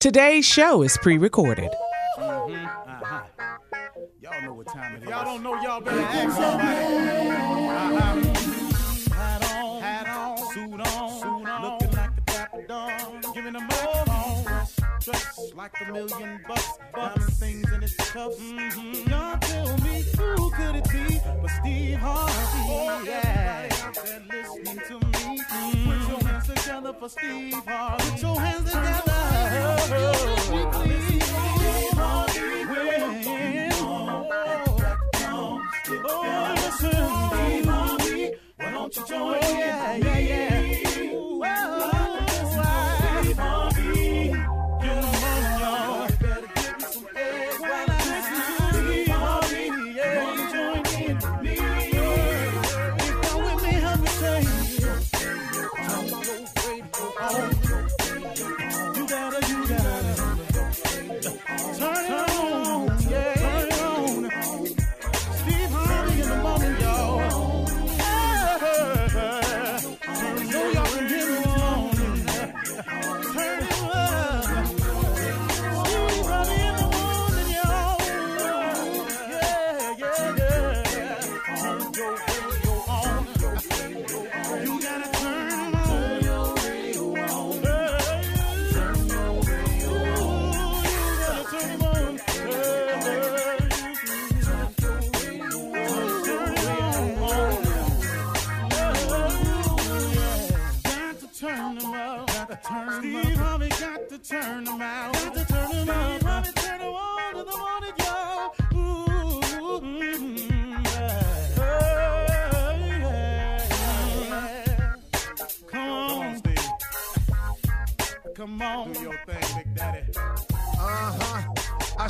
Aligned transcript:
Today's 0.00 0.46
show 0.46 0.82
is 0.82 0.96
pre 0.98 1.18
recorded. 1.18 1.72
Y'all 2.16 2.48
know 4.44 4.54
what 4.54 4.68
time 4.68 4.94
it 4.94 5.02
is. 5.02 5.08
Y'all 5.08 5.24
don't 5.24 5.42
know, 5.42 5.60
y'all 5.60 5.80
better 5.80 6.30
somebody. 6.30 6.86
Uh-huh. 7.66 8.22
Hat 9.12 9.52
on, 9.52 9.82
hat 9.82 10.08
on, 10.08 10.38
suit 10.52 10.80
on, 10.80 11.10
suit 11.18 11.48
on, 11.48 11.62
looking 11.62 11.90
like 11.96 12.14
the 12.14 12.20
dapper 12.26 12.64
don, 12.68 13.34
giving 13.34 13.54
dressed 15.00 15.56
like 15.56 15.72
a 15.80 15.92
million 15.92 16.40
bucks, 16.46 16.78
diamond 16.94 17.32
things 17.32 17.72
in 17.72 17.82
its 17.82 17.96
cuffs. 17.96 18.38
Mm-hmm. 18.38 19.10
Y'all 19.10 19.38
tell 19.40 19.78
me 19.78 20.04
who 20.16 20.50
could 20.52 20.76
it 20.76 20.88
be 20.90 21.18
but 21.42 21.50
Steve 21.60 21.98
Harvey? 21.98 22.32
Oh, 22.70 23.02
yeah. 23.04 23.68
Everybody 23.68 23.82
out 23.82 23.94
there 24.04 24.22
listening 24.30 24.80
to 24.86 24.94
me, 25.06 25.40
mm-hmm. 25.40 25.90
put 25.90 26.08
your 26.08 26.28
hands 26.28 26.46
together 26.46 26.92
for 26.92 27.08
Steve 27.08 27.54
Harvey. 27.66 28.10
Put 28.10 28.22
your 28.22 28.40
hands 28.40 28.70
together. 28.70 29.17
Oh, 29.50 29.54
listen, 36.54 36.90
oh, 39.10 39.38
yeah, 39.40 40.18
yeah. 40.18 40.47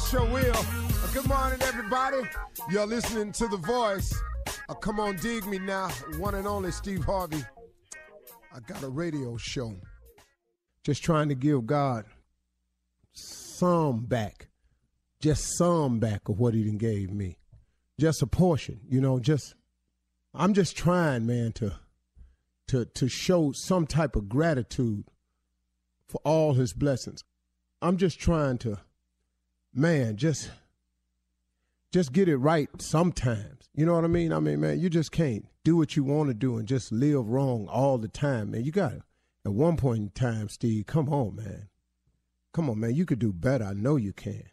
Sure 0.09 0.25
will. 0.25 0.57
Uh, 0.57 1.07
good 1.13 1.29
morning, 1.29 1.61
everybody. 1.63 2.17
You're 2.71 2.87
listening 2.87 3.31
to 3.33 3.47
The 3.47 3.59
Voice. 3.59 4.15
Uh, 4.67 4.75
come 4.75 4.99
on, 5.01 5.17
dig 5.17 5.45
me 5.45 5.59
now. 5.59 5.89
One 6.17 6.35
and 6.35 6.47
only 6.47 6.71
Steve 6.71 7.05
Harvey. 7.05 7.45
I 8.55 8.61
got 8.61 8.83
a 8.83 8.89
radio 8.89 9.37
show. 9.37 9.75
Just 10.83 11.05
trying 11.05 11.29
to 11.29 11.35
give 11.35 11.67
God 11.67 12.07
some 13.13 14.07
back. 14.07 14.49
Just 15.21 15.59
some 15.59 15.99
back 15.99 16.31
of 16.31 16.41
what 16.41 16.55
he 16.55 16.65
done 16.65 16.79
gave 16.79 17.13
me. 17.13 17.37
Just 18.01 18.23
a 18.23 18.27
portion, 18.27 18.81
you 18.89 19.03
know, 19.03 19.19
just 19.19 19.57
I'm 20.33 20.55
just 20.55 20.75
trying, 20.75 21.27
man, 21.27 21.53
to 21.55 21.75
to 22.69 22.87
to 22.87 23.09
show 23.09 23.53
some 23.53 23.87
type 23.87 24.17
of 24.17 24.29
gratitude 24.29 25.05
for 26.09 26.21
all 26.25 26.55
his 26.55 26.73
blessings. 26.73 27.25
I'm 27.83 27.99
just 27.99 28.19
trying 28.19 28.57
to 28.59 28.79
man, 29.75 30.17
just 30.17 30.51
just 31.93 32.13
get 32.13 32.29
it 32.29 32.37
right 32.37 32.69
sometimes. 32.81 33.71
You 33.75 33.87
know 33.87 33.95
what 33.95 34.05
I 34.05 34.09
mean? 34.09 34.33
I 34.33 34.41
mean, 34.41 34.61
man, 34.61 34.81
you 34.81 34.91
just 34.91 35.13
can't 35.13 35.47
do 35.65 35.77
what 35.77 35.97
you 35.97 36.05
want 36.05 36.29
to 36.29 36.35
do 36.35 36.57
and 36.57 36.67
just 36.67 36.93
live 36.93 37.29
wrong 37.29 37.69
all 37.69 37.99
the 37.99 38.09
time, 38.09 38.51
man. 38.51 38.65
You 38.65 38.73
got 38.73 38.91
to, 38.91 39.03
at 39.45 39.53
one 39.53 39.77
point 39.77 39.99
in 40.01 40.11
time, 40.11 40.49
Steve, 40.49 40.87
come 40.87 41.09
on, 41.09 41.37
man. 41.37 41.69
Come 42.53 42.69
on, 42.69 42.81
man. 42.81 42.95
You 42.95 43.07
could 43.07 43.19
do 43.19 43.33
better. 43.33 43.65
I 43.65 43.73
know 43.73 43.97
you 43.97 44.13
can. 44.13 44.45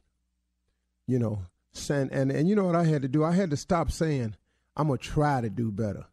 You 1.07 1.19
know, 1.19 1.39
and, 1.89 2.11
and, 2.11 2.31
and 2.31 2.47
you 2.47 2.55
know 2.55 2.65
what 2.65 2.75
I 2.75 2.85
had 2.85 3.01
to 3.01 3.07
do? 3.07 3.23
I 3.23 3.33
had 3.33 3.49
to 3.51 3.57
stop 3.57 3.91
saying, 3.91 4.35
I'm 4.75 4.87
going 4.87 4.99
to 4.99 5.05
try 5.05 5.41
to 5.41 5.49
do 5.49 5.71
better. 5.71 6.05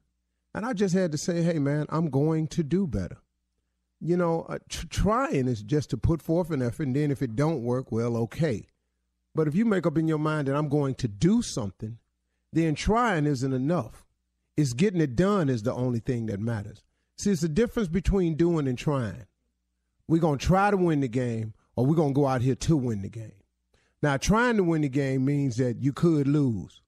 And 0.54 0.66
I 0.66 0.72
just 0.72 0.94
had 0.94 1.12
to 1.12 1.18
say, 1.18 1.42
hey, 1.42 1.58
man, 1.58 1.86
I'm 1.88 2.10
going 2.10 2.46
to 2.48 2.62
do 2.62 2.86
better. 2.86 3.18
You 4.00 4.16
know, 4.16 4.42
uh, 4.48 4.58
tr- 4.68 4.86
trying 4.88 5.48
is 5.48 5.62
just 5.62 5.90
to 5.90 5.96
put 5.96 6.20
forth 6.20 6.50
an 6.50 6.60
effort, 6.60 6.88
and 6.88 6.96
then 6.96 7.10
if 7.10 7.22
it 7.22 7.36
don't 7.36 7.62
work, 7.62 7.92
well, 7.92 8.16
okay. 8.18 8.66
But 9.34 9.48
if 9.48 9.54
you 9.54 9.64
make 9.64 9.86
up 9.86 9.96
in 9.96 10.08
your 10.08 10.18
mind 10.18 10.48
that 10.48 10.56
I'm 10.56 10.68
going 10.68 10.94
to 10.96 11.08
do 11.08 11.42
something, 11.42 11.98
then 12.52 12.74
trying 12.74 13.26
isn't 13.26 13.52
enough. 13.52 14.04
It's 14.56 14.74
getting 14.74 15.00
it 15.00 15.16
done 15.16 15.48
is 15.48 15.62
the 15.62 15.72
only 15.72 16.00
thing 16.00 16.26
that 16.26 16.40
matters. 16.40 16.82
See, 17.16 17.30
it's 17.30 17.40
the 17.40 17.48
difference 17.48 17.88
between 17.88 18.34
doing 18.34 18.68
and 18.68 18.76
trying. 18.76 19.26
We're 20.06 20.20
going 20.20 20.38
to 20.38 20.46
try 20.46 20.70
to 20.70 20.76
win 20.76 21.00
the 21.00 21.08
game, 21.08 21.54
or 21.76 21.86
we're 21.86 21.94
going 21.94 22.12
to 22.12 22.20
go 22.20 22.26
out 22.26 22.42
here 22.42 22.54
to 22.54 22.76
win 22.76 23.00
the 23.02 23.08
game. 23.08 23.32
Now, 24.02 24.16
trying 24.16 24.56
to 24.56 24.64
win 24.64 24.82
the 24.82 24.88
game 24.88 25.24
means 25.24 25.56
that 25.56 25.80
you 25.80 25.92
could 25.92 26.26
lose. 26.26 26.82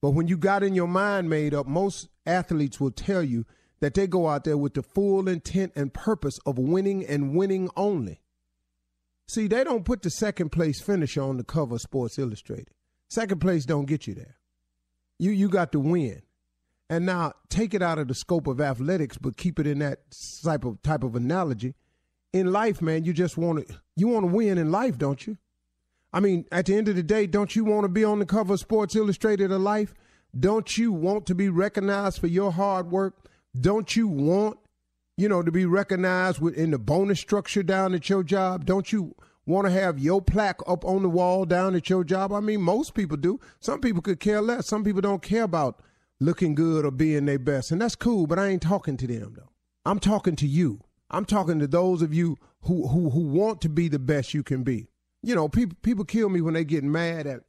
But 0.00 0.10
when 0.10 0.28
you 0.28 0.36
got 0.36 0.62
in 0.62 0.74
your 0.74 0.86
mind 0.86 1.28
made 1.28 1.54
up, 1.54 1.66
most 1.66 2.08
athletes 2.26 2.78
will 2.78 2.90
tell 2.90 3.22
you 3.22 3.46
that 3.80 3.94
they 3.94 4.06
go 4.06 4.28
out 4.28 4.44
there 4.44 4.58
with 4.58 4.74
the 4.74 4.82
full 4.82 5.28
intent 5.28 5.72
and 5.74 5.92
purpose 5.92 6.38
of 6.46 6.58
winning 6.58 7.04
and 7.04 7.34
winning 7.34 7.70
only. 7.76 8.19
See, 9.30 9.46
they 9.46 9.62
don't 9.62 9.84
put 9.84 10.02
the 10.02 10.10
second 10.10 10.50
place 10.50 10.80
finisher 10.80 11.22
on 11.22 11.36
the 11.36 11.44
cover 11.44 11.76
of 11.76 11.80
Sports 11.80 12.18
Illustrated. 12.18 12.74
Second 13.08 13.40
place 13.40 13.64
don't 13.64 13.86
get 13.86 14.08
you 14.08 14.14
there. 14.14 14.38
You 15.20 15.30
you 15.30 15.48
got 15.48 15.70
to 15.70 15.78
win. 15.78 16.22
And 16.88 17.06
now 17.06 17.34
take 17.48 17.72
it 17.72 17.80
out 17.80 18.00
of 18.00 18.08
the 18.08 18.14
scope 18.14 18.48
of 18.48 18.60
athletics, 18.60 19.18
but 19.18 19.36
keep 19.36 19.60
it 19.60 19.68
in 19.68 19.78
that 19.78 20.00
type 20.42 20.64
of 20.64 20.82
type 20.82 21.04
of 21.04 21.14
analogy. 21.14 21.76
In 22.32 22.50
life, 22.50 22.82
man, 22.82 23.04
you 23.04 23.12
just 23.12 23.38
want 23.38 23.68
to 23.68 23.76
you 23.94 24.08
want 24.08 24.24
to 24.24 24.32
win 24.34 24.58
in 24.58 24.72
life, 24.72 24.98
don't 24.98 25.24
you? 25.24 25.38
I 26.12 26.18
mean, 26.18 26.44
at 26.50 26.66
the 26.66 26.74
end 26.74 26.88
of 26.88 26.96
the 26.96 27.02
day, 27.04 27.28
don't 27.28 27.54
you 27.54 27.64
want 27.64 27.84
to 27.84 27.88
be 27.88 28.02
on 28.02 28.18
the 28.18 28.26
cover 28.26 28.54
of 28.54 28.58
Sports 28.58 28.96
Illustrated 28.96 29.52
of 29.52 29.60
life? 29.60 29.94
Don't 30.36 30.76
you 30.76 30.90
want 30.90 31.26
to 31.26 31.36
be 31.36 31.48
recognized 31.48 32.18
for 32.18 32.26
your 32.26 32.50
hard 32.50 32.90
work? 32.90 33.14
Don't 33.54 33.94
you 33.94 34.08
want 34.08 34.58
you 35.20 35.28
know, 35.28 35.42
to 35.42 35.52
be 35.52 35.66
recognized 35.66 36.42
in 36.42 36.70
the 36.70 36.78
bonus 36.78 37.20
structure 37.20 37.62
down 37.62 37.94
at 37.94 38.08
your 38.08 38.22
job? 38.22 38.64
Don't 38.64 38.90
you 38.90 39.14
want 39.44 39.66
to 39.66 39.72
have 39.72 39.98
your 39.98 40.22
plaque 40.22 40.60
up 40.66 40.84
on 40.84 41.02
the 41.02 41.10
wall 41.10 41.44
down 41.44 41.74
at 41.74 41.90
your 41.90 42.04
job? 42.04 42.32
I 42.32 42.40
mean, 42.40 42.62
most 42.62 42.94
people 42.94 43.18
do. 43.18 43.38
Some 43.60 43.80
people 43.80 44.00
could 44.00 44.18
care 44.18 44.40
less. 44.40 44.66
Some 44.66 44.82
people 44.82 45.02
don't 45.02 45.22
care 45.22 45.42
about 45.42 45.82
looking 46.20 46.54
good 46.54 46.86
or 46.86 46.90
being 46.90 47.26
their 47.26 47.38
best. 47.38 47.70
And 47.70 47.82
that's 47.82 47.94
cool, 47.94 48.26
but 48.26 48.38
I 48.38 48.48
ain't 48.48 48.62
talking 48.62 48.96
to 48.96 49.06
them, 49.06 49.34
though. 49.36 49.50
I'm 49.84 49.98
talking 49.98 50.36
to 50.36 50.46
you. 50.46 50.80
I'm 51.10 51.26
talking 51.26 51.58
to 51.58 51.66
those 51.66 52.00
of 52.00 52.14
you 52.14 52.38
who, 52.62 52.88
who, 52.88 53.10
who 53.10 53.20
want 53.20 53.60
to 53.62 53.68
be 53.68 53.88
the 53.88 53.98
best 53.98 54.32
you 54.32 54.42
can 54.42 54.62
be. 54.62 54.88
You 55.22 55.34
know, 55.34 55.48
people 55.48 55.76
people 55.82 56.06
kill 56.06 56.30
me 56.30 56.40
when 56.40 56.54
they 56.54 56.64
get 56.64 56.82
mad 56.82 57.26
at 57.26 57.42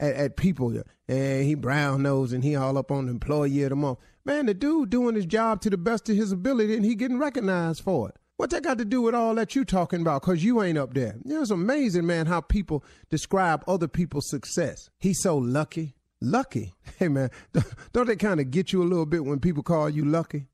at, 0.00 0.14
at 0.14 0.36
people. 0.36 0.82
And 1.08 1.44
he 1.44 1.54
brown 1.54 2.02
nose 2.02 2.32
and 2.32 2.44
he 2.44 2.56
all 2.56 2.78
up 2.78 2.90
on 2.90 3.06
the 3.06 3.12
employee 3.12 3.62
of 3.62 3.70
the 3.70 3.76
month. 3.76 3.98
Man, 4.28 4.44
the 4.44 4.52
dude 4.52 4.90
doing 4.90 5.14
his 5.14 5.24
job 5.24 5.62
to 5.62 5.70
the 5.70 5.78
best 5.78 6.10
of 6.10 6.14
his 6.14 6.32
ability 6.32 6.76
and 6.76 6.84
he 6.84 6.94
getting 6.94 7.18
recognized 7.18 7.80
for 7.80 8.10
it. 8.10 8.16
What 8.36 8.50
that 8.50 8.62
got 8.62 8.76
to 8.76 8.84
do 8.84 9.00
with 9.00 9.14
all 9.14 9.34
that 9.36 9.54
you 9.54 9.64
talking 9.64 10.02
about? 10.02 10.20
Cause 10.20 10.44
you 10.44 10.62
ain't 10.62 10.76
up 10.76 10.92
there. 10.92 11.16
You 11.24 11.36
know, 11.36 11.40
it's 11.40 11.50
amazing, 11.50 12.04
man, 12.04 12.26
how 12.26 12.42
people 12.42 12.84
describe 13.08 13.64
other 13.66 13.88
people's 13.88 14.28
success. 14.28 14.90
He's 14.98 15.22
so 15.22 15.38
lucky. 15.38 15.94
Lucky. 16.20 16.74
Hey, 16.98 17.08
man, 17.08 17.30
don't 17.94 18.06
they 18.06 18.16
kind 18.16 18.38
of 18.38 18.50
get 18.50 18.70
you 18.70 18.82
a 18.82 18.84
little 18.84 19.06
bit 19.06 19.24
when 19.24 19.40
people 19.40 19.62
call 19.62 19.88
you 19.88 20.04
lucky? 20.04 20.48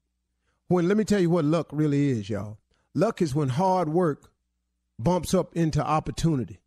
When 0.68 0.86
let 0.86 0.96
me 0.96 1.02
tell 1.02 1.18
you 1.18 1.30
what 1.30 1.44
luck 1.44 1.66
really 1.72 2.10
is, 2.10 2.30
y'all. 2.30 2.58
Luck 2.94 3.20
is 3.20 3.34
when 3.34 3.48
hard 3.48 3.88
work 3.88 4.30
bumps 5.00 5.34
up 5.34 5.56
into 5.56 5.84
opportunity. 5.84 6.60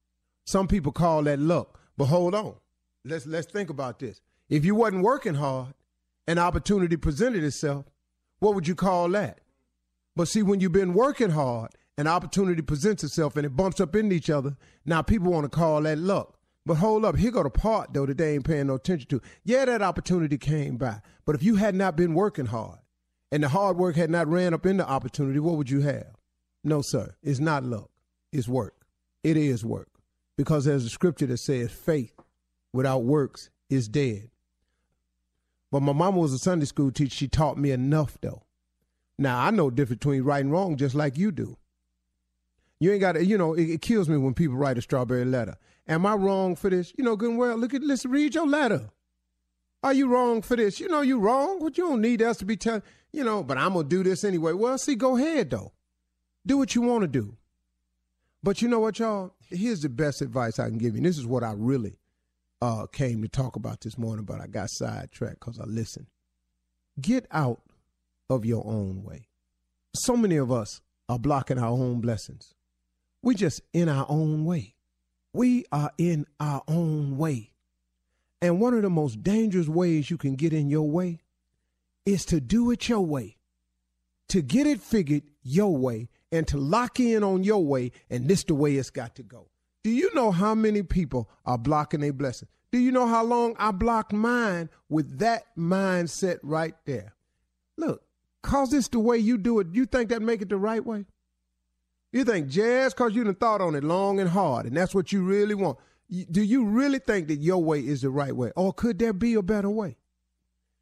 Some 0.45 0.67
people 0.67 0.91
call 0.91 1.23
that 1.23 1.39
luck, 1.39 1.79
but 1.95 2.07
hold 2.07 2.35
on. 2.35 2.55
Let's 3.05 3.25
let's 3.25 3.49
think 3.49 3.69
about 3.69 3.99
this. 3.99 4.19
If 4.49 4.65
you 4.65 4.75
wasn't 4.75 5.03
working 5.03 5.35
hard, 5.35 5.73
an 6.27 6.37
opportunity 6.37 6.97
presented 6.97 7.43
itself, 7.43 7.85
what 8.39 8.53
would 8.53 8.67
you 8.67 8.75
call 8.75 9.09
that? 9.09 9.39
But 10.15 10.27
see, 10.27 10.43
when 10.43 10.59
you've 10.59 10.71
been 10.71 10.93
working 10.93 11.31
hard, 11.31 11.71
an 11.97 12.07
opportunity 12.07 12.61
presents 12.61 13.03
itself 13.03 13.35
and 13.35 13.45
it 13.45 13.55
bumps 13.55 13.81
up 13.81 13.95
into 13.95 14.15
each 14.15 14.29
other. 14.29 14.55
Now 14.85 15.01
people 15.01 15.31
want 15.31 15.45
to 15.45 15.49
call 15.49 15.81
that 15.81 15.97
luck. 15.97 16.37
But 16.65 16.75
hold 16.75 17.05
up, 17.05 17.15
here 17.15 17.31
go 17.31 17.43
the 17.43 17.49
part 17.49 17.93
though 17.93 18.05
that 18.05 18.17
they 18.17 18.35
ain't 18.35 18.45
paying 18.45 18.67
no 18.67 18.75
attention 18.75 19.07
to. 19.09 19.21
Yeah, 19.43 19.65
that 19.65 19.81
opportunity 19.81 20.37
came 20.37 20.77
by. 20.77 21.01
But 21.25 21.35
if 21.35 21.43
you 21.43 21.55
had 21.55 21.75
not 21.75 21.95
been 21.95 22.13
working 22.13 22.47
hard 22.47 22.79
and 23.31 23.43
the 23.43 23.49
hard 23.49 23.77
work 23.77 23.95
had 23.95 24.09
not 24.09 24.27
ran 24.27 24.53
up 24.53 24.65
into 24.65 24.87
opportunity, 24.87 25.39
what 25.39 25.55
would 25.55 25.69
you 25.69 25.81
have? 25.81 26.15
No, 26.63 26.81
sir. 26.83 27.15
It's 27.23 27.39
not 27.39 27.63
luck. 27.63 27.89
It's 28.31 28.47
work. 28.47 28.85
It 29.23 29.37
is 29.37 29.63
work. 29.63 29.89
Because 30.37 30.65
there's 30.65 30.85
a 30.85 30.89
scripture 30.89 31.25
that 31.27 31.37
says 31.37 31.71
faith 31.71 32.13
without 32.73 33.03
works 33.03 33.49
is 33.69 33.87
dead. 33.87 34.29
But 35.71 35.81
my 35.81 35.93
mama 35.93 36.19
was 36.19 36.33
a 36.33 36.39
Sunday 36.39 36.65
school 36.65 36.91
teacher. 36.91 37.15
She 37.15 37.27
taught 37.27 37.57
me 37.57 37.71
enough, 37.71 38.17
though. 38.21 38.43
Now, 39.17 39.39
I 39.39 39.51
know 39.51 39.69
the 39.69 39.75
difference 39.75 39.99
between 39.99 40.23
right 40.23 40.43
and 40.43 40.51
wrong 40.51 40.77
just 40.77 40.95
like 40.95 41.17
you 41.17 41.31
do. 41.31 41.57
You 42.79 42.91
ain't 42.91 43.01
got 43.01 43.13
to, 43.13 43.25
you 43.25 43.37
know, 43.37 43.53
it, 43.53 43.69
it, 43.69 43.81
kills 43.81 44.07
me 44.07 44.17
when 44.17 44.35
people 44.35 44.55
write 44.55 44.77
a 44.77 44.81
strawberry 44.81 45.25
letter. 45.25 45.57
Am 45.87 46.05
I 46.05 46.13
wrong 46.13 46.55
for 46.55 46.69
this? 46.69 46.93
You 46.97 47.03
know, 47.03 47.15
good 47.15 47.31
and 47.31 47.39
well, 47.39 47.57
look 47.57 47.73
at, 47.73 47.81
let's 47.81 48.05
read 48.05 48.35
your 48.35 48.45
letter. 48.45 48.89
Are 49.83 49.93
you 49.93 50.07
wrong 50.07 50.41
for 50.41 50.55
this? 50.55 50.79
You 50.79 50.87
know, 50.87 51.01
you 51.01 51.19
wrong, 51.19 51.59
but 51.59 51.77
you 51.77 51.87
don't 51.87 52.01
need 52.01 52.21
us 52.21 52.37
to 52.37 52.45
be 52.45 52.55
telling, 52.55 52.83
you 53.11 53.23
know, 53.23 53.43
but 53.43 53.57
I'm 53.57 53.73
going 53.73 53.89
to 53.89 53.95
do 53.95 54.03
this 54.03 54.23
anyway. 54.23 54.53
Well, 54.53 54.77
see, 54.77 54.95
go 54.95 55.17
ahead, 55.17 55.49
though. 55.49 55.73
Do 56.45 56.57
what 56.57 56.75
you 56.75 56.81
want 56.81 57.01
to 57.01 57.07
do. 57.07 57.35
But 58.43 58.61
you 58.61 58.67
know 58.67 58.79
what, 58.79 58.99
y'all? 58.99 59.33
Here's 59.49 59.81
the 59.81 59.89
best 59.89 60.21
advice 60.21 60.59
I 60.59 60.69
can 60.69 60.77
give 60.77 60.93
you. 60.93 60.97
And 60.97 61.05
this 61.05 61.17
is 61.17 61.25
what 61.25 61.43
I 61.43 61.53
really 61.55 61.97
uh, 62.61 62.85
came 62.87 63.21
to 63.21 63.27
talk 63.27 63.55
about 63.55 63.81
this 63.81 63.97
morning, 63.97 64.25
but 64.25 64.41
I 64.41 64.47
got 64.47 64.69
sidetracked 64.69 65.39
because 65.39 65.59
I 65.59 65.65
listened. 65.65 66.07
Get 66.99 67.27
out 67.31 67.61
of 68.29 68.45
your 68.45 68.65
own 68.65 69.03
way. 69.03 69.27
So 69.93 70.17
many 70.17 70.37
of 70.37 70.51
us 70.51 70.81
are 71.09 71.19
blocking 71.19 71.59
our 71.59 71.69
own 71.71 72.01
blessings. 72.01 72.53
We 73.21 73.35
just 73.35 73.61
in 73.73 73.89
our 73.89 74.05
own 74.09 74.45
way. 74.45 74.75
We 75.33 75.65
are 75.71 75.91
in 75.97 76.25
our 76.39 76.63
own 76.67 77.17
way. 77.17 77.51
And 78.41 78.59
one 78.59 78.73
of 78.73 78.81
the 78.81 78.89
most 78.89 79.23
dangerous 79.23 79.67
ways 79.67 80.09
you 80.09 80.17
can 80.17 80.35
get 80.35 80.53
in 80.53 80.69
your 80.69 80.89
way 80.89 81.19
is 82.05 82.25
to 82.25 82.39
do 82.39 82.71
it 82.71 82.87
your 82.87 83.05
way, 83.05 83.37
to 84.29 84.41
get 84.41 84.67
it 84.67 84.81
figured 84.81 85.23
your 85.43 85.75
way, 85.75 86.09
and 86.31 86.47
to 86.47 86.57
lock 86.57 86.99
in 86.99 87.23
on 87.23 87.43
your 87.43 87.63
way, 87.63 87.91
and 88.09 88.27
this 88.27 88.43
the 88.43 88.53
way 88.53 88.75
it's 88.75 88.89
got 88.89 89.15
to 89.15 89.23
go. 89.23 89.47
Do 89.87 89.93
you 89.93 90.13
know 90.13 90.31
how 90.31 90.53
many 90.53 90.83
people 90.83 91.29
are 91.45 91.57
blocking 91.57 92.03
a 92.03 92.11
blessing? 92.11 92.49
Do 92.73 92.77
you 92.77 92.91
know 92.91 93.07
how 93.07 93.23
long 93.23 93.55
I 93.57 93.71
blocked 93.71 94.11
mine 94.11 94.69
with 94.89 95.19
that 95.19 95.45
mindset 95.57 96.39
right 96.43 96.75
there? 96.83 97.15
Look, 97.77 98.01
cause 98.43 98.69
this 98.69 98.89
the 98.89 98.99
way 98.99 99.17
you 99.17 99.37
do 99.37 99.61
it, 99.61 99.67
you 99.71 99.85
think 99.85 100.09
that 100.09 100.21
make 100.21 100.41
it 100.41 100.49
the 100.49 100.57
right 100.57 100.85
way? 100.85 101.05
You 102.11 102.25
think 102.25 102.49
just 102.49 102.97
cause 102.97 103.15
you 103.15 103.23
done 103.23 103.35
thought 103.35 103.61
on 103.61 103.75
it 103.75 103.83
long 103.85 104.19
and 104.19 104.29
hard, 104.29 104.65
and 104.65 104.75
that's 104.75 104.93
what 104.93 105.13
you 105.13 105.23
really 105.23 105.55
want. 105.55 105.77
Do 106.09 106.41
you 106.41 106.65
really 106.65 106.99
think 106.99 107.29
that 107.29 107.37
your 107.37 107.63
way 107.63 107.79
is 107.79 108.01
the 108.01 108.09
right 108.09 108.35
way? 108.35 108.51
Or 108.57 108.73
could 108.73 108.99
there 108.99 109.13
be 109.13 109.35
a 109.35 109.41
better 109.41 109.69
way? 109.69 109.95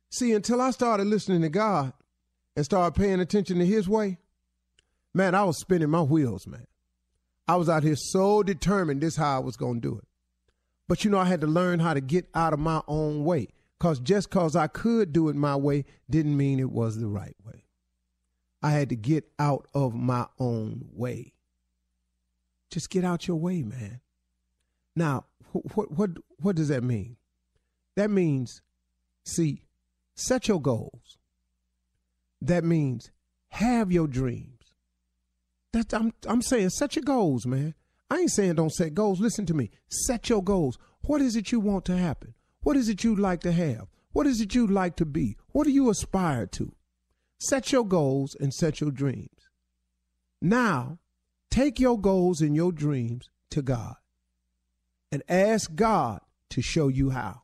See, 0.09 0.33
until 0.33 0.59
I 0.59 0.71
started 0.71 1.05
listening 1.05 1.43
to 1.43 1.49
God 1.49 1.93
and 2.55 2.65
started 2.65 2.99
paying 2.99 3.19
attention 3.19 3.59
to 3.59 3.67
his 3.67 3.87
way, 3.87 4.17
man, 5.13 5.35
I 5.35 5.43
was 5.43 5.59
spinning 5.59 5.91
my 5.91 6.01
wheels, 6.01 6.47
man. 6.47 6.65
I 7.47 7.55
was 7.55 7.69
out 7.69 7.83
here 7.83 7.95
so 7.95 8.43
determined 8.43 9.01
this 9.01 9.15
how 9.15 9.35
I 9.35 9.39
was 9.39 9.55
going 9.55 9.81
to 9.81 9.89
do 9.89 9.97
it. 9.97 10.07
But 10.87 11.03
you 11.03 11.11
know, 11.11 11.19
I 11.19 11.25
had 11.25 11.41
to 11.41 11.47
learn 11.47 11.79
how 11.79 11.93
to 11.93 12.01
get 12.01 12.27
out 12.33 12.53
of 12.53 12.59
my 12.59 12.81
own 12.87 13.23
way. 13.23 13.49
Because 13.77 13.99
just 13.99 14.29
because 14.29 14.55
I 14.55 14.67
could 14.67 15.11
do 15.11 15.29
it 15.29 15.35
my 15.35 15.55
way 15.55 15.85
didn't 16.09 16.37
mean 16.37 16.59
it 16.59 16.71
was 16.71 16.97
the 16.97 17.07
right 17.07 17.35
way. 17.45 17.65
I 18.63 18.71
had 18.71 18.89
to 18.89 18.95
get 18.95 19.25
out 19.37 19.67
of 19.73 19.93
my 19.93 20.25
own 20.39 20.85
way. 20.93 21.33
Just 22.71 22.89
get 22.89 23.03
out 23.03 23.27
your 23.27 23.37
way, 23.37 23.61
man. 23.61 23.99
Now, 24.95 25.25
what 25.73 25.91
what 25.91 26.11
what 26.37 26.55
does 26.55 26.69
that 26.69 26.83
mean? 26.83 27.17
That 27.95 28.09
means, 28.09 28.61
see, 29.23 29.65
set 30.15 30.47
your 30.47 30.61
goals. 30.61 31.17
That 32.41 32.63
means 32.63 33.11
have 33.49 33.91
your 33.91 34.07
dreams. 34.07 34.54
That's 35.75 35.93
I'm 35.93 36.13
I'm 36.25 36.41
saying 36.41 36.69
set 36.69 36.95
your 36.95 37.03
goals, 37.03 37.45
man. 37.45 37.73
I 38.09 38.19
ain't 38.19 38.31
saying 38.31 38.55
don't 38.55 38.71
set 38.71 38.93
goals. 38.93 39.19
Listen 39.19 39.45
to 39.47 39.53
me. 39.53 39.71
Set 39.89 40.29
your 40.29 40.41
goals. 40.41 40.77
What 41.01 41.21
is 41.21 41.35
it 41.35 41.51
you 41.51 41.59
want 41.59 41.83
to 41.85 41.97
happen? 41.97 42.33
What 42.61 42.77
is 42.77 42.87
it 42.87 43.03
you'd 43.03 43.19
like 43.19 43.41
to 43.41 43.51
have? 43.51 43.87
What 44.13 44.25
is 44.25 44.39
it 44.39 44.55
you'd 44.55 44.71
like 44.71 44.95
to 44.95 45.05
be? 45.05 45.35
What 45.51 45.65
do 45.65 45.71
you 45.71 45.89
aspire 45.89 46.47
to? 46.47 46.71
Set 47.39 47.73
your 47.73 47.85
goals 47.85 48.37
and 48.39 48.53
set 48.53 48.79
your 48.79 48.89
dreams. 48.89 49.49
Now, 50.41 50.99
take 51.51 51.77
your 51.77 51.99
goals 51.99 52.39
and 52.39 52.55
your 52.55 52.71
dreams 52.71 53.29
to 53.49 53.61
God 53.61 53.95
and 55.11 55.23
ask 55.27 55.75
God 55.75 56.21
to 56.51 56.61
show 56.61 56.87
you 56.87 57.09
how. 57.09 57.41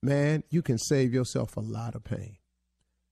Man, 0.00 0.44
you 0.48 0.62
can 0.62 0.78
save 0.78 1.12
yourself 1.12 1.56
a 1.56 1.60
lot 1.60 1.96
of 1.96 2.04
pain. 2.04 2.36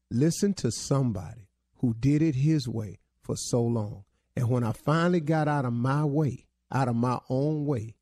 Listen 0.09 0.55
to 0.55 0.71
somebody 0.71 1.49
who 1.79 1.95
did 1.95 2.23
it 2.23 2.37
his 2.37 2.69
way 2.69 3.01
for 3.23 3.35
so 3.37 3.61
long. 3.61 4.05
And 4.37 4.49
when 4.49 4.65
I 4.65 4.73
finally 4.73 5.21
got 5.21 5.49
out 5.49 5.65
of 5.65 5.73
my 5.73 6.05
way, 6.05 6.47
out 6.73 6.89
of 6.89 6.97
my 6.97 7.19
own 7.29 7.67
way, 7.67 7.95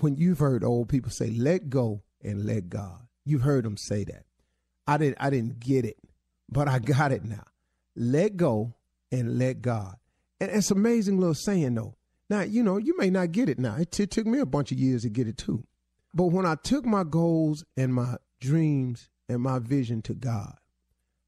when 0.00 0.16
you've 0.16 0.38
heard 0.38 0.64
old 0.64 0.88
people 0.88 1.10
say, 1.10 1.30
let 1.30 1.70
go 1.70 2.02
and 2.22 2.44
let 2.44 2.68
God, 2.68 3.06
you've 3.24 3.42
heard 3.42 3.64
them 3.64 3.76
say 3.76 4.04
that. 4.04 4.24
I 4.86 4.96
didn't 4.96 5.18
I 5.20 5.30
didn't 5.30 5.60
get 5.60 5.84
it, 5.84 5.96
but 6.50 6.68
I 6.68 6.78
got 6.78 7.12
it 7.12 7.24
now. 7.24 7.44
Let 7.94 8.36
go 8.36 8.74
and 9.12 9.38
let 9.38 9.62
God. 9.62 9.96
And 10.40 10.50
it's 10.50 10.70
an 10.70 10.78
amazing 10.78 11.18
little 11.18 11.34
saying 11.34 11.74
though. 11.74 11.94
Now, 12.28 12.40
you 12.40 12.62
know, 12.62 12.78
you 12.78 12.96
may 12.96 13.10
not 13.10 13.32
get 13.32 13.48
it 13.48 13.58
now. 13.58 13.76
It, 13.76 13.92
t- 13.92 14.06
took 14.06 14.26
me 14.26 14.38
a 14.38 14.46
bunch 14.46 14.72
of 14.72 14.78
years 14.78 15.02
to 15.02 15.10
get 15.10 15.28
it 15.28 15.36
too. 15.36 15.64
But 16.14 16.26
when 16.26 16.46
I 16.46 16.54
took 16.54 16.84
my 16.84 17.04
goals 17.04 17.64
and 17.76 17.94
my 17.94 18.16
dreams 18.40 19.10
and 19.28 19.40
my 19.40 19.58
vision 19.58 20.02
to 20.02 20.14
God, 20.14 20.56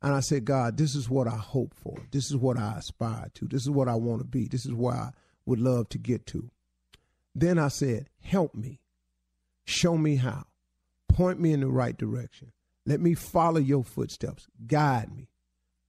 and 0.05 0.13
I 0.13 0.21
said, 0.21 0.45
God, 0.45 0.77
this 0.77 0.95
is 0.95 1.09
what 1.09 1.27
I 1.27 1.37
hope 1.37 1.73
for. 1.75 1.97
This 2.11 2.27
is 2.27 2.37
what 2.37 2.59
I 2.59 2.75
aspire 2.77 3.31
to. 3.33 3.49
This 3.49 3.63
is 3.63 3.71
what 3.71 3.89
I 3.89 3.95
want 3.95 4.21
to 4.21 4.27
be. 4.27 4.47
This 4.47 4.67
is 4.67 4.75
where 4.75 4.95
I 4.95 5.11
would 5.47 5.59
love 5.59 5.89
to 5.89 5.99
get 5.99 6.27
to. 6.27 6.51
Then 7.35 7.59
I 7.59 7.69
said, 7.69 8.11
help 8.21 8.55
me. 8.55 8.81
Show 9.65 9.97
me 9.97 10.17
how. 10.17 10.45
Point 11.09 11.41
me 11.41 11.55
in 11.55 11.61
the 11.61 11.69
right 11.69 11.97
direction. 11.97 12.53
Let 12.85 13.01
me 13.01 13.15
follow 13.15 13.59
your 13.59 13.83
footsteps. 13.83 14.47
Guide 14.67 15.11
me. 15.17 15.31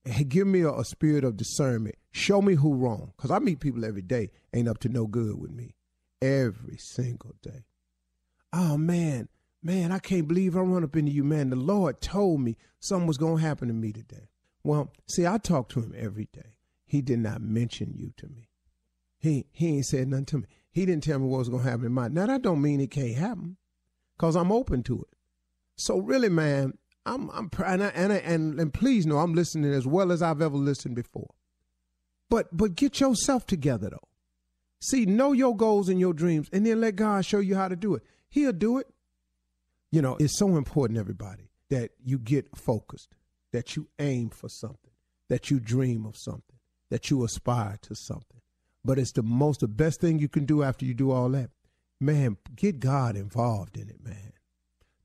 And 0.06 0.30
give 0.30 0.48
me 0.48 0.62
a, 0.62 0.72
a 0.72 0.86
spirit 0.86 1.26
of 1.26 1.36
discernment. 1.36 1.96
Show 2.14 2.42
me 2.42 2.54
who 2.54 2.74
wrong. 2.74 3.12
Because 3.18 3.32
I 3.32 3.40
meet 3.40 3.60
people 3.60 3.84
every 3.84 4.02
day 4.02 4.32
ain't 4.54 4.70
up 4.70 4.78
to 4.80 4.90
no 4.90 5.08
good 5.08 5.38
with 5.42 5.52
me. 5.52 5.76
Every 6.22 6.78
single 6.78 7.36
day. 7.42 7.66
Oh, 8.54 8.78
man. 8.78 9.28
Man, 9.66 9.92
I 9.92 9.98
can't 9.98 10.28
believe 10.28 10.56
I 10.56 10.60
run 10.60 10.84
up 10.84 10.96
into 10.96 11.12
you, 11.12 11.24
man. 11.24 11.50
The 11.50 11.56
Lord 11.56 12.00
told 12.00 12.40
me 12.40 12.56
something 12.80 13.08
was 13.08 13.18
going 13.18 13.38
to 13.38 13.42
happen 13.42 13.68
to 13.68 13.74
me 13.74 13.92
today. 13.92 14.30
Well, 14.64 14.94
see, 15.08 15.26
I 15.26 15.40
talk 15.40 15.70
to 15.70 15.80
him 15.80 15.92
every 15.98 16.30
day. 16.32 16.54
He 16.86 17.02
did 17.02 17.18
not 17.18 17.42
mention 17.42 17.96
you 17.96 18.12
to 18.18 18.28
me. 18.28 18.50
He 19.18 19.48
he 19.52 19.78
ain't 19.78 19.88
said 19.88 20.08
nothing 20.08 20.26
to 20.26 20.38
me. 20.38 20.44
He 20.70 20.86
didn't 20.86 21.04
tell 21.04 21.18
me 21.18 21.26
what 21.26 21.40
was 21.40 21.50
going 21.50 21.64
to 21.64 21.70
happen 21.70 21.88
in 21.88 21.94
my. 21.94 22.10
Now 22.10 22.28
that 22.28 22.44
don't 22.44 22.62
mean 22.62 22.80
it 22.80 22.92
can't 22.92 23.16
happen, 23.16 23.58
cause 24.20 24.36
I'm 24.36 24.52
open 24.52 24.84
to 24.84 25.02
it. 25.02 25.18
So 25.78 25.98
really, 25.98 26.30
man, 26.30 26.78
I'm 27.08 27.32
I'm 27.32 27.50
and 27.66 27.84
I, 27.84 27.88
and, 27.88 28.14
I, 28.14 28.18
and 28.18 28.60
and 28.60 28.72
please 28.72 29.08
know 29.08 29.18
I'm 29.18 29.34
listening 29.34 29.74
as 29.74 29.88
well 29.88 30.12
as 30.12 30.22
I've 30.22 30.44
ever 30.44 30.58
listened 30.58 30.96
before. 30.96 31.34
But 32.30 32.56
but 32.56 32.76
get 32.76 33.00
yourself 33.00 33.48
together 33.48 33.90
though. 33.90 34.10
See, 34.80 35.08
know 35.08 35.32
your 35.32 35.58
goals 35.58 35.90
and 35.90 36.00
your 36.00 36.14
dreams, 36.14 36.50
and 36.54 36.68
then 36.68 36.82
let 36.82 36.98
God 36.98 37.26
show 37.26 37.40
you 37.40 37.56
how 37.56 37.68
to 37.68 37.76
do 37.76 37.96
it. 37.96 38.04
He'll 38.30 38.54
do 38.54 38.78
it. 38.78 38.88
You 39.96 40.02
know, 40.02 40.18
it's 40.20 40.38
so 40.38 40.58
important, 40.58 41.00
everybody, 41.00 41.48
that 41.70 41.92
you 42.04 42.20
get 42.20 42.54
focused, 42.54 43.16
that 43.54 43.78
you 43.78 43.88
aim 43.98 44.30
for 44.30 44.50
something, 44.50 44.92
that 45.30 45.50
you 45.50 45.62
dream 45.62 46.06
of 46.06 46.18
something, 46.18 46.58
that 46.90 47.10
you 47.10 47.24
aspire 47.24 47.78
to 47.84 47.96
something. 47.96 48.42
But 48.84 49.00
it's 49.00 49.14
the 49.14 49.24
most, 49.24 49.62
the 49.62 49.70
best 49.70 50.02
thing 50.02 50.20
you 50.20 50.28
can 50.28 50.44
do 50.44 50.64
after 50.64 50.84
you 50.84 50.94
do 50.94 51.12
all 51.12 51.30
that. 51.30 51.52
Man, 51.98 52.36
get 52.58 52.82
God 52.82 53.16
involved 53.16 53.78
in 53.78 53.88
it, 53.88 54.04
man. 54.04 54.34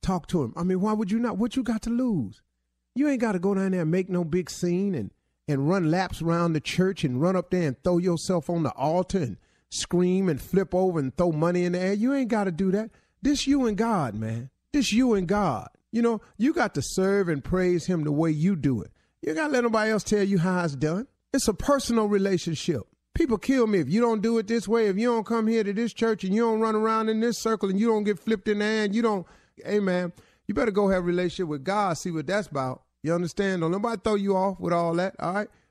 Talk 0.02 0.26
to 0.26 0.42
him. 0.42 0.54
I 0.56 0.64
mean, 0.64 0.80
why 0.80 0.92
would 0.92 1.12
you 1.12 1.20
not? 1.20 1.38
What 1.38 1.54
you 1.54 1.62
got 1.62 1.82
to 1.82 1.90
lose? 1.90 2.42
You 2.96 3.06
ain't 3.06 3.20
got 3.20 3.32
to 3.32 3.38
go 3.38 3.54
down 3.54 3.70
there 3.70 3.82
and 3.82 3.92
make 3.92 4.10
no 4.10 4.24
big 4.24 4.50
scene 4.50 4.96
and, 4.96 5.12
and 5.46 5.68
run 5.68 5.88
laps 5.88 6.20
around 6.20 6.54
the 6.54 6.60
church 6.60 7.04
and 7.04 7.22
run 7.22 7.36
up 7.36 7.50
there 7.50 7.68
and 7.68 7.80
throw 7.84 7.98
yourself 7.98 8.50
on 8.50 8.64
the 8.64 8.72
altar 8.72 9.18
and 9.18 9.36
scream 9.68 10.28
and 10.28 10.42
flip 10.42 10.74
over 10.74 10.98
and 10.98 11.16
throw 11.16 11.30
money 11.30 11.62
in 11.62 11.74
the 11.74 11.78
air. 11.78 11.92
You 11.92 12.12
ain't 12.12 12.28
got 12.28 12.44
to 12.44 12.50
do 12.50 12.72
that. 12.72 12.90
This 13.22 13.46
you 13.46 13.68
and 13.68 13.76
God, 13.76 14.16
man. 14.16 14.50
This 14.72 14.92
you 14.92 15.14
and 15.14 15.26
God. 15.26 15.68
You 15.92 16.02
know, 16.02 16.20
you 16.38 16.52
got 16.52 16.74
to 16.74 16.82
serve 16.82 17.28
and 17.28 17.42
praise 17.42 17.86
him 17.86 18.04
the 18.04 18.12
way 18.12 18.30
you 18.30 18.54
do 18.54 18.80
it. 18.82 18.92
You 19.22 19.34
got 19.34 19.48
to 19.48 19.52
let 19.52 19.64
nobody 19.64 19.90
else 19.90 20.04
tell 20.04 20.22
you 20.22 20.38
how 20.38 20.64
it's 20.64 20.76
done. 20.76 21.06
It's 21.32 21.48
a 21.48 21.54
personal 21.54 22.06
relationship. 22.06 22.82
People 23.14 23.38
kill 23.38 23.66
me 23.66 23.80
if 23.80 23.88
you 23.88 24.00
don't 24.00 24.22
do 24.22 24.38
it 24.38 24.46
this 24.46 24.68
way, 24.68 24.86
if 24.86 24.96
you 24.96 25.08
don't 25.08 25.26
come 25.26 25.48
here 25.48 25.64
to 25.64 25.72
this 25.72 25.92
church 25.92 26.22
and 26.24 26.34
you 26.34 26.42
don't 26.42 26.60
run 26.60 26.76
around 26.76 27.08
in 27.08 27.20
this 27.20 27.38
circle 27.38 27.68
and 27.68 27.78
you 27.78 27.88
don't 27.88 28.04
get 28.04 28.18
flipped 28.18 28.48
in 28.48 28.60
the 28.60 28.64
air 28.64 28.84
and 28.84 28.94
you 28.94 29.02
don't, 29.02 29.26
hey 29.64 29.80
man, 29.80 30.12
you 30.46 30.54
better 30.54 30.70
go 30.70 30.88
have 30.88 31.02
a 31.02 31.06
relationship 31.06 31.48
with 31.48 31.64
God, 31.64 31.98
see 31.98 32.12
what 32.12 32.26
that's 32.26 32.46
about. 32.46 32.82
You 33.02 33.14
understand? 33.14 33.62
Don't 33.62 33.72
nobody 33.72 34.00
throw 34.02 34.14
you 34.14 34.36
off 34.36 34.60
with 34.60 34.72
all 34.72 34.94
that, 34.94 35.16
all 35.18 35.34
right? 35.34 35.48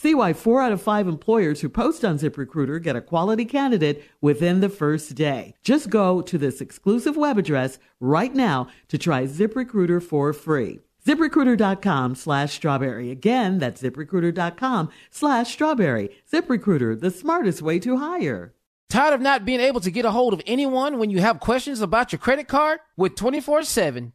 See 0.00 0.14
why 0.14 0.32
four 0.32 0.62
out 0.62 0.72
of 0.72 0.80
five 0.80 1.06
employers 1.06 1.60
who 1.60 1.68
post 1.68 2.06
on 2.06 2.18
ZipRecruiter 2.18 2.82
get 2.82 2.96
a 2.96 3.02
quality 3.02 3.44
candidate 3.44 4.02
within 4.22 4.60
the 4.60 4.70
first 4.70 5.14
day. 5.14 5.52
Just 5.62 5.90
go 5.90 6.22
to 6.22 6.38
this 6.38 6.62
exclusive 6.62 7.18
web 7.18 7.36
address 7.36 7.78
right 8.00 8.34
now 8.34 8.68
to 8.88 8.96
try 8.96 9.24
ZipRecruiter 9.24 10.02
for 10.02 10.32
free. 10.32 10.78
ZipRecruiter.com 11.06 12.14
slash 12.14 12.54
strawberry. 12.54 13.10
Again, 13.10 13.58
that's 13.58 13.82
ziprecruiter.com 13.82 14.88
slash 15.10 15.52
strawberry. 15.52 16.16
ZipRecruiter, 16.32 16.98
the 16.98 17.10
smartest 17.10 17.60
way 17.60 17.78
to 17.80 17.98
hire. 17.98 18.54
Tired 18.88 19.12
of 19.12 19.20
not 19.20 19.44
being 19.44 19.60
able 19.60 19.80
to 19.80 19.90
get 19.90 20.06
a 20.06 20.12
hold 20.12 20.32
of 20.32 20.40
anyone 20.46 20.98
when 20.98 21.10
you 21.10 21.20
have 21.20 21.40
questions 21.40 21.82
about 21.82 22.10
your 22.10 22.20
credit 22.20 22.48
card? 22.48 22.80
With 22.96 23.16
24 23.16 23.64
7 23.64 24.14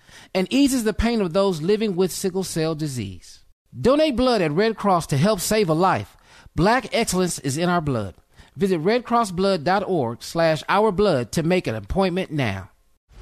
and 0.33 0.51
eases 0.51 0.83
the 0.83 0.93
pain 0.93 1.21
of 1.21 1.33
those 1.33 1.61
living 1.61 1.95
with 1.95 2.11
sickle 2.11 2.43
cell 2.43 2.75
disease. 2.75 3.43
Donate 3.79 4.15
blood 4.15 4.41
at 4.41 4.51
Red 4.51 4.75
Cross 4.75 5.07
to 5.07 5.17
help 5.17 5.39
save 5.39 5.69
a 5.69 5.73
life. 5.73 6.17
Black 6.55 6.87
excellence 6.93 7.39
is 7.39 7.57
in 7.57 7.69
our 7.69 7.81
blood. 7.81 8.15
Visit 8.55 8.81
redcrossblood.org 8.81 10.23
slash 10.23 10.63
ourblood 10.63 11.31
to 11.31 11.43
make 11.43 11.67
an 11.67 11.75
appointment 11.75 12.31
now. 12.31 12.70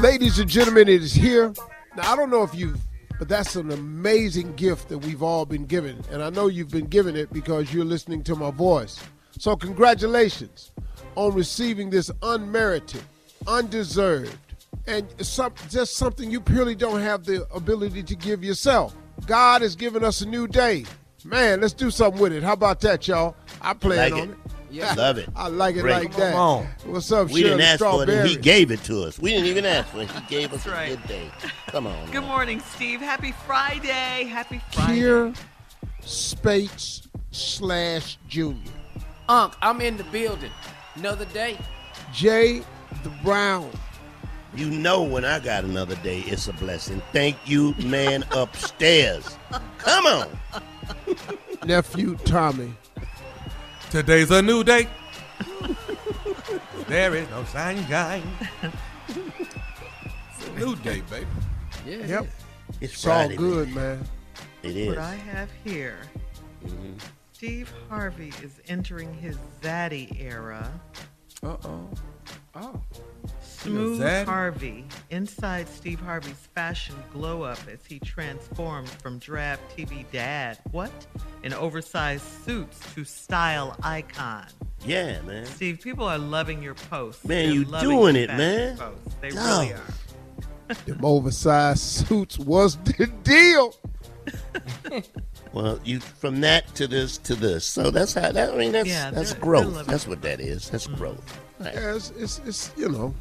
Ladies 0.00 0.38
and 0.38 0.50
gentlemen, 0.50 0.88
it 0.88 1.02
is 1.02 1.12
here. 1.14 1.52
Now, 1.96 2.12
I 2.12 2.16
don't 2.16 2.28
know 2.30 2.42
if 2.42 2.54
you've, 2.54 2.78
but 3.18 3.28
that's 3.28 3.54
an 3.56 3.70
amazing 3.70 4.54
gift 4.56 4.88
that 4.88 4.98
we've 4.98 5.22
all 5.22 5.46
been 5.46 5.64
given. 5.66 6.02
And 6.10 6.22
I 6.22 6.30
know 6.30 6.48
you've 6.48 6.70
been 6.70 6.86
given 6.86 7.16
it 7.16 7.32
because 7.32 7.72
you're 7.72 7.84
listening 7.84 8.22
to 8.24 8.34
my 8.34 8.50
voice. 8.50 8.98
So, 9.38 9.56
congratulations 9.56 10.72
on 11.14 11.32
receiving 11.32 11.90
this 11.90 12.10
unmerited, 12.22 13.02
undeserved, 13.46 14.36
and 14.86 15.06
some, 15.24 15.54
just 15.70 15.96
something 15.96 16.30
you 16.30 16.40
purely 16.40 16.74
don't 16.74 17.00
have 17.00 17.24
the 17.24 17.46
ability 17.54 18.02
to 18.02 18.16
give 18.16 18.42
yourself. 18.44 18.94
God 19.26 19.62
has 19.62 19.76
given 19.76 20.04
us 20.04 20.20
a 20.20 20.26
new 20.26 20.48
day. 20.48 20.84
Man, 21.24 21.60
let's 21.60 21.72
do 21.72 21.90
something 21.90 22.20
with 22.20 22.32
it. 22.32 22.42
How 22.42 22.52
about 22.52 22.80
that, 22.80 23.06
y'all? 23.08 23.36
I 23.62 23.72
plan 23.74 24.12
Like 24.12 24.22
on 24.22 24.28
it. 24.28 24.32
it. 24.32 24.38
Love 24.96 25.18
it. 25.18 25.28
I 25.36 25.48
like 25.48 25.76
it 25.76 25.80
Great. 25.80 25.94
like 25.94 26.16
that. 26.16 26.32
Come 26.32 26.40
on. 26.40 26.66
What's 26.86 27.10
up, 27.12 27.28
We 27.28 27.40
Shirley 27.42 27.50
didn't 27.50 27.60
ask 27.62 27.78
for 27.80 27.86
it, 28.02 28.06
Strawberry? 28.06 28.28
he 28.28 28.36
gave 28.36 28.70
it 28.70 28.82
to 28.84 29.02
us. 29.02 29.18
We 29.18 29.30
didn't 29.30 29.46
even 29.46 29.64
ask 29.64 29.88
for 29.88 30.00
it. 30.02 30.10
He 30.10 30.20
gave 30.28 30.52
us 30.52 30.64
That's 30.64 30.74
right. 30.74 30.92
a 30.92 30.96
good 30.96 31.06
day. 31.08 31.30
Come 31.68 31.86
on. 31.86 32.10
Good 32.10 32.24
morning, 32.24 32.60
Steve. 32.60 33.00
Happy 33.00 33.32
Friday. 33.46 34.24
Happy 34.24 34.60
Friday. 34.72 35.00
Kier 35.00 35.36
Spates 36.00 37.02
slash 37.30 38.18
Junior. 38.28 38.72
Unc, 39.28 39.54
I'm 39.62 39.80
in 39.80 39.96
the 39.96 40.04
building. 40.04 40.50
Another 40.96 41.24
day. 41.26 41.58
Jay 42.12 42.62
the 43.02 43.10
Brown. 43.22 43.70
You 44.54 44.70
know 44.70 45.02
when 45.02 45.24
I 45.24 45.40
got 45.40 45.64
another 45.64 45.96
day, 45.96 46.20
it's 46.20 46.46
a 46.46 46.52
blessing. 46.52 47.02
Thank 47.12 47.36
you, 47.44 47.74
man 47.84 48.24
upstairs. 48.30 49.36
Come 49.78 50.06
on. 50.06 50.28
Nephew 51.66 52.16
Tommy. 52.24 52.72
Today's 53.94 54.28
a 54.32 54.42
new 54.42 54.64
day. 54.64 54.88
there 56.88 57.14
is 57.14 57.30
no 57.30 57.44
sunshine. 57.44 58.24
It's 59.08 60.48
a 60.48 60.58
new 60.58 60.74
day, 60.74 61.00
baby. 61.08 61.26
Yeah. 61.86 62.06
Yep. 62.06 62.26
It's, 62.80 62.92
It's 62.94 63.06
all 63.06 63.28
good, 63.28 63.66
baby. 63.66 63.76
man. 63.76 64.04
It 64.64 64.76
is. 64.76 64.88
What 64.88 64.98
I 64.98 65.14
have 65.14 65.48
here, 65.62 66.00
Mhm. 66.66 66.98
Steve 67.32 67.72
Harvey 67.88 68.32
is 68.42 68.60
entering 68.66 69.14
his 69.14 69.36
zaddy 69.62 70.20
era. 70.20 70.68
Uh 71.44 71.56
oh. 71.64 71.88
Oh. 72.56 72.82
Smooth 73.64 74.00
zaddy? 74.00 74.24
Harvey, 74.24 74.84
inside 75.10 75.68
Steve 75.68 76.00
Harvey's 76.00 76.48
fashion 76.54 76.94
glow 77.12 77.42
up 77.42 77.58
as 77.72 77.84
he 77.84 77.98
transformed 77.98 78.88
from 78.88 79.18
drab 79.18 79.58
TV 79.76 80.04
dad, 80.12 80.58
what? 80.72 80.90
In 81.42 81.52
oversized 81.54 82.24
suits 82.44 82.78
to 82.94 83.04
style 83.04 83.76
icon. 83.82 84.46
Yeah, 84.84 85.20
man. 85.22 85.46
Steve, 85.46 85.80
people 85.80 86.06
are 86.06 86.18
loving 86.18 86.62
your 86.62 86.74
posts. 86.74 87.24
Man, 87.24 87.46
They're 87.46 87.54
you 87.54 87.64
doing 87.64 88.16
it, 88.16 88.28
man. 88.28 88.76
Posts. 88.76 89.16
They 89.20 89.30
Dog. 89.30 89.38
really 89.46 89.72
are. 89.72 90.74
Them 90.86 91.04
oversized 91.04 91.80
suits 91.80 92.38
was 92.38 92.76
the 92.76 93.06
deal. 93.22 93.74
Well, 95.54 95.78
you 95.84 96.00
from 96.00 96.40
that 96.40 96.74
to 96.74 96.88
this 96.88 97.16
to 97.18 97.36
this. 97.36 97.64
So 97.64 97.92
that's 97.92 98.12
how 98.12 98.32
that 98.32 98.52
I 98.52 98.56
mean 98.56 98.72
that's 98.72 98.88
Yeah, 98.88 99.12
that's 99.12 99.30
they're- 99.30 99.40
they're 99.40 99.44
growth. 99.44 99.86
That's 99.86 100.08
what 100.08 100.20
that 100.22 100.40
is. 100.40 100.68
That's 100.68 100.88
mm. 100.88 100.96
growth. 100.96 101.40
Right. 101.60 101.72
Yeah, 101.72 101.94
it's, 101.94 102.10
it's, 102.18 102.40
it's 102.44 102.72
you 102.76 102.88
know, 102.88 103.14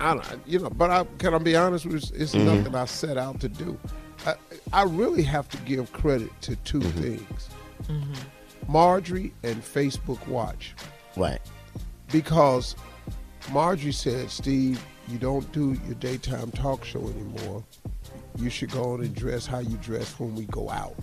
I 0.00 0.14
don't, 0.14 0.46
you 0.46 0.58
know, 0.58 0.70
but 0.70 0.90
I 0.90 1.04
can 1.18 1.34
I 1.34 1.38
be 1.38 1.56
honest 1.56 1.86
with 1.86 1.92
you? 1.94 1.98
It's, 1.98 2.10
it's 2.10 2.34
Mhm. 2.34 2.44
nothing 2.44 2.74
I 2.74 2.84
set 2.84 3.16
out 3.16 3.40
to 3.40 3.48
do. 3.48 3.78
I, 4.26 4.34
I 4.72 4.82
really 4.84 5.22
have 5.22 5.48
to 5.50 5.56
give 5.58 5.92
credit 5.92 6.30
to 6.42 6.56
2 6.56 6.80
Mm-hmm. 6.80 7.02
things: 7.02 7.48
Marjorie 8.68 9.32
and 9.42 9.62
Facebook 9.62 10.26
Watch, 10.28 10.74
Right. 11.16 11.40
because 12.10 12.74
Marjorie 13.52 13.92
said, 13.92 14.30
"Steve, 14.30 14.84
you 15.08 15.18
don't 15.18 15.50
do 15.52 15.74
your 15.86 15.94
daytime 15.94 16.50
talk 16.50 16.84
show 16.84 17.00
anymore. 17.00 17.64
You 18.36 18.50
should 18.50 18.70
go 18.72 18.92
on 18.92 19.00
and 19.02 19.14
dress 19.14 19.46
how 19.46 19.60
you 19.60 19.76
dress 19.78 20.18
when 20.18 20.34
we 20.34 20.44
go 20.46 20.68
out. 20.68 20.96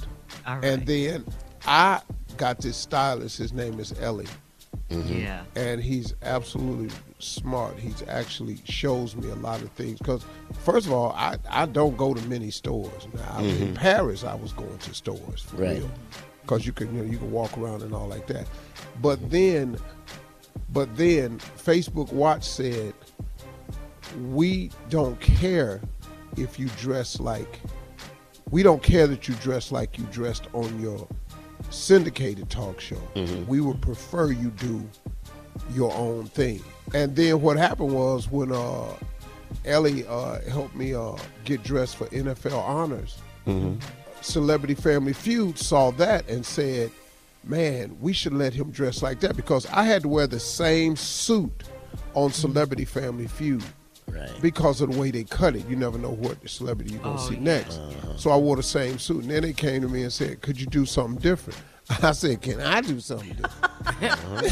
All 0.45 0.55
right. 0.55 0.65
And 0.65 0.85
then 0.85 1.25
I 1.65 2.01
got 2.37 2.59
this 2.59 2.75
stylist. 2.77 3.37
His 3.37 3.53
name 3.53 3.79
is 3.79 3.93
Ellie. 3.99 4.27
Yeah. 4.89 5.43
And 5.55 5.81
he's 5.81 6.13
absolutely 6.21 6.89
smart. 7.19 7.77
He's 7.79 8.03
actually 8.07 8.59
shows 8.65 9.15
me 9.15 9.29
a 9.29 9.35
lot 9.35 9.61
of 9.61 9.71
things. 9.71 9.97
Because 9.99 10.23
first 10.59 10.85
of 10.87 10.93
all, 10.93 11.11
I, 11.13 11.37
I 11.49 11.65
don't 11.65 11.97
go 11.97 12.13
to 12.13 12.21
many 12.27 12.51
stores. 12.51 13.07
Now 13.13 13.39
in 13.39 13.73
Mhm. 13.73 13.75
Paris, 13.75 14.23
I 14.23 14.35
was 14.35 14.53
going 14.53 14.77
to 14.77 14.93
stores 14.93 15.41
for 15.41 15.57
Right. 15.57 15.77
real. 15.79 15.91
Because 16.41 16.65
you 16.65 16.73
can 16.73 16.93
you 16.95 17.03
know 17.03 17.09
you 17.11 17.17
can 17.17 17.31
walk 17.31 17.57
around 17.57 17.81
and 17.81 17.93
all 17.95 18.07
like 18.07 18.27
that. 18.27 18.47
But 19.01 19.29
then, 19.31 19.77
but 20.69 20.95
then 20.97 21.39
Facebook 21.57 22.11
Watch 22.11 22.43
said 22.47 22.93
we 24.29 24.69
don't 24.89 25.19
care 25.19 25.81
if 26.37 26.59
you 26.59 26.67
dress 26.79 27.19
like 27.19 27.61
we 28.51 28.61
don't 28.61 28.83
care 28.83 29.07
that 29.07 29.27
you 29.27 29.33
dress 29.35 29.71
like 29.71 29.97
you 29.97 30.03
dressed 30.11 30.47
on 30.53 30.79
your 30.79 31.07
syndicated 31.73 32.49
talk 32.49 32.79
show. 32.79 33.01
We 33.47 33.59
would 33.61 33.81
prefer 33.81 34.31
you 34.31 34.49
do 34.51 34.87
your 35.73 35.93
own 35.93 36.25
thing. 36.27 36.63
And 36.93 37.15
then 37.15 37.41
what 37.41 37.57
happened 37.57 37.93
was 37.93 38.29
when 38.29 38.51
uh, 38.51 38.93
Ellie 39.65 40.05
uh, 40.07 40.41
helped 40.49 40.75
me 40.75 40.93
uh, 40.93 41.15
get 41.45 41.63
dressed 41.63 41.95
for 41.97 42.07
NFL 42.07 42.57
honors, 42.61 43.17
Celebrity 44.21 44.73
Family 44.75 45.13
Feud 45.13 45.57
saw 45.57 45.91
that 45.91 46.27
and 46.29 46.45
said, 46.45 46.91
"Man, 47.43 47.97
we 47.99 48.13
should 48.13 48.33
let 48.33 48.53
him 48.53 48.71
dress 48.71 49.01
like 49.03 49.19
that 49.21 49.35
because 49.35 49.65
I 49.67 49.83
had 49.83 50.03
to 50.03 50.07
wear 50.07 50.27
the 50.27 50.39
same 50.39 50.95
suit 50.95 51.63
on 52.13 52.31
Celebrity 52.31 52.85
Family 52.85 53.27
Feud." 53.27 53.63
Right. 54.07 54.29
Because 54.41 54.81
of 54.81 54.91
the 54.91 54.99
way 54.99 55.11
they 55.11 55.23
cut 55.23 55.55
it, 55.55 55.67
you 55.67 55.75
never 55.75 55.97
know 55.97 56.11
what 56.11 56.41
the 56.41 56.49
celebrity 56.49 56.93
you're 56.93 57.01
gonna 57.03 57.19
Oh, 57.21 57.27
see 57.29 57.35
yeah. 57.35 57.41
next. 57.41 57.77
Uh-huh. 57.77 58.17
So 58.17 58.29
I 58.31 58.37
wore 58.37 58.55
the 58.55 58.63
same 58.63 58.99
suit, 58.99 59.23
and 59.23 59.31
then 59.31 59.41
they 59.43 59.53
came 59.53 59.81
to 59.81 59.87
me 59.87 60.03
and 60.03 60.11
said, 60.13 60.41
"Could 60.41 60.59
you 60.59 60.67
do 60.67 60.85
something 60.85 61.21
different?" 61.21 61.59
I 62.03 62.11
said, 62.11 62.41
"Can 62.41 62.61
I 62.61 62.81
do 62.81 62.99
something 62.99 63.29
different?" 63.35 64.13
Uh-huh. 64.13 64.49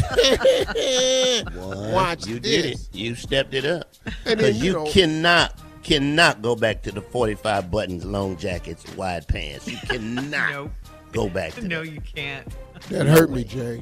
What? 1.56 1.78
Watch 1.94 2.28
you 2.28 2.40
this. 2.40 2.52
did 2.62 2.66
it. 2.66 2.80
You 2.94 3.16
stepped 3.16 3.54
it 3.54 3.66
up. 3.66 3.92
Because 4.26 4.58
you 4.62 4.66
you, 4.66 4.74
know- 4.74 4.86
cannot 4.92 5.60
cannot 5.84 6.42
go 6.44 6.56
back 6.56 6.84
to 6.84 6.92
the 6.92 7.02
45 7.02 7.72
buttons, 7.72 8.06
long 8.06 8.38
jackets, 8.38 8.86
wide 8.96 9.28
pants. 9.28 9.68
You 9.68 9.78
cannot 9.78 10.52
Nope. 10.52 10.72
go 11.12 11.28
back 11.30 11.54
to 11.54 11.68
No, 11.68 11.84
that. 11.84 11.92
you 11.92 12.02
can't. 12.02 12.48
That 12.90 13.08
hurt 13.08 13.32
me, 13.32 13.44
Jay. 13.44 13.82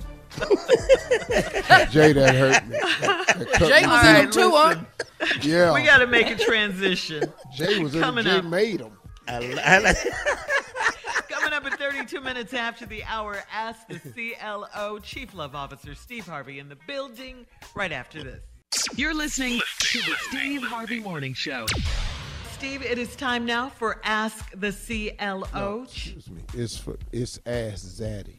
Jay, 1.92 2.14
that 2.14 2.36
hurt 2.36 2.68
me. 2.68 2.78
That- 2.78 3.26
that 3.38 3.60
Jay 3.60 3.86
was 3.88 4.02
deep. 4.02 4.10
in 4.10 4.16
them 4.16 4.32
too, 4.32 4.52
huh? 4.54 4.76
Yeah. 5.42 5.74
We 5.74 5.84
got 5.84 5.98
to 6.00 6.08
make 6.08 6.28
a 6.30 6.36
transition. 6.36 7.32
Jay 7.54 7.82
was 7.82 7.96
in 7.96 8.02
Coming 8.02 8.26
Jay 8.26 8.38
up. 8.38 8.46
made 8.46 8.80
him. 8.82 8.92
Coming 9.28 9.58
up 11.54 11.66
at 11.66 11.78
32 11.80 12.22
minutes 12.22 12.54
after 12.54 12.86
the 12.86 13.04
hour, 13.06 13.44
ask 13.52 13.88
the 13.88 14.00
CLO 14.00 15.00
Chief 15.00 15.34
Love 15.34 15.56
Officer 15.56 15.94
Steve 15.96 16.26
Harvey 16.26 16.60
in 16.60 16.70
the 16.70 16.78
building 16.88 17.46
right 17.76 17.92
after 17.92 18.24
this. 18.24 18.42
You're 18.96 19.14
listening 19.16 19.60
to 19.80 19.98
the 20.00 20.16
Steve 20.30 20.64
Harvey 20.64 21.00
Morning 21.00 21.34
Show. 21.34 21.66
Steve, 22.54 22.82
it 22.84 22.98
is 22.98 23.16
time 23.16 23.46
now 23.46 23.70
for 23.70 24.02
Ask 24.04 24.52
the 24.60 24.72
CLO. 24.72 25.84
Excuse 25.84 26.30
me. 26.30 26.42
It's 26.54 26.78
for 26.78 26.98
it's 27.12 27.40
ass 27.46 27.82
zaddy. 27.84 28.39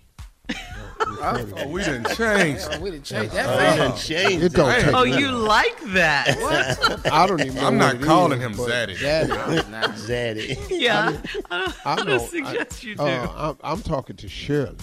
Oh, 1.22 1.66
we 1.68 1.82
didn't 1.82 2.14
change. 2.14 2.60
Oh, 2.70 2.80
we 2.80 2.90
didn't 2.90 3.04
change 3.04 3.30
Oh, 3.32 3.36
that. 3.36 3.48
we 3.48 3.64
fast. 3.64 3.78
done 3.78 3.96
changed 3.96 4.44
It 4.44 4.52
don't 4.52 4.70
it. 4.70 4.82
take 4.84 4.94
Oh, 4.94 5.02
you 5.04 5.30
like 5.32 5.80
that? 5.92 6.36
What? 6.40 7.12
I 7.12 7.26
don't 7.26 7.40
even 7.40 7.54
know 7.54 7.66
I'm 7.66 7.78
what 7.78 7.94
not 7.94 7.94
it 7.96 8.02
calling 8.02 8.38
is, 8.40 8.46
him 8.46 8.52
but 8.56 8.68
Zaddy. 8.68 8.96
Zaddy. 8.96 9.64
Zaddy. 10.06 10.66
Yeah. 10.70 11.18
I 11.50 11.58
don't, 11.58 11.86
I 11.86 11.92
I 11.92 11.94
know. 11.96 12.04
don't 12.04 12.28
suggest 12.28 12.84
you 12.84 12.94
do. 12.96 13.02
Uh, 13.02 13.54
I'm, 13.62 13.76
I'm 13.76 13.82
talking 13.82 14.16
to 14.16 14.28
Shirley, 14.28 14.76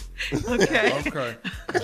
okay. 0.49 1.01
Okay. 1.08 1.36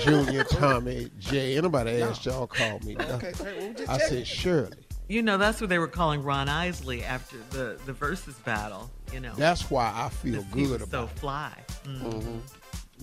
Junior, 0.04 0.44
Tommy, 0.46 1.10
Jay. 1.20 1.56
Anybody 1.58 2.02
asked 2.02 2.26
y'all 2.26 2.48
call 2.48 2.80
me. 2.80 2.96
Okay, 3.00 3.34
hey, 3.38 3.56
well, 3.60 3.74
just 3.74 3.90
I 3.90 3.98
check 4.00 4.08
said 4.08 4.28
Shirley. 4.28 4.78
You 5.10 5.22
know, 5.22 5.38
that's 5.38 5.60
what 5.62 5.70
they 5.70 5.80
were 5.80 5.88
calling 5.88 6.24
Ron 6.24 6.50
Isley 6.50 7.04
after 7.04 7.38
the, 7.52 7.78
the 7.86 7.94
Verzuz 7.94 8.44
battle. 8.44 8.90
You 9.12 9.20
know, 9.20 9.34
That's 9.36 9.70
why 9.70 9.92
I 9.96 10.10
feel 10.10 10.42
he 10.56 10.64
good 10.64 10.82
was 10.82 10.90
so 10.90 11.04
about 11.04 11.12
fly. 11.20 11.52
Mm. 11.86 12.40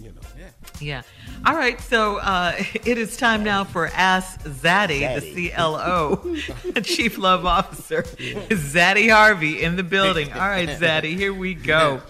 It. 0.05 0.07
You 0.07 0.13
know. 0.13 0.21
Yeah. 0.81 1.03
All 1.45 1.55
right. 1.55 1.81
So 1.81 2.17
uh, 2.19 2.55
it 2.85 2.99
is 2.99 3.17
time 3.17 3.45
now 3.45 3.65
for 3.65 3.89
Ask 3.89 4.41
Zaddy, 4.43 5.01
Zaddy. 5.01 5.35
the 5.35 5.51
CLO, 5.51 6.81
Chief 6.83 7.19
Love 7.19 7.47
Officer, 7.47 8.03
Zaddy 8.03 9.11
Harvey 9.11 9.63
in 9.63 9.77
the 9.77 9.83
building. 9.83 10.33
All 10.33 10.41
right, 10.41 10.69
Zaddy, 10.69 11.17
here 11.17 11.35
we 11.35 11.55
go. 11.55 12.01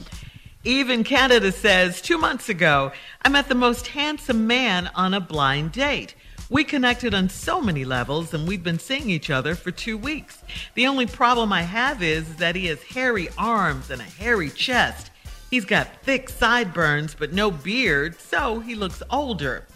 Even 0.63 1.05
Canada 1.05 1.53
says 1.53 2.03
two 2.03 2.19
months 2.19 2.49
ago, 2.51 2.93
I 3.25 3.31
met 3.31 3.49
the 3.49 3.55
most 3.55 3.89
handsome 3.89 4.47
man 4.47 4.91
on 4.95 5.15
a 5.15 5.21
blind 5.21 5.73
date. 5.73 6.15
We 6.51 6.65
connected 6.65 7.15
on 7.15 7.29
so 7.29 7.61
many 7.63 7.85
levels, 7.85 8.35
and 8.35 8.47
we've 8.47 8.63
been 8.63 8.81
seeing 8.81 9.09
each 9.09 9.31
other 9.31 9.55
for 9.55 9.71
two 9.71 9.97
weeks. 9.97 10.43
The 10.75 10.87
only 10.89 11.07
problem 11.07 11.53
I 11.53 11.63
have 11.63 12.03
is 12.03 12.37
that 12.37 12.57
he 12.57 12.67
has 12.67 12.83
hairy 12.83 13.29
arms 13.39 13.89
and 13.89 14.01
a 14.01 14.05
hairy 14.05 14.51
chest. 14.51 15.10
He's 15.51 15.65
got 15.65 16.03
thick 16.03 16.29
sideburns, 16.29 17.15
but 17.15 17.33
no 17.33 17.51
beard, 17.51 18.19
so 18.21 18.61
he 18.61 18.77
looks 18.77 19.03
older. 19.11 19.67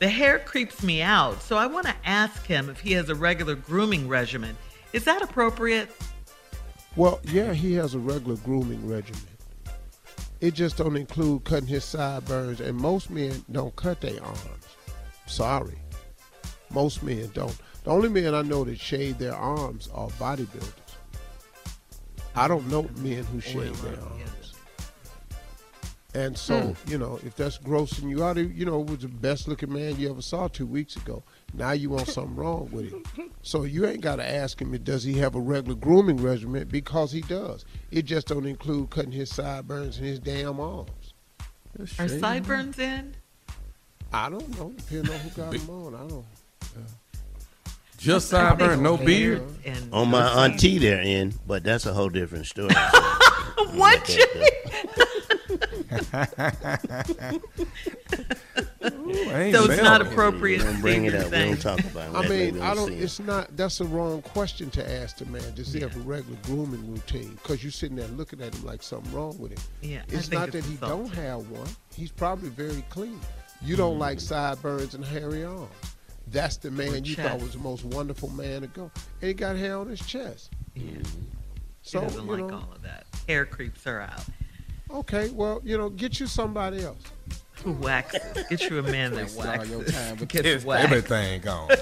The 0.00 0.08
hair 0.08 0.38
creeps 0.40 0.82
me 0.82 1.02
out, 1.02 1.40
so 1.42 1.56
I 1.56 1.66
want 1.66 1.86
to 1.86 1.94
ask 2.04 2.44
him 2.46 2.68
if 2.68 2.80
he 2.80 2.92
has 2.92 3.08
a 3.10 3.14
regular 3.14 3.54
grooming 3.54 4.08
regimen. 4.08 4.56
Is 4.92 5.04
that 5.04 5.22
appropriate? 5.22 5.90
Well, 6.96 7.20
yeah, 7.24 7.52
he 7.52 7.74
has 7.74 7.94
a 7.94 7.98
regular 7.98 8.36
grooming 8.38 8.88
regimen. 8.88 9.22
It 10.40 10.54
just 10.54 10.78
don't 10.78 10.96
include 10.96 11.44
cutting 11.44 11.68
his 11.68 11.84
sideburns, 11.84 12.60
and 12.60 12.76
most 12.76 13.10
men 13.10 13.44
don't 13.52 13.76
cut 13.76 14.00
their 14.00 14.20
arms. 14.24 14.40
Sorry, 15.26 15.78
most 16.70 17.02
men 17.02 17.30
don't. 17.34 17.56
The 17.84 17.90
only 17.90 18.08
men 18.08 18.34
I 18.34 18.42
know 18.42 18.64
that 18.64 18.80
shave 18.80 19.18
their 19.18 19.34
arms 19.34 19.88
are 19.94 20.08
bodybuilders. 20.08 20.72
I 22.34 22.48
don't 22.48 22.66
know 22.68 22.88
men 22.96 23.24
who 23.24 23.40
shave 23.40 23.80
their 23.82 24.00
arms. 24.00 24.39
And 26.12 26.36
so, 26.36 26.60
hmm. 26.60 26.90
you 26.90 26.98
know, 26.98 27.20
if 27.24 27.36
that's 27.36 27.58
grossing 27.58 28.10
you 28.10 28.24
out, 28.24 28.36
you 28.36 28.64
know, 28.64 28.80
was 28.80 28.98
the 28.98 29.08
best 29.08 29.46
looking 29.46 29.72
man 29.72 29.96
you 29.98 30.10
ever 30.10 30.22
saw 30.22 30.48
two 30.48 30.66
weeks 30.66 30.96
ago. 30.96 31.22
Now 31.54 31.72
you 31.72 31.90
want 31.90 32.08
something 32.08 32.34
wrong 32.34 32.68
with 32.72 32.92
it. 32.92 33.30
So 33.42 33.62
you 33.62 33.86
ain't 33.86 34.00
got 34.00 34.16
to 34.16 34.28
ask 34.28 34.60
him, 34.60 34.76
does 34.82 35.04
he 35.04 35.14
have 35.18 35.34
a 35.34 35.40
regular 35.40 35.76
grooming 35.76 36.16
regimen? 36.16 36.66
Because 36.68 37.12
he 37.12 37.20
does. 37.22 37.64
It 37.90 38.02
just 38.02 38.26
don't 38.26 38.46
include 38.46 38.90
cutting 38.90 39.12
his 39.12 39.30
sideburns 39.30 39.98
and 39.98 40.06
his 40.06 40.18
damn 40.18 40.58
arms. 40.58 41.14
Are 41.98 42.08
sideburns 42.08 42.78
in? 42.78 43.14
I 44.12 44.28
don't 44.28 44.58
know. 44.58 44.72
Depending 44.76 45.14
on 45.14 45.20
who 45.20 45.30
got 45.30 45.52
them 45.52 45.70
on. 45.70 45.94
I 45.94 46.08
don't. 46.08 46.24
Just 48.00 48.32
sideburn, 48.32 48.80
no 48.80 48.96
beard. 48.96 49.42
And 49.64 49.92
On 49.92 50.08
my 50.08 50.44
auntie 50.44 50.78
they're 50.78 51.02
in, 51.02 51.34
but 51.46 51.62
that's 51.62 51.84
a 51.84 51.92
whole 51.92 52.08
different 52.08 52.46
story. 52.46 52.74
what? 53.74 54.18
Ain't 55.92 56.02
so 59.54 59.64
it's 59.64 59.74
smell 59.74 59.84
not 59.84 60.02
appropriate. 60.02 60.58
We 60.60 60.64
don't 60.64 60.80
bring 60.80 61.04
it 61.04 61.14
up. 61.14 61.26
We 61.30 61.38
don't 61.38 61.60
talk 61.60 61.80
about 61.80 62.14
it. 62.14 62.16
I 62.16 62.28
mean, 62.28 62.60
I 62.60 62.74
don't. 62.74 62.88
see 62.88 62.94
it. 62.94 63.02
It's 63.02 63.20
not. 63.20 63.56
That's 63.56 63.80
a 63.80 63.84
wrong 63.84 64.22
question 64.22 64.70
to 64.70 64.90
ask 65.00 65.18
the 65.18 65.26
man. 65.26 65.42
Does 65.54 65.72
he 65.72 65.80
have 65.80 65.96
a 65.96 66.00
regular 66.00 66.38
grooming 66.44 66.90
routine? 66.92 67.30
Because 67.42 67.62
you're 67.62 67.72
sitting 67.72 67.96
there 67.96 68.08
looking 68.08 68.40
at 68.40 68.54
him 68.54 68.64
like 68.64 68.82
something 68.82 69.12
wrong 69.12 69.38
with 69.38 69.52
him. 69.52 69.58
Yeah, 69.82 70.02
It's 70.08 70.30
not 70.30 70.48
it's 70.48 70.56
that 70.56 70.64
he 70.70 70.76
don't 70.76 71.12
have 71.14 71.48
one. 71.50 71.68
He's 71.94 72.10
probably 72.10 72.48
very 72.50 72.82
clean. 72.90 73.20
You 73.62 73.76
don't 73.76 73.90
Mm-hmm. 73.92 74.00
like 74.00 74.20
sideburns 74.20 74.94
and 74.94 75.04
hairy 75.04 75.44
arms. 75.44 75.68
That's 76.28 76.56
the 76.58 76.70
man 76.70 77.04
you 77.04 77.16
thought 77.16 77.40
was 77.40 77.52
the 77.54 77.58
most 77.58 77.84
wonderful 77.84 78.28
man 78.30 78.60
to 78.62 78.68
go, 78.68 78.90
and 79.20 79.28
he 79.28 79.34
got 79.34 79.56
hair 79.56 79.76
on 79.76 79.88
his 79.88 79.98
chest. 80.00 80.52
Yeah. 80.76 80.82
She 81.82 81.84
So 81.90 82.00
doesn't 82.02 82.24
you 82.24 82.30
like 82.30 82.46
know, 82.46 82.54
all 82.54 82.70
of 82.72 82.82
that. 82.82 83.04
Hair 83.28 83.46
creeps 83.46 83.82
her 83.84 84.00
out. 84.00 84.22
Okay, 84.94 85.30
well, 85.30 85.60
you 85.64 85.76
know, 85.78 85.88
get 85.90 86.20
you 86.20 86.26
somebody 86.26 86.84
else. 86.84 87.02
Who 87.64 87.72
waxes? 87.72 88.44
Get 88.48 88.70
you 88.70 88.78
a 88.78 88.82
man 88.82 89.12
that 89.12 89.24
Waste 89.24 89.38
all 89.46 89.66
your 89.66 89.84
time 89.84 90.16
with 90.16 90.28
Gets 90.30 90.64
waxed. 90.64 90.84
everything 90.84 91.40
gone. 91.42 91.68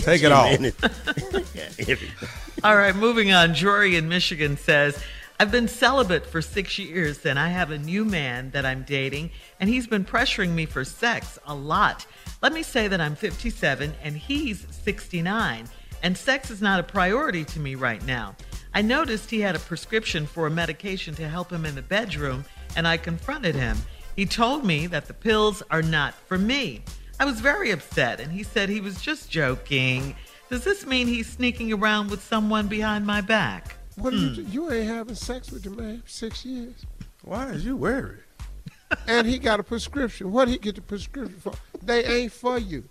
Take 0.00 0.22
it 0.24 0.32
off. 0.32 0.58
All 2.64 2.76
right, 2.76 2.94
moving 2.94 3.32
on. 3.32 3.54
Jory 3.54 3.96
in 3.96 4.08
Michigan 4.08 4.56
says, 4.56 5.02
I've 5.38 5.50
been 5.52 5.68
celibate 5.68 6.26
for 6.26 6.42
six 6.42 6.78
years 6.78 7.24
and 7.26 7.38
I 7.38 7.48
have 7.48 7.70
a 7.70 7.78
new 7.78 8.04
man 8.04 8.50
that 8.50 8.64
I'm 8.66 8.82
dating, 8.82 9.30
and 9.60 9.68
he's 9.68 9.86
been 9.86 10.04
pressuring 10.04 10.50
me 10.50 10.66
for 10.66 10.84
sex 10.84 11.38
a 11.46 11.54
lot. 11.54 12.04
Let 12.42 12.52
me 12.52 12.62
say 12.62 12.88
that 12.88 13.00
I'm 13.00 13.14
57 13.14 13.94
and 14.02 14.16
he's 14.16 14.66
69, 14.70 15.68
and 16.02 16.18
sex 16.18 16.50
is 16.50 16.60
not 16.60 16.80
a 16.80 16.84
priority 16.84 17.44
to 17.46 17.60
me 17.60 17.76
right 17.76 18.04
now. 18.04 18.34
I 18.74 18.82
noticed 18.82 19.30
he 19.30 19.40
had 19.40 19.54
a 19.54 19.60
prescription 19.60 20.26
for 20.26 20.46
a 20.46 20.50
medication 20.50 21.14
to 21.16 21.28
help 21.28 21.50
him 21.50 21.66
in 21.66 21.74
the 21.74 21.82
bedroom, 21.82 22.44
and 22.74 22.88
I 22.88 22.96
confronted 22.96 23.54
him. 23.54 23.76
He 24.16 24.24
told 24.24 24.64
me 24.64 24.86
that 24.86 25.06
the 25.06 25.14
pills 25.14 25.62
are 25.70 25.82
not 25.82 26.14
for 26.14 26.38
me. 26.38 26.82
I 27.20 27.24
was 27.24 27.40
very 27.40 27.70
upset, 27.70 28.18
and 28.18 28.32
he 28.32 28.42
said 28.42 28.68
he 28.68 28.80
was 28.80 29.00
just 29.00 29.30
joking. 29.30 30.16
Does 30.48 30.64
this 30.64 30.86
mean 30.86 31.06
he's 31.06 31.28
sneaking 31.28 31.72
around 31.72 32.10
with 32.10 32.22
someone 32.22 32.66
behind 32.66 33.06
my 33.06 33.20
back? 33.20 33.76
What 33.96 34.14
are 34.14 34.16
you? 34.16 34.42
Hmm. 34.42 34.52
You 34.52 34.72
ain't 34.72 34.88
having 34.88 35.14
sex 35.14 35.50
with 35.50 35.64
the 35.64 35.70
man 35.70 36.00
for 36.00 36.08
six 36.08 36.44
years, 36.44 36.86
Why 37.24 37.48
is 37.50 37.64
you 37.64 37.76
worried? 37.76 38.20
and 39.06 39.26
he 39.26 39.38
got 39.38 39.60
a 39.60 39.62
prescription. 39.62 40.32
What 40.32 40.48
he 40.48 40.58
get 40.58 40.76
the 40.76 40.82
prescription 40.82 41.38
for? 41.40 41.52
They 41.82 42.04
ain't 42.04 42.32
for 42.32 42.58
you. 42.58 42.88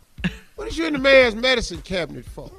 What 0.56 0.68
is 0.68 0.78
you 0.78 0.86
in 0.86 0.94
the 0.94 1.00
man's 1.00 1.36
medicine 1.36 1.82
cabinet 1.82 2.26
for? 2.26 2.52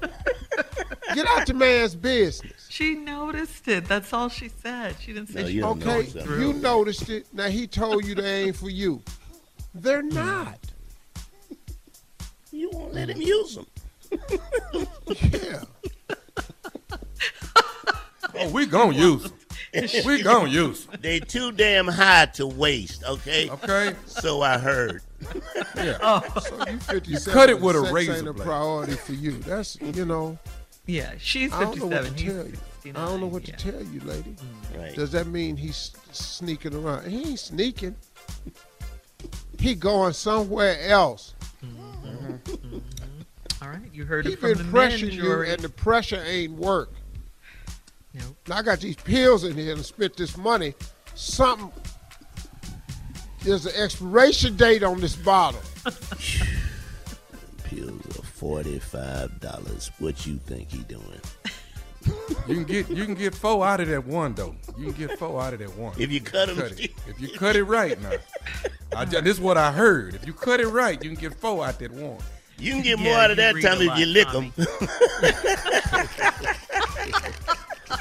Get 1.14 1.26
out 1.26 1.46
the 1.46 1.54
man's 1.54 1.96
business. 1.96 2.59
She 2.80 2.94
noticed 2.94 3.68
it. 3.68 3.84
That's 3.84 4.10
all 4.14 4.30
she 4.30 4.48
said. 4.48 4.96
She 4.98 5.12
didn't 5.12 5.28
say 5.28 5.42
No, 5.42 5.48
she 5.48 5.52
you 5.52 5.64
Okay, 5.66 5.84
notice 5.84 5.84
going 5.84 6.12
that. 6.14 6.24
through. 6.24 6.46
you 6.46 6.52
noticed 6.54 7.10
it. 7.10 7.26
Now 7.30 7.48
he 7.48 7.66
told 7.66 8.06
you 8.06 8.14
they 8.14 8.44
ain't 8.44 8.56
for 8.56 8.70
you. 8.70 9.02
They're 9.74 10.00
hmm. 10.00 10.14
not. 10.14 10.58
You 12.50 12.70
won't 12.72 12.94
let 12.94 13.10
him 13.10 13.20
use 13.20 13.56
them. 13.56 13.66
Yeah. 15.08 15.62
Oh, 18.34 18.48
we 18.50 18.64
gonna 18.64 18.96
use 18.96 19.26
'em. 19.26 19.32
We 20.06 20.22
gonna 20.22 20.48
use 20.48 20.88
'em. 20.90 21.00
They 21.02 21.20
too 21.20 21.52
damn 21.52 21.86
high 21.86 22.26
to 22.34 22.46
waste. 22.46 23.04
Okay. 23.04 23.50
Okay. 23.50 23.94
So 24.06 24.40
I 24.40 24.56
heard. 24.56 25.02
Yeah. 25.76 25.98
Oh. 26.02 26.22
So 26.40 26.56
you 26.66 26.78
57. 26.78 27.32
cut 27.34 27.50
it 27.50 27.60
with 27.60 27.76
a 27.76 27.80
sex 27.80 27.92
razor 27.92 28.14
ain't 28.14 28.28
a 28.28 28.32
priority 28.32 28.94
for 28.94 29.12
you. 29.12 29.32
That's 29.32 29.78
you 29.82 30.06
know. 30.06 30.38
Yeah, 30.86 31.12
she's 31.18 31.52
I 31.52 31.64
don't 31.64 31.78
know 31.78 31.86
what 31.86 32.04
57. 32.04 32.16
to 32.16 32.34
tell 32.34 32.46
you. 32.46 32.69
69. 32.82 32.96
I 32.96 33.08
don't 33.08 33.20
know 33.20 33.26
what 33.26 33.46
yeah. 33.46 33.56
to 33.56 33.72
tell 33.72 33.82
you, 33.82 34.00
lady. 34.00 34.30
Mm. 34.72 34.78
Right. 34.78 34.94
Does 34.94 35.12
that 35.12 35.26
mean 35.26 35.56
he's 35.56 35.92
sneaking 36.12 36.74
around? 36.74 37.06
He 37.08 37.30
ain't 37.30 37.38
sneaking. 37.38 37.94
He 39.58 39.74
going 39.74 40.14
somewhere 40.14 40.80
else. 40.88 41.34
Mm-hmm. 41.62 42.36
Mm-hmm. 42.50 42.78
All 43.62 43.68
right, 43.68 43.82
you 43.92 44.06
heard 44.06 44.24
He 44.24 44.32
it 44.32 44.38
from 44.38 44.48
been 44.54 44.58
the 44.58 44.64
men, 44.64 44.72
pressuring 44.90 45.12
you, 45.12 45.20
Jory. 45.22 45.50
and 45.52 45.60
the 45.60 45.68
pressure 45.68 46.22
ain't 46.26 46.52
work. 46.54 46.90
Nope. 48.14 48.24
Now 48.48 48.56
I 48.56 48.62
got 48.62 48.80
these 48.80 48.96
pills 48.96 49.44
in 49.44 49.54
here 49.54 49.74
and 49.74 49.84
spent 49.84 50.16
this 50.16 50.38
money. 50.38 50.72
Something. 51.14 51.70
There's 53.42 53.66
an 53.66 53.74
expiration 53.76 54.56
date 54.56 54.82
on 54.82 54.98
this 54.98 55.14
bottle. 55.16 55.60
Pills 57.64 58.18
are 58.18 58.22
forty-five 58.22 59.40
dollars. 59.40 59.90
What 59.98 60.26
you 60.26 60.36
think 60.38 60.70
he 60.72 60.78
doing? 60.84 61.20
You 62.48 62.54
can 62.54 62.64
get 62.64 62.88
you 62.90 63.04
can 63.04 63.14
get 63.14 63.34
four 63.34 63.64
out 63.66 63.80
of 63.80 63.88
that 63.88 64.06
one 64.06 64.34
though. 64.34 64.54
You 64.78 64.92
can 64.92 65.06
get 65.06 65.18
four 65.18 65.40
out 65.40 65.52
of 65.52 65.58
that 65.60 65.76
one. 65.76 65.92
If 65.98 66.10
you 66.10 66.20
cut 66.20 66.48
'em- 66.48 66.58
it. 66.58 66.90
If 67.06 67.20
you 67.20 67.28
cut 67.28 67.56
it 67.56 67.64
right 67.64 68.00
now. 68.00 68.12
I, 68.96 69.04
this 69.04 69.34
is 69.36 69.40
what 69.40 69.56
I 69.56 69.70
heard. 69.70 70.14
If 70.14 70.26
you 70.26 70.32
cut 70.32 70.60
it 70.60 70.66
right, 70.68 71.02
you 71.02 71.10
can 71.10 71.20
get 71.20 71.34
four 71.34 71.64
out 71.64 71.78
that 71.78 71.92
one. 71.92 72.18
You 72.58 72.72
can 72.72 72.82
get 72.82 72.98
Yeah, 72.98 73.04
more 73.04 73.16
out 73.18 73.30
of 73.30 73.36
that 73.36 73.52
time 73.60 73.80
if 73.82 73.98
you 73.98 74.06
lick 74.06 74.26
Tommy. 74.28 74.52
them. 74.56 74.66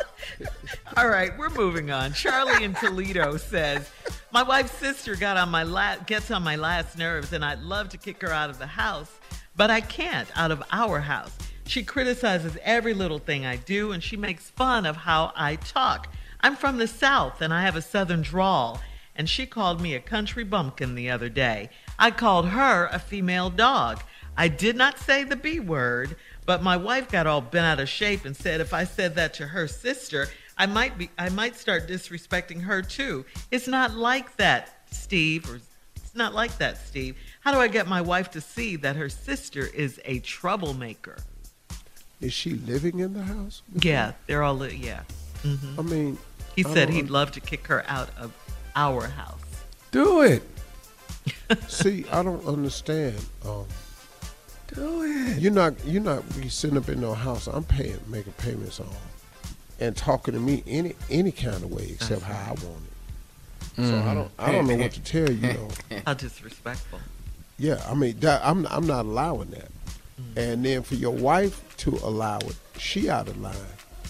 All 0.97 1.07
right, 1.07 1.37
we're 1.37 1.49
moving 1.49 1.91
on. 1.91 2.13
Charlie 2.13 2.63
in 2.63 2.73
Toledo 2.73 3.37
says, 3.37 3.89
"My 4.31 4.43
wife's 4.43 4.71
sister 4.73 5.15
got 5.15 5.37
on 5.37 5.49
my 5.49 5.63
la- 5.63 5.97
gets 5.97 6.31
on 6.31 6.43
my 6.43 6.55
last 6.55 6.97
nerves, 6.97 7.31
and 7.31 7.45
I'd 7.45 7.61
love 7.61 7.89
to 7.89 7.97
kick 7.97 8.21
her 8.21 8.31
out 8.31 8.49
of 8.49 8.57
the 8.59 8.65
house, 8.67 9.11
but 9.55 9.69
I 9.69 9.81
can't 9.81 10.27
out 10.37 10.51
of 10.51 10.63
our 10.71 10.99
house. 10.99 11.35
She 11.69 11.83
criticizes 11.83 12.57
every 12.63 12.95
little 12.95 13.19
thing 13.19 13.45
I 13.45 13.57
do, 13.57 13.91
and 13.91 14.03
she 14.03 14.17
makes 14.17 14.49
fun 14.49 14.87
of 14.87 14.97
how 14.97 15.31
I 15.35 15.55
talk. 15.55 16.11
I'm 16.41 16.55
from 16.55 16.79
the 16.79 16.87
South, 16.87 17.43
and 17.43 17.53
I 17.53 17.61
have 17.61 17.75
a 17.75 17.81
Southern 17.83 18.23
drawl." 18.23 18.81
And 19.15 19.29
she 19.29 19.45
called 19.45 19.79
me 19.79 19.93
a 19.93 19.99
country 19.99 20.43
bumpkin 20.43 20.95
the 20.95 21.11
other 21.11 21.29
day. 21.29 21.69
I 21.99 22.09
called 22.09 22.49
her 22.49 22.89
a 22.91 22.97
female 22.97 23.51
dog. 23.51 24.01
I 24.35 24.47
did 24.47 24.77
not 24.77 24.97
say 24.97 25.23
the 25.23 25.35
B 25.35 25.59
word, 25.59 26.15
but 26.43 26.63
my 26.63 26.75
wife 26.75 27.07
got 27.07 27.27
all 27.27 27.39
bent 27.39 27.67
out 27.67 27.79
of 27.79 27.87
shape 27.87 28.25
and 28.25 28.35
said 28.35 28.61
if 28.61 28.73
I 28.73 28.83
said 28.83 29.13
that 29.13 29.35
to 29.35 29.45
her 29.45 29.67
sister, 29.67 30.27
I 30.57 30.65
might 30.65 30.97
be 30.97 31.11
I 31.19 31.29
might 31.29 31.55
start 31.55 31.87
disrespecting 31.87 32.63
her 32.63 32.81
too. 32.81 33.27
It's 33.51 33.67
not 33.67 33.93
like 33.93 34.37
that, 34.37 34.87
Steve, 34.89 35.47
or 35.47 35.59
it's 35.95 36.15
not 36.15 36.33
like 36.33 36.57
that, 36.57 36.79
Steve. 36.87 37.15
How 37.41 37.51
do 37.51 37.59
I 37.59 37.67
get 37.67 37.87
my 37.87 38.01
wife 38.01 38.31
to 38.31 38.41
see 38.41 38.75
that 38.77 38.95
her 38.95 39.09
sister 39.09 39.67
is 39.67 40.01
a 40.03 40.17
troublemaker? 40.17 41.17
Is 42.21 42.33
she 42.33 42.51
living 42.55 42.99
in 42.99 43.13
the 43.13 43.23
house? 43.23 43.61
Yeah, 43.75 44.13
they're 44.27 44.43
all 44.43 44.55
li- 44.55 44.75
yeah. 44.81 45.03
I 45.45 45.81
mean, 45.81 46.17
He 46.55 46.65
I 46.65 46.73
said 46.73 46.89
he'd 46.89 47.09
love 47.09 47.31
to 47.33 47.39
kick 47.39 47.67
her 47.67 47.83
out 47.87 48.09
of 48.17 48.33
our 48.75 49.07
house. 49.07 49.39
Do 49.91 50.21
it. 50.21 50.43
See, 51.67 52.05
I 52.11 52.21
don't 52.23 52.45
understand. 52.45 53.17
Um, 53.45 53.65
Do 54.67 55.03
it. 55.03 55.39
you're 55.39 55.51
not 55.53 55.73
you're 55.85 56.01
not 56.01 56.23
be 56.35 56.49
sitting 56.49 56.77
up 56.77 56.89
in 56.89 56.99
no 57.01 57.13
house. 57.13 57.47
I'm 57.47 57.63
paying, 57.63 57.99
making 58.07 58.33
payments 58.33 58.79
on, 58.79 58.87
and 59.79 59.95
talking 59.95 60.33
to 60.33 60.39
me 60.39 60.63
any 60.67 60.95
any 61.09 61.31
kind 61.31 61.55
of 61.63 61.71
way 61.71 61.87
except 61.91 62.21
how 62.23 62.33
I 62.33 62.49
want 62.49 62.83
it. 62.83 63.85
So 63.87 63.97
I 64.05 64.13
don't 64.13 64.31
I 64.37 64.51
don't 64.51 64.67
know 64.67 64.75
what 64.75 64.91
to 64.91 65.01
tell 65.01 65.31
you. 65.31 65.53
Though. 65.53 66.01
How 66.05 66.13
disrespectful. 66.13 66.99
Yeah, 67.57 67.81
I 67.89 67.93
mean 67.93 68.19
that, 68.19 68.41
I'm 68.43 68.67
I'm 68.67 68.85
not 68.85 69.05
allowing 69.05 69.49
that. 69.51 69.69
Mm. 70.19 70.37
And 70.37 70.65
then 70.65 70.83
for 70.83 70.95
your 70.95 71.13
wife 71.15 71.75
to 71.77 71.91
allow 72.03 72.37
it, 72.39 72.55
she 72.77 73.09
out 73.09 73.27
of 73.27 73.39
line. 73.39 73.55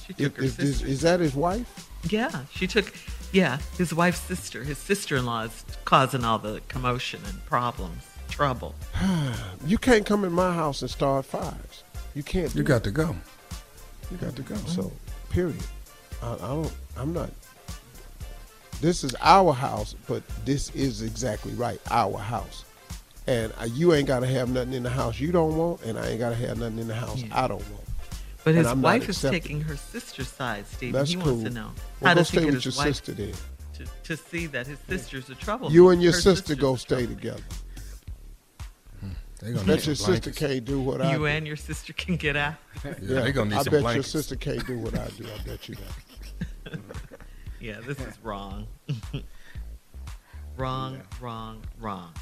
She 0.08 0.14
took 0.14 0.20
If- 0.34 0.38
her 0.38 0.44
if 0.44 0.56
sister. 0.56 0.88
is 0.88 1.02
that 1.02 1.20
his 1.20 1.36
wife? 1.36 1.88
Yeah, 2.10 2.46
she 2.54 2.66
took, 2.66 2.94
yeah, 3.34 3.60
his 3.78 3.94
wife's 3.94 4.22
sister. 4.22 4.64
His 4.64 4.78
sister 4.78 5.18
in 5.18 5.26
law 5.26 5.44
is 5.44 5.66
causing 5.86 6.24
all 6.24 6.40
the 6.40 6.62
commotion 6.70 7.20
and 7.28 7.46
problems, 7.46 8.04
trouble. 8.30 8.74
You 9.66 9.78
can't 9.78 10.06
come 10.06 10.24
in 10.24 10.32
my 10.32 10.54
house 10.54 10.82
and 10.82 10.90
start 10.90 11.26
fires. 11.26 11.84
You 12.16 12.24
can't. 12.24 12.54
You 12.56 12.64
got 12.64 12.78
it. 12.78 12.84
to 12.86 12.92
go. 12.92 13.16
You 14.10 14.18
got 14.18 14.36
to 14.38 14.42
go. 14.42 14.56
So, 14.66 14.92
period. 15.30 15.62
I, 16.24 16.34
I 16.34 16.38
don't. 16.38 16.74
I'm 16.98 17.14
not. 17.14 17.30
This 18.82 19.04
is 19.04 19.14
our 19.22 19.54
house, 19.54 19.94
but 20.08 20.24
this 20.46 20.70
is 20.74 21.02
exactly 21.02 21.54
right. 21.54 21.80
Our 21.92 22.18
house, 22.18 22.64
and 23.30 23.54
uh, 23.62 23.66
you 23.66 23.94
ain't 23.94 24.08
got 24.08 24.22
to 24.22 24.28
have 24.28 24.50
nothing 24.50 24.74
in 24.74 24.82
the 24.84 24.90
house 24.90 25.20
you 25.20 25.32
don't 25.32 25.56
want, 25.56 25.84
and 25.84 26.00
I 26.00 26.08
ain't 26.10 26.20
got 26.20 26.30
to 26.30 26.36
have 26.36 26.58
nothing 26.58 26.80
in 26.80 26.88
the 26.88 26.96
house 26.96 27.24
I 27.32 27.48
don't 27.48 27.62
want. 27.72 27.84
But 28.44 28.56
his 28.56 28.74
wife 28.74 29.08
is 29.08 29.22
taking 29.22 29.62
her 29.62 29.76
sister's 29.78 30.30
side, 30.30 30.66
Steve. 30.66 30.94
That's 30.94 31.12
he 31.12 31.16
cool. 31.18 31.36
wants 31.36 31.44
to 31.44 31.50
know 31.52 31.72
Well, 32.02 32.08
how 32.10 32.14
go 32.16 32.20
does 32.22 32.30
he 32.32 32.38
stay 32.38 32.46
get 32.46 32.54
with 32.56 32.64
his 32.64 32.76
your 32.78 32.86
wife 32.86 32.96
sister 32.96 33.12
then. 33.14 33.34
to, 33.76 33.86
to 34.04 34.18
see 34.18 34.46
that 34.48 34.66
his 34.66 34.80
sister's 34.88 35.30
a 35.30 35.36
trouble. 35.36 35.72
You 35.72 35.90
and 35.90 36.02
your 36.02 36.14
her 36.14 36.20
sister 36.20 36.56
go 36.56 36.74
a 36.74 36.78
stay 36.78 37.06
together. 37.06 37.44
They 39.42 39.54
gonna 39.54 39.66
Bet 39.66 39.86
your 39.86 39.96
some 39.96 40.16
sister 40.16 40.32
can't 40.32 40.66
do 40.66 40.82
what 40.82 41.02
I 41.02 41.12
You 41.14 41.20
do. 41.20 41.26
and 41.28 41.48
your 41.48 41.56
sister 41.56 41.94
can 41.94 42.18
get 42.18 42.36
out. 42.36 42.56
Yeah, 42.84 43.22
they 43.22 43.32
gonna 43.32 43.52
need 43.52 43.56
I 43.58 43.64
some 43.64 43.72
bet 43.72 43.82
blankets. 43.82 44.14
your 44.14 44.22
sister 44.22 44.36
can't 44.36 44.66
do 44.68 44.78
what 44.80 44.98
I 44.98 45.08
do. 45.18 45.26
I 45.26 45.48
bet 45.48 45.70
you 45.70 45.76
that. 45.76 46.80
Yeah, 47.62 47.80
this 47.86 48.00
is 48.00 48.18
wrong. 48.24 48.68
wrong, 50.58 51.02
wrong, 51.20 51.62
wrong. 51.80 52.14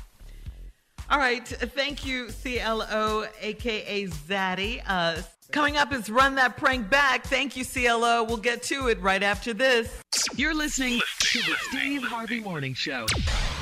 All 1.10 1.20
right. 1.20 1.48
Thank 1.48 2.06
you, 2.06 2.28
CLO, 2.44 3.26
aka 3.40 4.08
Zaddy. 4.08 4.84
Uh, 4.86 5.22
coming 5.54 5.78
up 5.78 5.94
is 5.94 6.10
Run 6.10 6.36
That 6.36 6.58
Prank 6.58 6.90
Back. 6.90 7.24
Thank 7.24 7.56
you, 7.56 7.64
CLO. 7.64 8.24
We'll 8.24 8.36
get 8.36 8.62
to 8.64 8.88
it 8.90 9.00
right 9.00 9.24
after 9.24 9.54
this. 9.54 10.02
You're 10.36 10.54
listening 10.54 11.00
to 11.20 11.40
the 11.40 11.56
Steve 11.70 12.04
Harvey 12.04 12.42
Morning 12.42 12.74
Show. 12.74 13.06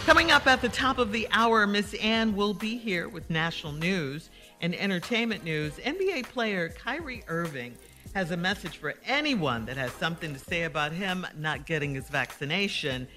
Coming 0.08 0.32
up 0.32 0.48
at 0.48 0.62
the 0.62 0.70
top 0.70 0.98
of 0.98 1.12
the 1.12 1.28
hour, 1.30 1.68
Miss 1.68 1.94
Ann 1.96 2.36
will 2.36 2.56
be 2.56 2.78
here 2.78 3.08
with 3.08 3.30
national 3.30 3.74
news 3.74 4.32
and 4.60 4.74
entertainment 4.74 5.44
news. 5.44 5.74
NBA 5.74 6.24
player 6.30 6.70
Kyrie 6.70 7.24
Irving 7.28 7.76
has 8.16 8.32
a 8.32 8.38
message 8.38 8.78
for 8.78 8.96
anyone 9.06 9.66
that 9.66 9.78
has 9.78 9.92
something 9.94 10.34
to 10.34 10.40
say 10.40 10.64
about 10.64 10.94
him 10.94 11.28
not 11.38 11.68
getting 11.68 11.94
his 11.94 12.10
vaccination. 12.10 13.08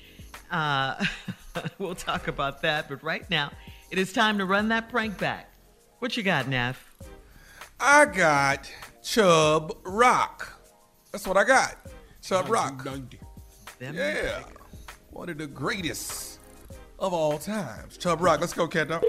Uh, 0.50 1.02
we'll 1.78 1.94
talk 1.94 2.28
about 2.28 2.60
that, 2.60 2.90
but 2.90 3.02
right 3.02 3.28
now, 3.30 3.50
it 3.90 3.98
is 3.98 4.12
time 4.12 4.38
to 4.38 4.44
run 4.44 4.68
that 4.68 4.88
prank 4.88 5.18
back. 5.18 5.52
What 5.98 6.16
you 6.16 6.22
got, 6.22 6.48
Neff? 6.48 6.94
I 7.80 8.06
got 8.06 8.70
Chubb 9.02 9.76
Rock. 9.84 10.60
That's 11.12 11.26
what 11.26 11.36
I 11.36 11.44
got. 11.44 11.76
Chubb 12.22 12.48
Rock. 12.48 12.86
Yeah. 13.80 14.42
One 15.10 15.28
of 15.28 15.38
the 15.38 15.46
greatest 15.46 16.40
of 16.98 17.12
all 17.12 17.38
times. 17.38 17.96
Chubb 17.96 18.20
Rock. 18.20 18.40
Let's 18.40 18.52
go, 18.52 18.68
cat 18.68 18.88
dog. 18.88 19.02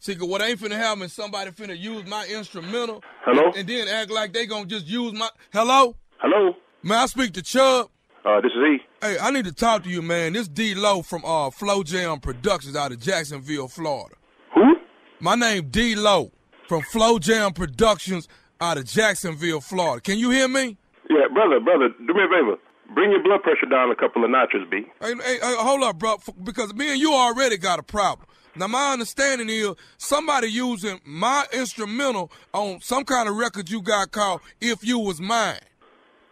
See, 0.00 0.14
'cause 0.14 0.28
what 0.28 0.40
ain't 0.42 0.60
finna 0.60 0.76
happen 0.76 1.02
is 1.02 1.12
somebody 1.12 1.50
finna 1.50 1.76
use 1.76 2.06
my 2.06 2.24
instrumental. 2.26 3.02
Hello? 3.24 3.52
And 3.56 3.68
then 3.68 3.88
act 3.88 4.10
like 4.10 4.32
they 4.32 4.46
gonna 4.46 4.66
just 4.66 4.86
use 4.86 5.12
my. 5.12 5.28
Hello? 5.52 5.96
Hello? 6.18 6.54
May 6.82 6.94
I 6.94 7.06
speak 7.06 7.32
to 7.34 7.42
Chub? 7.42 7.90
Uh, 8.24 8.40
this 8.40 8.50
is 8.52 8.58
E. 8.58 8.78
Hey, 9.00 9.16
I 9.20 9.30
need 9.30 9.44
to 9.44 9.52
talk 9.52 9.84
to 9.84 9.88
you, 9.88 10.02
man. 10.02 10.32
This 10.32 10.48
D 10.48 10.74
Low 10.74 11.02
from 11.02 11.24
uh 11.24 11.50
Flow 11.50 11.82
Jam 11.82 12.20
Productions 12.20 12.76
out 12.76 12.92
of 12.92 13.00
Jacksonville, 13.00 13.68
Florida. 13.68 14.16
Who? 14.54 14.76
My 15.20 15.34
name 15.34 15.68
D 15.70 15.94
Low 15.94 16.32
from 16.68 16.82
Flow 16.82 17.18
Jam 17.18 17.52
Productions 17.52 18.28
out 18.60 18.76
of 18.76 18.84
Jacksonville, 18.84 19.60
Florida. 19.60 20.00
Can 20.00 20.18
you 20.18 20.30
hear 20.30 20.48
me? 20.48 20.76
Yeah, 21.08 21.28
brother, 21.32 21.60
brother, 21.60 21.88
do 22.06 22.12
me 22.12 22.20
a 22.24 22.28
favor. 22.28 22.56
Bring 22.94 23.10
your 23.12 23.22
blood 23.22 23.42
pressure 23.42 23.66
down 23.66 23.90
a 23.90 23.94
couple 23.96 24.24
of 24.24 24.30
notches, 24.30 24.62
B. 24.70 24.84
Hey, 25.00 25.14
hey, 25.14 25.38
hey, 25.40 25.54
hold 25.58 25.82
up, 25.82 25.98
bro, 25.98 26.16
because 26.42 26.74
me 26.74 26.90
and 26.90 27.00
you 27.00 27.12
already 27.12 27.56
got 27.56 27.78
a 27.78 27.82
problem. 27.82 28.26
Now 28.56 28.66
my 28.66 28.92
understanding 28.92 29.48
is 29.48 29.74
somebody 29.98 30.48
using 30.48 30.98
my 31.04 31.46
instrumental 31.52 32.32
on 32.52 32.80
some 32.80 33.04
kind 33.04 33.28
of 33.28 33.36
record 33.36 33.70
you 33.70 33.80
got 33.80 34.10
called 34.10 34.40
"If 34.60 34.82
You 34.84 34.98
Was 34.98 35.20
Mine," 35.20 35.60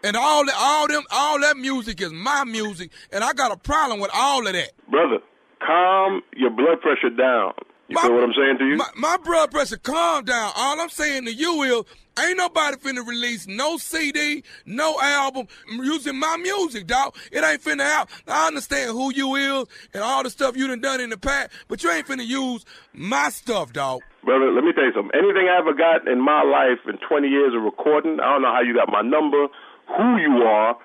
and 0.06 0.16
all 0.16 0.46
that, 0.46 0.54
all 0.56 0.86
them, 0.86 1.02
all 1.10 1.40
that 1.40 1.56
music 1.56 2.00
is 2.00 2.12
my 2.12 2.44
music, 2.44 2.92
and 3.10 3.24
I 3.24 3.32
got 3.32 3.50
a 3.50 3.56
problem 3.56 3.98
with 3.98 4.10
all 4.14 4.46
of 4.46 4.52
that. 4.52 4.70
Brother, 4.88 5.18
calm 5.58 6.22
your 6.36 6.50
blood 6.50 6.80
pressure 6.80 7.10
down. 7.10 7.52
You 7.88 7.98
feel 7.98 8.14
what 8.14 8.22
I'm 8.24 8.32
saying 8.34 8.58
to 8.58 8.66
you? 8.66 8.76
My, 8.76 8.88
my 8.96 9.16
blood 9.16 9.50
pressure, 9.50 9.76
calm 9.76 10.24
down. 10.24 10.52
All 10.56 10.80
I'm 10.80 10.88
saying 10.88 11.24
to 11.26 11.32
you 11.32 11.62
is, 11.62 11.84
ain't 12.24 12.36
nobody 12.36 12.76
finna 12.76 13.06
release 13.06 13.46
no 13.46 13.78
CD, 13.78 14.42
no 14.64 15.00
album 15.00 15.46
using 15.68 16.18
my 16.18 16.36
music, 16.36 16.86
dog. 16.86 17.16
It 17.30 17.44
ain't 17.44 17.62
finna 17.62 17.82
out. 17.82 18.10
I 18.26 18.46
understand 18.48 18.90
who 18.92 19.12
you 19.12 19.34
is 19.36 19.68
and 19.92 20.02
all 20.02 20.22
the 20.22 20.30
stuff 20.30 20.56
you 20.56 20.66
done 20.66 20.80
done 20.80 21.00
in 21.00 21.10
the 21.10 21.18
past, 21.18 21.50
but 21.68 21.82
you 21.82 21.90
ain't 21.90 22.06
finna 22.06 22.26
use 22.26 22.64
my 22.92 23.28
stuff, 23.28 23.72
dog. 23.72 24.02
Brother, 24.24 24.50
let 24.50 24.64
me 24.64 24.72
tell 24.72 24.84
you 24.84 24.92
something. 24.92 25.12
Anything 25.14 25.48
I 25.48 25.58
ever 25.58 25.72
got 25.72 26.08
in 26.08 26.20
my 26.20 26.42
life 26.42 26.82
in 26.88 26.98
20 27.08 27.28
years 27.28 27.54
of 27.54 27.62
recording, 27.62 28.18
I 28.18 28.32
don't 28.32 28.42
know 28.42 28.52
how 28.52 28.62
you 28.62 28.74
got 28.74 28.90
my 28.90 29.02
number, 29.02 29.46
who 29.86 30.16
you 30.18 30.42
are, 30.42 30.76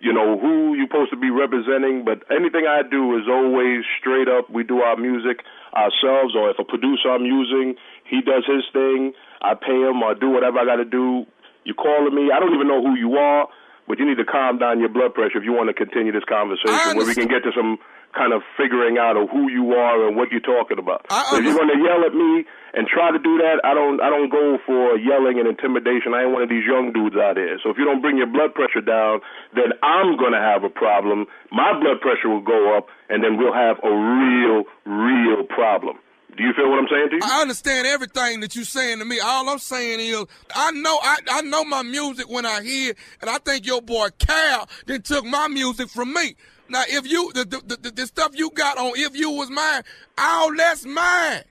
you 0.00 0.12
know, 0.12 0.38
who 0.38 0.74
you're 0.74 0.86
supposed 0.86 1.10
to 1.10 1.16
be 1.16 1.30
representing, 1.30 2.04
but 2.04 2.22
anything 2.30 2.66
I 2.68 2.82
do 2.82 3.16
is 3.16 3.24
always 3.28 3.84
straight 3.98 4.28
up. 4.28 4.50
We 4.50 4.64
do 4.64 4.80
our 4.80 4.96
music 4.96 5.40
ourselves, 5.74 6.34
or 6.36 6.50
if 6.50 6.58
a 6.58 6.64
producer 6.64 7.10
I'm 7.10 7.24
using, 7.24 7.74
he 8.04 8.20
does 8.20 8.44
his 8.46 8.64
thing, 8.72 9.12
I 9.42 9.54
pay 9.54 9.74
him 9.74 10.02
or 10.02 10.14
do 10.14 10.30
whatever 10.30 10.58
I 10.58 10.64
got 10.64 10.76
to 10.76 10.84
do. 10.84 11.26
You 11.64 11.74
calling 11.74 12.14
me, 12.14 12.30
I 12.30 12.38
don't 12.38 12.54
even 12.54 12.68
know 12.68 12.82
who 12.82 12.94
you 12.94 13.16
are, 13.16 13.48
but 13.88 13.98
you 13.98 14.04
need 14.06 14.18
to 14.18 14.24
calm 14.24 14.58
down 14.58 14.78
your 14.80 14.90
blood 14.90 15.14
pressure 15.14 15.38
if 15.38 15.44
you 15.44 15.52
want 15.52 15.68
to 15.68 15.74
continue 15.74 16.12
this 16.12 16.24
conversation 16.28 16.96
where 16.96 17.06
we 17.06 17.14
can 17.14 17.26
get 17.28 17.42
to 17.44 17.52
some 17.56 17.78
kind 18.14 18.32
of 18.32 18.42
figuring 18.56 18.98
out 18.98 19.16
of 19.16 19.28
who 19.30 19.50
you 19.50 19.72
are 19.72 20.06
and 20.06 20.16
what 20.16 20.30
you're 20.30 20.44
talking 20.44 20.78
about. 20.78 21.06
So 21.10 21.36
if 21.38 21.44
you're 21.44 21.56
going 21.56 21.72
to 21.72 21.80
yell 21.82 22.04
at 22.04 22.14
me 22.14 22.44
and 22.74 22.86
try 22.90 23.14
to 23.14 23.18
do 23.18 23.38
that, 23.38 23.62
I 23.62 23.72
don't 23.72 24.02
I 24.02 24.10
don't 24.10 24.30
go 24.30 24.58
for 24.66 24.98
yelling 24.98 25.38
and 25.38 25.46
intimidation. 25.46 26.12
I 26.12 26.26
ain't 26.26 26.32
one 26.34 26.42
of 26.42 26.50
these 26.50 26.66
young 26.66 26.92
dudes 26.92 27.14
out 27.16 27.36
here. 27.36 27.58
So 27.62 27.70
if 27.70 27.78
you 27.78 27.84
don't 27.84 28.02
bring 28.02 28.18
your 28.18 28.26
blood 28.26 28.54
pressure 28.54 28.82
down, 28.82 29.20
then 29.54 29.70
I'm 29.82 30.18
to 30.18 30.38
have 30.38 30.64
a 30.64 30.68
problem. 30.68 31.26
My 31.52 31.78
blood 31.78 32.00
pressure 32.00 32.28
will 32.28 32.42
go 32.42 32.76
up 32.76 32.86
and 33.08 33.22
then 33.22 33.38
we'll 33.38 33.54
have 33.54 33.78
a 33.82 33.90
real 33.90 34.64
real 34.84 35.46
problem. 35.46 35.98
Do 36.36 36.42
you 36.42 36.52
feel 36.56 36.68
what 36.68 36.80
I'm 36.80 36.88
saying 36.90 37.10
to 37.10 37.16
you? 37.16 37.22
I 37.22 37.42
understand 37.42 37.86
everything 37.86 38.40
that 38.40 38.56
you're 38.56 38.64
saying 38.64 38.98
to 38.98 39.04
me. 39.04 39.20
All 39.20 39.48
I'm 39.48 39.60
saying 39.60 40.00
is, 40.00 40.24
I 40.54 40.72
know 40.72 40.98
I, 41.00 41.18
I 41.30 41.42
know 41.42 41.64
my 41.64 41.82
music 41.82 42.28
when 42.28 42.44
I 42.44 42.60
hear, 42.62 42.90
it, 42.90 42.98
and 43.20 43.30
I 43.30 43.38
think 43.38 43.66
your 43.66 43.80
boy 43.80 44.08
Cal 44.18 44.68
then 44.86 45.02
took 45.02 45.24
my 45.24 45.46
music 45.46 45.88
from 45.88 46.12
me. 46.12 46.34
Now, 46.68 46.82
if 46.88 47.08
you 47.08 47.30
the 47.34 47.44
the, 47.44 47.76
the 47.76 47.90
the 47.90 48.06
stuff 48.06 48.32
you 48.34 48.50
got 48.50 48.78
on 48.78 48.92
if 48.96 49.14
you 49.14 49.30
was 49.30 49.50
mine, 49.50 49.82
all 50.18 50.54
that's 50.56 50.84
mine. 50.84 51.44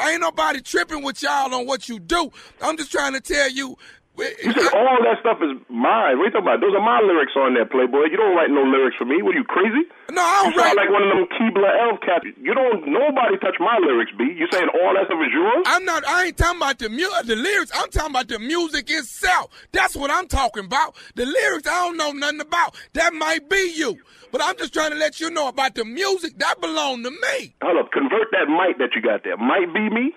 Ain't 0.00 0.20
nobody 0.20 0.60
tripping 0.60 1.02
with 1.02 1.22
y'all 1.22 1.54
on 1.54 1.66
what 1.66 1.88
you 1.88 1.98
do. 1.98 2.30
I'm 2.62 2.76
just 2.76 2.90
trying 2.90 3.12
to 3.12 3.20
tell 3.20 3.50
you. 3.50 3.76
You 4.20 4.52
said 4.52 4.72
all 4.76 4.98
that 5.04 5.18
stuff 5.20 5.38
is 5.40 5.56
mine. 5.68 6.18
What 6.20 6.28
are 6.28 6.28
you 6.28 6.34
talking 6.36 6.48
about? 6.48 6.60
Those 6.60 6.74
are 6.76 6.84
my 6.84 7.00
lyrics 7.00 7.32
on 7.36 7.54
there, 7.54 7.64
Playboy. 7.64 8.12
You 8.12 8.16
don't 8.20 8.36
write 8.36 8.50
no 8.50 8.62
lyrics 8.62 8.96
for 8.96 9.04
me. 9.04 9.22
What 9.22 9.34
are 9.34 9.38
you 9.38 9.44
crazy? 9.48 9.88
No, 10.12 10.22
I 10.22 10.42
don't 10.44 10.54
you 10.54 10.60
sound 10.60 10.76
like 10.76 10.90
one 10.90 11.02
of 11.02 11.10
them 11.14 11.26
Keebler 11.36 11.72
elf 11.88 12.00
cats. 12.04 12.26
You 12.36 12.52
don't. 12.54 12.86
Nobody 12.88 13.38
touch 13.38 13.56
my 13.60 13.78
lyrics, 13.80 14.12
B. 14.18 14.24
You 14.36 14.48
saying 14.52 14.68
all 14.74 14.92
that 14.94 15.06
stuff 15.06 15.20
is 15.24 15.32
yours? 15.32 15.64
I'm 15.66 15.84
not. 15.84 16.06
I 16.06 16.26
ain't 16.26 16.36
talking 16.36 16.58
about 16.60 16.78
the 16.78 16.88
mu- 16.88 17.10
uh, 17.16 17.22
the 17.22 17.36
lyrics. 17.36 17.70
I'm 17.74 17.90
talking 17.90 18.10
about 18.10 18.28
the 18.28 18.38
music 18.38 18.90
itself. 18.90 19.50
That's 19.72 19.96
what 19.96 20.10
I'm 20.10 20.26
talking 20.28 20.64
about. 20.64 20.96
The 21.14 21.26
lyrics 21.26 21.68
I 21.68 21.86
don't 21.86 21.96
know 21.96 22.12
nothing 22.12 22.40
about. 22.40 22.76
That 22.94 23.14
might 23.14 23.48
be 23.48 23.72
you. 23.76 23.98
But 24.32 24.42
I'm 24.42 24.56
just 24.56 24.72
trying 24.72 24.90
to 24.90 24.96
let 24.96 25.18
you 25.20 25.30
know 25.30 25.48
about 25.48 25.74
the 25.74 25.84
music 25.84 26.38
that 26.38 26.60
belong 26.60 27.02
to 27.02 27.10
me. 27.10 27.54
Hold 27.62 27.78
up. 27.84 27.92
Convert 27.92 28.30
that 28.32 28.46
mic 28.48 28.78
that 28.78 28.94
you 28.94 29.02
got 29.02 29.24
there. 29.24 29.36
Might 29.36 29.72
be 29.74 29.88
me. 29.90 30.14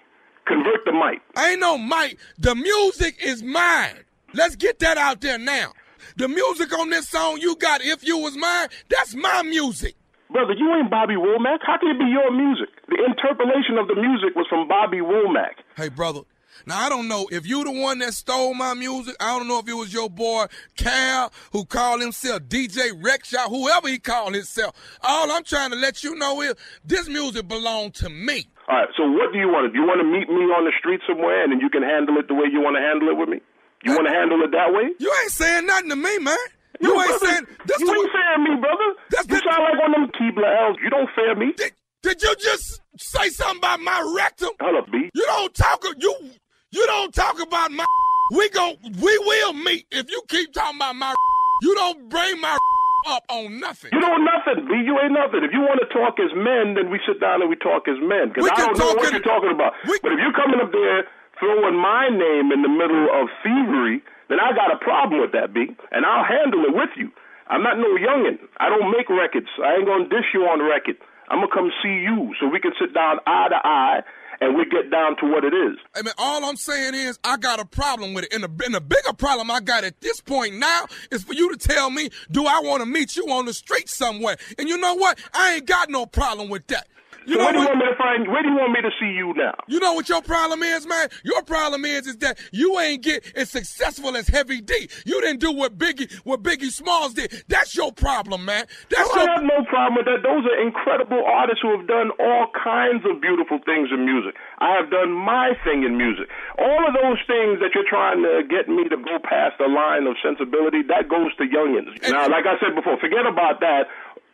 Convert 0.47 0.85
the 0.85 0.91
mic. 0.91 1.21
Ain't 1.37 1.59
no 1.59 1.77
mic. 1.77 2.17
The 2.37 2.55
music 2.55 3.17
is 3.23 3.41
mine. 3.43 4.03
Let's 4.33 4.55
get 4.55 4.79
that 4.79 4.97
out 4.97 5.21
there 5.21 5.37
now. 5.37 5.73
The 6.17 6.27
music 6.27 6.77
on 6.77 6.89
this 6.89 7.09
song 7.09 7.39
you 7.39 7.55
got, 7.55 7.81
If 7.81 8.05
You 8.05 8.17
Was 8.17 8.35
Mine, 8.37 8.67
that's 8.89 9.15
my 9.15 9.41
music. 9.43 9.95
Brother, 10.29 10.53
you 10.53 10.73
ain't 10.75 10.89
Bobby 10.89 11.13
Womack. 11.13 11.59
How 11.65 11.77
can 11.77 11.89
it 11.89 11.99
be 11.99 12.05
your 12.05 12.31
music? 12.31 12.69
The 12.87 12.97
interpolation 13.05 13.77
of 13.77 13.87
the 13.87 13.95
music 13.95 14.35
was 14.35 14.47
from 14.49 14.67
Bobby 14.67 14.97
Womack. 14.97 15.61
Hey, 15.77 15.89
brother. 15.89 16.21
Now 16.65 16.79
I 16.79 16.89
don't 16.89 17.07
know 17.07 17.27
if 17.31 17.45
you 17.47 17.63
the 17.63 17.71
one 17.71 17.99
that 17.99 18.13
stole 18.13 18.53
my 18.53 18.73
music. 18.73 19.15
I 19.19 19.37
don't 19.37 19.47
know 19.47 19.59
if 19.59 19.67
it 19.67 19.73
was 19.73 19.93
your 19.93 20.09
boy 20.09 20.45
Cal 20.77 21.31
who 21.51 21.65
called 21.65 22.01
himself 22.01 22.43
DJ 22.43 22.91
Rexshot, 23.01 23.49
whoever 23.49 23.87
he 23.87 23.99
called 23.99 24.33
himself. 24.33 24.75
All 25.01 25.31
I'm 25.31 25.43
trying 25.43 25.71
to 25.71 25.75
let 25.75 26.03
you 26.03 26.15
know 26.15 26.41
is 26.41 26.55
this 26.85 27.07
music 27.07 27.47
belonged 27.47 27.95
to 27.95 28.09
me. 28.09 28.47
All 28.69 28.77
right, 28.79 28.89
so 28.95 29.03
what 29.11 29.33
do 29.33 29.39
you 29.39 29.47
want 29.51 29.67
to 29.67 29.71
do? 29.75 29.79
You 29.79 29.85
want 29.87 29.99
to 29.99 30.07
meet 30.07 30.29
me 30.31 30.47
on 30.55 30.63
the 30.63 30.71
street 30.79 31.01
somewhere 31.07 31.43
and 31.43 31.51
then 31.51 31.59
you 31.59 31.69
can 31.69 31.83
handle 31.83 32.15
it 32.17 32.27
the 32.27 32.33
way 32.35 32.47
you 32.51 32.61
want 32.63 32.75
to 32.79 32.83
handle 32.83 33.09
it 33.11 33.17
with 33.19 33.27
me? 33.29 33.39
You 33.83 33.91
want 33.91 34.07
to 34.07 34.13
handle 34.15 34.39
it 34.43 34.51
that 34.55 34.71
way? 34.71 34.95
You 34.99 35.11
ain't 35.11 35.31
saying 35.31 35.65
nothing 35.67 35.89
to 35.91 35.95
me, 35.99 36.17
man. 36.19 36.37
You 36.79 36.95
No, 36.95 37.01
ain't 37.01 37.09
brother, 37.19 37.25
saying 37.27 37.45
this 37.67 37.79
you 37.79 37.87
the 37.87 37.93
ain't 37.93 38.11
fearing 38.15 38.43
me, 38.47 38.53
brother. 38.63 38.89
you 39.27 39.39
sound 39.43 39.63
like 39.67 39.77
one 39.83 39.91
of 39.91 40.01
them 40.07 40.11
Keebler 40.15 40.47
elves. 40.63 40.79
You 40.81 40.89
don't 40.89 41.09
fear 41.13 41.35
me. 41.35 41.51
Did, 41.57 41.71
did 42.01 42.23
you 42.23 42.35
just 42.39 42.79
say 42.97 43.27
something 43.29 43.57
about 43.59 43.79
my 43.81 43.99
rectum? 44.15 44.49
Hold 44.61 44.83
up, 44.83 44.91
B. 44.91 45.09
You 45.13 45.25
don't 45.27 45.53
talk 45.53 45.83
you 45.99 46.15
you 46.71 46.85
don't 46.87 47.13
talk 47.13 47.39
about 47.41 47.71
my 47.71 47.85
we 48.31 48.49
gon' 48.49 48.75
we 49.01 49.17
will 49.19 49.53
meet 49.53 49.85
if 49.91 50.09
you 50.09 50.21
keep 50.29 50.51
talking 50.53 50.77
about 50.77 50.95
my 50.95 51.13
you 51.61 51.75
don't 51.75 52.09
bring 52.09 52.39
my 52.41 52.57
up 53.05 53.23
on 53.29 53.59
nothing. 53.59 53.91
You 53.91 53.99
know 53.99 54.17
nothing, 54.17 54.65
B. 54.67 54.81
You 54.83 54.99
ain't 54.99 55.13
nothing. 55.13 55.43
If 55.43 55.51
you 55.51 55.61
want 55.61 55.79
to 55.83 55.89
talk 55.91 56.19
as 56.19 56.31
men, 56.35 56.75
then 56.75 56.89
we 56.89 56.99
sit 57.07 57.19
down 57.19 57.41
and 57.41 57.49
we 57.49 57.55
talk 57.55 57.87
as 57.87 57.99
men. 58.01 58.31
Because 58.31 58.49
I 58.51 58.67
don't 58.67 58.77
know 58.77 58.93
what 58.95 59.11
you're 59.11 59.23
talking 59.23 59.51
about. 59.51 59.73
But 59.85 60.11
if 60.15 60.19
you're 60.19 60.35
coming 60.35 60.59
up 60.59 60.71
there 60.71 61.07
throwing 61.39 61.75
my 61.75 62.09
name 62.09 62.51
in 62.51 62.61
the 62.61 62.71
middle 62.71 63.09
of 63.11 63.27
thievery, 63.43 64.01
then 64.29 64.39
I 64.39 64.55
got 64.55 64.71
a 64.71 64.79
problem 64.79 65.21
with 65.21 65.31
that, 65.33 65.53
B. 65.53 65.71
And 65.91 66.05
I'll 66.05 66.25
handle 66.25 66.63
it 66.65 66.73
with 66.73 66.95
you. 66.95 67.11
I'm 67.47 67.61
not 67.61 67.77
no 67.77 67.91
youngin'. 67.99 68.39
I 68.57 68.69
don't 68.69 68.89
make 68.91 69.09
records. 69.09 69.51
I 69.59 69.75
ain't 69.75 69.85
gonna 69.85 70.07
dish 70.07 70.31
you 70.33 70.47
on 70.47 70.63
record. 70.63 70.95
I'm 71.29 71.39
gonna 71.39 71.53
come 71.53 71.71
see 71.83 72.03
you 72.03 72.33
so 72.39 72.47
we 72.47 72.59
can 72.59 72.71
sit 72.79 72.93
down 72.93 73.19
eye 73.27 73.47
to 73.49 73.59
eye 73.63 73.99
and 74.41 74.55
we 74.55 74.65
get 74.65 74.89
down 74.91 75.15
to 75.17 75.25
what 75.25 75.43
it 75.43 75.53
is. 75.53 75.77
I 75.95 76.01
mean, 76.01 76.13
all 76.17 76.43
I'm 76.45 76.55
saying 76.55 76.93
is 76.93 77.19
I 77.23 77.37
got 77.37 77.59
a 77.59 77.65
problem 77.65 78.13
with 78.13 78.25
it. 78.25 78.33
And 78.33 78.43
the, 78.43 78.65
and 78.65 78.75
the 78.75 78.81
bigger 78.81 79.13
problem 79.13 79.51
I 79.51 79.59
got 79.59 79.83
at 79.83 80.01
this 80.01 80.21
point 80.21 80.55
now 80.55 80.85
is 81.11 81.23
for 81.23 81.33
you 81.33 81.55
to 81.55 81.57
tell 81.57 81.89
me, 81.89 82.09
do 82.31 82.45
I 82.45 82.61
want 82.63 82.81
to 82.81 82.85
meet 82.85 83.15
you 83.15 83.25
on 83.31 83.45
the 83.45 83.53
street 83.53 83.89
somewhere? 83.89 84.37
And 84.57 84.67
you 84.69 84.77
know 84.77 84.95
what? 84.95 85.19
I 85.33 85.55
ain't 85.55 85.65
got 85.65 85.89
no 85.89 86.05
problem 86.05 86.49
with 86.49 86.67
that. 86.67 86.87
You 87.25 87.35
so 87.35 87.39
know 87.39 87.45
where 87.45 87.53
do 87.53 87.59
you 87.59 87.67
want 87.67 87.79
me 87.79 87.85
to 87.85 87.95
find? 87.95 88.27
Where 88.27 88.43
do 88.43 88.49
you 88.49 88.55
want 88.55 88.71
me 88.73 88.81
to 88.81 88.91
see 88.99 89.11
you 89.11 89.33
now? 89.35 89.53
You 89.67 89.79
know 89.79 89.93
what 89.93 90.09
your 90.09 90.21
problem 90.21 90.63
is, 90.63 90.85
man? 90.85 91.09
Your 91.23 91.41
problem 91.43 91.85
is 91.85 92.07
is 92.07 92.17
that 92.17 92.39
you 92.51 92.79
ain't 92.79 93.03
get 93.03 93.25
as 93.35 93.49
successful 93.49 94.15
as 94.17 94.27
Heavy 94.27 94.61
D. 94.61 94.89
You 95.05 95.21
didn't 95.21 95.39
do 95.39 95.51
what 95.51 95.77
Biggie 95.77 96.11
what 96.23 96.43
Biggie 96.43 96.71
Smalls 96.71 97.13
did. 97.13 97.43
That's 97.47 97.75
your 97.75 97.91
problem, 97.91 98.45
man. 98.45 98.65
That's 98.89 99.09
I 99.11 99.23
your 99.23 99.29
have 99.35 99.43
no 99.43 99.63
problem 99.69 99.95
with 99.95 100.05
that. 100.05 100.23
Those 100.23 100.45
are 100.45 100.59
incredible 100.61 101.23
artists 101.25 101.61
who 101.61 101.77
have 101.77 101.87
done 101.87 102.11
all 102.19 102.47
kinds 102.51 103.05
of 103.05 103.21
beautiful 103.21 103.59
things 103.65 103.89
in 103.91 104.05
music. 104.05 104.35
I 104.59 104.75
have 104.75 104.89
done 104.91 105.11
my 105.11 105.53
thing 105.63 105.83
in 105.83 105.97
music. 105.97 106.27
All 106.59 106.87
of 106.87 106.93
those 106.93 107.19
things 107.27 107.59
that 107.59 107.71
you're 107.75 107.87
trying 107.87 108.23
to 108.23 108.43
get 108.47 108.67
me 108.67 108.87
to 108.89 108.97
go 108.97 109.19
past 109.23 109.57
the 109.59 109.67
line 109.67 110.07
of 110.07 110.15
sensibility, 110.23 110.83
that 110.87 111.09
goes 111.09 111.35
to 111.37 111.43
youngins. 111.43 111.95
Now, 112.09 112.27
like 112.27 112.45
I 112.45 112.59
said 112.59 112.75
before, 112.75 112.97
forget 112.99 113.25
about 113.25 113.59
that. 113.59 113.87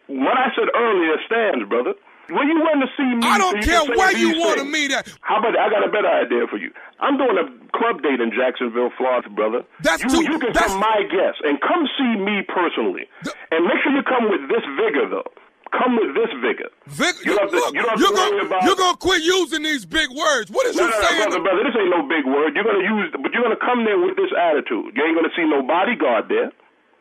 What 0.07 0.37
I 0.37 0.49
said 0.57 0.69
earlier 0.73 1.17
stands, 1.25 1.69
brother. 1.69 1.93
When 2.29 2.47
you 2.47 2.59
want 2.61 2.81
to 2.85 2.89
see 2.97 3.09
me, 3.09 3.25
I 3.25 3.37
don't 3.37 3.61
care 3.63 3.83
where 3.97 4.15
you 4.15 4.39
want 4.39 4.59
to 4.59 4.65
meet 4.65 4.91
at. 4.91 5.09
How 5.21 5.39
about 5.39 5.57
I 5.57 5.69
got 5.69 5.81
a 5.85 5.91
better 5.91 6.07
idea 6.09 6.45
for 6.47 6.57
you? 6.57 6.71
I'm 6.99 7.17
doing 7.17 7.37
a 7.37 7.45
club 7.77 8.01
date 8.01 8.19
in 8.21 8.31
Jacksonville, 8.31 8.91
Florida, 8.97 9.29
brother. 9.29 9.63
That's 9.81 10.03
you, 10.03 10.09
too- 10.09 10.23
you 10.29 10.37
can 10.39 10.53
that's- 10.53 10.71
come 10.71 10.79
my 10.79 11.01
guest 11.09 11.41
and 11.43 11.59
come 11.61 11.87
see 11.97 12.13
me 12.21 12.41
personally, 12.47 13.09
and 13.51 13.65
make 13.65 13.81
sure 13.83 13.91
you 13.95 14.03
come 14.03 14.29
with 14.29 14.47
this 14.49 14.63
vigor 14.77 15.09
though. 15.09 15.27
Come 15.69 16.01
with 16.01 16.17
this 16.17 16.33
vigor. 16.41 16.65
Vic, 16.89 17.13
You 17.23 17.37
have 17.37 17.49
to, 17.51 17.55
look, 17.55 17.73
you 17.77 17.85
you're 17.85 18.09
gonna 18.17 18.41
about. 18.41 18.63
you're 18.65 18.75
gonna 18.75 18.97
quit 18.97 19.21
using 19.21 19.61
these 19.61 19.85
big 19.85 20.09
words. 20.09 20.49
What 20.49 20.65
is 20.65 20.75
no, 20.75 20.85
you 20.85 20.89
no, 20.89 20.97
no, 20.97 21.05
saying? 21.05 21.29
brother, 21.29 21.43
brother, 21.45 21.63
this 21.63 21.75
ain't 21.77 21.93
no 21.93 22.01
big 22.09 22.25
word. 22.25 22.55
You're 22.57 22.65
gonna 22.65 22.81
use, 22.81 23.13
but 23.21 23.29
you're 23.33 23.43
gonna 23.45 23.55
come 23.61 23.85
there 23.85 23.99
with 24.01 24.17
this 24.17 24.33
attitude. 24.33 24.97
You 24.97 25.01
ain't 25.05 25.13
gonna 25.13 25.29
see 25.37 25.45
no 25.45 25.61
bodyguard 25.61 26.25
there. 26.27 26.49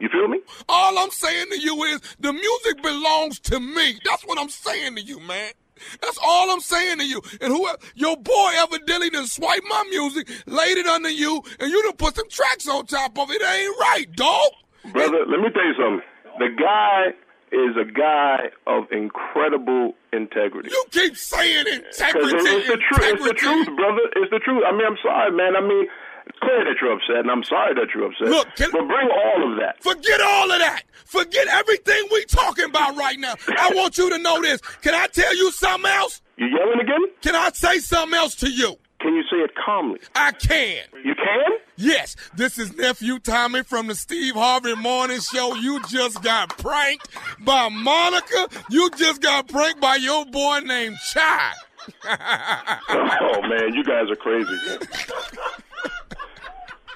You 0.00 0.08
feel 0.08 0.28
me? 0.28 0.40
All 0.68 0.98
I'm 0.98 1.11
saying 1.11 1.46
to 1.50 1.61
you 1.61 1.82
is 1.84 2.00
the 2.20 2.32
music 2.32 2.82
belongs 2.82 3.40
to 3.40 3.61
me. 3.61 3.98
That's 4.04 4.22
what 4.22 4.38
I'm 4.38 4.48
saying 4.48 4.96
to 4.96 5.02
you, 5.02 5.20
man. 5.20 5.52
That's 6.00 6.18
all 6.22 6.50
I'm 6.50 6.61
saying 6.61 6.98
to 6.98 7.06
you. 7.06 7.20
And 7.40 7.52
whoever 7.52 7.78
your 7.94 8.16
boy 8.16 8.50
evidently 8.56 9.11
done 9.11 9.26
swiped 9.26 9.66
my 9.68 9.84
music, 9.90 10.28
laid 10.46 10.76
it 10.76 10.87
under 10.87 11.11
you, 11.11 11.42
and 11.61 11.70
you 11.70 11.82
done 11.82 11.96
put 11.96 12.16
some 12.16 12.28
tracks 12.28 12.68
on 12.68 12.86
top 12.86 13.18
of 13.18 13.30
it. 13.30 13.42
Ain't 13.42 13.76
right, 13.80 14.07
dog. 14.14 14.49
Brother, 14.92 15.24
let 15.26 15.40
me 15.40 15.51
tell 15.53 15.66
you 15.66 15.74
something. 15.76 16.03
The 16.38 16.49
guy 16.57 17.14
is 17.51 17.76
a 17.76 17.90
guy 17.90 18.51
of 18.66 18.84
incredible 18.92 19.94
integrity. 20.12 20.70
You 20.70 20.84
keep 20.90 21.16
saying 21.16 21.66
integrity. 21.66 22.36
it's 22.36 22.68
the 22.68 22.76
truth. 22.76 23.03
It's 23.03 23.24
the 23.24 23.34
truth, 23.34 23.66
brother. 23.76 24.05
It's 24.16 24.30
the 24.30 24.38
truth. 24.38 24.62
I 24.66 24.72
mean, 24.72 24.86
I'm 24.86 24.99
sorry, 25.03 25.32
man. 25.32 25.57
I 25.57 25.61
mean, 25.61 25.86
clear 26.41 26.64
that 26.64 26.76
you're 26.81 26.93
upset, 26.93 27.18
and 27.18 27.31
I'm 27.31 27.45
sorry 27.45 27.74
that 27.74 27.89
you're 27.95 28.07
upset. 28.07 28.29
Look, 28.29 28.49
can- 28.57 28.70
but 28.70 28.87
bring 28.87 29.09
all 29.11 29.53
of 29.53 29.59
that. 29.59 29.83
Forget 29.83 30.20
all 30.20 30.51
of 30.51 30.59
that. 30.59 30.83
Forget 31.05 31.49
everything 31.49 32.09
we 32.12 32.24
talking 32.26 32.66
about 32.66 32.97
right 32.97 33.18
now. 33.18 33.35
I 33.49 33.72
want 33.74 33.99
you 33.99 34.11
to 34.11 34.18
know 34.18 34.41
this. 34.43 34.61
Can 34.83 34.95
I 34.95 35.07
tell 35.07 35.35
you 35.37 35.51
something 35.53 35.91
else? 35.91 36.20
You 36.37 36.47
yelling 36.47 36.81
again? 36.81 37.01
Can 37.22 37.35
I 37.35 37.51
say 37.51 37.79
something 37.79 38.16
else 38.16 38.35
to 38.37 38.51
you? 38.51 38.76
Can 39.01 39.14
you 39.14 39.22
say 39.31 39.37
it 39.39 39.53
calmly? 39.64 40.01
I 40.16 40.33
can. 40.33 40.83
You 41.05 41.14
can? 41.14 41.53
Yes, 41.76 42.16
this 42.35 42.59
is 42.59 42.76
nephew 42.76 43.20
Tommy 43.20 43.62
from 43.62 43.87
the 43.87 43.95
Steve 43.95 44.35
Harvey 44.35 44.74
Morning 44.74 45.20
Show. 45.20 45.55
You 45.55 45.81
just 45.89 46.20
got 46.22 46.59
pranked 46.59 47.09
by 47.45 47.68
Monica. 47.68 48.49
You 48.70 48.91
just 48.97 49.22
got 49.22 49.47
pranked 49.47 49.81
by 49.81 49.97
your 49.97 50.26
boy 50.26 50.59
named 50.64 50.97
Chai. 51.12 51.53
oh 52.91 53.41
man, 53.49 53.72
you 53.74 53.85
guys 53.85 54.11
are 54.11 54.16
crazy. 54.16 54.51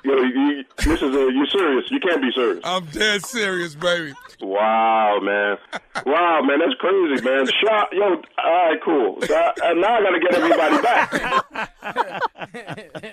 Yo, 0.05 0.15
you, 0.17 0.65
this 0.79 1.01
is 1.01 1.15
a, 1.15 1.33
you 1.33 1.47
serious? 1.47 1.89
You 1.91 2.01
can't 2.01 2.21
be 2.21 2.33
serious. 2.33 2.61
I'm 2.65 2.85
dead 2.87 3.25
serious, 3.25 3.77
baby. 3.77 4.13
Wow, 4.41 5.21
man. 5.23 5.57
Wow, 6.05 6.43
man, 6.43 6.59
that's 6.59 6.75
crazy, 6.81 7.23
man. 7.23 7.47
Shot, 7.63 7.93
yo. 7.93 8.03
All 8.03 8.21
right, 8.45 8.81
cool. 8.85 9.23
So 9.23 9.35
I, 9.35 9.53
uh, 9.63 9.75
now 9.75 9.99
I 9.99 10.03
got 10.03 10.11
to 10.11 10.21
get 10.21 10.35
everybody 10.35 10.83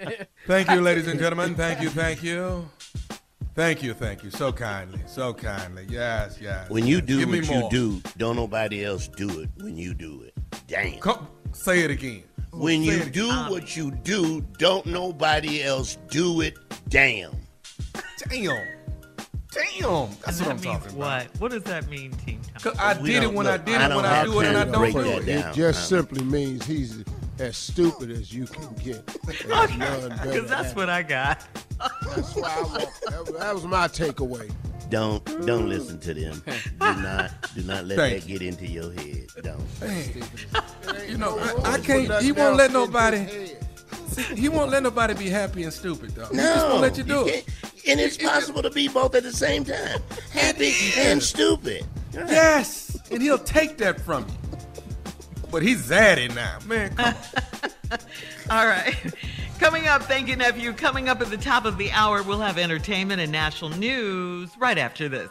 back. 0.10 0.30
Thank 0.48 0.72
you, 0.72 0.82
ladies 0.82 1.08
and 1.08 1.20
gentlemen. 1.20 1.54
Thank 1.54 1.82
you, 1.82 1.90
thank 1.90 2.24
you. 2.24 2.68
Thank 3.54 3.84
you, 3.84 3.94
thank 3.94 4.24
you. 4.24 4.32
So 4.32 4.52
kindly, 4.52 5.02
so 5.06 5.34
kindly. 5.34 5.86
Yes, 5.90 6.40
yes. 6.42 6.70
When 6.70 6.88
you 6.88 7.02
do 7.02 7.20
Give 7.20 7.30
me 7.30 7.42
what 7.42 7.50
you 7.50 7.70
do, 7.70 8.02
don't 8.18 8.36
nobody 8.36 8.86
else 8.86 9.08
do 9.10 9.42
it 9.42 9.50
when 9.58 9.76
you 9.78 9.94
do 9.94 10.24
it. 10.24 10.34
Damn. 10.68 11.00
Come, 11.00 11.28
say 11.52 11.82
it 11.82 11.92
again. 11.92 12.24
When 12.52 12.84
you 12.84 12.94
it 13.02 13.12
do 13.14 13.30
what 13.30 13.76
you 13.78 13.92
do, 13.92 14.42
don't 14.58 14.86
nobody 14.86 15.64
else 15.64 15.98
do 16.10 16.42
it. 16.42 16.56
Damn. 16.90 17.32
Damn. 18.30 18.68
Damn. 19.52 20.10
That's 20.26 20.40
And 20.40 20.48
what 20.48 20.50
I'm 20.52 20.58
that 20.58 20.64
means 20.64 20.64
talking 20.64 20.88
about. 20.90 20.96
what? 20.98 21.28
What 21.42 21.52
does 21.52 21.64
that 21.64 21.88
mean, 21.90 22.12
Team 22.12 22.42
Tom? 22.42 22.62
'Cause 22.74 22.78
I 22.80 23.00
We 23.00 23.10
did 23.10 23.18
it 23.18 23.22
don't- 23.28 23.36
when 23.36 23.48
I 23.48 23.54
look, 23.54 23.66
did 23.66 23.76
I 23.76 23.78
it, 23.78 23.82
when 23.82 23.90
don't 23.90 24.06
I 24.06 24.16
have 24.16 24.26
do 24.26 24.40
it, 24.40 24.46
and 24.48 24.58
I 24.58 24.60
time 24.64 24.68
to 24.68 24.72
don't 24.74 24.82
break 24.82 24.94
do 24.94 25.04
that 25.04 25.22
it. 25.22 25.26
down. 25.42 25.52
It 25.52 25.56
just 25.56 25.90
simply 25.90 26.24
means 26.24 26.66
he's 26.66 27.04
as 27.40 27.58
stupid 27.58 28.12
as 28.12 28.34
you 28.34 28.46
can 28.46 28.74
get. 28.84 29.06
There's 29.26 29.78
none 29.78 30.10
Because 30.24 30.50
that's 30.50 30.76
what 30.76 30.90
I 30.90 31.04
got. 31.04 31.46
That's 32.16 32.36
why 32.36 32.54
I 32.58 32.62
want, 32.62 32.90
that, 33.08 33.36
that 33.40 33.54
was 33.56 33.66
my 33.66 33.88
takeaway. 33.88 34.52
Don't 34.90 35.24
don't 35.46 35.70
listen 35.70 36.00
to 36.00 36.14
them. 36.14 36.42
Do 36.80 37.02
not 37.02 37.32
do 37.54 37.62
not 37.62 37.86
let 37.86 37.98
Thank 37.98 38.22
that 38.24 38.28
get 38.28 38.42
into 38.42 38.66
your 38.66 38.92
head. 38.92 39.28
Don't. 39.44 41.08
You 41.08 41.18
know, 41.18 41.38
I, 41.38 41.74
I 41.74 41.80
can't. 41.80 42.24
He 42.24 42.32
won't 42.32 42.58
let 42.58 42.72
nobody. 42.72 43.56
He 44.36 44.50
won't 44.50 44.72
let 44.72 44.82
nobody 44.84 45.14
be 45.14 45.30
happy 45.30 45.64
and 45.64 45.72
stupid, 45.72 46.10
though. 46.12 46.26
he 46.26 46.36
just 46.36 46.58
No, 46.58 46.70
won't 46.70 46.82
let 46.82 46.98
you 46.98 47.04
do 47.04 47.14
you 47.20 47.28
it. 47.28 47.46
And 47.88 48.00
it's 48.00 48.18
possible 48.18 48.62
to 48.64 48.72
be 48.72 48.88
both 48.88 49.14
at 49.16 49.24
the 49.24 49.32
same 49.32 49.64
time. 49.64 50.02
Happy 50.32 50.74
and 50.98 51.22
stupid. 51.22 51.86
Yes, 52.12 52.98
and 53.12 53.22
he'll 53.22 53.38
take 53.38 53.78
that 53.78 54.02
from 54.02 54.26
you. 54.28 54.39
But 55.52 55.64
he's 55.64 55.90
zaddy 55.90 56.34
now, 56.34 56.60
man. 56.66 56.96
Come 56.96 57.16
on. 57.92 58.00
All 58.52 58.68
right. 58.68 58.96
Coming 59.60 59.88
up, 59.88 60.04
thank 60.04 60.28
you, 60.28 60.36
nephew. 60.36 60.72
Coming 60.74 61.10
up 61.10 61.22
at 61.22 61.30
the 61.30 61.38
top 61.38 61.66
of 61.66 61.78
the 61.78 61.92
hour, 61.92 62.24
we'll 62.24 62.40
have 62.40 62.58
entertainment 62.58 63.20
and 63.20 63.32
national 63.32 63.72
news 63.72 64.52
right 64.58 64.78
after 64.78 65.10
this. 65.10 65.30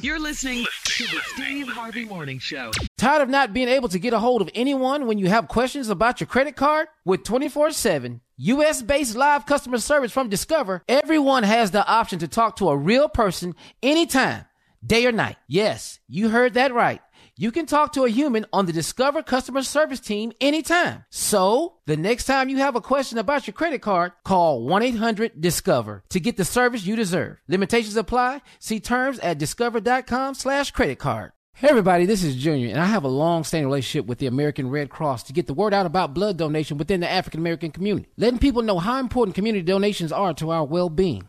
You're 0.00 0.18
listening 0.18 0.64
to 0.84 1.04
the 1.04 1.20
Steve 1.34 1.68
Harvey 1.68 2.06
Morning 2.06 2.38
Show. 2.38 2.70
Tired 2.96 3.20
of 3.20 3.28
not 3.28 3.52
being 3.52 3.68
able 3.68 3.90
to 3.90 3.98
get 3.98 4.14
a 4.14 4.18
hold 4.18 4.40
of 4.40 4.48
anyone 4.54 5.06
when 5.06 5.18
you 5.18 5.28
have 5.28 5.48
questions 5.48 5.90
about 5.90 6.18
your 6.18 6.26
credit 6.26 6.56
card? 6.56 6.88
With 7.04 7.24
24 7.24 7.72
7 7.72 8.22
US 8.38 8.80
based 8.82 9.16
live 9.16 9.44
customer 9.44 9.78
service 9.78 10.12
from 10.12 10.30
Discover, 10.30 10.82
everyone 10.88 11.42
has 11.42 11.72
the 11.72 11.86
option 11.86 12.18
to 12.20 12.28
talk 12.28 12.56
to 12.56 12.70
a 12.70 12.76
real 12.76 13.08
person 13.08 13.54
anytime, 13.82 14.46
day 14.84 15.04
or 15.04 15.12
night. 15.12 15.36
Yes, 15.46 15.98
you 16.08 16.30
heard 16.30 16.54
that 16.54 16.72
right. 16.72 17.02
You 17.38 17.52
can 17.52 17.66
talk 17.66 17.92
to 17.92 18.04
a 18.04 18.08
human 18.08 18.46
on 18.50 18.64
the 18.64 18.72
Discover 18.72 19.22
customer 19.22 19.62
service 19.62 20.00
team 20.00 20.32
anytime. 20.40 21.04
So, 21.10 21.74
the 21.84 21.94
next 21.94 22.24
time 22.24 22.48
you 22.48 22.56
have 22.56 22.76
a 22.76 22.80
question 22.80 23.18
about 23.18 23.46
your 23.46 23.52
credit 23.52 23.82
card, 23.82 24.12
call 24.24 24.66
1-800-DISCOVER 24.66 26.04
to 26.08 26.20
get 26.20 26.38
the 26.38 26.46
service 26.46 26.86
you 26.86 26.96
deserve. 26.96 27.36
Limitations 27.46 27.94
apply. 27.94 28.40
See 28.58 28.80
terms 28.80 29.18
at 29.18 29.36
discover.com 29.36 30.32
slash 30.32 30.70
credit 30.70 30.98
card. 30.98 31.32
Hey 31.52 31.68
everybody, 31.68 32.06
this 32.06 32.22
is 32.22 32.36
Junior, 32.36 32.70
and 32.70 32.80
I 32.80 32.86
have 32.86 33.04
a 33.04 33.08
long-standing 33.08 33.66
relationship 33.66 34.06
with 34.06 34.16
the 34.16 34.26
American 34.26 34.70
Red 34.70 34.88
Cross 34.88 35.24
to 35.24 35.34
get 35.34 35.46
the 35.46 35.54
word 35.54 35.74
out 35.74 35.84
about 35.84 36.14
blood 36.14 36.38
donation 36.38 36.78
within 36.78 37.00
the 37.00 37.10
African 37.10 37.40
American 37.40 37.70
community, 37.70 38.08
letting 38.16 38.38
people 38.38 38.62
know 38.62 38.78
how 38.78 38.98
important 38.98 39.34
community 39.34 39.62
donations 39.62 40.10
are 40.10 40.32
to 40.34 40.50
our 40.50 40.64
well-being. 40.64 41.28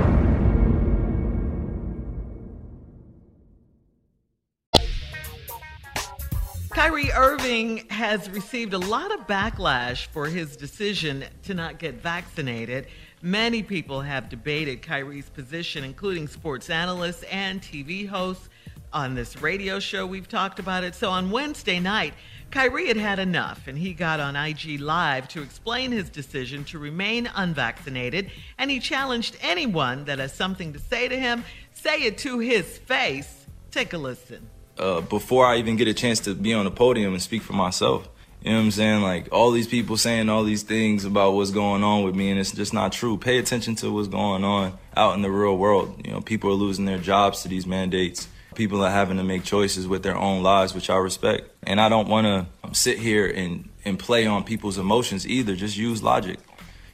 Kyrie 6.81 7.11
Irving 7.11 7.87
has 7.89 8.27
received 8.31 8.73
a 8.73 8.79
lot 8.79 9.13
of 9.13 9.27
backlash 9.27 10.07
for 10.07 10.25
his 10.25 10.57
decision 10.57 11.23
to 11.43 11.53
not 11.53 11.77
get 11.77 12.01
vaccinated. 12.01 12.87
Many 13.21 13.61
people 13.61 14.01
have 14.01 14.29
debated 14.29 14.81
Kyrie's 14.81 15.29
position, 15.29 15.83
including 15.83 16.27
sports 16.27 16.71
analysts 16.71 17.21
and 17.29 17.61
TV 17.61 18.07
hosts. 18.07 18.49
On 18.93 19.13
this 19.13 19.39
radio 19.43 19.79
show, 19.79 20.07
we've 20.07 20.27
talked 20.27 20.57
about 20.57 20.83
it. 20.83 20.95
So 20.95 21.11
on 21.11 21.29
Wednesday 21.29 21.79
night, 21.79 22.15
Kyrie 22.49 22.87
had 22.87 22.97
had 22.97 23.19
enough 23.19 23.67
and 23.67 23.77
he 23.77 23.93
got 23.93 24.19
on 24.19 24.35
IG 24.35 24.79
Live 24.79 25.27
to 25.27 25.43
explain 25.43 25.91
his 25.91 26.09
decision 26.09 26.63
to 26.63 26.79
remain 26.79 27.29
unvaccinated. 27.35 28.31
And 28.57 28.71
he 28.71 28.79
challenged 28.79 29.37
anyone 29.41 30.05
that 30.05 30.17
has 30.17 30.33
something 30.33 30.73
to 30.73 30.79
say 30.79 31.07
to 31.07 31.19
him, 31.19 31.43
say 31.73 32.01
it 32.01 32.17
to 32.17 32.39
his 32.39 32.79
face. 32.79 33.45
Take 33.69 33.93
a 33.93 33.99
listen. 33.99 34.49
Uh, 34.81 35.01
before 35.01 35.45
I 35.45 35.57
even 35.57 35.75
get 35.75 35.87
a 35.87 35.93
chance 35.93 36.19
to 36.21 36.33
be 36.33 36.53
on 36.53 36.65
the 36.65 36.71
podium 36.71 37.13
and 37.13 37.21
speak 37.21 37.43
for 37.43 37.53
myself. 37.53 38.09
You 38.41 38.51
know 38.51 38.57
what 38.57 38.63
I'm 38.63 38.71
saying? 38.71 39.01
Like 39.03 39.31
all 39.31 39.51
these 39.51 39.67
people 39.67 39.97
saying 39.97 40.27
all 40.27 40.43
these 40.43 40.63
things 40.63 41.05
about 41.05 41.33
what's 41.33 41.51
going 41.51 41.83
on 41.83 42.03
with 42.03 42.15
me, 42.15 42.31
and 42.31 42.39
it's 42.39 42.51
just 42.51 42.73
not 42.73 42.91
true. 42.91 43.17
Pay 43.17 43.37
attention 43.37 43.75
to 43.75 43.91
what's 43.91 44.07
going 44.07 44.43
on 44.43 44.77
out 44.97 45.13
in 45.13 45.21
the 45.21 45.29
real 45.29 45.55
world. 45.55 46.01
You 46.03 46.13
know, 46.13 46.21
people 46.21 46.49
are 46.49 46.55
losing 46.55 46.85
their 46.85 46.97
jobs 46.97 47.43
to 47.43 47.47
these 47.47 47.67
mandates. 47.67 48.27
People 48.55 48.83
are 48.83 48.89
having 48.89 49.17
to 49.17 49.23
make 49.23 49.43
choices 49.43 49.87
with 49.87 50.01
their 50.01 50.17
own 50.17 50.41
lives, 50.41 50.73
which 50.73 50.89
I 50.89 50.97
respect. 50.97 51.51
And 51.63 51.79
I 51.79 51.87
don't 51.87 52.09
want 52.09 52.25
to 52.25 52.73
sit 52.75 52.97
here 52.97 53.27
and, 53.27 53.69
and 53.85 53.97
play 53.97 54.25
on 54.25 54.43
people's 54.43 54.79
emotions 54.79 55.27
either. 55.27 55.55
Just 55.55 55.77
use 55.77 56.01
logic. 56.01 56.39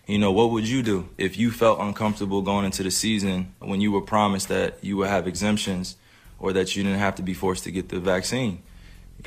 You 0.05 0.19
know, 0.19 0.31
what 0.31 0.51
would 0.51 0.67
you 0.67 0.83
do 0.83 1.09
if 1.17 1.37
you 1.37 1.51
felt 1.51 1.79
uncomfortable 1.79 2.41
going 2.41 2.65
into 2.65 2.83
the 2.83 2.91
season 2.91 3.53
when 3.59 3.81
you 3.81 3.91
were 3.91 4.01
promised 4.01 4.49
that 4.49 4.83
you 4.83 4.97
would 4.97 5.07
have 5.07 5.27
exemptions 5.27 5.95
or 6.39 6.53
that 6.53 6.75
you 6.75 6.83
didn't 6.83 6.99
have 6.99 7.15
to 7.15 7.23
be 7.23 7.33
forced 7.33 7.63
to 7.65 7.71
get 7.71 7.89
the 7.89 7.99
vaccine? 7.99 8.61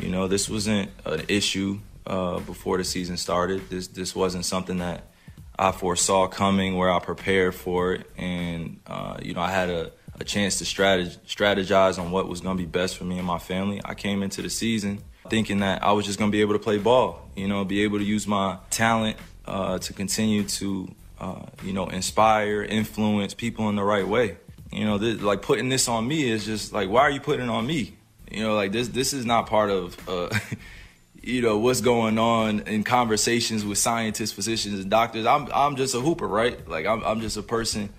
You 0.01 0.09
know, 0.09 0.29
this 0.29 0.49
wasn't 0.49 0.91
an 1.05 1.25
issue 1.29 1.81
uh, 2.07 2.41
before 2.41 2.79
the 2.79 2.85
season 2.85 3.17
started. 3.17 3.69
This 3.69 3.89
this 3.89 4.15
wasn't 4.15 4.45
something 4.45 4.79
that 4.79 5.05
I 5.59 5.73
foresaw 5.73 6.29
coming, 6.29 6.77
where 6.77 6.91
I 6.91 7.01
prepared 7.01 7.55
for 7.55 7.95
it, 7.95 8.11
and 8.17 8.81
uh, 8.87 9.19
you 9.23 9.35
know, 9.35 9.43
I 9.43 9.51
had 9.51 9.69
a, 9.69 9.93
a 10.19 10.25
chance 10.25 10.59
to 10.59 10.65
strategize 10.65 11.99
on 11.99 12.11
what 12.11 12.29
was 12.29 12.41
going 12.41 12.57
to 12.57 12.63
be 12.63 12.67
best 12.69 12.97
for 12.97 13.05
me 13.05 13.19
and 13.19 13.27
my 13.27 13.39
family. 13.39 13.81
I 13.85 13.95
came 13.95 14.23
into 14.23 14.43
the 14.43 14.51
season 14.51 15.03
thinking 15.29 15.61
that 15.61 15.83
I 15.85 15.93
was 15.93 16.07
just 16.07 16.19
going 16.19 16.31
to 16.31 16.33
be 16.33 16.41
able 16.41 16.55
to 16.55 16.59
play 16.59 16.79
ball, 16.79 17.29
you 17.37 17.47
know, 17.47 17.65
be 17.65 17.83
able 17.85 17.99
to 17.99 18.05
use 18.05 18.27
my 18.27 18.59
talent 18.71 19.17
uh, 19.47 19.79
to 19.79 19.93
continue 19.93 20.45
to, 20.45 20.95
uh, 21.21 21.43
you 21.63 21.73
know, 21.73 21.87
inspire, 21.87 22.63
influence 22.63 23.35
people 23.35 23.69
in 23.69 23.77
the 23.77 23.85
right 23.85 24.07
way. 24.07 24.37
You 24.73 24.85
know, 24.85 24.99
this, 24.99 25.21
like 25.21 25.43
putting 25.43 25.68
this 25.68 25.89
on 25.89 26.07
me 26.07 26.31
is 26.31 26.45
just 26.45 26.73
like, 26.73 26.89
why 26.89 27.01
are 27.03 27.11
you 27.11 27.21
putting 27.21 27.47
it 27.47 27.51
on 27.51 27.66
me? 27.66 27.95
You 28.31 28.45
know, 28.45 28.55
like 28.55 28.71
this, 28.73 28.89
this 28.89 29.12
is 29.12 29.27
not 29.27 29.47
part 29.49 29.71
of, 29.71 30.09
uh, 30.09 30.29
you 31.23 31.43
know, 31.43 31.59
what's 31.59 31.81
going 31.81 32.18
on 32.18 32.61
in 32.61 32.85
conversations 32.85 33.64
with 33.64 33.79
scientists, 33.79 34.33
physicians, 34.33 34.79
and 34.81 34.89
doctors. 34.91 35.27
I'm, 35.27 35.49
I'm 35.53 35.75
just 35.77 35.95
a 35.95 36.01
hooper, 36.01 36.29
right? 36.29 36.66
Like 36.68 36.87
I'm, 36.87 37.03
I'm 37.05 37.21
just 37.21 37.37
a 37.37 37.43
person 37.43 37.91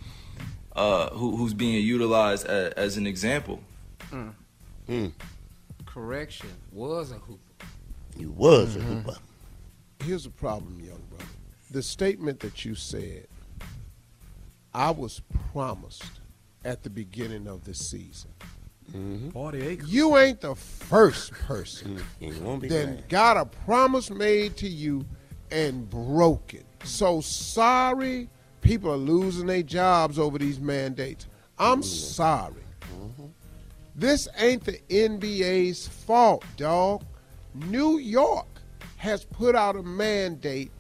uh, 0.75 1.09
who, 1.09 1.35
who's 1.35 1.53
being 1.53 1.83
utilized 1.85 2.47
as, 2.47 2.71
as 2.73 2.97
an 2.97 3.05
example. 3.05 3.59
Mm. 4.89 5.11
Correction. 5.85 6.49
Was 6.71 7.11
a 7.11 7.15
hooper. 7.15 7.65
You 8.17 8.31
was 8.31 8.75
Mm-hmm. 8.77 8.91
a 8.91 8.95
hooper. 8.95 9.17
Here's 10.05 10.23
the 10.23 10.29
problem, 10.29 10.79
young 10.79 11.01
brother. 11.09 11.25
The 11.69 11.83
statement 11.83 12.39
that 12.39 12.63
you 12.65 12.75
said, 12.75 13.27
I 14.73 14.91
was 14.91 15.21
promised 15.51 16.03
at 16.65 16.83
the 16.83 16.89
beginning 16.89 17.47
of 17.47 17.63
the 17.63 17.73
season. 17.73 18.31
You 19.87 20.17
ain't 20.17 20.41
the 20.41 20.55
first 20.55 21.31
person 21.31 22.01
You 22.19 22.33
won't 22.41 22.67
then 22.67 22.95
glad. 22.95 23.09
got 23.09 23.37
a 23.37 23.45
promise 23.45 24.09
made 24.09 24.57
to 24.57 24.67
you 24.67 25.05
and 25.49 25.89
broke 25.89 26.53
it. 26.53 26.65
So 26.83 27.21
sorry, 27.21 28.27
people 28.61 28.91
are 28.91 28.97
losing 28.97 29.47
their 29.47 29.63
jobs 29.63 30.19
over 30.19 30.37
these 30.37 30.59
mandates. 30.59 31.27
I'm 31.57 31.83
sorry. 31.83 32.55
This 33.95 34.27
ain't 34.37 34.63
the 34.65 34.79
NBA's 34.89 35.87
fault, 35.87 36.43
dog. 36.57 37.03
New 37.53 37.97
York 37.97 38.47
has 38.97 39.23
put 39.25 39.55
out 39.55 39.75
a 39.75 39.83
mandate 39.83 40.71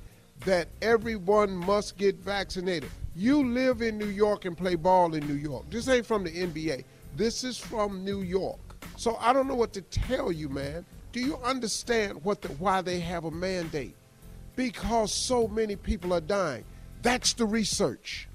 that 0.45 0.67
everyone 0.81 1.55
must 1.55 1.97
get 1.97 2.15
vaccinated. 2.17 2.89
You 3.15 3.45
live 3.45 3.81
in 3.81 3.97
New 3.97 4.07
York 4.07 4.45
and 4.45 4.57
play 4.57 4.75
ball 4.75 5.13
in 5.15 5.27
New 5.27 5.35
York. 5.35 5.69
This 5.69 5.87
ain't 5.89 6.05
from 6.05 6.23
the 6.23 6.31
NBA. 6.31 6.85
This 7.15 7.43
is 7.43 7.57
from 7.57 8.05
New 8.05 8.21
York. 8.21 8.59
So 8.95 9.17
I 9.19 9.33
don't 9.33 9.47
know 9.47 9.55
what 9.55 9.73
to 9.73 9.81
tell 9.81 10.31
you, 10.31 10.47
man. 10.47 10.85
Do 11.11 11.19
you 11.19 11.37
understand 11.43 12.23
what 12.23 12.41
the, 12.41 12.47
why 12.53 12.81
they 12.81 12.99
have 13.01 13.25
a 13.25 13.31
mandate? 13.31 13.95
Because 14.55 15.13
so 15.13 15.47
many 15.47 15.75
people 15.75 16.13
are 16.13 16.21
dying. 16.21 16.63
That's 17.01 17.33
the 17.33 17.45
research. 17.45 18.29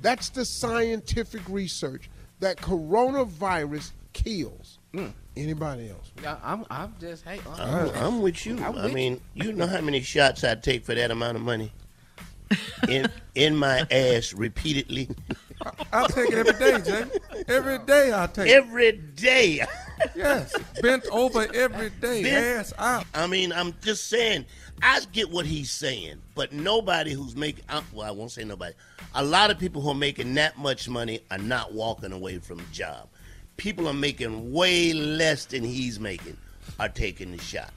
That's 0.00 0.28
the 0.28 0.44
scientific 0.44 1.42
research 1.48 2.08
that 2.38 2.58
coronavirus 2.58 3.90
kills. 4.12 4.78
Hmm. 4.94 5.08
Anybody 5.36 5.90
else? 5.90 6.12
I, 6.24 6.36
I'm, 6.42 6.64
I'm 6.70 6.94
just, 7.00 7.24
hey, 7.24 7.40
I'm, 7.58 7.90
I'm 7.96 8.22
with 8.22 8.46
you. 8.46 8.56
I'm 8.58 8.76
I 8.76 8.84
with 8.84 8.94
mean, 8.94 9.20
you 9.34 9.52
know 9.52 9.66
how 9.66 9.80
many 9.80 10.00
shots 10.00 10.44
I 10.44 10.54
take 10.54 10.84
for 10.84 10.94
that 10.94 11.10
amount 11.10 11.36
of 11.36 11.42
money? 11.42 11.72
In 12.88 13.08
in 13.34 13.56
my 13.56 13.86
ass 13.90 14.32
repeatedly. 14.32 15.08
I 15.92 16.06
take 16.08 16.30
it 16.30 16.46
every 16.46 16.52
day, 16.52 16.80
Jay. 16.80 17.44
Every 17.48 17.78
day 17.78 18.12
I 18.14 18.26
take 18.26 18.46
it. 18.48 18.52
Every 18.52 18.92
day. 18.92 19.66
Yes, 20.14 20.54
bent 20.82 21.06
over 21.10 21.46
every 21.54 21.90
day, 21.90 22.22
Bent- 22.22 22.60
ass 22.60 22.72
out. 22.78 23.04
I 23.14 23.26
mean, 23.26 23.52
I'm 23.52 23.74
just 23.82 24.08
saying. 24.08 24.44
I 24.82 25.00
get 25.12 25.30
what 25.30 25.46
he's 25.46 25.70
saying, 25.70 26.20
but 26.34 26.52
nobody 26.52 27.12
who's 27.14 27.34
making 27.34 27.64
well, 27.94 28.06
I 28.06 28.10
won't 28.10 28.30
say 28.30 28.44
nobody. 28.44 28.74
A 29.14 29.24
lot 29.24 29.50
of 29.50 29.58
people 29.58 29.80
who 29.80 29.88
are 29.90 29.94
making 29.94 30.34
that 30.34 30.58
much 30.58 30.86
money 30.88 31.20
are 31.30 31.38
not 31.38 31.72
walking 31.72 32.12
away 32.12 32.38
from 32.38 32.60
a 32.60 32.64
job. 32.72 33.08
People 33.56 33.88
are 33.88 33.94
making 33.94 34.52
way 34.52 34.92
less 34.92 35.46
than 35.46 35.64
he's 35.64 35.98
making 35.98 36.36
are 36.78 36.90
taking 36.90 37.32
the 37.32 37.38
shot. 37.42 37.70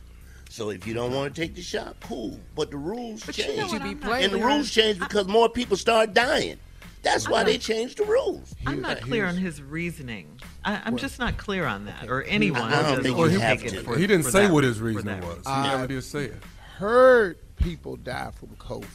So 0.51 0.71
if 0.71 0.85
you 0.87 0.93
don't 0.95 1.13
want 1.13 1.33
to 1.33 1.39
take 1.41 1.53
the 1.55 1.61
shot, 1.61 1.95
cool. 2.01 2.37
But 2.55 2.71
the 2.71 2.77
rules 2.77 3.23
But 3.23 3.37
you 3.37 3.45
know 3.55 3.67
change. 3.67 3.71
what, 3.71 3.81
I'm 3.83 3.89
and 3.91 4.01
the 4.33 4.37
clear 4.37 4.45
rules 4.47 4.59
on- 4.77 4.83
change 4.83 4.99
because 4.99 5.27
more 5.27 5.47
people 5.47 5.77
start 5.77 6.13
dying. 6.13 6.57
That's 7.03 7.29
why 7.29 7.41
I'm 7.41 7.45
they 7.45 7.53
not- 7.53 7.61
changed 7.61 7.97
the 7.99 8.05
rules. 8.05 8.55
I'm 8.65 8.81
not 8.81 8.99
clear 8.99 9.25
on 9.25 9.37
his 9.37 9.61
reasoning. 9.61 10.27
I, 10.65 10.81
I'm 10.83 10.97
just 10.97 11.17
not 11.19 11.37
clear 11.37 11.65
on 11.65 11.85
that, 11.85 12.09
or 12.09 12.23
anyone 12.23 12.73
I 12.73 12.81
don't 12.81 13.01
think 13.03 13.17
you 13.17 13.39
have 13.39 13.61
to. 13.63 13.83
for 13.83 13.97
He 13.97 14.05
didn't 14.07 14.25
say 14.25 14.47
that- 14.47 14.53
what 14.53 14.63
his 14.65 14.81
reasoning 14.81 15.21
was. 15.21 15.37
reason. 15.37 15.53
He 15.63 15.69
never 15.69 15.87
did 15.87 16.03
say 16.03 16.25
it. 16.25 16.35
Heard 16.77 17.37
people 17.57 17.95
die 17.95 18.31
from 18.35 18.49
COVID. 18.57 18.85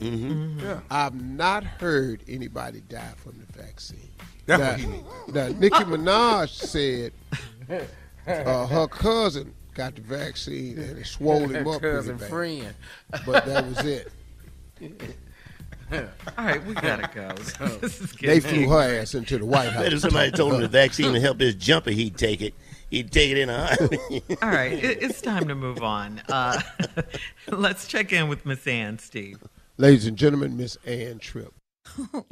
Mm-hmm. 0.00 0.60
Yeah. 0.60 0.80
I've 0.90 1.14
not 1.14 1.64
heard 1.64 2.20
anybody 2.28 2.82
die 2.88 3.12
from 3.16 3.38
the 3.38 3.62
vaccine. 3.62 4.10
That's 4.44 4.60
now, 4.60 4.70
what 4.72 4.80
he 4.80 4.86
needs. 4.86 5.04
now, 5.34 5.48
Nicki 5.58 5.84
Minaj 5.84 6.48
said 6.50 7.12
uh, 8.26 8.66
her 8.66 8.86
cousin 8.88 9.54
got 9.76 9.94
the 9.94 10.00
vaccine 10.00 10.78
and 10.78 10.98
it 10.98 11.06
swole 11.06 11.46
him 11.46 11.68
up. 11.68 11.80
pretty 11.80 11.96
Cousin 11.96 12.16
bad. 12.16 12.28
friend. 12.30 12.74
But 13.24 13.44
that 13.46 13.66
was 13.66 13.78
it. 13.84 14.10
All 15.92 16.44
right, 16.44 16.64
we 16.66 16.74
gotta 16.74 17.08
go. 17.14 17.28
This 17.80 18.00
is 18.00 18.10
They 18.12 18.40
getting 18.40 18.64
flew 18.66 18.68
her 18.70 19.00
ass 19.00 19.14
into 19.14 19.38
the 19.38 19.46
White 19.46 19.72
Bet 19.72 19.86
if 19.86 19.92
House. 19.92 20.02
somebody 20.02 20.30
told 20.32 20.54
him 20.54 20.60
the 20.60 20.68
vaccine 20.68 21.12
would 21.12 21.20
help 21.22 21.38
his 21.38 21.54
jumper, 21.54 21.90
he'd 21.90 22.16
take 22.16 22.40
it. 22.40 22.54
He'd 22.90 23.10
take 23.12 23.30
it 23.32 23.38
in 23.38 23.48
a 23.50 23.66
heartbeat. 23.66 24.24
All 24.42 24.48
right, 24.50 24.72
it, 24.72 25.02
it's 25.02 25.20
time 25.20 25.46
to 25.48 25.54
move 25.54 25.82
on. 25.82 26.22
Uh, 26.28 26.60
let's 27.48 27.86
check 27.86 28.12
in 28.12 28.28
with 28.28 28.44
Miss 28.46 28.66
Ann, 28.66 28.98
Steve. 28.98 29.42
Ladies 29.76 30.06
and 30.06 30.16
gentlemen, 30.16 30.56
Miss 30.56 30.76
Ann 30.86 31.18
Tripp. 31.18 31.52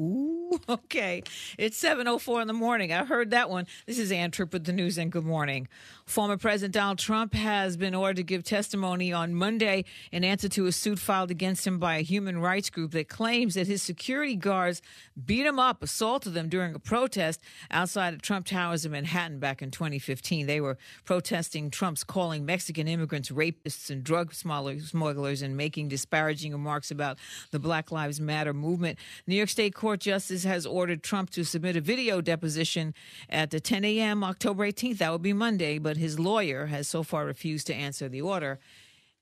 Ooh, 0.01 0.59
okay. 0.69 1.23
It's 1.59 1.81
7.04 1.83 2.43
in 2.43 2.49
the 2.49 2.53
morning. 2.53 2.93
I 2.93 3.05
heard 3.05 3.31
that 3.31 3.51
one. 3.51 3.67
This 3.87 3.99
is 3.99 4.11
Ann 4.11 4.31
Tripp 4.33 4.53
with 4.53 4.65
the 4.65 4.73
news 4.73 4.99
and 4.99 5.11
good 5.13 5.25
morning. 5.25 5.69
Former 6.07 6.37
President 6.37 6.75
Donald 6.75 6.99
Trump 6.99 7.33
has 7.33 7.79
been 7.79 7.95
ordered 7.95 8.17
to 8.17 8.23
give 8.23 8.45
testimony 8.45 9.11
on 9.11 9.35
Monday 9.35 9.87
in 10.13 10.23
answer 10.23 10.51
to 10.51 10.67
a 10.67 10.73
suit 10.73 10.99
filed 10.99 11.31
against 11.31 11.67
him 11.67 11.79
by 11.79 11.97
a 11.97 12.03
human 12.03 12.39
rights 12.39 12.69
group 12.69 12.93
that 12.93 13.09
claims 13.09 13.55
that 13.55 13.67
his 13.67 13.83
security 13.83 14.37
guards 14.37 14.83
beat 15.25 15.47
him 15.47 15.59
up, 15.59 15.83
assaulted 15.83 16.35
them 16.35 16.51
during 16.51 16.75
a 16.75 16.79
protest 16.79 17.41
outside 17.71 18.13
of 18.13 18.21
Trump 18.21 18.45
Towers 18.45 18.85
in 18.85 18.93
Manhattan 18.93 19.39
back 19.39 19.63
in 19.63 19.71
2015. 19.71 20.47
They 20.47 20.61
were 20.61 20.77
protesting 21.07 21.71
Trump's 21.71 22.05
calling 22.05 22.45
Mexican 22.45 22.87
immigrants 22.87 23.31
rapists 23.31 23.89
and 23.89 24.05
drug 24.05 24.35
smugglers 24.35 25.41
and 25.41 25.57
making 25.57 25.89
disparaging 25.89 26.53
remarks 26.53 26.91
about 26.91 27.19
the 27.51 27.59
Black 27.59 27.91
Lives 27.91 28.21
Matter 28.21 28.53
movement. 28.53 28.99
New 29.27 29.37
York 29.37 29.49
State 29.49 29.75
Court 29.75 30.01
Justice 30.01 30.45
has 30.45 30.67
ordered 30.67 31.03
Trump 31.03 31.31
to 31.31 31.45
submit 31.45 31.77
a 31.77 31.81
video 31.81 32.21
deposition 32.21 32.93
at 33.31 33.51
the 33.51 33.59
10 33.59 33.87
a.m. 33.87 34.23
October 34.23 34.71
18th. 34.71 34.99
That 34.99 35.11
would 35.11 35.23
be 35.23 35.33
Monday, 35.33 35.79
but 35.79 35.94
his 35.97 36.19
lawyer 36.19 36.67
has 36.67 36.89
so 36.89 37.03
far 37.03 37.25
refused 37.25 37.67
to 37.69 37.75
answer 37.75 38.09
the 38.09 38.23
order. 38.23 38.59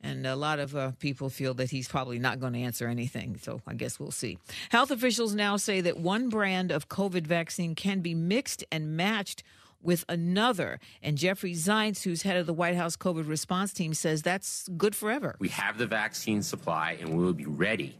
And 0.04 0.26
a 0.26 0.34
lot 0.34 0.58
of 0.58 0.74
uh, 0.74 0.92
people 0.98 1.30
feel 1.30 1.54
that 1.54 1.70
he's 1.70 1.86
probably 1.86 2.18
not 2.18 2.40
going 2.40 2.54
to 2.54 2.58
answer 2.58 2.88
anything. 2.88 3.38
So 3.40 3.60
I 3.66 3.74
guess 3.74 4.00
we'll 4.00 4.10
see. 4.10 4.38
Health 4.70 4.90
officials 4.90 5.34
now 5.34 5.56
say 5.56 5.80
that 5.80 5.96
one 5.96 6.28
brand 6.28 6.72
of 6.72 6.88
COVID 6.88 7.24
vaccine 7.24 7.76
can 7.76 8.00
be 8.00 8.14
mixed 8.14 8.64
and 8.72 8.96
matched 8.96 9.44
with 9.80 10.04
another. 10.08 10.80
And 11.02 11.18
Jeffrey 11.18 11.52
Zients, 11.54 12.02
who's 12.02 12.22
head 12.22 12.36
of 12.36 12.46
the 12.46 12.52
White 12.52 12.76
House 12.76 12.96
COVID 12.96 13.28
response 13.28 13.72
team, 13.72 13.94
says 13.94 14.22
that's 14.22 14.68
good 14.76 14.96
forever. 14.96 15.36
We 15.38 15.48
have 15.50 15.78
the 15.78 15.86
vaccine 15.86 16.42
supply 16.42 16.96
and 17.00 17.16
we 17.16 17.24
will 17.24 17.32
be 17.32 17.46
ready 17.46 17.96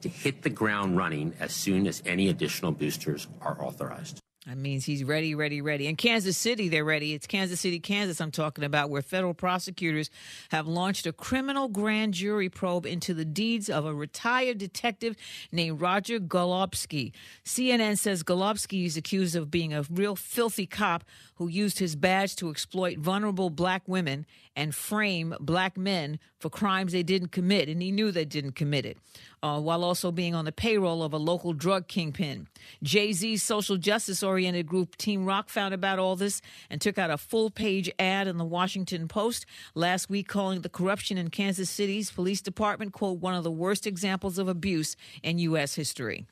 to 0.00 0.08
hit 0.08 0.42
the 0.42 0.50
ground 0.50 0.96
running 0.96 1.34
as 1.40 1.52
soon 1.52 1.86
as 1.86 2.02
any 2.04 2.28
additional 2.28 2.72
boosters 2.72 3.26
are 3.40 3.62
authorized. 3.62 4.20
That 4.46 4.58
means 4.58 4.84
he's 4.84 5.02
ready, 5.02 5.34
ready, 5.34 5.62
ready. 5.62 5.86
In 5.86 5.96
Kansas 5.96 6.36
City, 6.36 6.68
they're 6.68 6.84
ready. 6.84 7.14
It's 7.14 7.26
Kansas 7.26 7.60
City, 7.60 7.80
Kansas, 7.80 8.20
I'm 8.20 8.30
talking 8.30 8.62
about, 8.62 8.90
where 8.90 9.00
federal 9.00 9.32
prosecutors 9.32 10.10
have 10.50 10.66
launched 10.66 11.06
a 11.06 11.14
criminal 11.14 11.68
grand 11.68 12.12
jury 12.12 12.50
probe 12.50 12.84
into 12.84 13.14
the 13.14 13.24
deeds 13.24 13.70
of 13.70 13.86
a 13.86 13.94
retired 13.94 14.58
detective 14.58 15.16
named 15.50 15.80
Roger 15.80 16.20
Golubski. 16.20 17.12
CNN 17.42 17.96
says 17.96 18.22
Golubski 18.22 18.84
is 18.84 18.98
accused 18.98 19.34
of 19.34 19.50
being 19.50 19.72
a 19.72 19.82
real 19.90 20.14
filthy 20.14 20.66
cop 20.66 21.04
who 21.36 21.48
used 21.48 21.78
his 21.78 21.96
badge 21.96 22.36
to 22.36 22.50
exploit 22.50 22.98
vulnerable 22.98 23.50
black 23.50 23.82
women 23.86 24.26
and 24.56 24.74
frame 24.74 25.34
black 25.40 25.76
men 25.76 26.18
for 26.38 26.48
crimes 26.48 26.92
they 26.92 27.02
didn't 27.02 27.32
commit, 27.32 27.68
and 27.68 27.82
he 27.82 27.90
knew 27.90 28.10
they 28.10 28.24
didn't 28.24 28.52
commit 28.52 28.84
it, 28.84 28.98
uh, 29.42 29.58
while 29.58 29.82
also 29.82 30.12
being 30.12 30.34
on 30.34 30.44
the 30.44 30.52
payroll 30.52 31.02
of 31.02 31.12
a 31.12 31.16
local 31.16 31.52
drug 31.52 31.88
kingpin. 31.88 32.46
Jay 32.82 33.12
Z's 33.12 33.42
social 33.42 33.76
justice 33.76 34.22
oriented 34.22 34.66
group 34.66 34.96
Team 34.96 35.24
Roc 35.24 35.48
found 35.48 35.74
about 35.74 35.98
all 35.98 36.16
this 36.16 36.40
and 36.70 36.80
took 36.80 36.98
out 36.98 37.10
a 37.10 37.18
full 37.18 37.50
page 37.50 37.90
ad 37.98 38.28
in 38.28 38.36
the 38.36 38.44
Washington 38.44 39.08
Post 39.08 39.46
last 39.74 40.08
week 40.10 40.28
calling 40.28 40.60
the 40.60 40.68
corruption 40.68 41.18
in 41.18 41.30
Kansas 41.30 41.70
City's 41.70 42.10
police 42.10 42.42
department, 42.42 42.92
quote, 42.92 43.18
one 43.18 43.34
of 43.34 43.44
the 43.44 43.50
worst 43.50 43.86
examples 43.86 44.38
of 44.38 44.48
abuse 44.48 44.96
in 45.22 45.38
U.S. 45.38 45.74
history. 45.74 46.26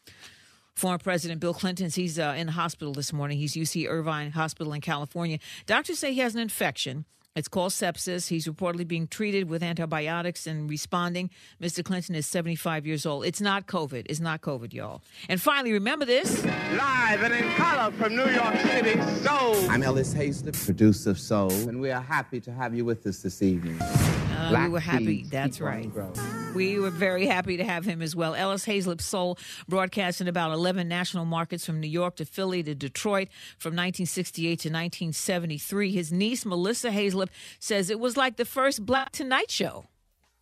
Former 0.75 0.99
President 0.99 1.41
Bill 1.41 1.55
Clinton, 1.55 1.91
he's 1.91 2.19
uh, 2.19 2.35
in 2.37 2.47
the 2.47 2.53
hospital 2.53 2.93
this 2.93 3.13
morning. 3.13 3.39
He's 3.39 3.55
UC 3.55 3.89
Irvine 3.89 4.33
Hospital 4.33 4.73
in 4.73 4.81
California. 4.81 5.39
Doctors 5.67 5.99
say 5.99 6.13
he 6.13 6.21
has 6.21 6.35
an 6.35 6.41
infection. 6.41 7.05
It's 7.35 7.49
called 7.49 7.73
sepsis. 7.73 8.29
He's 8.29 8.47
reportedly 8.47 8.87
being 8.87 9.07
treated 9.07 9.49
with 9.49 9.63
antibiotics 9.63 10.47
and 10.47 10.69
responding. 10.69 11.31
Mr. 11.63 11.83
Clinton 11.83 12.15
is 12.15 12.27
75 12.27 12.87
years 12.87 13.07
old. 13.07 13.25
It's 13.25 13.41
not 13.41 13.67
COVID. 13.67 14.07
It's 14.11 14.21
not 14.21 14.43
COVID, 14.43 14.75
y'all. 14.75 15.03
And 15.31 15.41
finally, 15.41 15.73
remember 15.73 16.05
this. 16.05 16.45
Live 16.45 17.23
and 17.23 17.33
in 17.33 17.51
color 17.55 17.91
from 17.93 18.17
New 18.17 18.29
York 18.29 18.57
City, 18.57 19.01
Soul. 19.23 19.71
I'm 19.71 19.83
Ellis 19.83 20.13
Haizlip, 20.13 20.63
producer 20.63 21.11
of 21.11 21.19
Soul, 21.19 21.51
and 21.51 21.81
we 21.81 21.91
are 21.91 22.03
happy 22.03 22.41
to 22.41 22.53
have 22.53 22.75
you 22.75 22.85
with 22.85 23.07
us 23.07 23.23
this 23.23 23.41
evening. 23.43 23.81
Uh, 23.81 24.41
we 24.45 24.49
Black 24.51 24.71
were 24.71 24.81
happy. 24.81 25.05
seeds 25.07 25.31
That's 25.31 25.57
keep 25.57 25.67
on 25.67 25.91
right. 25.91 26.42
We 26.55 26.79
were 26.79 26.91
very 26.91 27.27
happy 27.27 27.57
to 27.57 27.65
have 27.65 27.87
him 27.87 28.03
as 28.03 28.15
well. 28.15 28.35
Ellis 28.35 28.67
Haizlip 28.67 29.01
Soul 29.01 29.39
broadcast 29.69 30.21
in 30.21 30.29
about 30.29 30.53
11 30.53 30.87
national 30.87 31.25
markets 31.25 31.65
from 31.65 31.81
New 31.81 31.89
York 31.89 32.17
to 32.17 32.27
Philly 32.27 32.63
to 32.63 32.75
Detroit 32.75 33.29
from 33.59 33.71
1968 33.71 34.47
to 34.47 34.69
1973. 34.69 35.93
His 35.93 36.13
niece, 36.13 36.45
Melissa 36.45 36.91
Haizlip, 36.91 37.31
says 37.59 37.89
it 37.89 37.99
was 37.99 38.19
like 38.19 38.37
the 38.37 38.45
first 38.45 38.85
Black 38.85 39.13
Tonight 39.13 39.51
Show. 39.51 39.87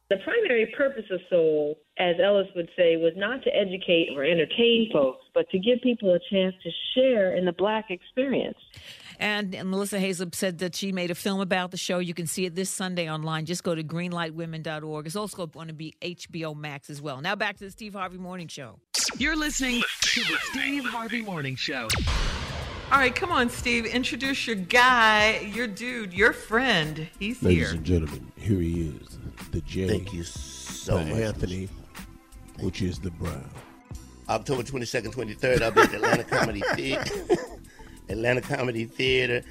The 0.08 0.16
primary 0.24 0.74
purpose 0.76 1.04
of 1.12 1.20
Soul, 1.30 1.78
as 1.96 2.16
Ellis 2.20 2.48
would 2.56 2.68
say, 2.76 2.96
was 2.96 3.12
not 3.16 3.44
to 3.44 3.54
educate 3.54 4.08
or 4.16 4.24
entertain 4.24 4.90
folks, 4.92 5.24
but 5.32 5.48
to 5.50 5.58
give 5.61 5.80
people 5.82 6.12
a 6.12 6.18
chance 6.34 6.56
to 6.64 6.70
share 6.96 7.36
in 7.36 7.44
the 7.44 7.52
black 7.52 7.92
experience. 7.92 8.58
And, 9.20 9.54
and 9.54 9.68
Melissa 9.70 9.98
Haizlip 9.98 10.34
said 10.34 10.58
that 10.58 10.74
she 10.74 10.92
made 10.92 11.10
a 11.10 11.14
film 11.14 11.40
about 11.40 11.70
the 11.70 11.76
show. 11.76 11.98
You 11.98 12.14
can 12.14 12.26
see 12.26 12.46
it 12.46 12.54
this 12.54 12.70
Sunday 12.70 13.08
online. 13.10 13.44
Just 13.44 13.62
go 13.62 13.74
to 13.74 13.84
greenlightwomen.org. 13.84 15.06
It's 15.06 15.14
also 15.14 15.46
going 15.46 15.68
to 15.68 15.74
be 15.74 15.94
HBO 16.00 16.56
Max 16.56 16.88
as 16.88 17.02
well. 17.02 17.20
Now 17.20 17.36
back 17.36 17.58
to 17.58 17.64
the 17.64 17.70
Steve 17.70 17.92
Harvey 17.92 18.16
Morning 18.16 18.48
Show. 18.48 18.78
You're 19.18 19.36
listening 19.36 19.82
to 20.00 20.20
the 20.22 20.38
Steve 20.50 20.84
Harvey 20.86 21.20
Morning 21.20 21.54
Show. 21.54 21.88
All 22.90 22.98
right, 22.98 23.14
come 23.14 23.30
on, 23.30 23.50
Steve. 23.50 23.84
Introduce 23.84 24.46
your 24.46 24.56
guy, 24.56 25.50
your 25.54 25.66
dude, 25.66 26.14
your 26.14 26.32
friend. 26.32 27.06
He's 27.18 27.42
Ladies 27.42 27.58
here. 27.58 27.66
Ladies 27.66 27.72
and 27.72 27.84
gentlemen, 27.84 28.32
here 28.36 28.58
he 28.60 28.88
is, 28.88 29.18
the 29.52 29.60
J. 29.60 29.86
Thank 29.86 30.14
you 30.14 30.22
so 30.24 30.98
much. 31.04 31.12
Anthony, 31.18 31.68
which 32.60 32.80
is 32.80 32.98
the 32.98 33.10
Brown. 33.10 33.48
October 34.30 34.62
22nd, 34.62 35.12
23rd, 35.14 35.62
I'll 35.62 35.70
be 35.72 35.80
at 35.82 35.90
the 35.90 35.96
Atlanta 35.96 36.24
Comedy 36.24 36.62
Theater. 36.74 37.36
Atlanta 38.11 38.40
Comedy 38.40 38.84
Theater. 38.84 39.42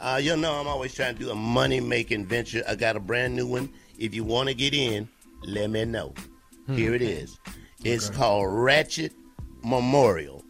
Uh, 0.00 0.18
you 0.22 0.36
know, 0.36 0.54
I'm 0.54 0.66
always 0.66 0.94
trying 0.94 1.14
to 1.14 1.20
do 1.20 1.30
a 1.30 1.34
money 1.34 1.80
making 1.80 2.26
venture. 2.26 2.62
I 2.68 2.74
got 2.74 2.96
a 2.96 3.00
brand 3.00 3.36
new 3.36 3.46
one. 3.46 3.70
If 3.98 4.14
you 4.14 4.24
want 4.24 4.48
to 4.48 4.54
get 4.54 4.74
in, 4.74 5.08
let 5.42 5.70
me 5.70 5.84
know. 5.84 6.14
Hmm. 6.66 6.74
Here 6.74 6.94
it 6.94 7.02
is. 7.02 7.38
It's 7.84 8.10
called 8.10 8.46
Ratchet 8.50 9.12
Memorial. 9.62 10.44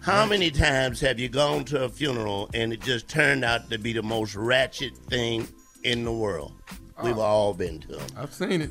How 0.00 0.26
many 0.26 0.50
times 0.50 1.00
have 1.00 1.20
you 1.20 1.28
gone 1.28 1.64
to 1.66 1.84
a 1.84 1.88
funeral 1.88 2.50
and 2.54 2.72
it 2.72 2.80
just 2.80 3.08
turned 3.08 3.44
out 3.44 3.70
to 3.70 3.78
be 3.78 3.92
the 3.92 4.02
most 4.02 4.34
ratchet 4.34 4.96
thing 5.08 5.46
in 5.84 6.04
the 6.04 6.12
world? 6.12 6.52
We've 7.02 7.18
all 7.18 7.54
been 7.54 7.80
to 7.80 7.88
them. 7.96 8.06
I've 8.16 8.34
seen 8.34 8.62
it. 8.62 8.70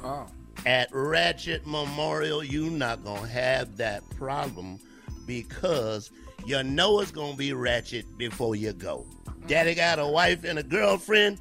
At 0.66 0.90
Ratchet 0.92 1.66
Memorial, 1.66 2.44
you're 2.44 2.70
not 2.70 3.04
gonna 3.04 3.28
have 3.28 3.78
that 3.78 4.08
problem 4.12 4.80
because 5.26 6.12
you 6.46 6.62
know 6.64 7.00
it's 7.00 7.12
gonna 7.12 7.36
be 7.36 7.54
ratchet 7.54 8.18
before 8.18 8.56
you 8.56 8.74
go. 8.74 9.06
Daddy 9.48 9.76
got 9.76 10.00
a 10.00 10.06
wife 10.08 10.44
and 10.44 10.60
a 10.60 10.64
girlfriend, 10.64 11.40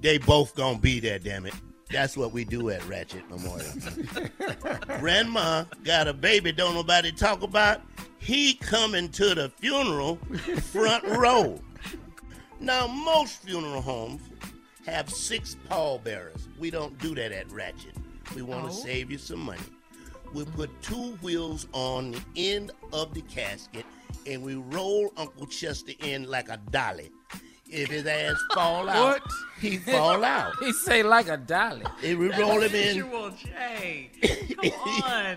they 0.00 0.18
both 0.18 0.54
gonna 0.54 0.78
be 0.78 1.00
there, 1.00 1.18
damn 1.18 1.46
it. 1.46 1.54
That's 1.90 2.16
what 2.16 2.32
we 2.32 2.44
do 2.44 2.70
at 2.70 2.84
Ratchet 2.88 3.28
Memorial. 3.30 3.70
Grandma 4.98 5.64
got 5.84 6.08
a 6.08 6.12
baby 6.12 6.50
don't 6.52 6.74
nobody 6.74 7.12
talk 7.12 7.42
about. 7.42 7.80
He 8.18 8.54
coming 8.54 9.08
to 9.10 9.34
the 9.36 9.50
funeral 9.50 10.16
front 10.72 11.04
row. 11.16 11.60
Now 12.58 12.88
most 12.88 13.42
funeral 13.42 13.80
homes 13.82 14.20
have 14.86 15.08
six 15.10 15.56
pallbearers. 15.68 16.48
We 16.58 16.70
don't 16.70 16.98
do 16.98 17.14
that 17.14 17.30
at 17.30 17.50
Ratchet. 17.52 17.94
We 18.34 18.42
want 18.42 18.64
to 18.64 18.76
Oh. 18.76 18.82
save 18.84 19.10
you 19.12 19.18
some 19.18 19.40
money. 19.40 19.62
We 20.34 20.44
put 20.44 20.70
two 20.82 21.12
wheels 21.22 21.68
on 21.72 22.10
the 22.12 22.22
end 22.36 22.72
of 22.92 23.14
the 23.14 23.22
casket 23.22 23.84
and 24.28 24.42
we 24.42 24.54
roll 24.54 25.12
Uncle 25.16 25.46
Chester 25.46 25.92
in 26.00 26.28
like 26.28 26.48
a 26.48 26.58
dolly. 26.70 27.10
If 27.68 27.90
his 27.90 28.06
ass 28.06 28.36
fall 28.54 28.88
out, 28.88 29.20
What? 29.20 29.32
he 29.60 29.78
fall 29.78 30.24
out. 30.24 30.52
He 30.60 30.72
say 30.72 31.02
like 31.02 31.28
a 31.28 31.36
dolly. 31.36 31.84
If 32.02 32.18
we 32.18 32.28
roll 32.36 32.60
him 32.60 32.74
in, 32.74 32.94
Visual 32.94 33.30
Jay. 33.36 34.10
Come 34.54 34.70
on. 35.02 35.36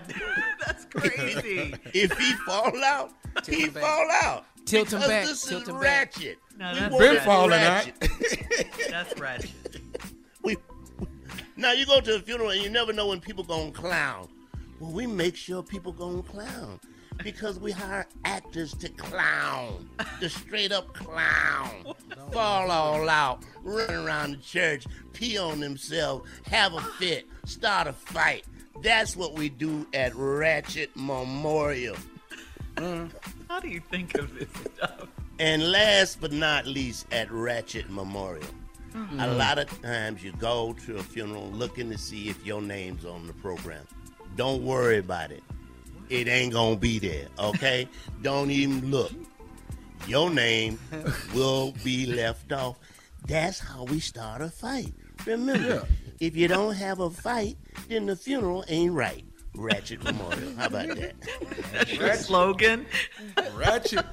That's 0.64 0.84
crazy. 0.86 1.74
if 1.92 2.16
he 2.18 2.32
fall 2.46 2.72
out, 2.84 3.10
he 3.46 3.62
him 3.62 3.70
back. 3.72 3.82
fall 3.82 4.08
out. 4.22 4.44
Tilt 4.64 4.92
him 4.92 4.98
Because 5.00 5.08
back, 5.08 5.26
This 5.26 5.44
tilt 5.44 5.62
is 5.62 5.68
him 5.68 5.74
back. 5.76 5.82
ratchet. 6.14 6.38
No, 6.58 6.72
We 6.72 6.78
that's 6.78 6.90
want 6.92 7.00
Been 7.02 7.16
it 7.16 7.22
falling 7.22 7.50
ratchet. 7.50 7.94
That's 8.90 9.18
ratchet. 9.20 9.50
Now 11.56 11.72
you 11.72 11.84
go 11.84 12.00
to 12.00 12.16
a 12.16 12.20
funeral 12.20 12.50
and 12.50 12.62
you 12.62 12.70
never 12.70 12.90
know 12.92 13.08
when 13.08 13.20
people 13.20 13.44
gonna 13.44 13.70
clown. 13.70 14.28
Well, 14.78 14.92
we 14.92 15.06
make 15.06 15.36
sure 15.36 15.62
people 15.62 15.92
gonna 15.92 16.22
clown 16.22 16.80
because 17.22 17.58
we 17.58 17.70
hire 17.72 18.06
actors 18.24 18.74
to 18.74 18.88
clown, 18.90 19.88
the 20.20 20.28
straight 20.28 20.72
up 20.72 20.92
clown, 20.94 21.94
fall 22.32 22.70
all 22.70 23.08
out, 23.08 23.42
run 23.62 23.90
around 23.90 24.32
the 24.32 24.36
church, 24.38 24.86
pee 25.12 25.38
on 25.38 25.60
themselves, 25.60 26.28
have 26.46 26.74
a 26.74 26.80
fit, 26.80 27.26
start 27.44 27.86
a 27.86 27.92
fight. 27.92 28.44
That's 28.82 29.16
what 29.16 29.34
we 29.34 29.48
do 29.48 29.86
at 29.92 30.14
Ratchet 30.14 30.90
Memorial. 30.94 31.96
How 32.78 33.60
do 33.60 33.68
you 33.68 33.80
think 33.90 34.14
of 34.16 34.32
this 34.38 34.48
stuff? 34.74 35.08
And 35.38 35.70
last 35.70 36.20
but 36.20 36.32
not 36.32 36.66
least, 36.66 37.06
at 37.12 37.30
Ratchet 37.30 37.90
Memorial. 37.90 38.46
A 38.94 38.96
Mhm. 38.96 39.36
lot 39.38 39.58
of 39.58 39.82
times 39.82 40.22
you 40.24 40.32
go 40.32 40.72
to 40.86 40.96
a 40.96 41.02
funeral 41.02 41.50
looking 41.52 41.90
to 41.90 41.98
see 41.98 42.28
if 42.28 42.44
your 42.44 42.60
name's 42.60 43.04
on 43.04 43.26
the 43.26 43.32
program. 43.34 43.86
Don't 44.36 44.62
worry 44.64 44.98
about 44.98 45.30
it. 45.30 45.42
It 46.10 46.26
ain't 46.26 46.52
gonna 46.52 46.76
be 46.76 46.98
there, 46.98 47.28
okay? 47.38 47.88
Don't 48.20 48.50
even 48.50 48.90
look. 48.90 49.12
Your 50.08 50.28
name 50.28 50.78
will 51.32 51.72
be 51.84 52.04
left 52.04 52.52
off. 52.52 52.78
That's 53.26 53.60
how 53.60 53.84
we 53.84 54.00
start 54.00 54.42
a 54.42 54.48
fight. 54.48 54.92
Remember, 55.24 55.86
if 56.18 56.36
you 56.36 56.48
don't 56.48 56.74
have 56.74 56.98
a 56.98 57.10
fight, 57.10 57.56
then 57.88 58.06
the 58.06 58.16
funeral 58.16 58.64
ain't 58.66 58.92
right. 58.92 59.24
Ratchet 59.54 60.02
Memorial. 60.02 60.54
How 60.56 60.66
about 60.66 60.88
that? 60.96 61.14
That's 61.72 61.92
your 61.92 62.14
slogan. 62.14 62.86
Ratchet. 63.54 64.04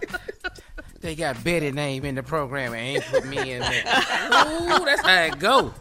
They 0.99 1.15
got 1.15 1.43
Betty 1.43 1.71
name 1.71 2.05
in 2.05 2.15
the 2.15 2.23
program 2.23 2.73
and 2.73 2.81
ain't 2.81 3.05
put 3.05 3.25
me 3.25 3.53
in 3.53 3.61
there. 3.61 3.83
Ooh, 3.85 4.85
that's 4.85 5.01
how 5.01 5.23
it 5.23 5.39
go. 5.39 5.73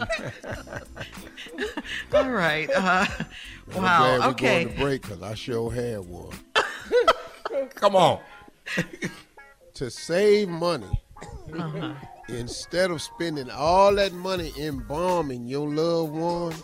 All 2.14 2.30
right. 2.30 2.68
Uh, 2.74 3.06
I'm 3.74 3.82
wow. 3.82 3.98
glad 3.98 4.20
we're 4.20 4.26
Okay. 4.30 4.64
going 4.64 4.74
to 4.74 4.80
break 4.80 5.02
because 5.02 5.22
I 5.22 5.34
sure 5.34 5.70
had 5.72 6.00
one. 6.00 6.32
Come 7.74 7.96
on. 7.96 8.20
to 9.74 9.90
save 9.90 10.48
money, 10.48 10.86
Uh-huh. 11.56 11.92
Instead 12.36 12.90
of 12.90 13.00
spending 13.02 13.50
all 13.50 13.94
that 13.96 14.12
money 14.12 14.52
embalming 14.58 15.46
your 15.46 15.68
loved 15.68 16.12
one, 16.12 16.54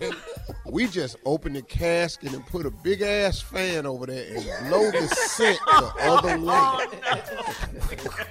we 0.66 0.86
just 0.86 1.16
open 1.24 1.52
the 1.54 1.62
casket 1.62 2.32
and 2.32 2.44
put 2.46 2.66
a 2.66 2.70
big 2.70 3.02
ass 3.02 3.40
fan 3.40 3.86
over 3.86 4.06
there 4.06 4.34
and 4.36 4.68
blow 4.68 4.90
the 4.90 5.06
scent 5.08 5.58
the 5.66 5.92
other 6.02 6.36
oh, 6.40 6.86
way. 6.86 7.20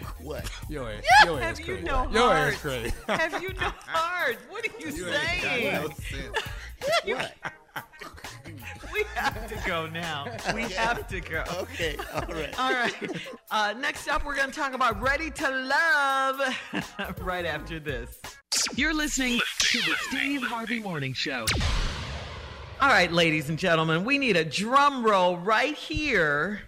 what? 0.21 0.49
Your 0.69 0.89
ass, 0.91 1.03
Yeah, 1.03 1.25
your 1.31 1.39
ass 1.41 1.57
have 1.57 1.59
you 1.67 1.73
crazy. 1.75 1.83
no 1.87 2.09
Your 2.11 2.21
heart? 2.33 2.53
ass 2.53 2.61
crazy. 2.61 2.93
Have 3.07 3.41
you 3.41 3.53
no 3.53 3.71
heart? 3.85 4.37
What 4.49 4.65
are 4.65 4.79
you, 4.79 4.91
You 4.95 5.07
ain't 5.07 5.13
got 5.13 5.41
saying? 5.41 5.73
no 5.83 5.89
sense. 5.89 6.45
What? 7.05 7.53
We 8.93 9.03
have 9.15 9.47
to 9.47 9.67
go 9.67 9.87
now. 9.87 10.25
We 10.53 10.63
have 10.63 11.07
to 11.07 11.21
go. 11.21 11.43
Okay, 11.61 11.95
all 12.13 12.21
right. 12.21 12.53
All 12.59 12.71
right. 12.71 12.93
Uh, 13.51 13.73
next 13.77 14.07
up, 14.07 14.25
we're 14.25 14.35
going 14.35 14.49
to 14.49 14.55
talk 14.55 14.73
about 14.73 14.99
Ready 15.01 15.29
to 15.31 15.49
Love 15.49 16.41
right 17.21 17.45
after 17.45 17.79
this. 17.79 18.19
You're 18.75 18.93
listening 18.93 19.39
to 19.59 19.77
the 19.79 19.95
Steve 20.09 20.41
Harvey 20.41 20.79
Morning 20.79 21.13
Show. 21.13 21.45
All 22.81 22.89
right, 22.89 23.11
ladies 23.11 23.49
and 23.49 23.59
gentlemen, 23.59 24.05
we 24.05 24.17
need 24.17 24.35
a 24.37 24.45
drum 24.45 25.03
roll 25.03 25.37
right 25.37 25.75
here 25.75 26.61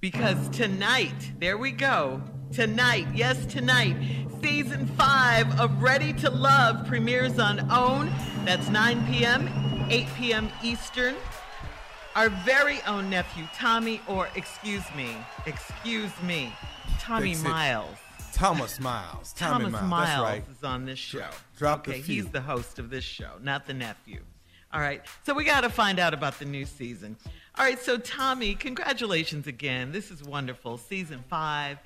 because 0.00 0.48
tonight, 0.50 1.32
there 1.38 1.56
we 1.56 1.70
go. 1.72 2.22
Tonight, 2.52 3.06
yes, 3.14 3.44
tonight, 3.46 3.96
season 4.42 4.86
five 4.88 5.58
of 5.58 5.82
Ready 5.82 6.12
to 6.14 6.30
Love 6.30 6.86
premieres 6.86 7.38
on 7.38 7.68
OWN. 7.70 8.12
That's 8.44 8.68
9 8.68 9.06
p.m., 9.06 9.48
8 9.88 10.06
p.m. 10.16 10.48
Eastern. 10.64 11.14
Our 12.16 12.28
very 12.28 12.80
own 12.88 13.08
nephew, 13.08 13.44
Tommy, 13.54 14.00
or 14.08 14.28
excuse 14.34 14.82
me, 14.96 15.16
excuse 15.44 16.10
me, 16.22 16.52
Tommy 16.98 17.34
six. 17.34 17.48
Miles. 17.48 17.96
Thomas 18.32 18.80
Miles. 18.80 19.32
Tommy 19.34 19.66
Thomas 19.66 19.72
Miles. 19.72 19.90
Miles 19.90 20.08
That's 20.08 20.22
right. 20.22 20.56
is 20.58 20.64
on 20.64 20.86
this 20.86 20.98
show. 20.98 21.28
Drop 21.56 21.84
the 21.84 21.92
okay, 21.92 22.02
few. 22.02 22.22
he's 22.22 22.32
the 22.32 22.40
host 22.40 22.78
of 22.78 22.90
this 22.90 23.04
show, 23.04 23.32
not 23.42 23.66
the 23.66 23.74
nephew. 23.74 24.20
All 24.72 24.80
right, 24.80 25.02
so 25.24 25.34
we 25.34 25.44
got 25.44 25.60
to 25.60 25.70
find 25.70 25.98
out 26.00 26.12
about 26.14 26.38
the 26.38 26.44
new 26.46 26.66
season. 26.66 27.16
All 27.56 27.64
right, 27.64 27.78
so 27.78 27.96
Tommy, 27.96 28.54
congratulations 28.54 29.46
again. 29.46 29.92
This 29.92 30.10
is 30.10 30.22
wonderful. 30.22 30.78
Season 30.78 31.22
five. 31.28 31.78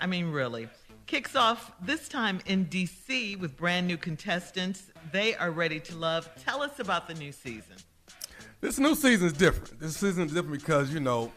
I 0.00 0.06
mean, 0.06 0.30
really. 0.30 0.68
Kicks 1.06 1.36
off 1.36 1.70
this 1.80 2.08
time 2.08 2.40
in 2.46 2.66
DC 2.66 3.38
with 3.38 3.56
brand 3.56 3.86
new 3.86 3.96
contestants. 3.96 4.90
They 5.12 5.36
are 5.36 5.52
ready 5.52 5.78
to 5.78 5.94
love. 5.94 6.28
Tell 6.44 6.62
us 6.62 6.80
about 6.80 7.06
the 7.06 7.14
new 7.14 7.30
season. 7.30 7.76
This 8.60 8.80
new 8.80 8.96
season 8.96 9.28
is 9.28 9.32
different. 9.32 9.78
This 9.78 9.96
season 9.96 10.26
is 10.26 10.32
different 10.32 10.60
because 10.60 10.92
you 10.92 10.98
know 10.98 11.30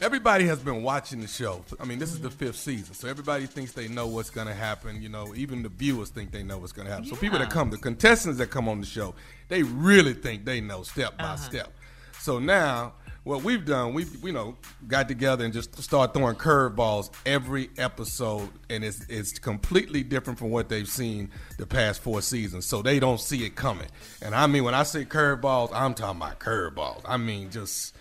everybody 0.00 0.46
has 0.46 0.60
been 0.60 0.84
watching 0.84 1.20
the 1.20 1.26
show. 1.26 1.64
I 1.80 1.84
mean, 1.84 1.98
this 1.98 2.12
is 2.12 2.20
the 2.20 2.30
fifth 2.30 2.58
season, 2.58 2.94
so 2.94 3.08
everybody 3.08 3.46
thinks 3.46 3.72
they 3.72 3.88
know 3.88 4.06
what's 4.06 4.30
going 4.30 4.46
to 4.46 4.54
happen. 4.54 5.02
You 5.02 5.08
know, 5.08 5.34
even 5.34 5.64
the 5.64 5.68
viewers 5.68 6.10
think 6.10 6.30
they 6.30 6.44
know 6.44 6.58
what's 6.58 6.72
going 6.72 6.86
to 6.86 6.92
happen. 6.92 7.08
So 7.08 7.16
people 7.16 7.40
that 7.40 7.50
come, 7.50 7.70
the 7.70 7.76
contestants 7.76 8.38
that 8.38 8.50
come 8.50 8.68
on 8.68 8.78
the 8.78 8.86
show, 8.86 9.16
they 9.48 9.64
really 9.64 10.14
think 10.14 10.44
they 10.44 10.60
know 10.60 10.84
step 10.84 11.18
by 11.18 11.24
uh-huh. 11.24 11.36
step. 11.36 11.72
So 12.20 12.38
now. 12.38 12.94
What 13.28 13.44
we've 13.44 13.62
done, 13.62 13.92
we've 13.92 14.24
you 14.24 14.32
know 14.32 14.56
got 14.86 15.06
together 15.06 15.44
and 15.44 15.52
just 15.52 15.82
start 15.82 16.14
throwing 16.14 16.36
curveballs 16.36 17.10
every 17.26 17.68
episode, 17.76 18.48
and 18.70 18.82
it's 18.82 19.04
it's 19.10 19.38
completely 19.38 20.02
different 20.02 20.38
from 20.38 20.48
what 20.48 20.70
they've 20.70 20.88
seen 20.88 21.30
the 21.58 21.66
past 21.66 22.00
four 22.00 22.22
seasons. 22.22 22.64
So 22.64 22.80
they 22.80 22.98
don't 22.98 23.20
see 23.20 23.44
it 23.44 23.54
coming. 23.54 23.88
And 24.22 24.34
I 24.34 24.46
mean, 24.46 24.64
when 24.64 24.72
I 24.72 24.82
say 24.82 25.04
curveballs, 25.04 25.68
I'm 25.74 25.92
talking 25.92 26.22
about 26.22 26.40
curveballs. 26.40 27.02
I 27.04 27.18
mean, 27.18 27.50
just 27.50 27.94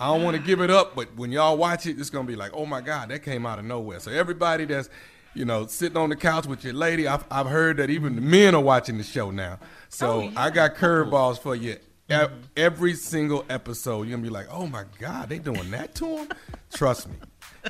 I 0.00 0.08
don't 0.08 0.24
want 0.24 0.36
to 0.36 0.42
give 0.42 0.60
it 0.60 0.68
up, 0.68 0.96
but 0.96 1.14
when 1.14 1.30
y'all 1.30 1.56
watch 1.56 1.86
it, 1.86 2.00
it's 2.00 2.10
gonna 2.10 2.26
be 2.26 2.34
like, 2.34 2.50
oh 2.52 2.66
my 2.66 2.80
God, 2.80 3.10
that 3.10 3.22
came 3.22 3.46
out 3.46 3.60
of 3.60 3.64
nowhere. 3.64 4.00
So 4.00 4.10
everybody 4.10 4.64
that's 4.64 4.88
you 5.32 5.44
know 5.44 5.64
sitting 5.66 5.96
on 5.96 6.08
the 6.08 6.16
couch 6.16 6.46
with 6.46 6.64
your 6.64 6.74
lady, 6.74 7.06
I've, 7.06 7.24
I've 7.30 7.46
heard 7.46 7.76
that 7.76 7.88
even 7.88 8.16
the 8.16 8.20
men 8.20 8.56
are 8.56 8.60
watching 8.60 8.98
the 8.98 9.04
show 9.04 9.30
now. 9.30 9.60
So 9.90 10.22
oh, 10.22 10.32
I 10.36 10.50
got 10.50 10.74
curveballs 10.74 11.38
for 11.38 11.54
you. 11.54 11.76
E- 12.10 12.26
Every 12.56 12.94
single 12.94 13.44
episode, 13.48 14.02
you're 14.02 14.16
gonna 14.16 14.22
be 14.22 14.28
like, 14.28 14.48
"Oh 14.50 14.66
my 14.66 14.84
God, 14.98 15.28
they 15.28 15.38
doing 15.38 15.70
that 15.70 15.94
to 15.96 16.06
him." 16.18 16.28
Trust 16.74 17.08
me, 17.08 17.16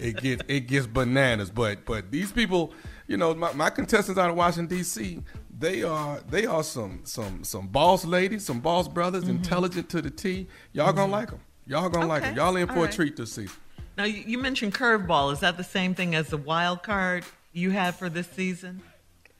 it 0.00 0.16
gets 0.16 0.42
it 0.48 0.66
gets 0.66 0.86
bananas. 0.86 1.50
But 1.50 1.84
but 1.84 2.10
these 2.10 2.32
people, 2.32 2.72
you 3.06 3.16
know, 3.16 3.34
my, 3.34 3.52
my 3.52 3.70
contestants 3.70 4.18
out 4.18 4.30
of 4.30 4.36
Washington 4.36 4.76
D.C., 4.76 5.22
they 5.58 5.82
are 5.82 6.20
they 6.28 6.46
are 6.46 6.62
some 6.62 7.00
some 7.04 7.44
some 7.44 7.68
boss 7.68 8.04
ladies, 8.04 8.44
some 8.44 8.60
boss 8.60 8.88
brothers, 8.88 9.24
mm-hmm. 9.24 9.36
intelligent 9.36 9.88
to 9.90 10.02
the 10.02 10.10
T. 10.10 10.48
Y'all 10.72 10.92
gonna 10.92 11.04
mm-hmm. 11.04 11.12
like 11.12 11.30
them. 11.30 11.40
Y'all 11.66 11.88
gonna 11.88 12.06
like 12.06 12.22
them. 12.22 12.36
Y'all 12.36 12.56
in 12.56 12.66
for 12.66 12.74
All 12.74 12.78
a 12.80 12.84
right. 12.84 12.92
treat 12.92 13.16
this 13.16 13.32
season. 13.32 13.56
Now, 13.96 14.04
you 14.04 14.38
mentioned 14.38 14.74
curveball. 14.74 15.32
Is 15.32 15.40
that 15.40 15.56
the 15.56 15.64
same 15.64 15.94
thing 15.94 16.14
as 16.14 16.28
the 16.28 16.38
wild 16.38 16.82
card 16.82 17.24
you 17.52 17.70
have 17.70 17.96
for 17.96 18.08
this 18.08 18.26
season? 18.28 18.82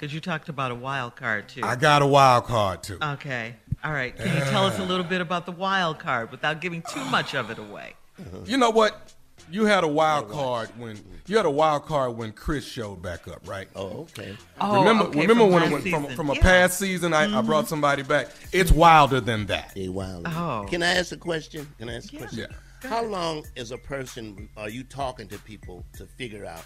Because 0.03 0.13
you 0.13 0.21
talked 0.21 0.49
about 0.49 0.73
a 0.73 0.75
wild 0.75 1.15
card 1.15 1.49
too. 1.49 1.61
I 1.63 1.77
got 1.77 2.03
a 2.03 2.07
wild 2.09 2.47
card 2.47 2.83
too. 2.83 2.99
Okay. 3.01 3.55
All 3.85 3.93
right. 3.93 4.17
Can 4.17 4.37
you 4.37 4.43
tell 4.51 4.67
us 4.67 4.77
a 4.81 4.83
little 4.83 5.05
bit 5.05 5.21
about 5.21 5.47
the 5.47 5.53
wild 5.53 6.01
card 6.01 6.33
without 6.33 6.61
giving 6.61 6.83
too 6.83 7.05
much 7.05 7.37
of 7.37 7.51
it 7.51 7.59
away? 7.59 7.95
You 8.45 8.57
know 8.57 8.71
what? 8.71 9.15
You 9.49 9.65
had 9.65 9.85
a 9.85 9.89
wild 9.89 10.29
card 10.29 10.71
when 10.77 10.99
you 11.27 11.37
had 11.37 11.47
a 11.47 11.51
wild 11.51 11.87
card 11.87 12.17
when 12.17 12.33
Chris 12.33 12.65
showed 12.65 13.01
back 13.01 13.29
up, 13.29 13.49
right? 13.49 13.69
Oh, 13.77 14.01
okay. 14.01 14.37
Oh, 14.61 14.81
remember, 14.81 15.05
okay, 15.05 15.21
remember 15.21 15.45
from 15.45 15.53
when 15.53 15.63
it 15.63 15.73
last 15.73 15.85
went 15.85 16.07
from, 16.09 16.17
from 16.17 16.31
a 16.31 16.35
Yeah. 16.35 16.43
past 16.43 16.79
season? 16.79 17.15
I, 17.15 17.23
I 17.23 17.27
mm-hmm. 17.29 17.47
brought 17.47 17.69
somebody 17.69 18.03
back. 18.03 18.29
It's 18.53 18.73
wilder 18.73 19.21
than 19.21 19.47
that. 19.47 19.73
They 19.77 19.89
wild. 19.89 20.27
Oh. 20.27 20.67
Can 20.69 20.83
I 20.83 20.95
ask 20.95 21.13
a 21.13 21.17
question? 21.17 21.69
Can 21.79 21.89
I 21.89 21.95
ask 21.95 22.13
a 22.13 22.17
question? 22.17 22.47
Yeah. 22.51 22.89
How 22.89 23.05
long 23.05 23.45
as 23.57 23.71
a 23.71 23.79
person 23.79 24.49
are 24.57 24.69
you 24.69 24.83
talking 24.83 25.29
to 25.29 25.39
people 25.39 25.85
to 25.93 26.07
figure 26.07 26.45
out 26.45 26.65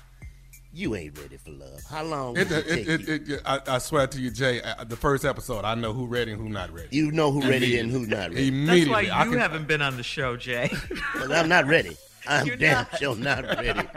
you 0.77 0.95
ain't 0.95 1.19
ready 1.19 1.37
for 1.39 1.51
love? 1.53 1.81
How 1.89 2.03
long 2.05 2.37
It, 2.37 2.49
does 2.49 2.65
it, 2.67 2.89
it, 2.89 2.99
take 3.07 3.09
it, 3.09 3.29
it, 3.31 3.43
I, 3.47 3.61
I 3.67 3.79
swear 3.79 4.07
to 4.07 4.21
you, 4.21 4.31
Jay. 4.31 4.61
uh, 4.61 4.85
The 4.85 4.97
first 4.97 5.25
episode, 5.25 5.65
I 5.65 5.75
know 5.75 5.93
who 5.95 6.07
ready 6.07 6.33
and 6.33 6.41
who 6.41 6.49
not 6.51 6.71
ready. 6.73 6.89
You 6.91 7.11
know 7.13 7.31
who 7.33 7.41
ready 7.49 7.79
and 7.79 7.91
who 7.91 8.07
not 8.07 8.31
ready. 8.31 8.49
Immediately, 8.49 8.81
That's 8.81 8.91
why 8.91 9.25
you 9.25 9.31
can- 9.33 9.39
haven't 9.41 9.67
been 9.69 9.81
on 9.83 9.97
the 9.97 10.03
show, 10.03 10.37
Jay, 10.37 10.69
'Cause 11.15 11.31
I'm 11.31 11.49
not 11.49 11.67
ready. 11.67 11.97
I'm 12.29 12.47
You're 12.47 12.57
damn 12.57 12.87
not. 12.91 12.99
sure 12.99 13.17
not 13.17 13.45
ready. 13.57 13.89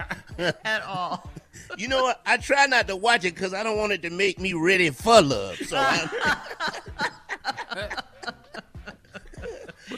at 0.64 0.84
all. 0.84 1.30
you 1.78 1.88
know 1.88 2.04
what? 2.04 2.22
I 2.26 2.38
try 2.38 2.66
not 2.68 2.88
to 2.88 2.96
watch 2.96 3.26
it 3.26 3.34
because 3.36 3.54
I 3.54 3.64
don't 3.64 3.78
want 3.78 3.92
it 3.92 4.02
to 4.04 4.10
make 4.10 4.40
me 4.40 4.54
ready 4.54 4.90
for 4.92 5.22
love. 5.22 5.58
So 5.58 5.76
I, 5.78 6.38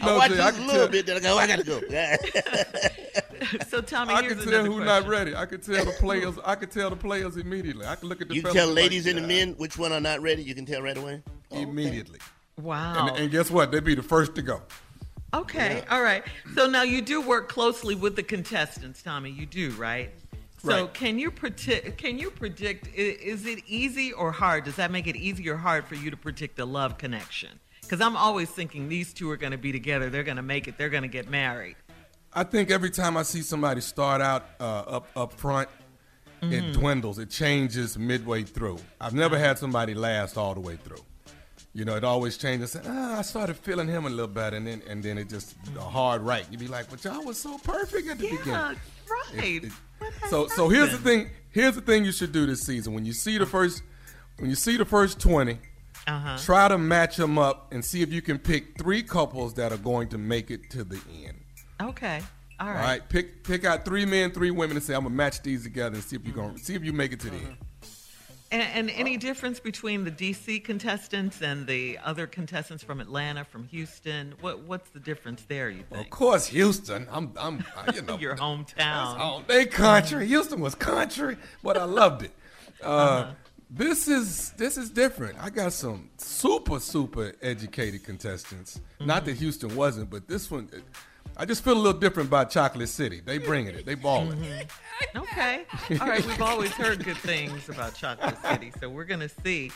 I 0.01 0.05
no, 0.05 0.17
watch 0.17 0.29
Jay, 0.31 0.37
just 0.37 0.45
I 0.45 0.49
a 0.49 0.53
can 0.53 0.67
little 0.67 0.81
tell- 0.83 0.91
bit, 0.91 1.05
then 1.05 1.17
I 1.17 1.19
go, 1.19 1.35
oh, 1.35 1.37
I 1.37 1.47
gotta 1.47 1.63
go. 1.63 1.81
So, 3.69 3.81
Tommy, 3.81 4.13
I 4.13 4.21
can 4.21 4.37
tell 4.37 4.47
another 4.49 4.63
who 4.69 4.75
question. 4.81 4.85
not 4.85 5.07
ready. 5.07 5.35
I 5.35 5.45
can 5.45 5.59
tell 5.61 5.83
the 5.83 5.91
players. 5.93 6.35
I 6.45 6.55
can 6.55 6.69
tell 6.69 6.89
the 6.89 6.95
players 6.95 7.37
immediately. 7.37 7.85
I 7.85 7.95
can 7.95 8.07
look 8.07 8.21
at 8.21 8.29
the. 8.29 8.35
you 8.35 8.41
fellas 8.43 8.55
tell 8.55 8.67
like, 8.67 8.75
ladies 8.75 9.07
and 9.07 9.17
the 9.17 9.27
men 9.27 9.53
which 9.57 9.77
one 9.77 9.91
are 9.91 9.99
not 9.99 10.21
ready. 10.21 10.43
You 10.43 10.53
can 10.55 10.65
tell 10.65 10.81
right 10.81 10.95
away. 10.95 11.21
immediately. 11.49 12.19
Wow. 12.61 13.07
And, 13.07 13.17
and 13.17 13.31
guess 13.31 13.49
what? 13.49 13.71
They'd 13.71 13.83
be 13.83 13.95
the 13.95 14.03
first 14.03 14.35
to 14.35 14.41
go. 14.41 14.61
Okay, 15.33 15.83
all 15.89 16.01
right. 16.03 16.23
So 16.55 16.67
now 16.67 16.83
you 16.83 17.01
do 17.01 17.21
work 17.21 17.49
closely 17.49 17.95
with 17.95 18.15
the 18.15 18.23
contestants, 18.23 19.01
Tommy. 19.01 19.31
You 19.31 19.45
do, 19.45 19.71
right? 19.71 20.11
So 20.63 20.83
Right. 20.83 20.93
can 20.93 21.17
you 21.17 21.31
predict? 21.31 21.97
Can 21.97 22.19
you 22.19 22.29
predict? 22.29 22.93
Is 22.95 23.45
it 23.47 23.59
easy 23.67 24.13
or 24.13 24.31
hard? 24.31 24.65
Does 24.65 24.75
that 24.75 24.91
make 24.91 25.07
it 25.07 25.15
easy 25.15 25.49
or 25.49 25.57
hard 25.57 25.85
for 25.85 25.95
you 25.95 26.11
to 26.11 26.17
predict 26.17 26.59
a 26.59 26.65
love 26.65 26.97
connection? 26.99 27.59
Because 27.91 28.05
I'm 28.07 28.15
always 28.15 28.49
thinking 28.49 28.87
these 28.87 29.13
two 29.13 29.29
are 29.31 29.35
going 29.35 29.51
to 29.51 29.57
be 29.57 29.73
together. 29.73 30.09
They're 30.09 30.23
going 30.23 30.37
to 30.37 30.41
make 30.41 30.69
it. 30.69 30.77
They're 30.77 30.87
going 30.89 31.03
to 31.03 31.09
get 31.09 31.29
married. 31.29 31.75
I 32.33 32.45
think 32.45 32.71
every 32.71 32.89
time 32.89 33.17
I 33.17 33.23
see 33.23 33.41
somebody 33.41 33.81
start 33.81 34.21
out 34.21 34.45
uh, 34.61 34.63
up 34.63 35.07
up 35.13 35.33
front, 35.33 35.67
it 36.41 36.71
dwindles. 36.71 37.19
It 37.19 37.29
changes 37.29 37.97
midway 37.97 38.43
through. 38.43 38.77
I've 39.01 39.13
never 39.13 39.37
had 39.37 39.59
somebody 39.59 39.93
last 39.93 40.37
all 40.37 40.53
the 40.53 40.61
way 40.61 40.77
through. 40.77 41.03
You 41.73 41.83
know, 41.83 41.97
it 41.97 42.05
always 42.05 42.37
changes. 42.37 42.77
Ah, 42.81 43.19
I 43.19 43.23
started 43.23 43.57
feeling 43.57 43.89
him 43.89 44.05
a 44.05 44.09
little 44.09 44.27
better, 44.27 44.55
and 44.55 44.65
then 44.65 44.81
and 44.87 45.03
then 45.03 45.17
it 45.17 45.27
just 45.27 45.57
a 45.75 45.81
hard 45.81 46.21
right. 46.21 46.45
You'd 46.49 46.61
be 46.61 46.69
like, 46.69 46.89
"But 46.89 47.03
y'all 47.03 47.25
was 47.25 47.41
so 47.41 47.57
perfect 47.57 48.07
at 48.07 48.19
the 48.19 48.27
Yeah, 48.27 48.37
beginning." 48.37 48.53
right. 48.61 48.77
It- 49.33 49.63
it- 49.65 49.71
What 49.97 50.13
has 50.13 50.29
so 50.29 50.47
so 50.47 50.69
here's 50.69 50.91
the 50.91 50.97
thing. 50.97 51.29
Here's 51.49 51.75
the 51.75 51.81
thing 51.81 52.05
you 52.05 52.13
should 52.13 52.31
do 52.31 52.45
this 52.45 52.61
season. 52.61 52.93
When 52.93 53.03
you 53.05 53.11
see 53.11 53.37
the 53.37 53.45
first, 53.45 53.83
when 54.37 54.49
you 54.49 54.55
see 54.55 54.77
the 54.77 54.85
first 54.85 55.19
twenty, 55.19 55.59
Uh-huh. 56.07 56.37
try 56.39 56.67
to 56.67 56.77
match 56.77 57.15
them 57.17 57.37
up 57.37 57.71
and 57.71 57.83
see 57.85 58.01
if 58.01 58.11
you 58.11 58.21
can 58.21 58.39
pick 58.39 58.77
three 58.77 59.03
couples 59.03 59.53
that 59.55 59.71
are 59.71 59.77
going 59.77 60.07
to 60.09 60.17
make 60.17 60.49
it 60.51 60.69
to 60.71 60.83
the 60.83 60.99
end. 61.25 61.37
Okay. 61.81 62.21
All 62.59 62.67
All 62.67 62.73
right. 62.73 62.81
right, 62.83 63.09
pick 63.09 63.43
pick 63.43 63.65
out 63.65 63.85
three 63.85 64.05
men, 64.05 64.31
three 64.31 64.51
women, 64.51 64.77
and 64.77 64.83
say 64.85 64.93
I'm 64.93 65.03
gonna 65.03 65.15
match 65.15 65.41
these 65.41 65.63
together 65.63 65.95
and 65.95 66.03
see 66.03 66.15
if 66.15 66.25
you 66.25 66.31
Mm-hmm. 66.33 66.41
gonna 66.41 66.57
see 66.59 66.75
if 66.75 66.83
you 66.83 66.93
make 66.93 67.11
it 67.11 67.19
to 67.21 67.29
the 67.29 67.37
end. 67.37 67.57
And, 68.53 68.63
and 68.89 68.89
any 68.99 69.15
difference 69.15 69.61
between 69.61 70.03
the 70.03 70.11
DC 70.11 70.63
contestants 70.65 71.41
and 71.41 71.65
the 71.65 71.97
other 72.03 72.27
contestants 72.27 72.83
from 72.83 72.99
Atlanta, 72.99 73.45
from 73.45 73.63
Houston? 73.69 74.33
What 74.41 74.59
What's 74.63 74.89
the 74.89 74.99
difference 74.99 75.43
there? 75.47 75.69
You 75.69 75.85
Of 75.91 76.09
course, 76.09 76.47
Houston. 76.47 77.07
I'm 77.09 77.31
I'm 77.39 77.63
you 77.95 78.01
know 78.01 78.17
Your 78.19 78.35
hometown. 78.35 79.15
Oh, 79.19 79.41
they 79.47 79.65
country. 79.65 80.27
Houston 80.27 80.59
was 80.59 80.75
country, 80.75 81.37
but 81.63 81.77
I 81.77 81.85
loved 81.85 82.23
it. 82.23 82.31
Uh, 82.83 82.87
Uh-huh. 82.87 83.31
This 83.73 84.07
is 84.09 84.51
this 84.57 84.77
is 84.77 84.89
different. 84.89 85.37
I 85.41 85.49
got 85.49 85.71
some 85.71 86.09
super 86.17 86.79
super 86.79 87.33
educated 87.41 88.03
contestants. 88.03 88.81
Not 88.99 89.21
Mm-hmm. 89.23 89.25
that 89.27 89.37
Houston 89.37 89.75
wasn't, 89.75 90.09
but 90.09 90.27
this 90.27 90.51
one, 90.51 90.69
I 91.37 91.45
just 91.45 91.63
feel 91.63 91.73
a 91.73 91.81
little 91.81 91.99
different 91.99 92.27
about 92.27 92.49
Chocolate 92.49 92.89
City. 92.89 93.21
They 93.25 93.37
bringing 93.37 93.73
it. 93.75 93.85
They 93.85 93.95
balling. 93.95 94.33
Mm-hmm. 94.39 94.67
Okay. 95.17 95.63
All 95.99 96.07
right. 96.07 96.25
We've 96.25 96.41
always 96.41 96.71
heard 96.71 97.03
good 97.03 97.17
things 97.17 97.67
about 97.67 97.95
Chocolate 97.95 98.37
City, 98.49 98.71
so 98.79 98.87
we're 98.89 99.03
going 99.03 99.19
to 99.19 99.27
see. 99.43 99.71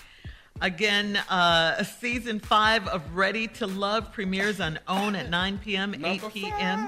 Again, 0.62 1.18
uh, 1.30 1.84
season 1.84 2.40
five 2.40 2.88
of 2.88 3.02
Ready 3.16 3.48
to 3.48 3.68
Love 3.68 4.14
premieres 4.14 4.62
on 4.62 4.80
OWN 4.88 5.16
at 5.18 5.30
9 5.30 5.58
p.m., 5.58 6.06
8 6.06 6.22
p.m. 6.32 6.88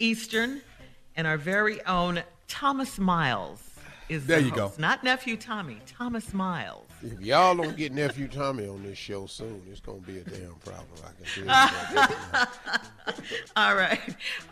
Eastern. 0.00 0.60
And 1.14 1.26
our 1.28 1.36
very 1.36 1.84
own 1.84 2.22
Thomas 2.48 2.98
Miles 2.98 3.62
is 4.08 4.26
There 4.26 4.40
the 4.40 4.46
you 4.46 4.52
go. 4.52 4.72
Not 4.78 5.04
nephew 5.04 5.36
Tommy, 5.36 5.78
Thomas 5.86 6.32
Miles. 6.32 6.86
If 7.02 7.20
y'all 7.20 7.56
don't 7.56 7.76
get 7.76 7.92
nephew 7.92 8.28
Tommy 8.28 8.68
on 8.68 8.82
this 8.82 8.96
show 8.96 9.26
soon, 9.26 9.62
it's 9.70 9.80
gonna 9.80 9.98
be 9.98 10.18
a 10.18 10.24
damn 10.24 10.54
problem. 10.64 10.86
I 11.04 11.08
can 11.12 11.24
tell 11.24 11.42
you 11.42 11.44
that. 11.46 12.50
All 13.56 13.74
right. 13.74 14.00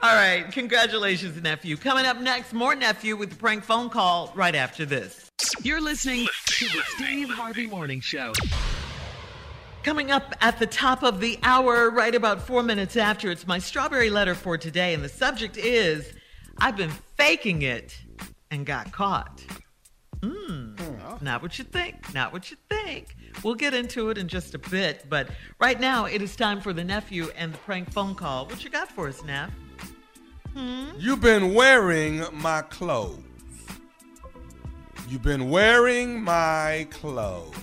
All 0.03 0.15
right. 0.15 0.51
Congratulations, 0.51 1.41
nephew. 1.41 1.77
Coming 1.77 2.07
up 2.07 2.21
next, 2.21 2.53
more 2.53 2.75
nephew 2.75 3.17
with 3.17 3.31
the 3.31 3.37
prank 3.37 3.63
phone 3.63 3.89
call 3.89 4.33
right 4.35 4.55
after 4.55 4.85
this. 4.85 5.31
You're 5.63 5.81
listening 5.81 6.27
to 6.47 6.65
the 6.67 6.83
Steve 6.97 7.31
Harvey 7.31 7.67
Morning 7.67 8.01
Show. 8.01 8.33
Coming 9.83 10.11
up 10.11 10.35
at 10.43 10.59
the 10.59 10.67
top 10.67 11.03
of 11.03 11.21
the 11.21 11.39
hour, 11.43 11.91
right 11.91 12.15
about 12.15 12.47
four 12.47 12.63
minutes 12.63 12.97
after, 12.97 13.31
it's 13.31 13.47
my 13.47 13.59
strawberry 13.59 14.11
letter 14.11 14.35
for 14.35 14.59
today. 14.59 14.93
And 14.93 15.03
the 15.03 15.09
subject 15.09 15.57
is 15.57 16.13
I've 16.59 16.77
been 16.77 16.91
faking 17.17 17.63
it 17.63 17.99
and 18.51 18.67
got 18.67 18.93
caught. 18.93 19.45
Hmm. 20.23 20.75
Not 21.23 21.43
what 21.43 21.59
you 21.59 21.65
think. 21.65 22.13
Not 22.15 22.33
what 22.33 22.51
you 22.51 22.57
think. 22.69 23.17
We'll 23.43 23.55
get 23.55 23.73
into 23.73 24.11
it 24.11 24.19
in 24.19 24.29
just 24.29 24.55
a 24.55 24.59
bit. 24.59 25.07
But 25.09 25.31
right 25.59 25.81
now, 25.81 26.05
it 26.05 26.21
is 26.21 26.37
time 26.37 26.61
for 26.61 26.73
the 26.73 26.85
nephew 26.85 27.29
and 27.37 27.55
the 27.55 27.59
prank 27.59 27.91
phone 27.91 28.15
call. 28.15 28.47
What 28.47 28.63
you 28.63 28.71
got 28.71 28.91
for 28.91 29.09
us, 29.09 29.23
Neff? 29.25 29.51
Hmm? 30.55 30.91
You've 30.99 31.21
been 31.21 31.55
wearing 31.55 32.25
my 32.33 32.63
clothes. 32.63 33.23
You've 35.09 35.23
been 35.23 35.49
wearing 35.49 36.23
my 36.23 36.87
clothes. 36.91 37.57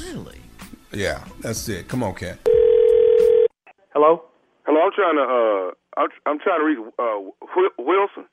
Really? 0.00 0.40
Yeah, 0.92 1.24
that's 1.40 1.68
it. 1.68 1.88
Come 1.88 2.02
on, 2.02 2.14
Cat. 2.14 2.38
Hello. 3.92 4.24
Hello. 4.64 4.80
I'm 4.80 4.92
trying 4.92 5.16
to. 5.16 5.22
Uh, 5.22 6.00
I'm, 6.00 6.08
I'm 6.26 6.38
trying 6.38 6.60
to 6.60 6.64
reach 6.64 6.78
uh, 6.98 7.72
Wilson. 7.78 8.26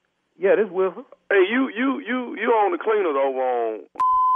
Yeah, 0.44 0.60
this 0.60 0.68
Wilson. 0.68 1.08
Hey, 1.32 1.48
you, 1.48 1.72
you, 1.72 2.04
you, 2.04 2.36
you 2.36 2.52
own 2.52 2.76
the 2.76 2.78
cleaners 2.78 3.16
over 3.16 3.40
on, 3.40 3.88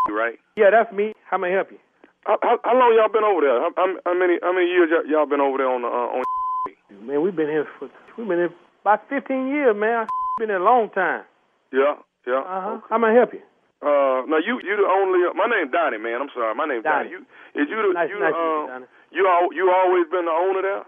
right? 0.07 0.39
Yeah, 0.55 0.71
that's 0.71 0.87
me. 0.95 1.11
How 1.27 1.35
may 1.35 1.51
I 1.51 1.59
help 1.59 1.75
you? 1.75 1.83
How, 2.23 2.39
how, 2.39 2.55
how 2.63 2.79
long 2.79 2.95
y'all 2.95 3.11
been 3.11 3.27
over 3.27 3.43
there? 3.43 3.59
How, 3.59 3.75
how, 3.75 3.87
how 4.07 4.15
many, 4.15 4.39
how 4.39 4.55
many 4.55 4.71
years 4.71 4.87
y'all, 4.87 5.03
y'all 5.03 5.27
been 5.27 5.43
over 5.43 5.59
there 5.59 5.67
on 5.67 5.83
the 5.83 5.91
uh, 5.91 6.15
on? 6.15 6.23
Man, 7.03 7.19
we've 7.19 7.35
been 7.35 7.51
here 7.51 7.67
for 7.75 7.91
we've 8.15 8.23
been 8.23 8.39
here 8.39 8.55
about 8.87 9.03
15 9.11 9.51
years, 9.51 9.75
man. 9.75 10.07
Been 10.39 10.47
here 10.47 10.63
a 10.63 10.63
long 10.63 10.87
time. 10.95 11.27
Yeah, 11.75 11.99
yeah. 12.23 12.39
Uh 12.39 12.61
huh. 12.63 12.77
How 12.87 12.97
may 12.97 13.11
I 13.11 13.19
help 13.19 13.35
you? 13.35 13.43
Uh, 13.83 14.23
now 14.31 14.39
you, 14.39 14.63
you 14.63 14.79
the 14.79 14.87
only. 14.87 15.27
Uh, 15.27 15.35
my 15.35 15.51
name's 15.51 15.75
Donnie, 15.75 15.99
man. 15.99 16.23
I'm 16.23 16.31
sorry. 16.31 16.55
My 16.55 16.71
name's 16.71 16.87
Donnie. 16.87 17.11
Donnie. 17.11 17.27
You, 17.27 17.61
is 17.61 17.67
you 17.67 17.75
the, 17.83 17.91
Nice- 17.91 18.07
you, 18.07 18.19
nice 18.23 18.31
you, 18.31 18.47
uh, 18.71 18.79
you, 19.11 19.23
all, 19.27 19.51
you 19.51 19.67
always 19.75 20.07
been 20.07 20.23
the 20.23 20.31
owner 20.31 20.63
there? 20.63 20.83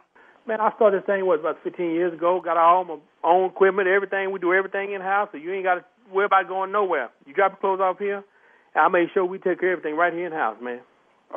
Man, 0.50 0.58
I 0.58 0.74
started 0.82 1.02
this 1.02 1.06
thing 1.06 1.30
what 1.30 1.46
about 1.46 1.62
15 1.62 1.94
years 1.94 2.12
ago. 2.12 2.42
Got 2.42 2.58
all 2.58 2.82
my 2.84 2.98
own 3.24 3.54
equipment, 3.54 3.88
everything. 3.88 4.32
We 4.34 4.40
do 4.42 4.52
everything 4.52 4.98
in 4.98 5.02
house, 5.02 5.30
so 5.32 5.38
you 5.38 5.54
ain't 5.54 5.62
got 5.62 5.76
to 5.76 5.86
worry 6.10 6.26
about 6.26 6.50
going 6.50 6.72
nowhere. 6.72 7.14
You 7.30 7.38
drop 7.38 7.54
your 7.54 7.62
clothes 7.62 7.86
off 7.86 8.00
here. 8.02 8.26
And 8.74 8.82
I 8.82 8.88
make 8.90 9.14
sure 9.14 9.24
we 9.24 9.38
take 9.38 9.62
care 9.62 9.78
of 9.78 9.86
everything 9.86 9.94
right 9.94 10.12
here 10.12 10.26
in 10.26 10.34
house, 10.34 10.58
man. 10.58 10.82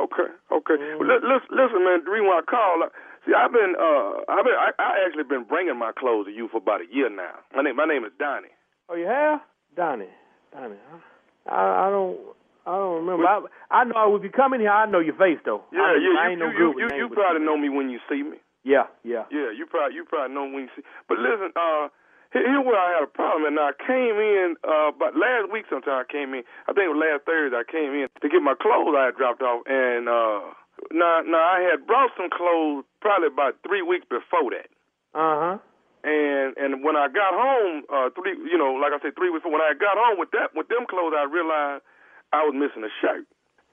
Okay, 0.00 0.32
okay. 0.48 0.80
Well, 0.96 1.04
li- 1.04 1.20
listen, 1.28 1.52
listen, 1.52 1.84
man. 1.84 2.08
The 2.08 2.10
reason 2.10 2.24
why 2.24 2.40
I 2.40 2.48
call, 2.48 2.80
uh, 2.80 2.88
see, 3.28 3.36
I've 3.36 3.52
been, 3.52 3.76
uh, 3.76 4.24
I've 4.32 4.48
been, 4.48 4.56
I, 4.56 4.72
I 4.80 5.04
actually 5.04 5.28
been 5.28 5.44
bringing 5.44 5.76
my 5.76 5.92
clothes 5.92 6.24
to 6.24 6.32
you 6.32 6.48
for 6.48 6.64
about 6.64 6.80
a 6.80 6.88
year 6.88 7.12
now. 7.12 7.36
My 7.52 7.60
name, 7.60 7.76
my 7.76 7.84
name 7.84 8.08
is 8.08 8.16
Donnie. 8.16 8.56
Oh, 8.88 8.96
you 8.96 9.04
have? 9.04 9.44
Donnie. 9.76 10.08
Donnie. 10.56 10.80
huh? 10.88 11.52
I, 11.52 11.84
I 11.84 11.90
don't. 11.92 12.16
I 12.64 12.78
don't 12.80 13.04
remember. 13.04 13.28
I, 13.28 13.44
I 13.68 13.84
know 13.84 14.16
if 14.16 14.22
you 14.22 14.30
come 14.30 14.54
in 14.54 14.60
here, 14.60 14.70
I 14.70 14.86
know 14.86 15.00
your 15.00 15.18
face 15.20 15.42
though. 15.44 15.68
Yeah, 15.68 15.82
I, 15.82 16.00
yeah. 16.00 16.16
I 16.16 16.24
you, 16.24 16.30
ain't 16.32 16.40
no 16.40 16.48
you, 16.48 16.56
good 16.56 16.78
you, 16.80 16.84
with 16.86 16.94
you, 16.96 16.98
you 17.04 17.08
probably 17.12 17.44
know 17.44 17.58
me 17.58 17.68
when 17.68 17.90
you 17.90 17.98
see 18.08 18.22
me. 18.22 18.38
Yeah, 18.64 18.86
yeah. 19.02 19.26
Yeah, 19.30 19.50
you 19.50 19.66
probably, 19.66 19.96
you 19.96 20.04
probably 20.04 20.34
know 20.34 20.46
when 20.46 20.70
you 20.70 20.72
see. 20.76 20.82
But 21.08 21.18
listen, 21.18 21.50
uh, 21.56 21.90
here, 22.32 22.46
here 22.46 22.62
where 22.62 22.78
I 22.78 22.94
had 22.94 23.02
a 23.02 23.10
problem. 23.10 23.50
And 23.50 23.58
I 23.58 23.74
came 23.74 24.16
in, 24.16 24.54
uh, 24.62 24.94
but 24.94 25.18
last 25.18 25.50
week 25.50 25.66
sometime 25.68 26.06
I 26.06 26.06
came 26.06 26.32
in. 26.34 26.46
I 26.66 26.72
think 26.72 26.86
it 26.86 26.94
was 26.94 27.02
last 27.02 27.26
Thursday. 27.26 27.58
I 27.58 27.66
came 27.66 27.90
in 27.92 28.06
to 28.22 28.26
get 28.30 28.40
my 28.40 28.54
clothes 28.54 28.94
I 28.96 29.10
had 29.10 29.16
dropped 29.18 29.42
off, 29.42 29.66
and 29.66 30.08
uh, 30.08 30.54
now, 30.94 31.20
now 31.26 31.42
I 31.42 31.66
had 31.66 31.86
brought 31.86 32.10
some 32.16 32.30
clothes 32.30 32.86
probably 33.02 33.28
about 33.28 33.58
three 33.66 33.82
weeks 33.82 34.06
before 34.08 34.50
that. 34.54 34.70
Uh 35.12 35.36
huh. 35.38 35.56
And 36.02 36.56
and 36.58 36.82
when 36.82 36.96
I 36.98 37.06
got 37.06 37.30
home, 37.30 37.86
uh, 37.86 38.10
three 38.18 38.34
you 38.34 38.58
know, 38.58 38.74
like 38.74 38.90
I 38.90 38.98
said, 38.98 39.14
three 39.14 39.30
weeks. 39.30 39.46
When 39.46 39.62
I 39.62 39.74
got 39.78 39.94
home 39.94 40.18
with 40.18 40.34
that 40.34 40.50
with 40.50 40.66
them 40.66 40.82
clothes, 40.90 41.14
I 41.14 41.30
realized 41.30 41.86
I 42.32 42.42
was 42.42 42.54
missing 42.58 42.82
a 42.82 42.90
shirt. 42.98 43.22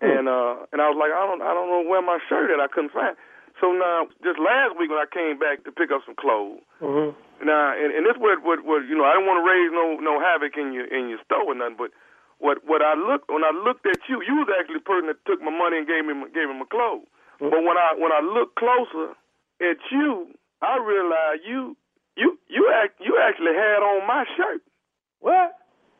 And 0.01 0.29
uh, 0.29 0.69
and 0.71 0.77
I 0.77 0.87
was 0.93 0.97
like, 0.99 1.09
I 1.09 1.25
don't 1.25 1.41
I 1.41 1.57
don't 1.57 1.73
know 1.73 1.81
where 1.89 2.05
my 2.05 2.19
shirt 2.29 2.51
at. 2.53 2.61
I 2.61 2.69
couldn't 2.69 2.93
find. 2.93 3.17
So 3.59 3.71
now, 3.75 4.07
just 4.23 4.39
last 4.39 4.79
week 4.79 4.89
when 4.89 4.99
I 5.03 5.09
came 5.11 5.37
back 5.37 5.63
to 5.67 5.71
pick 5.71 5.91
up 5.91 6.01
some 6.05 6.15
clothes, 6.15 6.63
Mm-hmm. 6.79 7.11
now 7.43 7.75
and, 7.75 7.91
and 7.91 8.07
this 8.07 8.15
what 8.17 8.39
what 8.43 8.63
what 8.63 8.87
you 8.87 8.95
know, 8.95 9.03
I 9.03 9.19
didn't 9.19 9.27
want 9.27 9.43
to 9.43 9.47
raise 9.47 9.69
no 9.75 9.85
no 9.99 10.13
havoc 10.19 10.55
in 10.55 10.71
your 10.71 10.87
in 10.87 11.09
your 11.11 11.19
store 11.27 11.43
or 11.51 11.55
nothing, 11.55 11.75
but 11.75 11.91
what 12.39 12.63
what 12.63 12.79
I 12.81 12.95
looked 12.95 13.27
when 13.27 13.43
I 13.43 13.51
looked 13.51 13.83
at 13.85 13.99
you, 14.07 14.23
you 14.23 14.39
was 14.39 14.47
actually 14.55 14.79
the 14.79 14.87
person 14.87 15.07
that 15.11 15.19
took 15.27 15.43
my 15.43 15.51
money 15.51 15.83
and 15.83 15.87
gave 15.87 16.07
me 16.07 16.15
gave 16.31 16.47
me 16.47 16.55
my 16.55 16.69
clothes. 16.71 17.07
But 17.39 17.63
when 17.63 17.75
I 17.75 17.95
when 17.99 18.11
I 18.15 18.23
looked 18.23 18.55
closer 18.55 19.11
at 19.59 19.79
you, 19.91 20.31
I 20.63 20.79
realized 20.79 21.43
you 21.43 21.75
you 22.15 22.39
you 22.47 22.71
act 22.71 22.99
you 23.03 23.19
actually 23.19 23.55
had 23.55 23.83
on 23.83 24.07
my 24.07 24.23
shirt. 24.39 24.63
What? 25.19 25.51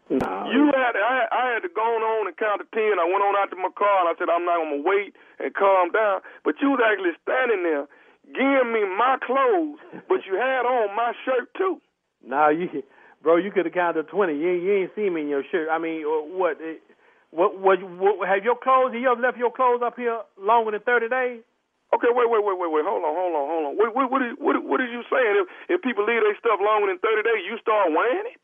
No. 0.10 0.49
You 0.49 0.74
had 0.74 0.97
I 0.97 1.30
I 1.30 1.43
had 1.53 1.62
to 1.62 1.70
go 1.70 1.86
on 1.86 2.26
and 2.28 2.36
count 2.38 2.62
to 2.62 2.68
ten. 2.74 2.97
I 2.97 3.05
went 3.05 3.22
on 3.22 3.38
out 3.38 3.49
to 3.53 3.57
my 3.57 3.70
car 3.78 4.01
and 4.05 4.10
I 4.10 4.18
said 4.18 4.30
I'm 4.30 4.45
not 4.45 4.57
gonna 4.57 4.82
wait 4.82 5.14
and 5.38 5.53
calm 5.53 5.91
down. 5.93 6.22
But 6.43 6.57
you 6.62 6.74
was 6.74 6.82
actually 6.82 7.14
standing 7.22 7.62
there 7.62 7.86
giving 8.34 8.74
me 8.74 8.86
my 8.89 9.18
clothes, 9.22 9.78
but 10.10 10.26
you 10.26 10.34
had 10.34 10.66
on 10.66 10.95
my 10.97 11.14
shirt 11.26 11.53
too. 11.57 11.78
Now 12.26 12.49
you, 12.49 12.70
bro, 13.22 13.38
you 13.38 13.51
could 13.53 13.66
have 13.70 13.74
counted 13.74 14.03
to 14.03 14.10
twenty. 14.10 14.34
You 14.38 14.49
ain't- 14.49 14.64
you 14.64 14.74
ain't 14.82 14.95
seen 14.95 15.14
me 15.14 15.22
in 15.22 15.30
your 15.30 15.43
shirt. 15.53 15.70
I 15.70 15.78
mean, 15.78 16.01
uh, 16.05 16.26
what? 16.38 16.57
eh, 16.62 16.82
What? 17.30 17.57
What? 17.62 17.78
what 17.84 18.28
have 18.28 18.43
your 18.43 18.57
clothes? 18.57 18.93
You 18.97 19.05
ever 19.12 19.22
left 19.22 19.38
your 19.38 19.51
clothes 19.53 19.82
up 19.86 19.95
here 19.95 20.20
longer 20.41 20.72
than 20.72 20.82
thirty 20.82 21.07
days? 21.07 21.45
Okay, 21.93 22.10
wait, 22.10 22.30
wait, 22.30 22.43
wait, 22.43 22.57
wait, 22.57 22.70
wait. 22.72 22.86
Hold 22.86 23.01
on, 23.05 23.14
hold 23.14 23.34
on, 23.38 23.45
hold 23.49 23.66
on. 23.70 23.74
What 23.78 23.93
what 23.95 24.10
what 24.12 24.22
what, 24.41 24.55
what 24.66 24.82
is 24.82 24.89
you 24.89 25.03
saying? 25.10 25.36
If 25.70 25.78
if 25.78 25.82
people 25.86 26.05
leave 26.05 26.22
their 26.26 26.38
stuff 26.41 26.57
longer 26.62 26.88
than 26.89 26.97
thirty 26.97 27.22
days, 27.22 27.45
you 27.45 27.57
start 27.62 27.93
wearing 27.93 28.26
it? 28.34 28.41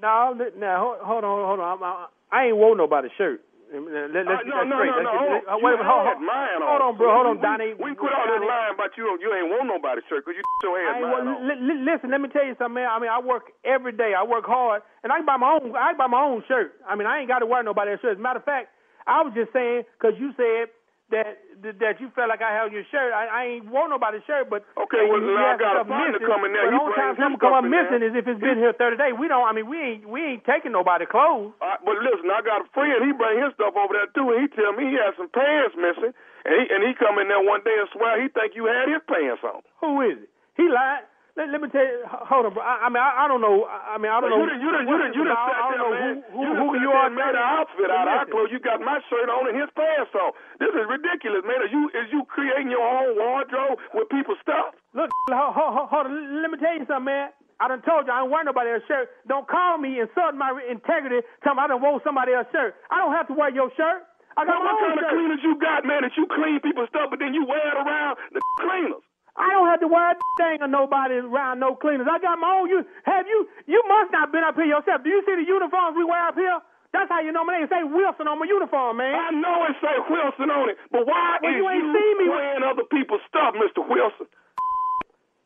No, 0.00 0.34
now 0.58 0.78
hold, 0.78 0.98
hold 1.02 1.24
on, 1.24 1.38
hold 1.46 1.60
on. 1.60 1.68
I'm, 1.78 1.82
I, 1.82 2.06
I 2.30 2.38
ain't 2.46 2.56
wore 2.56 2.76
nobody's 2.76 3.10
shirt. 3.18 3.40
Let, 3.68 3.84
let, 3.84 4.24
let's 4.24 4.40
Uh, 4.42 4.48
no, 4.48 4.64
that 4.64 4.66
no, 4.68 4.76
straight. 4.80 4.94
no, 4.96 5.02
no. 5.02 5.12
get- 5.12 5.18
Hold 5.18 5.28
let- 5.28 5.44
on. 5.44 5.52
uh, 5.52 5.58
wait 5.60 5.74
a 5.74 5.76
minute, 5.76 5.90
hold, 5.92 6.04
had 6.08 6.16
hold, 6.16 6.64
hold 6.64 6.82
on, 6.88 6.92
bro. 6.96 7.08
Hold 7.12 7.26
on, 7.28 7.36
Donnie. 7.44 7.74
We, 7.76 7.92
we 7.92 7.96
quit 8.00 8.14
all 8.16 8.24
this 8.24 8.40
lying 8.40 8.72
about 8.72 8.96
you. 8.96 9.04
You 9.20 9.28
ain't 9.36 9.50
want 9.52 9.68
nobody's 9.68 10.04
shirt 10.08 10.24
because 10.24 10.40
you 10.40 10.44
I 10.72 10.80
had 10.88 10.96
ain't, 10.96 11.04
mine 11.04 11.12
well, 11.12 11.36
on. 11.36 11.48
li- 11.52 11.60
li- 11.68 11.82
listen, 11.84 12.08
let 12.08 12.20
me 12.24 12.32
tell 12.32 12.46
you 12.48 12.56
something, 12.56 12.80
man. 12.80 12.88
I 12.88 12.96
mean, 12.96 13.12
I 13.12 13.20
work 13.20 13.52
every 13.68 13.92
day. 13.92 14.16
I 14.16 14.24
work 14.24 14.48
hard, 14.48 14.80
and 15.04 15.12
I 15.12 15.20
can 15.20 15.26
buy 15.28 15.36
my 15.36 15.52
own. 15.60 15.76
I 15.76 15.92
can 15.92 16.00
buy 16.00 16.08
my 16.08 16.22
own 16.24 16.40
shirt. 16.48 16.80
I 16.88 16.96
mean, 16.96 17.04
I 17.04 17.20
ain't 17.20 17.28
got 17.28 17.40
to 17.44 17.46
wear 17.50 17.60
nobody's 17.62 18.00
shirt. 18.00 18.16
As 18.16 18.18
a 18.18 18.24
matter 18.24 18.40
of 18.40 18.48
fact, 18.48 18.72
I 19.04 19.20
was 19.20 19.36
just 19.36 19.52
saying 19.52 19.84
because 20.00 20.16
you 20.16 20.32
said 20.40 20.72
that 21.10 21.40
that 21.80 21.96
you 21.98 22.12
felt 22.12 22.28
like 22.28 22.44
I 22.44 22.52
held 22.52 22.70
your 22.70 22.84
shirt. 22.92 23.10
I, 23.16 23.24
I 23.26 23.40
ain't 23.56 23.66
wore 23.72 23.88
nobody's 23.88 24.22
shirt, 24.28 24.52
but 24.52 24.62
Okay, 24.76 25.08
well, 25.08 25.18
you 25.18 25.32
now 25.32 25.56
I 25.56 25.56
got 25.56 25.80
a 25.80 25.84
partner 25.88 26.20
missing, 26.20 26.28
coming 26.28 26.52
there. 26.52 26.68
But 26.68 26.76
only 26.78 26.94
time 26.94 27.16
something 27.16 27.40
come 27.40 27.56
up 27.56 27.64
in 27.64 27.72
missing 27.72 28.04
there. 28.04 28.12
is 28.12 28.20
if 28.20 28.28
it's 28.28 28.38
been 28.40 28.60
here 28.60 28.76
thirty 28.76 29.00
days. 29.00 29.16
We 29.16 29.26
don't. 29.26 29.48
I 29.48 29.56
mean, 29.56 29.66
we 29.72 29.80
ain't 29.80 30.04
we 30.04 30.20
ain't 30.20 30.44
taking 30.44 30.76
nobody 30.76 31.08
clothes. 31.08 31.56
Uh, 31.64 31.80
but 31.80 31.96
listen, 32.04 32.28
I 32.28 32.44
got 32.44 32.60
a 32.60 32.68
friend. 32.76 33.00
He 33.00 33.16
bring 33.16 33.40
his 33.40 33.56
stuff 33.56 33.72
over 33.72 33.96
there 33.96 34.12
too, 34.12 34.28
and 34.36 34.44
he 34.44 34.46
tell 34.52 34.76
me 34.76 34.92
he 34.92 35.00
had 35.00 35.16
some 35.16 35.32
pants 35.32 35.72
missing, 35.80 36.12
and 36.44 36.52
he 36.60 36.62
and 36.68 36.84
he 36.84 36.92
come 36.94 37.16
in 37.16 37.32
there 37.32 37.40
one 37.40 37.64
day 37.64 37.74
and 37.74 37.88
swear 37.96 38.20
he 38.20 38.28
think 38.28 38.52
you 38.52 38.68
had 38.68 38.92
his 38.92 39.00
pants 39.08 39.40
on. 39.48 39.64
Who 39.80 40.04
is 40.04 40.20
it? 40.20 40.30
He 40.60 40.68
lied. 40.68 41.07
Let, 41.38 41.54
let 41.54 41.60
me 41.62 41.70
tell 41.70 41.86
you. 41.86 42.02
Hold 42.10 42.50
on, 42.50 42.52
bro. 42.52 42.66
I, 42.66 42.84
I 42.84 42.88
mean, 42.90 42.98
I, 42.98 43.22
I 43.22 43.24
don't 43.30 43.38
know. 43.38 43.62
I, 43.70 43.94
I 43.94 43.96
mean, 44.02 44.10
I 44.10 44.18
don't 44.18 44.34
you 44.34 44.42
know. 44.42 44.50
done, 44.50 44.58
you 44.58 44.70
done, 44.74 44.86
you 44.90 44.96
done, 44.98 45.12
you 45.14 45.22
done 45.22 45.38
sat 45.38 45.54
I 45.54 45.70
don't 45.70 45.70
there, 45.70 45.78
know 45.78 45.90
man. 45.94 46.14
who, 46.34 46.34
who, 46.34 46.42
you 46.42 46.50
who 46.58 46.66
done 46.74 46.82
you 46.82 46.90
are. 46.90 46.98
there 46.98 47.06
and 47.06 47.14
made 47.14 47.34
an 47.38 47.46
outfit 47.46 47.88
out 47.94 48.10
of 48.10 48.14
Listen. 48.18 48.30
clothes. 48.34 48.50
You 48.50 48.58
got 48.58 48.82
my 48.82 48.98
shirt 49.06 49.30
on 49.30 49.46
and 49.46 49.54
his 49.54 49.70
pants 49.78 50.10
on. 50.18 50.34
This 50.58 50.74
is 50.74 50.84
ridiculous, 50.90 51.46
man. 51.46 51.62
Is 51.62 51.70
you 51.70 51.86
is 51.94 52.10
you 52.10 52.26
creating 52.26 52.74
your 52.74 52.82
own 52.82 53.14
wardrobe 53.14 53.78
with 53.94 54.10
people's 54.10 54.42
stuff? 54.42 54.74
Look, 54.98 55.06
hold, 55.30 55.54
hold, 55.54 55.86
hold 55.86 56.06
on. 56.10 56.42
Let 56.42 56.50
me 56.50 56.58
tell 56.58 56.74
you 56.74 56.82
something, 56.90 57.06
man. 57.06 57.30
I 57.62 57.66
done 57.70 57.82
told 57.86 58.06
you 58.06 58.14
I 58.14 58.22
ain't 58.26 58.30
wearing 58.34 58.46
nobody 58.50 58.70
else's 58.74 58.86
shirt. 58.90 59.06
Don't 59.30 59.46
call 59.46 59.78
me 59.78 59.98
insulting 60.02 60.38
my 60.42 60.54
integrity. 60.66 61.22
Tell 61.46 61.54
me 61.54 61.62
I 61.62 61.70
done 61.70 61.82
wore 61.82 62.02
somebody 62.02 62.34
else's 62.34 62.50
shirt. 62.54 62.70
I 62.90 62.98
don't 62.98 63.14
have 63.14 63.26
to 63.30 63.34
wear 63.34 63.50
your 63.54 63.70
shirt. 63.78 64.06
I 64.38 64.46
got 64.46 64.58
What, 64.62 64.70
my 64.70 64.74
what 64.74 64.78
own 64.78 64.82
kind 64.82 64.98
of 64.98 65.02
shirt. 65.06 65.14
cleaners 65.18 65.42
you 65.42 65.54
got, 65.58 65.82
man? 65.86 66.02
That 66.06 66.14
you 66.14 66.26
clean 66.30 66.58
people's 66.62 66.86
stuff, 66.94 67.10
but 67.10 67.18
then 67.18 67.34
you 67.34 67.42
wear 67.46 67.58
it 67.62 67.74
around 67.74 68.18
the 68.30 68.38
cleaners. 68.62 69.02
I 69.38 69.54
don't 69.54 69.68
have 69.70 69.80
to 69.80 69.88
wear 69.88 70.12
a 70.12 70.16
thing 70.36 70.58
of 70.62 70.70
nobody 70.70 71.14
around 71.22 71.60
no 71.62 71.74
cleaners. 71.78 72.10
I 72.10 72.18
got 72.18 72.38
my 72.42 72.58
own. 72.58 72.68
You 72.68 72.82
have 73.06 73.26
you? 73.30 73.46
You 73.70 73.80
must 73.86 74.10
not 74.10 74.32
been 74.34 74.42
up 74.42 74.56
here 74.58 74.66
yourself. 74.66 75.02
Do 75.06 75.10
you 75.10 75.22
see 75.24 75.38
the 75.38 75.46
uniforms 75.46 75.94
we 75.96 76.02
wear 76.04 76.26
up 76.26 76.34
here? 76.34 76.58
That's 76.90 77.06
how 77.12 77.20
you 77.20 77.30
know 77.32 77.44
my 77.44 77.58
name. 77.60 77.68
Say 77.70 77.84
Wilson 77.84 78.26
on 78.26 78.40
my 78.40 78.46
uniform, 78.48 78.96
man. 78.98 79.14
I 79.14 79.30
know 79.30 79.62
it 79.70 79.76
say 79.78 79.94
Wilson 80.10 80.48
on 80.50 80.70
it, 80.72 80.76
but 80.90 81.06
why 81.06 81.38
Well, 81.42 81.52
is 81.52 81.56
you 81.60 81.68
ain't 81.68 81.84
seen 81.94 82.14
me 82.18 82.26
with- 82.26 82.34
wearing 82.34 82.64
other 82.64 82.84
people's 82.90 83.20
stuff, 83.28 83.54
Mr. 83.54 83.86
Wilson? 83.86 84.26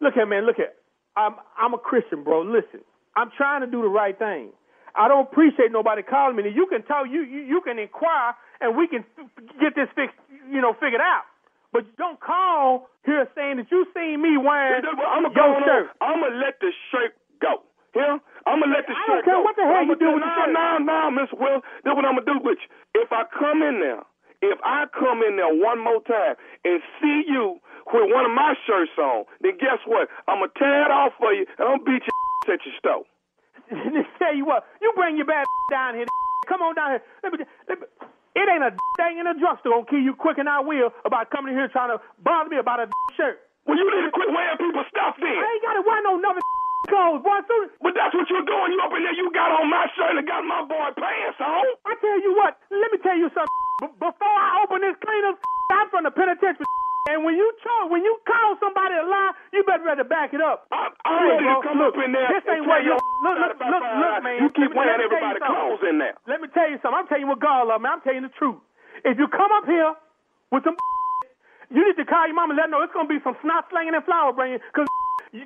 Look 0.00 0.14
here, 0.14 0.26
man. 0.26 0.46
Look 0.46 0.56
here. 0.56 0.72
I'm 1.16 1.36
I'm 1.58 1.74
a 1.74 1.78
Christian, 1.78 2.24
bro. 2.24 2.42
Listen, 2.42 2.80
I'm 3.16 3.30
trying 3.36 3.60
to 3.60 3.66
do 3.66 3.82
the 3.82 3.88
right 3.92 4.16
thing. 4.18 4.50
I 4.94 5.08
don't 5.08 5.26
appreciate 5.28 5.72
nobody 5.72 6.02
calling 6.02 6.36
me. 6.36 6.48
You 6.54 6.66
can 6.66 6.82
tell 6.82 7.06
you 7.06 7.22
you, 7.22 7.40
you 7.42 7.60
can 7.60 7.78
inquire 7.78 8.34
and 8.60 8.76
we 8.76 8.86
can 8.88 9.04
f- 9.18 9.26
get 9.60 9.74
this 9.74 9.88
fixed, 9.94 10.16
you 10.50 10.60
know, 10.60 10.74
figured 10.74 11.00
out. 11.00 11.24
But 11.72 11.88
you 11.88 11.96
don't 11.96 12.20
call 12.20 12.88
here 13.04 13.26
saying 13.34 13.56
that 13.56 13.68
you 13.72 13.86
seen 13.96 14.20
me 14.20 14.36
wearing 14.36 14.84
I'm 14.84 15.24
your 15.24 15.34
gonna 15.34 15.64
shirt. 15.64 15.86
I'm 16.00 16.20
gonna 16.20 16.36
let 16.36 16.60
the 16.60 16.70
shirt 16.92 17.16
go. 17.40 17.64
Here, 17.96 18.20
I'm 18.46 18.60
gonna 18.60 18.72
let 18.72 18.86
the 18.86 18.92
I 18.96 19.00
shirt 19.08 19.24
don't 19.24 19.24
care 19.24 19.40
go. 19.40 19.44
what 19.44 19.56
the 19.56 19.64
hell 19.64 19.80
I'ma 19.84 19.92
you 19.96 20.00
do 20.00 20.08
with 20.12 20.24
the 20.24 20.28
no, 20.28 20.36
shirt. 20.36 20.52
No, 20.52 20.68
no, 20.84 21.10
Miss 21.10 21.30
Will. 21.32 21.60
This 21.84 21.92
what 21.96 22.04
I'm 22.04 22.16
gonna 22.20 22.28
do 22.28 22.38
with 22.44 22.60
you. 22.60 22.68
If 23.02 23.08
I 23.12 23.24
come 23.32 23.64
in 23.64 23.80
there, 23.80 24.04
if 24.44 24.58
I 24.64 24.84
come 24.92 25.24
in 25.24 25.36
there 25.36 25.52
one 25.52 25.80
more 25.80 26.00
time 26.04 26.36
and 26.64 26.80
see 27.00 27.24
you 27.28 27.56
with 27.88 28.08
one 28.12 28.24
of 28.28 28.32
my 28.36 28.52
shirts 28.68 28.92
on, 29.00 29.24
then 29.40 29.56
guess 29.56 29.80
what? 29.88 30.08
I'm 30.28 30.44
gonna 30.44 30.52
tear 30.60 30.84
it 30.86 30.92
off 30.92 31.12
for 31.18 31.32
you 31.32 31.44
and 31.58 31.64
I'm 31.68 31.80
gonna 31.80 31.88
beat 31.88 32.04
your 32.04 32.54
at 32.54 32.60
your 32.68 32.76
store. 32.78 33.04
tell 34.20 34.34
you 34.36 34.44
what, 34.44 34.64
you 34.80 34.92
bring 34.96 35.16
your 35.16 35.26
bad 35.26 35.44
down 35.70 35.94
here. 35.96 36.06
Come 36.48 36.60
on 36.62 36.74
down 36.74 36.90
here. 36.90 37.02
Let 37.22 37.32
me, 37.32 37.38
let 37.68 37.80
me, 37.80 37.86
it 38.34 38.46
ain't 38.48 38.64
a 38.64 38.72
thing 38.96 39.18
in 39.20 39.26
a 39.28 39.34
drugstore 39.36 39.84
gonna 39.84 39.90
kill 39.90 40.00
you 40.02 40.14
quicker 40.16 40.40
than 40.44 40.48
I 40.48 40.60
will 40.60 40.90
about 41.04 41.28
coming 41.30 41.52
in 41.52 41.58
here 41.58 41.68
trying 41.68 41.92
to 41.92 41.98
bother 42.24 42.48
me 42.48 42.56
about 42.58 42.80
a 42.80 42.86
shirt. 43.16 43.40
Well, 43.68 43.78
you 43.78 43.84
need 43.86 44.08
to 44.08 44.12
quit 44.12 44.28
wearing 44.32 44.58
people's 44.58 44.88
stuff 44.90 45.14
then. 45.20 45.30
I 45.36 45.46
ain't 45.46 45.62
gotta 45.62 45.82
wear 45.86 46.00
no 46.02 46.18
nothing 46.18 46.42
clothes, 46.90 47.22
boy. 47.22 47.38
Soon, 47.46 47.70
But 47.78 47.94
that's 47.94 48.10
what 48.16 48.26
you're 48.26 48.42
doing. 48.44 48.74
You 48.74 48.80
up 48.82 48.90
in 48.96 49.02
there, 49.06 49.14
you 49.14 49.30
got 49.30 49.54
on 49.54 49.70
my 49.70 49.86
shirt 49.94 50.18
and 50.18 50.26
got 50.26 50.42
my 50.42 50.66
boy 50.66 50.90
pants 50.98 51.38
on. 51.38 51.62
I 51.86 51.94
tell 52.00 52.18
you 52.20 52.34
what, 52.34 52.58
let 52.74 52.88
me 52.90 52.98
tell 53.04 53.16
you 53.16 53.30
something. 53.30 53.54
B- 53.80 53.94
before 54.02 54.36
I 54.36 54.64
open 54.66 54.82
this 54.82 54.96
cleaner, 54.98 55.38
I'm 55.70 55.86
from 55.90 56.04
the 56.04 56.12
penitentiary. 56.12 56.66
And 57.10 57.26
when 57.26 57.34
you 57.34 57.50
talk, 57.66 57.90
when 57.90 58.06
you 58.06 58.14
call 58.22 58.54
somebody 58.62 58.94
a 58.94 59.02
lie, 59.02 59.34
you 59.50 59.66
better 59.66 59.82
ready 59.82 60.06
to 60.06 60.08
back 60.08 60.30
it 60.30 60.38
up. 60.38 60.70
I'm 60.70 60.94
Hey, 61.02 61.34
ready 61.34 61.50
to 61.50 61.58
come 61.66 61.82
look, 61.82 61.98
up 61.98 62.02
in 62.04 62.14
there 62.14 62.30
This 62.30 62.46
ain't 62.46 62.62
what 62.62 62.86
you 62.86 62.94
your 62.94 63.00
look, 63.26 63.36
look, 63.42 63.58
look, 63.58 63.82
look, 63.82 64.16
man. 64.22 64.38
You 64.38 64.48
keep 64.54 64.70
wearing 64.70 65.02
let 65.02 65.10
me 65.10 65.10
tell 65.10 65.18
you 65.18 65.34
everybody's 65.34 65.42
something. 65.42 65.50
clothes 65.50 65.82
in 65.82 65.96
there. 65.98 66.14
Let 66.30 66.38
me 66.38 66.48
tell 66.54 66.68
you 66.70 66.78
something. 66.78 66.98
I'm 67.02 67.06
telling 67.10 67.26
you 67.26 67.30
what 67.34 67.42
God 67.42 67.66
love, 67.66 67.82
man. 67.82 67.98
I'm 67.98 68.02
telling 68.06 68.22
you 68.22 68.30
the 68.30 68.36
truth. 68.38 68.62
If 69.02 69.18
you 69.18 69.26
come 69.26 69.50
up 69.50 69.66
here 69.66 69.98
with 70.54 70.62
some, 70.62 70.78
you 71.74 71.82
need 71.82 71.98
to 71.98 72.06
call 72.06 72.22
your 72.30 72.38
mama 72.38 72.54
and 72.54 72.58
let 72.62 72.70
her 72.70 72.72
know 72.72 72.86
it's 72.86 72.94
gonna 72.94 73.10
be 73.10 73.18
some 73.26 73.34
snot 73.42 73.66
slinging 73.74 73.98
and 73.98 74.04
flower 74.06 74.30
bringing. 74.30 74.62
Cause 74.70 74.86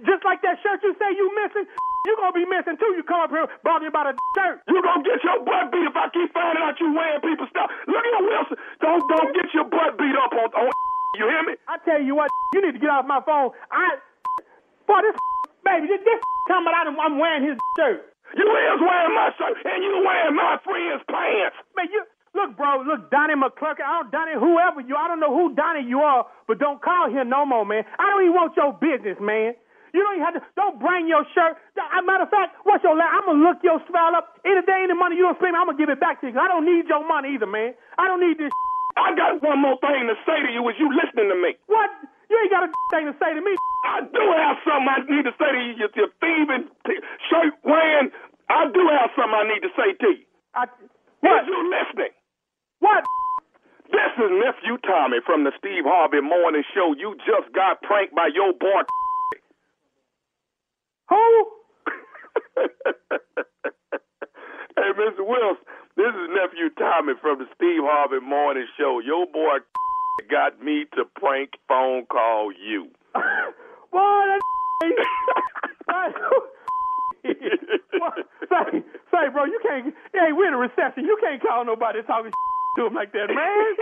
just 0.05 0.29
like 0.29 0.45
that 0.45 0.61
shirt 0.61 0.85
you 0.85 0.93
say 1.01 1.09
you 1.17 1.25
missing, 1.41 1.65
you 2.05 2.13
gonna 2.21 2.37
be 2.37 2.45
missing 2.45 2.77
too. 2.77 2.93
You 3.01 3.03
come 3.03 3.25
up 3.25 3.33
here 3.33 3.49
bothering 3.65 3.89
about 3.89 4.13
a 4.13 4.15
shirt. 4.37 4.61
You 4.69 4.85
gonna 4.85 5.01
get 5.09 5.25
your 5.25 5.41
butt 5.41 5.73
beat 5.73 5.89
if 5.89 5.97
I 5.97 6.13
keep 6.13 6.29
finding 6.37 6.61
out 6.61 6.77
you 6.85 6.93
wearing 6.93 7.25
people's 7.25 7.49
stuff. 7.49 7.73
Look 7.89 8.05
at 8.05 8.21
Wilson. 8.21 8.61
Don't 8.85 9.09
don't 9.09 9.33
get 9.33 9.49
your 9.57 9.65
butt 9.73 9.97
beat 9.97 10.13
up 10.21 10.37
on 10.37 10.53
on. 10.53 10.86
You 11.17 11.27
hear 11.29 11.43
me? 11.45 11.55
I 11.69 11.81
tell 11.85 12.01
you 12.01 12.15
what, 12.15 12.29
you 12.55 12.61
need 12.65 12.77
to 12.77 12.83
get 12.83 12.91
off 12.93 13.07
my 13.09 13.21
phone. 13.25 13.51
I, 13.73 13.97
boy, 14.87 15.01
this 15.03 15.17
baby, 15.65 15.89
this, 15.89 16.01
this 16.05 16.21
about 16.47 16.87
I'm, 16.87 16.99
I'm 17.01 17.19
wearing 17.19 17.43
his 17.43 17.59
shirt. 17.79 18.07
You 18.37 18.45
is 18.47 18.81
wearing 18.83 19.15
my 19.15 19.31
shirt 19.39 19.57
and 19.65 19.81
you 19.83 20.03
wearing 20.05 20.37
my 20.37 20.59
friend's 20.63 21.03
pants. 21.09 21.57
Man, 21.77 21.89
you 21.91 22.03
look, 22.35 22.57
bro. 22.57 22.83
Look, 22.85 23.11
Donnie 23.11 23.35
McClurkin. 23.39 23.87
I 23.87 24.03
don't 24.03 24.11
Donnie, 24.13 24.37
whoever 24.39 24.83
you. 24.83 24.95
I 24.97 25.09
don't 25.09 25.21
know 25.21 25.33
who 25.33 25.55
Donnie 25.55 25.87
you 25.89 26.01
are, 26.03 26.27
but 26.47 26.59
don't 26.59 26.83
call 26.83 27.09
here 27.11 27.25
no 27.25 27.47
more, 27.47 27.65
man. 27.65 27.85
I 27.99 28.07
don't 28.11 28.23
even 28.29 28.35
want 28.37 28.53
your 28.59 28.75
business, 28.77 29.17
man. 29.23 29.55
You 29.95 30.03
don't 30.05 30.21
even 30.21 30.27
have 30.27 30.37
to. 30.37 30.43
Don't 30.59 30.77
bring 30.83 31.09
your 31.09 31.25
shirt. 31.35 31.57
As 31.79 32.03
a 32.03 32.05
matter 32.05 32.25
of 32.29 32.31
fact, 32.31 32.59
what's 32.69 32.85
your? 32.85 32.95
la- 32.99 33.09
I'm 33.09 33.25
gonna 33.25 33.41
look 33.41 33.59
your 33.65 33.81
style 33.89 34.13
up. 34.15 34.37
Any 34.45 34.61
day, 34.67 34.85
any 34.85 34.93
money 34.95 35.17
you 35.17 35.25
don't 35.25 35.39
spend, 35.41 35.57
I'm 35.57 35.67
gonna 35.71 35.79
give 35.79 35.89
it 35.89 36.01
back 36.03 36.21
to 36.21 36.29
you. 36.29 36.37
I 36.37 36.49
don't 36.51 36.67
need 36.67 36.85
your 36.91 37.07
money 37.07 37.33
either, 37.39 37.47
man. 37.49 37.73
I 37.97 38.05
don't 38.11 38.21
need 38.21 38.37
this. 38.37 38.53
I 38.97 39.13
got 39.15 39.43
one 39.45 39.61
more 39.61 39.77
thing 39.81 40.09
to 40.09 40.17
say 40.25 40.41
to 40.41 40.51
you. 40.53 40.65
Is 40.73 40.77
you 40.81 40.89
listening 40.89 41.29
to 41.29 41.39
me? 41.39 41.57
What? 41.69 41.91
You 42.29 42.37
ain't 42.41 42.51
got 42.51 42.65
a 42.67 42.71
thing 42.91 43.07
to 43.07 43.15
say 43.21 43.33
to 43.37 43.43
me. 43.45 43.55
I 43.85 44.01
do 44.03 44.25
have 44.35 44.57
something 44.67 44.89
I 44.89 45.01
need 45.07 45.25
to 45.29 45.35
say 45.39 45.51
to 45.53 45.61
you. 45.63 45.75
You, 45.79 45.89
you 45.95 46.07
thieving, 46.19 46.67
shirt 47.31 47.55
wearing. 47.63 48.11
I 48.49 48.67
do 48.73 48.83
have 48.89 49.11
something 49.15 49.37
I 49.37 49.47
need 49.47 49.63
to 49.63 49.73
say 49.77 49.95
to 49.95 50.09
you. 50.17 50.27
I, 50.57 50.65
what? 51.21 51.45
Is 51.45 51.49
you 51.49 51.61
listening? 51.71 52.15
What? 52.81 53.05
This 53.93 54.13
is 54.19 54.31
nephew 54.43 54.79
Tommy 54.83 55.19
from 55.25 55.45
the 55.45 55.53
Steve 55.59 55.85
Harvey 55.87 56.21
Morning 56.21 56.65
Show. 56.75 56.95
You 56.99 57.15
just 57.23 57.53
got 57.55 57.83
pranked 57.83 58.15
by 58.15 58.29
your 58.35 58.53
boy. 58.53 58.83
Who? 61.09 61.47
hey, 64.77 64.91
Mr. 64.99 65.23
Wilson, 65.23 65.63
this 65.97 66.13
is 66.13 66.29
nephew 66.31 66.71
Tommy 66.79 67.15
from 67.21 67.39
the 67.39 67.47
Steve 67.57 67.83
Harvey 67.83 68.25
Morning 68.25 68.67
Show. 68.79 69.01
Your 69.05 69.27
boy 69.27 69.59
got 70.31 70.63
me 70.63 70.85
to 70.95 71.05
prank 71.17 71.51
phone 71.69 72.07
call 72.07 72.53
you. 72.53 72.89
That 73.93 74.41
say, 77.27 78.83
say, 79.11 79.29
bro, 79.33 79.45
you 79.45 79.59
can't. 79.63 79.95
Hey, 80.13 80.33
we're 80.33 80.49
in 80.49 80.55
a 80.55 80.59
recession. 80.59 81.05
You 81.05 81.19
can't 81.21 81.43
call 81.43 81.65
nobody 81.65 82.03
talking 82.07 82.31
to 82.77 82.87
him 82.87 82.95
like 82.95 83.13
that, 83.13 83.29
man. 83.29 83.77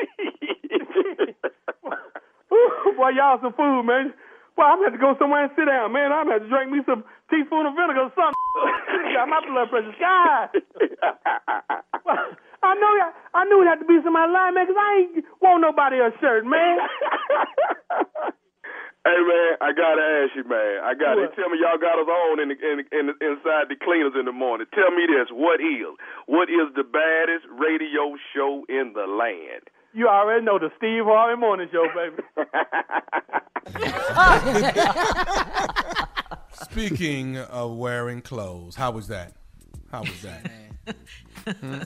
Ooh, 2.52 2.94
boy, 2.96 3.10
y'all 3.10 3.38
some 3.42 3.52
food, 3.52 3.82
man. 3.84 4.14
Boy, 4.56 4.62
I'm 4.62 4.78
gonna 4.78 4.90
have 4.90 4.98
to 4.98 5.02
go 5.02 5.16
somewhere 5.18 5.44
and 5.44 5.52
sit 5.58 5.66
down, 5.66 5.90
man. 5.92 6.12
I'm 6.12 6.26
gonna 6.30 6.38
have 6.38 6.46
to 6.46 6.48
drink 6.48 6.70
me 6.70 6.80
some 6.86 7.02
teaspoon 7.30 7.66
of 7.66 7.74
vinegar 7.74 8.06
or 8.06 8.12
something. 8.14 8.38
Got 9.14 9.28
my 9.28 9.40
blood 9.46 9.68
pressure 9.70 9.94
sky. 9.98 10.48
I 12.64 12.72
know, 12.80 12.92
I 13.34 13.44
knew 13.44 13.60
it 13.62 13.68
had 13.68 13.80
to 13.82 13.84
be 13.84 13.98
somebody 14.02 14.32
lying, 14.32 14.54
man, 14.54 14.66
'cause 14.66 14.78
I 14.78 14.90
ain't 15.04 15.24
want 15.42 15.60
nobody 15.60 15.98
a 16.00 16.10
shirt, 16.20 16.46
man. 16.46 16.78
Hey 19.04 19.20
man, 19.20 19.60
I 19.60 19.76
gotta 19.76 20.00
ask 20.24 20.32
you, 20.32 20.48
man. 20.48 20.80
I 20.80 20.96
got 20.96 21.20
to 21.20 21.28
tell 21.36 21.52
me 21.52 21.60
y'all 21.60 21.76
got 21.76 22.00
us 22.00 22.08
on 22.08 22.40
in, 22.40 22.48
the, 22.48 22.56
in, 22.56 22.76
the- 22.80 22.88
in 22.98 23.04
the, 23.12 23.14
inside 23.20 23.68
the 23.68 23.76
cleaners 23.76 24.16
in 24.16 24.24
the 24.24 24.32
morning. 24.32 24.64
Tell 24.72 24.88
me 24.96 25.04
this: 25.04 25.28
what 25.28 25.60
is 25.60 25.92
what 26.24 26.48
is 26.48 26.72
the 26.72 26.88
baddest 26.88 27.44
radio 27.52 28.16
show 28.32 28.64
in 28.72 28.96
the 28.96 29.04
land? 29.04 29.68
You 29.94 30.08
already 30.08 30.44
know 30.44 30.58
the 30.58 30.70
Steve 30.76 31.04
Harvey 31.04 31.40
Morning 31.40 31.68
Show, 31.70 31.86
baby. 31.94 32.22
Speaking 36.62 37.38
of 37.38 37.76
wearing 37.76 38.20
clothes, 38.20 38.74
how 38.74 38.90
was 38.90 39.06
that? 39.08 39.34
How 39.90 40.00
was 40.00 40.22
that? 40.22 40.50
Hmm? 41.46 41.80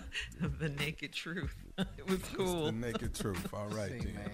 the 0.60 0.68
naked 0.68 1.12
truth. 1.12 1.54
It 1.78 2.08
was 2.08 2.20
cool. 2.34 2.66
The 2.66 2.72
naked 2.72 3.12
truth. 3.14 3.48
All 3.52 3.66
right, 3.68 3.90
then. 3.90 4.30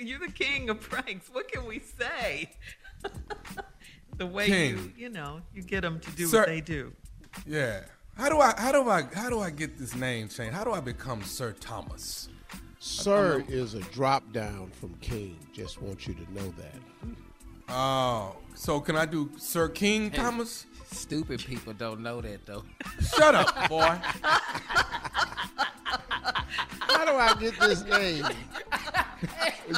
You're 0.00 0.20
the 0.20 0.30
king 0.32 0.70
of 0.70 0.80
pranks. 0.80 1.28
What 1.32 1.50
can 1.50 1.66
we 1.66 1.80
say? 1.80 2.50
the 4.16 4.26
way 4.26 4.46
King. 4.46 4.76
you, 4.76 4.92
you 4.96 5.08
know, 5.10 5.40
you 5.52 5.62
get 5.62 5.80
them 5.82 5.98
to 5.98 6.10
do 6.12 6.26
Sir- 6.26 6.40
what 6.40 6.48
they 6.48 6.60
do. 6.60 6.92
Yeah. 7.46 7.80
How 8.16 8.28
do 8.28 8.38
I 8.40 8.54
how 8.56 8.70
do 8.70 8.88
I 8.88 9.02
how 9.12 9.28
do 9.28 9.40
I 9.40 9.50
get 9.50 9.76
this 9.76 9.94
name 9.96 10.28
changed? 10.28 10.54
How 10.54 10.62
do 10.62 10.70
I 10.72 10.80
become 10.80 11.22
Sir 11.24 11.52
Thomas? 11.52 12.28
Sir 12.84 13.42
is 13.48 13.72
a 13.72 13.80
drop 13.80 14.30
down 14.34 14.70
from 14.70 14.92
King. 15.00 15.38
Just 15.54 15.80
want 15.80 16.06
you 16.06 16.12
to 16.12 16.34
know 16.34 16.52
that. 16.58 16.74
Oh, 17.66 18.36
so 18.54 18.78
can 18.78 18.94
I 18.94 19.06
do 19.06 19.30
Sir 19.38 19.70
King 19.70 20.10
Thomas? 20.10 20.66
Stupid 20.92 21.40
people 21.40 21.72
don't 21.72 22.00
know 22.00 22.20
that 22.20 22.44
though. 22.44 22.62
Shut 23.16 23.34
up, 23.34 23.70
boy. 23.70 23.98
How 26.82 27.06
do 27.06 27.12
I 27.12 27.34
get 27.40 27.58
this 27.58 27.84
name? 27.86 28.26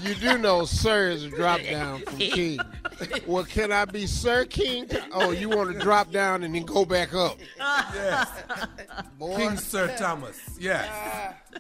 you 0.03 0.17
do 0.17 0.37
know 0.39 0.65
Sir 0.65 1.11
is 1.11 1.23
a 1.27 1.31
drop 1.31 1.63
down 1.63 2.01
from 2.01 2.19
King. 2.19 2.59
Well, 3.25 3.45
can 3.45 3.71
I 3.71 3.85
be 3.85 4.09
Sir 4.09 4.47
King? 4.47 4.89
Oh, 5.13 5.31
you 5.31 5.49
want 5.49 5.73
to 5.73 5.79
drop 5.79 6.11
down 6.11 6.43
and 6.43 6.53
then 6.53 6.65
go 6.65 6.85
back 6.85 7.15
up? 7.15 7.39
Yes. 7.57 8.29
Boy. 9.17 9.37
King 9.37 9.57
Sir 9.59 9.95
Thomas. 9.97 10.41
Yes. 10.59 10.89
Uh, 10.89 11.59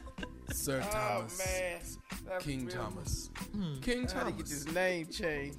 Sir 0.52 0.82
Oh, 0.84 0.90
Thomas. 0.92 1.38
man. 1.38 1.80
That's 2.28 2.44
King 2.44 2.66
real. 2.66 2.76
Thomas. 2.76 3.30
Hmm. 3.52 3.74
King 3.80 4.06
How 4.08 4.24
to 4.24 4.32
get 4.32 4.46
Thomas. 4.46 4.64
this 4.64 4.74
name 4.74 5.06
changed? 5.06 5.58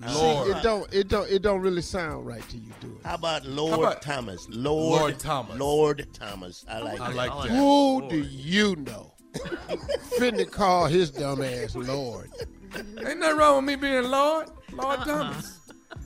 Lord. 0.00 0.46
See, 0.46 0.52
it 0.52 0.62
don't 0.62 0.94
it 0.94 1.08
don't 1.08 1.30
it 1.30 1.42
don't 1.42 1.60
really 1.60 1.82
sound 1.82 2.26
right 2.26 2.46
to 2.50 2.56
you, 2.56 2.72
do 2.80 2.96
it? 3.00 3.06
How 3.06 3.14
about 3.16 3.44
Lord 3.44 3.72
How 3.72 3.80
about- 3.80 4.02
Thomas? 4.02 4.46
Lord, 4.48 5.00
Lord 5.00 5.18
Thomas. 5.18 5.58
Lord 5.58 6.06
Thomas. 6.12 6.64
I 6.68 6.78
like 6.80 7.00
I 7.00 7.08
that. 7.08 7.16
like 7.16 7.48
that. 7.48 7.56
Who 7.56 8.06
do 8.08 8.18
you 8.18 8.76
know? 8.76 9.12
Finna 10.18 10.50
call 10.50 10.86
his 10.86 11.10
dumb 11.10 11.42
ass 11.42 11.74
Lord. 11.74 12.30
Ain't 12.76 13.18
nothing 13.20 13.36
wrong 13.36 13.56
with 13.56 13.64
me 13.64 13.76
being 13.76 14.04
Lord. 14.10 14.50
Lord 14.72 14.98
Uh-uh. 15.00 15.04
Thomas. 15.04 15.58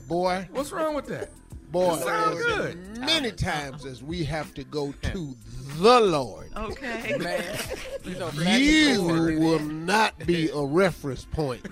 Boy, 0.07 0.47
What's 0.51 0.71
wrong 0.71 0.95
with 0.95 1.05
that? 1.07 1.29
boy, 1.71 1.93
It 1.95 1.99
sound 2.03 2.37
good. 2.39 2.97
many 2.99 3.31
times 3.31 3.85
as 3.85 4.01
we 4.01 4.23
have 4.23 4.53
to 4.53 4.63
go 4.63 4.93
to 5.03 5.35
the 5.75 5.99
Lord, 5.99 6.49
Okay. 6.57 7.17
Man, 7.17 7.59
you 8.03 8.15
know, 8.17 8.29
you 8.31 8.95
people 8.95 9.07
do 9.07 9.35
that. 9.35 9.39
will 9.39 9.59
not 9.59 10.17
be 10.25 10.49
a 10.53 10.61
reference 10.61 11.25
point 11.25 11.65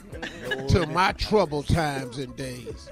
to 0.69 0.85
my 0.87 1.11
troubled 1.13 1.67
times 1.67 2.17
and 2.19 2.35
days. 2.35 2.89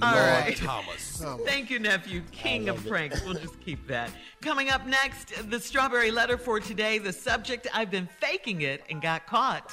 All 0.00 0.14
Lord 0.14 0.26
right. 0.26 0.56
Thomas. 0.56 1.22
Thank 1.44 1.68
you, 1.70 1.78
nephew. 1.78 2.22
King 2.32 2.68
of 2.68 2.84
pranks. 2.86 3.22
We'll 3.24 3.34
just 3.34 3.60
keep 3.60 3.86
that. 3.88 4.10
Coming 4.40 4.70
up 4.70 4.86
next, 4.86 5.50
the 5.50 5.60
strawberry 5.60 6.10
letter 6.10 6.38
for 6.38 6.58
today. 6.58 6.98
The 6.98 7.12
subject 7.12 7.68
I've 7.74 7.90
been 7.90 8.08
faking 8.18 8.62
it 8.62 8.82
and 8.90 9.00
got 9.02 9.26
caught. 9.26 9.72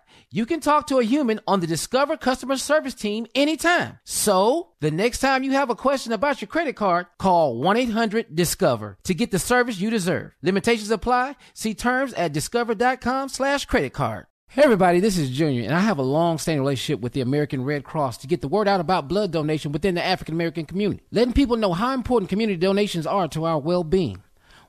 You 0.33 0.45
can 0.45 0.61
talk 0.61 0.87
to 0.87 0.97
a 0.97 1.03
human 1.03 1.41
on 1.45 1.59
the 1.59 1.67
Discover 1.67 2.15
customer 2.15 2.55
service 2.55 2.93
team 2.93 3.27
anytime. 3.35 3.99
So, 4.05 4.69
the 4.79 4.89
next 4.89 5.19
time 5.19 5.43
you 5.43 5.51
have 5.51 5.69
a 5.69 5.75
question 5.75 6.13
about 6.13 6.39
your 6.39 6.47
credit 6.47 6.77
card, 6.77 7.07
call 7.19 7.59
1-800-DISCOVER 7.59 8.97
to 9.03 9.13
get 9.13 9.31
the 9.31 9.39
service 9.39 9.81
you 9.81 9.89
deserve. 9.89 10.31
Limitations 10.41 10.89
apply. 10.89 11.35
See 11.53 11.73
terms 11.73 12.13
at 12.13 12.31
discover.com 12.31 13.27
slash 13.27 13.65
credit 13.65 13.91
card. 13.91 14.27
Hey 14.47 14.63
everybody, 14.63 15.01
this 15.01 15.17
is 15.17 15.29
Junior, 15.31 15.63
and 15.63 15.73
I 15.73 15.79
have 15.81 15.97
a 15.97 16.01
long-standing 16.01 16.61
relationship 16.61 17.01
with 17.01 17.11
the 17.11 17.21
American 17.21 17.65
Red 17.65 17.83
Cross 17.83 18.19
to 18.19 18.27
get 18.27 18.39
the 18.39 18.47
word 18.47 18.69
out 18.69 18.79
about 18.79 19.09
blood 19.09 19.31
donation 19.31 19.73
within 19.73 19.95
the 19.95 20.03
African 20.03 20.35
American 20.35 20.65
community, 20.65 21.03
letting 21.11 21.33
people 21.33 21.57
know 21.57 21.73
how 21.73 21.93
important 21.93 22.29
community 22.29 22.57
donations 22.57 23.05
are 23.05 23.27
to 23.29 23.43
our 23.43 23.59
well-being. 23.59 24.23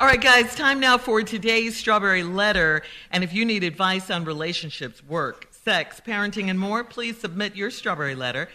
All 0.00 0.06
right, 0.06 0.18
guys, 0.18 0.54
time 0.54 0.80
now 0.80 0.96
for 0.96 1.22
today's 1.22 1.76
Strawberry 1.76 2.22
Letter. 2.22 2.80
And 3.10 3.22
if 3.22 3.34
you 3.34 3.44
need 3.44 3.62
advice 3.62 4.08
on 4.08 4.24
relationships, 4.24 5.04
work, 5.04 5.48
sex, 5.50 6.00
parenting, 6.00 6.48
and 6.48 6.58
more, 6.58 6.82
please 6.82 7.18
submit 7.18 7.54
your 7.54 7.70
Strawberry 7.70 8.14
Letter 8.14 8.48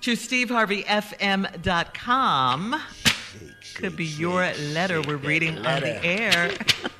to 0.00 0.14
steveharveyfm.com. 0.14 2.80
Could 3.74 3.94
be 3.94 4.06
your 4.06 4.50
letter 4.72 5.02
we're 5.02 5.16
reading 5.16 5.58
on 5.66 5.82
the 5.82 6.02
air. 6.02 6.52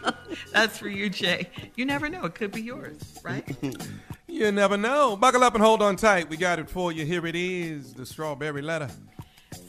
That's 0.52 0.76
for 0.76 0.90
you, 0.90 1.08
Jay. 1.08 1.48
You 1.76 1.86
never 1.86 2.10
know. 2.10 2.26
It 2.26 2.34
could 2.34 2.52
be 2.52 2.60
yours, 2.60 3.00
right? 3.24 3.50
You 4.28 4.50
never 4.52 4.76
know. 4.76 5.16
Buckle 5.16 5.42
up 5.42 5.54
and 5.54 5.64
hold 5.64 5.80
on 5.80 5.96
tight. 5.96 6.28
We 6.28 6.36
got 6.36 6.58
it 6.58 6.68
for 6.68 6.92
you. 6.92 7.06
Here 7.06 7.26
it 7.26 7.34
is 7.34 7.94
the 7.94 8.04
strawberry 8.04 8.60
letter. 8.60 8.90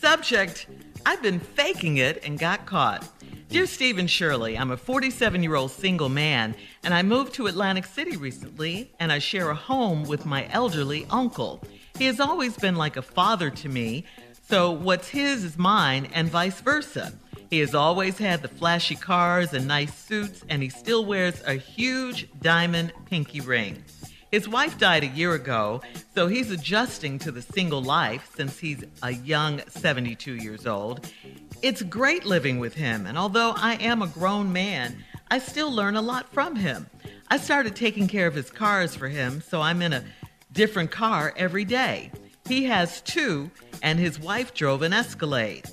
Subject 0.02 0.68
I've 1.06 1.22
been 1.22 1.40
faking 1.40 1.98
it 1.98 2.22
and 2.26 2.38
got 2.38 2.66
caught. 2.66 3.08
Dear 3.50 3.66
Steve 3.66 3.98
and 3.98 4.10
Shirley, 4.10 4.58
I'm 4.58 4.72
a 4.72 4.78
47 4.78 5.42
year 5.42 5.56
old 5.56 5.72
single 5.72 6.10
man, 6.10 6.54
and 6.84 6.94
I 6.94 7.02
moved 7.02 7.34
to 7.36 7.48
Atlantic 7.48 7.86
City 7.86 8.18
recently, 8.18 8.92
and 9.00 9.10
I 9.10 9.20
share 9.20 9.50
a 9.50 9.56
home 9.56 10.04
with 10.04 10.26
my 10.26 10.50
elderly 10.52 11.08
uncle. 11.10 11.64
He 11.98 12.06
has 12.08 12.20
always 12.20 12.58
been 12.58 12.76
like 12.76 12.98
a 12.98 13.02
father 13.02 13.50
to 13.50 13.70
me, 13.70 14.04
so 14.50 14.72
what's 14.72 15.08
his 15.08 15.46
is 15.46 15.58
mine, 15.58 16.10
and 16.14 16.30
vice 16.30 16.60
versa. 16.60 17.14
He 17.50 17.60
has 17.60 17.74
always 17.74 18.18
had 18.18 18.42
the 18.42 18.50
flashy 18.50 18.96
cars 18.96 19.54
and 19.54 19.66
nice 19.66 19.96
suits, 19.98 20.44
and 20.50 20.62
he 20.62 20.68
still 20.68 21.06
wears 21.06 21.42
a 21.46 21.54
huge 21.54 22.28
diamond 22.42 22.92
pinky 23.06 23.40
ring. 23.40 23.82
His 24.30 24.50
wife 24.50 24.78
died 24.78 25.04
a 25.04 25.08
year 25.08 25.34
ago, 25.34 25.82
so 26.14 26.28
he's 26.28 26.52
adjusting 26.52 27.18
to 27.20 27.32
the 27.32 27.42
single 27.42 27.82
life 27.82 28.30
since 28.36 28.60
he's 28.60 28.84
a 29.02 29.12
young 29.12 29.62
72 29.70 30.36
years 30.36 30.68
old. 30.68 31.10
It's 31.64 31.82
great 31.82 32.24
living 32.24 32.60
with 32.60 32.76
him, 32.76 33.08
and 33.08 33.18
although 33.18 33.54
I 33.56 33.76
am 33.76 34.04
a 34.04 34.08
grown 34.08 34.54
man, 34.54 35.04
I 35.32 35.40
still 35.40 35.72
learn 35.72 35.96
a 35.96 36.02
lot 36.02 36.32
from 36.32 36.56
him. 36.56 36.88
I 37.30 37.38
started 37.38 37.76
taking 37.76 38.08
care 38.08 38.28
of 38.28 38.36
his 38.36 38.52
cars 38.52 38.96
for 38.96 39.08
him, 39.08 39.42
so 39.42 39.62
I'm 39.62 39.82
in 39.82 39.92
a 39.92 40.04
different 40.52 40.92
car 40.92 41.34
every 41.36 41.66
day. 41.66 42.12
He 42.48 42.66
has 42.66 43.02
two, 43.02 43.50
and 43.82 43.98
his 43.98 44.20
wife 44.20 44.54
drove 44.54 44.84
an 44.84 44.94
Escalade. 44.94 45.66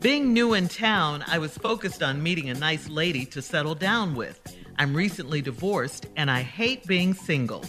Being 0.00 0.32
new 0.32 0.54
in 0.54 0.66
town, 0.66 1.22
I 1.28 1.38
was 1.38 1.56
focused 1.56 2.02
on 2.02 2.22
meeting 2.22 2.50
a 2.50 2.54
nice 2.54 2.88
lady 2.88 3.24
to 3.26 3.40
settle 3.40 3.76
down 3.76 4.16
with. 4.16 4.40
I'm 4.78 4.96
recently 4.96 5.42
divorced, 5.42 6.06
and 6.16 6.28
I 6.28 6.42
hate 6.42 6.86
being 6.86 7.14
single. 7.14 7.64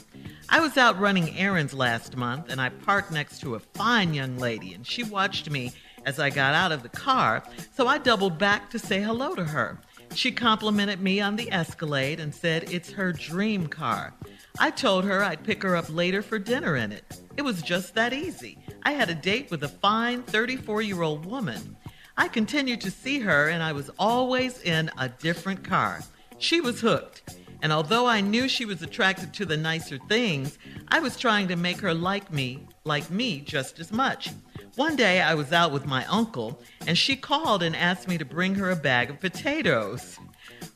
I 0.54 0.60
was 0.60 0.78
out 0.78 1.00
running 1.00 1.38
errands 1.38 1.74
last 1.74 2.18
month 2.18 2.50
and 2.50 2.60
I 2.60 2.68
parked 2.68 3.10
next 3.10 3.40
to 3.40 3.56
a 3.56 3.60
fine 3.60 4.14
young 4.14 4.38
lady 4.38 4.74
and 4.74 4.86
she 4.86 5.02
watched 5.02 5.50
me 5.50 5.72
as 6.06 6.20
I 6.20 6.30
got 6.30 6.54
out 6.54 6.72
of 6.72 6.84
the 6.84 6.90
car, 6.90 7.44
so 7.74 7.88
I 7.88 7.98
doubled 7.98 8.38
back 8.38 8.70
to 8.72 8.80
say 8.80 9.02
hello 9.02 9.36
to 9.36 9.44
her. 9.46 9.80
She 10.14 10.32
complimented 10.32 11.00
me 11.00 11.22
on 11.22 11.36
the 11.36 11.52
Escalade 11.52 12.20
and 12.20 12.36
said 12.36 12.72
it's 12.72 12.92
her 12.92 13.14
dream 13.14 13.68
car. 13.68 14.14
I 14.60 14.72
told 14.72 15.06
her 15.06 15.24
I'd 15.24 15.44
pick 15.44 15.64
her 15.64 15.76
up 15.76 15.86
later 15.90 16.22
for 16.22 16.38
dinner 16.38 16.76
in 16.76 16.92
it. 16.92 17.20
It 17.38 17.44
was 17.44 17.62
just 17.62 17.96
that 17.96 18.12
easy. 18.12 18.58
I 18.84 18.92
had 18.92 19.10
a 19.10 19.16
date 19.16 19.50
with 19.50 19.64
a 19.64 19.70
fine 19.70 20.24
34 20.24 20.82
year 20.82 21.02
old 21.02 21.26
woman. 21.26 21.78
I 22.18 22.28
continued 22.28 22.82
to 22.82 22.92
see 22.92 23.20
her, 23.20 23.48
and 23.48 23.64
I 23.64 23.72
was 23.72 23.90
always 23.98 24.62
in 24.62 24.92
a 24.98 25.08
different 25.08 25.64
car. 25.64 26.02
She 26.38 26.60
was 26.60 26.82
hooked. 26.82 27.38
And 27.62 27.72
although 27.72 28.08
I 28.08 28.22
knew 28.22 28.50
she 28.50 28.66
was 28.66 28.82
attracted 28.82 29.34
to 29.34 29.46
the 29.46 29.58
nicer 29.58 30.00
things, 30.10 30.58
I 30.90 31.00
was 31.00 31.16
trying 31.16 31.48
to 31.50 31.56
make 31.56 31.80
her 31.80 31.94
like 31.94 32.34
me, 32.34 32.68
like 32.84 33.10
me 33.12 33.40
just 33.42 33.80
as 33.80 33.92
much. 33.92 34.30
One 34.76 34.96
day 34.96 35.22
I 35.22 35.36
was 35.36 35.52
out 35.52 35.72
with 35.72 35.86
my 35.86 36.06
uncle, 36.06 36.60
and 36.88 36.98
she 36.98 37.16
called 37.16 37.62
and 37.62 37.76
asked 37.76 38.08
me 38.08 38.18
to 38.18 38.26
bring 38.26 38.56
her 38.56 38.72
a 38.72 38.76
bag 38.76 39.10
of 39.10 39.20
potatoes. 39.20 40.18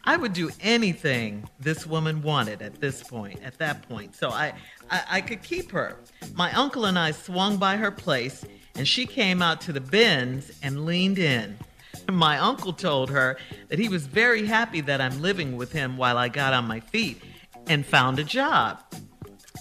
I 0.03 0.17
would 0.17 0.33
do 0.33 0.51
anything 0.61 1.49
this 1.59 1.87
woman 1.87 2.21
wanted 2.21 2.61
at 2.61 2.79
this 2.79 3.01
point, 3.01 3.41
at 3.43 3.57
that 3.57 3.87
point, 3.87 4.15
so 4.15 4.29
I, 4.29 4.53
I, 4.91 5.03
I 5.09 5.21
could 5.21 5.41
keep 5.41 5.71
her. 5.71 5.97
My 6.35 6.53
uncle 6.53 6.85
and 6.85 6.99
I 6.99 7.11
swung 7.11 7.57
by 7.57 7.77
her 7.77 7.89
place, 7.91 8.45
and 8.75 8.87
she 8.87 9.05
came 9.05 9.41
out 9.41 9.61
to 9.61 9.73
the 9.73 9.81
bins 9.81 10.51
and 10.61 10.85
leaned 10.85 11.17
in. 11.17 11.57
My 12.11 12.37
uncle 12.37 12.73
told 12.73 13.09
her 13.09 13.37
that 13.69 13.79
he 13.79 13.89
was 13.89 14.05
very 14.05 14.45
happy 14.45 14.81
that 14.81 15.01
I'm 15.01 15.21
living 15.21 15.57
with 15.57 15.71
him 15.71 15.97
while 15.97 16.17
I 16.19 16.29
got 16.29 16.53
on 16.53 16.67
my 16.67 16.81
feet 16.81 17.19
and 17.67 17.83
found 17.83 18.19
a 18.19 18.23
job. 18.23 18.83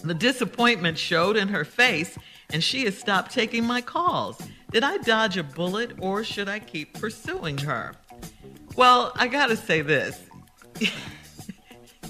The 0.02 0.12
disappointment 0.12 0.98
showed 0.98 1.36
in 1.36 1.48
her 1.48 1.64
face, 1.64 2.18
and 2.54 2.62
she 2.62 2.84
has 2.84 2.96
stopped 2.96 3.32
taking 3.32 3.64
my 3.64 3.80
calls. 3.80 4.38
Did 4.70 4.84
I 4.84 4.98
dodge 4.98 5.36
a 5.36 5.42
bullet 5.42 5.90
or 5.98 6.22
should 6.22 6.48
I 6.48 6.60
keep 6.60 6.94
pursuing 6.94 7.58
her? 7.58 7.94
Well, 8.76 9.10
I 9.16 9.26
gotta 9.26 9.56
say 9.56 9.82
this. 9.82 10.22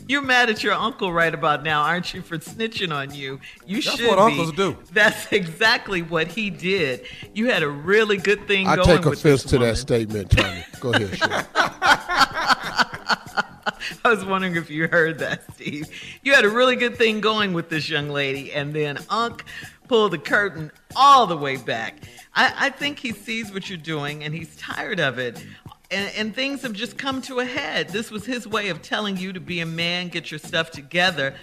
You're 0.07 0.21
mad 0.21 0.51
at 0.51 0.63
your 0.63 0.75
uncle 0.75 1.15
right 1.15 1.33
about 1.33 1.63
now, 1.63 1.81
aren't 1.81 2.13
you, 2.13 2.21
for 2.21 2.37
snitching 2.37 2.95
on 2.95 3.15
you? 3.15 3.41
You 3.67 3.81
That's 3.81 3.97
should 3.97 4.07
what 4.07 4.17
be. 4.17 4.23
uncles 4.23 4.53
do. 4.53 4.77
That's 4.93 5.33
exactly 5.33 6.03
what 6.03 6.27
he 6.27 6.51
did. 6.51 7.07
You 7.33 7.51
had 7.51 7.63
a 7.63 7.69
really 7.69 8.19
good 8.19 8.47
thing 8.47 8.67
I 8.67 8.77
going 8.77 8.99
take 8.99 9.07
with 9.07 9.21
offense 9.21 9.45
this 9.45 9.51
to 9.53 9.57
woman. 9.57 9.71
that 9.71 9.77
statement, 9.77 10.31
Tony. 10.31 10.65
Go 10.79 10.93
ahead. 10.93 11.49
I 14.05 14.11
was 14.11 14.25
wondering 14.25 14.57
if 14.57 14.71
you 14.71 14.89
heard 14.89 15.19
that, 15.21 15.43
Steve. 15.55 15.89
You 16.23 16.35
had 16.35 16.45
a 16.45 16.51
really 16.51 16.77
good 16.77 16.97
thing 16.97 17.21
going 17.21 17.53
with 17.53 17.71
this 17.71 17.89
young 17.89 18.11
lady, 18.11 18.53
and 18.53 18.75
then 18.75 18.99
Unc 19.09 19.45
pulled 19.89 20.13
the 20.13 20.19
curtain 20.19 20.71
all 20.97 21.27
the 21.27 21.37
way 21.37 21.57
back. 21.57 22.03
I, 22.35 22.53
I 22.57 22.71
think 22.71 22.99
he 22.99 23.13
sees 23.13 23.53
what 23.53 23.69
you're 23.69 23.79
doing, 23.79 24.25
and 24.25 24.35
he's 24.35 24.57
tired 24.57 25.01
of 25.01 25.19
it. 25.19 25.45
And, 25.91 26.11
and 26.17 26.35
things 26.35 26.63
have 26.63 26.73
just 26.73 26.97
come 26.97 27.21
to 27.23 27.41
a 27.41 27.45
head. 27.45 27.91
This 27.91 28.11
was 28.11 28.25
his 28.25 28.49
way 28.49 28.69
of 28.69 28.83
telling 28.83 29.17
you 29.17 29.33
to 29.33 29.41
be 29.41 29.61
a 29.61 29.67
man, 29.67 30.09
get 30.09 30.31
your 30.31 30.39
stuff 30.39 30.71
together. 30.71 31.35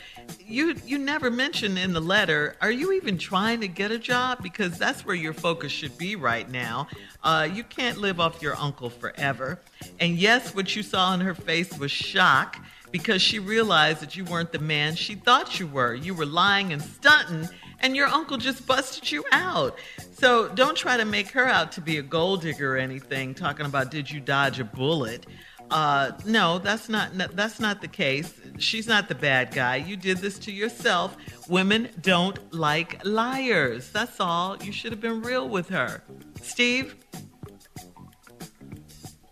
You 0.45 0.76
you 0.85 0.97
never 0.97 1.30
mentioned 1.30 1.77
in 1.77 1.93
the 1.93 2.01
letter. 2.01 2.55
Are 2.59 2.72
you 2.72 2.91
even 2.93 3.18
trying 3.18 3.61
to 3.61 3.68
get 3.68 3.91
a 3.91 3.99
job? 3.99 4.41
Because 4.41 4.77
that's 4.77 5.05
where 5.05 5.15
your 5.15 5.34
focus 5.34 5.72
should 5.72 5.97
be 5.97 6.15
right 6.15 6.49
now. 6.49 6.88
Uh, 7.23 7.47
you 7.53 7.63
can't 7.63 7.99
live 7.99 8.19
off 8.19 8.41
your 8.41 8.55
uncle 8.57 8.89
forever. 8.89 9.59
And 9.99 10.18
yes, 10.18 10.55
what 10.55 10.76
you 10.76 10.84
saw 10.84 11.13
in 11.13 11.22
her 11.22 11.35
face 11.35 11.77
was 11.77 11.91
shock 11.91 12.57
because 12.91 13.22
she 13.22 13.39
realized 13.39 14.01
that 14.01 14.15
you 14.15 14.26
weren't 14.26 14.51
the 14.51 14.59
man 14.59 14.95
she 14.95 15.15
thought 15.15 15.59
you 15.59 15.68
were. 15.68 15.93
You 15.93 16.13
were 16.13 16.26
lying 16.26 16.73
and 16.73 16.81
stunting, 16.81 17.49
and 17.82 17.95
your 17.95 18.08
uncle 18.08 18.38
just 18.38 18.66
busted 18.66 19.12
you 19.12 19.24
out. 19.32 19.78
So 20.14 20.48
don't 20.49 20.78
try 20.78 20.98
to 20.98 21.06
make 21.06 21.30
her 21.32 21.45
out 21.45 21.72
to 21.74 21.82
be 21.82 21.98
a 21.98 22.02
gold 22.02 22.41
digger 22.41 22.76
or 22.76 22.78
anything. 22.78 23.34
Talking 23.34 23.66
about 23.66 23.91
did 23.91 24.10
you 24.10 24.20
dodge 24.20 24.60
a 24.60 24.64
bullet? 24.64 25.26
Uh, 25.70 26.12
no, 26.26 26.60
that's 26.60 26.90
not 26.90 27.12
that's 27.34 27.60
not 27.60 27.82
the 27.82 27.88
case. 27.88 28.34
She's 28.58 28.88
not 28.88 29.08
the 29.08 29.16
bad 29.16 29.53
guy. 29.53 29.78
You 29.78 29.95
did 29.95 30.18
this 30.18 30.38
to 30.40 30.52
yourself. 30.52 31.16
Women 31.48 31.90
don't 32.02 32.53
like 32.53 32.99
liars. 33.06 33.90
That's 33.90 34.20
all. 34.20 34.58
You 34.62 34.74
should 34.74 34.91
have 34.91 34.99
been 34.99 35.22
real 35.22 35.48
with 35.48 35.70
her. 35.70 36.03
Steve, 36.41 36.95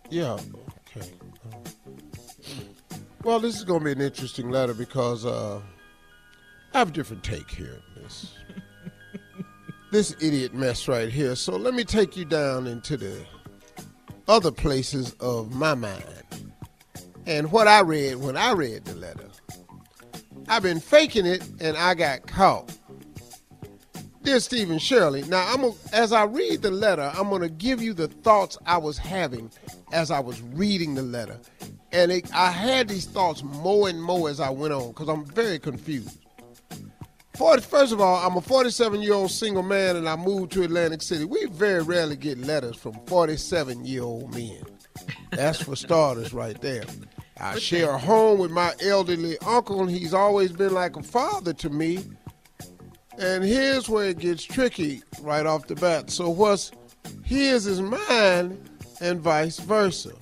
Yeah. 0.08 0.38
Okay. 0.96 1.08
Well, 3.22 3.38
this 3.38 3.56
is 3.56 3.64
going 3.64 3.80
to 3.80 3.84
be 3.84 3.92
an 3.92 4.00
interesting 4.00 4.50
letter 4.50 4.74
because 4.74 5.24
uh, 5.26 5.60
I 6.74 6.78
have 6.78 6.88
a 6.88 6.92
different 6.92 7.22
take 7.22 7.50
here. 7.50 7.80
This 7.96 8.32
this 9.90 10.14
idiot 10.20 10.54
mess 10.54 10.88
right 10.88 11.10
here. 11.10 11.34
So 11.34 11.56
let 11.56 11.74
me 11.74 11.84
take 11.84 12.16
you 12.16 12.24
down 12.24 12.66
into 12.66 12.96
the 12.96 13.24
other 14.28 14.52
places 14.52 15.14
of 15.14 15.54
my 15.54 15.74
mind 15.74 16.04
and 17.26 17.50
what 17.50 17.66
I 17.68 17.80
read 17.80 18.16
when 18.16 18.36
I 18.36 18.52
read 18.52 18.84
the 18.84 18.94
letter. 18.94 19.26
I've 20.48 20.62
been 20.62 20.80
faking 20.80 21.26
it 21.26 21.48
and 21.60 21.76
I 21.76 21.94
got 21.94 22.26
caught. 22.26 22.76
Dear 24.22 24.38
Steve 24.38 24.70
and 24.70 24.82
Shirley, 24.82 25.22
now 25.22 25.46
I'm 25.52 25.64
a, 25.64 25.72
as 25.92 26.12
I 26.12 26.24
read 26.24 26.62
the 26.62 26.70
letter, 26.70 27.10
I'm 27.14 27.30
going 27.30 27.40
to 27.42 27.48
give 27.48 27.80
you 27.80 27.94
the 27.94 28.08
thoughts 28.08 28.58
I 28.66 28.76
was 28.76 28.98
having 28.98 29.50
as 29.92 30.10
I 30.10 30.20
was 30.20 30.42
reading 30.42 30.94
the 30.94 31.02
letter. 31.02 31.38
And 31.92 32.12
it, 32.12 32.32
I 32.34 32.50
had 32.50 32.88
these 32.88 33.06
thoughts 33.06 33.42
more 33.42 33.88
and 33.88 34.02
more 34.02 34.28
as 34.28 34.38
I 34.38 34.50
went 34.50 34.74
on 34.74 34.88
because 34.88 35.08
I'm 35.08 35.24
very 35.24 35.58
confused. 35.58 36.19
40, 37.34 37.62
first 37.62 37.92
of 37.92 38.00
all, 38.00 38.16
I'm 38.26 38.36
a 38.36 38.40
47 38.40 39.02
year 39.02 39.14
old 39.14 39.30
single 39.30 39.62
man 39.62 39.96
and 39.96 40.08
I 40.08 40.16
moved 40.16 40.52
to 40.52 40.62
Atlantic 40.62 41.02
City. 41.02 41.24
We 41.24 41.46
very 41.46 41.82
rarely 41.82 42.16
get 42.16 42.38
letters 42.38 42.76
from 42.76 42.94
47 43.06 43.84
year 43.84 44.02
old 44.02 44.34
men. 44.34 44.62
That's 45.30 45.62
for 45.62 45.76
starters, 45.76 46.34
right 46.34 46.60
there. 46.60 46.84
I 47.40 47.58
share 47.58 47.90
a 47.90 47.98
home 47.98 48.38
with 48.38 48.50
my 48.50 48.74
elderly 48.82 49.38
uncle, 49.38 49.80
and 49.80 49.90
he's 49.90 50.12
always 50.12 50.52
been 50.52 50.74
like 50.74 50.96
a 50.96 51.02
father 51.02 51.54
to 51.54 51.70
me. 51.70 52.04
And 53.18 53.42
here's 53.42 53.88
where 53.88 54.10
it 54.10 54.18
gets 54.18 54.42
tricky 54.42 55.02
right 55.22 55.46
off 55.46 55.66
the 55.66 55.74
bat. 55.76 56.10
So, 56.10 56.28
what's 56.28 56.72
his 57.24 57.66
is 57.66 57.80
mine, 57.80 58.58
and 59.00 59.20
vice 59.20 59.58
versa. 59.60 60.12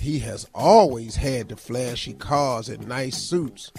He 0.00 0.18
has 0.20 0.46
always 0.54 1.16
had 1.16 1.48
the 1.48 1.56
flashy 1.56 2.14
cars 2.14 2.68
and 2.68 2.86
nice 2.86 3.16
suits. 3.16 3.72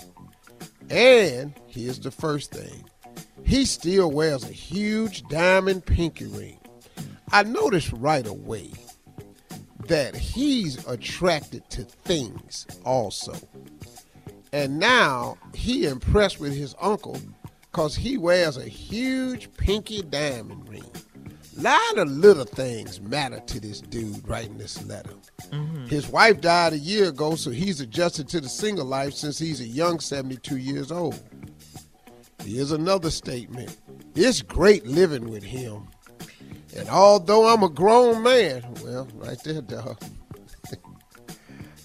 And 0.90 1.54
here's 1.68 2.00
the 2.00 2.12
first 2.12 2.52
thing 2.52 2.84
he 3.44 3.66
still 3.66 4.12
wears 4.12 4.44
a 4.44 4.54
huge 4.54 5.24
diamond 5.28 5.86
pinky 5.86 6.26
ring. 6.26 6.60
I 7.32 7.44
noticed 7.44 7.92
right 7.94 8.26
away 8.26 8.72
that 9.88 10.16
he's 10.16 10.86
attracted 10.88 11.70
to 11.72 11.84
things 11.84 12.68
also. 12.86 13.34
And 14.54 14.80
now 14.80 15.38
he 15.54 15.86
impressed 15.86 16.40
with 16.40 16.54
his 16.54 16.76
uncle 16.82 17.20
because 17.72 17.96
he 17.96 18.18
wears 18.18 18.58
a 18.58 18.68
huge 18.68 19.52
pinky 19.54 20.02
diamond 20.02 20.68
ring. 20.70 20.92
Lot 21.62 21.98
of 21.98 22.10
little 22.10 22.46
things 22.46 23.02
matter 23.02 23.40
to 23.40 23.60
this 23.60 23.82
dude 23.82 24.28
writing 24.28 24.58
this 24.58 24.84
letter. 24.86 25.14
His 25.88 26.08
wife 26.10 26.42
died 26.42 26.74
a 26.74 26.78
year 26.78 27.10
ago, 27.10 27.36
so 27.36 27.50
he's 27.52 27.82
adjusted 27.82 28.28
to 28.30 28.42
the 28.42 28.50
single 28.50 28.86
life 28.86 29.14
since 29.14 29.40
he's 29.40 29.62
a 29.62 29.66
young 29.66 30.00
72 30.00 30.58
years 30.58 30.92
old. 30.92 31.20
Here's 32.44 32.72
another 32.72 33.10
statement. 33.10 33.78
It's 34.16 34.42
great 34.42 34.86
living 34.86 35.30
with 35.30 35.44
him. 35.44 35.88
And 36.76 36.90
although 36.90 37.48
I'm 37.48 37.64
a 37.64 37.70
grown 37.70 38.22
man, 38.24 38.64
well, 38.84 39.08
right 39.16 39.42
there, 39.44 39.62
dog. 39.62 40.00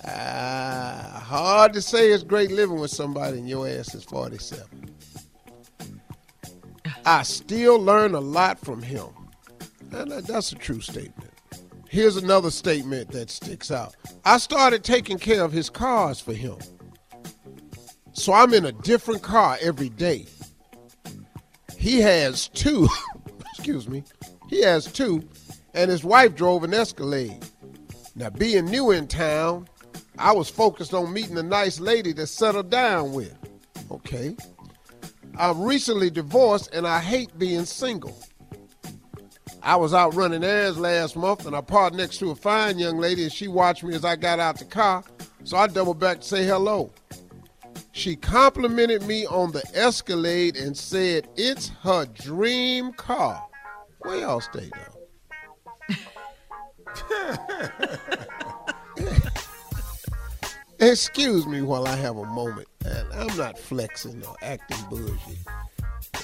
Ah, 0.04 1.22
hard 1.24 1.72
to 1.74 1.80
say 1.80 2.10
it's 2.10 2.24
great 2.24 2.50
living 2.50 2.80
with 2.80 2.90
somebody 2.90 3.38
and 3.38 3.48
your 3.48 3.68
ass 3.68 3.94
is 3.94 4.02
47. 4.02 4.66
I 7.06 7.22
still 7.22 7.78
learn 7.78 8.14
a 8.16 8.20
lot 8.20 8.58
from 8.58 8.82
him. 8.82 9.06
That's 9.92 10.52
a 10.52 10.56
true 10.56 10.80
statement. 10.80 11.30
Here's 11.88 12.16
another 12.16 12.50
statement 12.50 13.10
that 13.10 13.30
sticks 13.30 13.70
out. 13.70 13.94
I 14.24 14.38
started 14.38 14.82
taking 14.82 15.18
care 15.18 15.44
of 15.44 15.52
his 15.52 15.68
cars 15.68 16.20
for 16.20 16.32
him. 16.32 16.56
So 18.14 18.32
I'm 18.32 18.54
in 18.54 18.64
a 18.64 18.72
different 18.72 19.22
car 19.22 19.58
every 19.60 19.90
day. 19.90 20.26
He 21.76 22.00
has 22.00 22.48
two, 22.48 22.88
excuse 23.54 23.88
me, 23.88 24.04
he 24.48 24.62
has 24.62 24.86
two, 24.86 25.28
and 25.74 25.90
his 25.90 26.04
wife 26.04 26.34
drove 26.34 26.64
an 26.64 26.72
Escalade. 26.72 27.44
Now, 28.14 28.30
being 28.30 28.66
new 28.66 28.90
in 28.90 29.08
town, 29.08 29.68
I 30.18 30.32
was 30.32 30.48
focused 30.48 30.94
on 30.94 31.12
meeting 31.12 31.38
a 31.38 31.42
nice 31.42 31.80
lady 31.80 32.14
to 32.14 32.26
settle 32.26 32.62
down 32.62 33.12
with. 33.12 33.36
Okay. 33.90 34.36
I'm 35.36 35.62
recently 35.62 36.10
divorced 36.10 36.74
and 36.74 36.86
I 36.86 37.00
hate 37.00 37.38
being 37.38 37.64
single. 37.64 38.16
I 39.64 39.76
was 39.76 39.94
out 39.94 40.14
running 40.14 40.42
errands 40.42 40.76
last 40.76 41.14
month 41.16 41.46
and 41.46 41.54
I 41.54 41.60
parked 41.60 41.94
next 41.94 42.18
to 42.18 42.30
a 42.30 42.34
fine 42.34 42.80
young 42.80 42.98
lady 42.98 43.22
and 43.22 43.32
she 43.32 43.46
watched 43.46 43.84
me 43.84 43.94
as 43.94 44.04
I 44.04 44.16
got 44.16 44.40
out 44.40 44.58
the 44.58 44.64
car, 44.64 45.04
so 45.44 45.56
I 45.56 45.68
doubled 45.68 46.00
back 46.00 46.20
to 46.20 46.26
say 46.26 46.44
hello. 46.44 46.90
She 47.92 48.16
complimented 48.16 49.06
me 49.06 49.24
on 49.26 49.52
the 49.52 49.62
Escalade 49.74 50.56
and 50.56 50.76
said 50.76 51.28
it's 51.36 51.68
her 51.82 52.06
dream 52.06 52.92
car. 52.94 53.46
Where 54.00 54.16
y'all 54.16 54.40
stay 54.40 54.68
though? 54.74 54.98
Excuse 60.80 61.46
me 61.46 61.62
while 61.62 61.86
I 61.86 61.94
have 61.94 62.16
a 62.16 62.24
moment, 62.24 62.66
I'm 63.14 63.36
not 63.36 63.56
flexing 63.56 64.24
or 64.26 64.34
acting 64.42 64.84
bougie. 64.90 65.38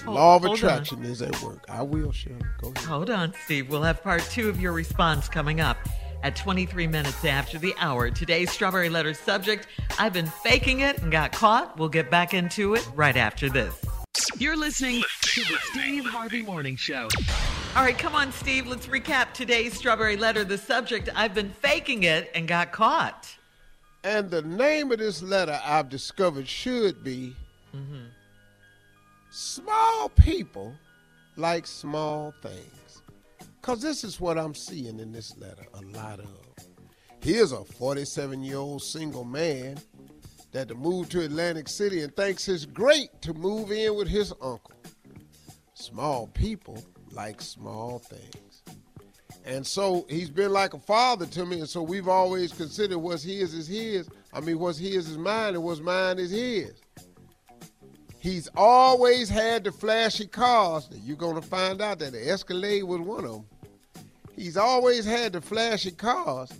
Oh, 0.06 0.12
Law 0.12 0.36
of 0.36 0.42
hold 0.42 0.64
on. 0.64 0.70
attraction 0.70 1.04
is 1.04 1.22
at 1.22 1.40
work. 1.42 1.64
I 1.68 1.82
will, 1.82 2.12
Shirley. 2.12 2.40
Go 2.60 2.72
ahead. 2.74 2.86
Hold 2.86 3.10
on, 3.10 3.34
Steve. 3.44 3.68
We'll 3.68 3.82
have 3.82 4.02
part 4.02 4.22
two 4.30 4.48
of 4.48 4.60
your 4.60 4.72
response 4.72 5.28
coming 5.28 5.60
up 5.60 5.76
at 6.22 6.36
23 6.36 6.86
minutes 6.86 7.24
after 7.24 7.58
the 7.58 7.74
hour. 7.78 8.10
Today's 8.10 8.50
Strawberry 8.50 8.88
Letter 8.88 9.14
subject 9.14 9.66
I've 9.98 10.12
been 10.12 10.26
faking 10.26 10.80
it 10.80 10.98
and 11.02 11.10
got 11.10 11.32
caught. 11.32 11.78
We'll 11.78 11.88
get 11.88 12.10
back 12.10 12.34
into 12.34 12.74
it 12.74 12.88
right 12.94 13.16
after 13.16 13.48
this. 13.48 13.84
You're 14.36 14.56
listening 14.56 15.02
to 15.22 15.40
the 15.42 15.58
Steve 15.70 16.04
Harvey 16.04 16.42
Morning 16.42 16.76
Show. 16.76 17.08
All 17.76 17.82
right, 17.82 17.96
come 17.96 18.14
on, 18.14 18.32
Steve. 18.32 18.66
Let's 18.66 18.86
recap 18.86 19.32
today's 19.32 19.74
Strawberry 19.76 20.16
Letter. 20.16 20.44
The 20.44 20.58
subject 20.58 21.08
I've 21.14 21.34
been 21.34 21.50
faking 21.50 22.02
it 22.04 22.30
and 22.34 22.48
got 22.48 22.72
caught. 22.72 23.28
And 24.04 24.30
the 24.30 24.42
name 24.42 24.90
of 24.92 24.98
this 24.98 25.22
letter 25.22 25.60
I've 25.64 25.88
discovered 25.88 26.48
should 26.48 27.04
be 27.04 27.34
mm-hmm. 27.74 28.06
Small 29.40 30.08
People 30.08 30.74
Like 31.36 31.64
Small 31.64 32.34
Things. 32.42 33.02
Because 33.60 33.80
this 33.80 34.02
is 34.02 34.20
what 34.20 34.36
I'm 34.36 34.52
seeing 34.52 34.98
in 34.98 35.12
this 35.12 35.38
letter 35.38 35.62
a 35.74 35.80
lot 35.96 36.18
of. 36.18 36.28
Here's 37.20 37.52
a 37.52 37.64
47 37.64 38.42
year 38.42 38.56
old 38.56 38.82
single 38.82 39.22
man 39.22 39.78
that 40.50 40.76
moved 40.76 41.12
to 41.12 41.24
Atlantic 41.24 41.68
City 41.68 42.00
and 42.00 42.14
thinks 42.16 42.48
it's 42.48 42.66
great 42.66 43.10
to 43.22 43.32
move 43.32 43.70
in 43.70 43.94
with 43.94 44.08
his 44.08 44.32
uncle. 44.42 44.74
Small 45.74 46.26
people 46.34 46.82
like 47.12 47.40
small 47.40 48.00
things. 48.00 48.64
And 49.44 49.64
so 49.64 50.04
he's 50.10 50.30
been 50.30 50.52
like 50.52 50.74
a 50.74 50.80
father 50.80 51.26
to 51.26 51.46
me, 51.46 51.60
and 51.60 51.68
so 51.68 51.80
we've 51.80 52.08
always 52.08 52.52
considered 52.52 52.98
what's 52.98 53.22
his 53.22 53.54
is 53.54 53.68
his. 53.68 54.08
I 54.32 54.40
mean, 54.40 54.58
what's 54.58 54.78
his 54.78 55.08
is 55.08 55.16
mine, 55.16 55.54
and 55.54 55.62
what's 55.62 55.80
mine 55.80 56.18
is 56.18 56.32
his. 56.32 56.72
He's 58.28 58.50
always 58.54 59.30
had 59.30 59.64
the 59.64 59.72
flashy 59.72 60.26
cars. 60.26 60.86
You're 61.02 61.16
going 61.16 61.40
to 61.40 61.48
find 61.48 61.80
out 61.80 61.98
that 62.00 62.12
the 62.12 62.30
Escalade 62.30 62.82
was 62.82 63.00
one 63.00 63.24
of 63.24 63.30
them. 63.30 63.46
He's 64.36 64.58
always 64.58 65.06
had 65.06 65.32
the 65.32 65.40
flashy 65.40 65.92
cars 65.92 66.52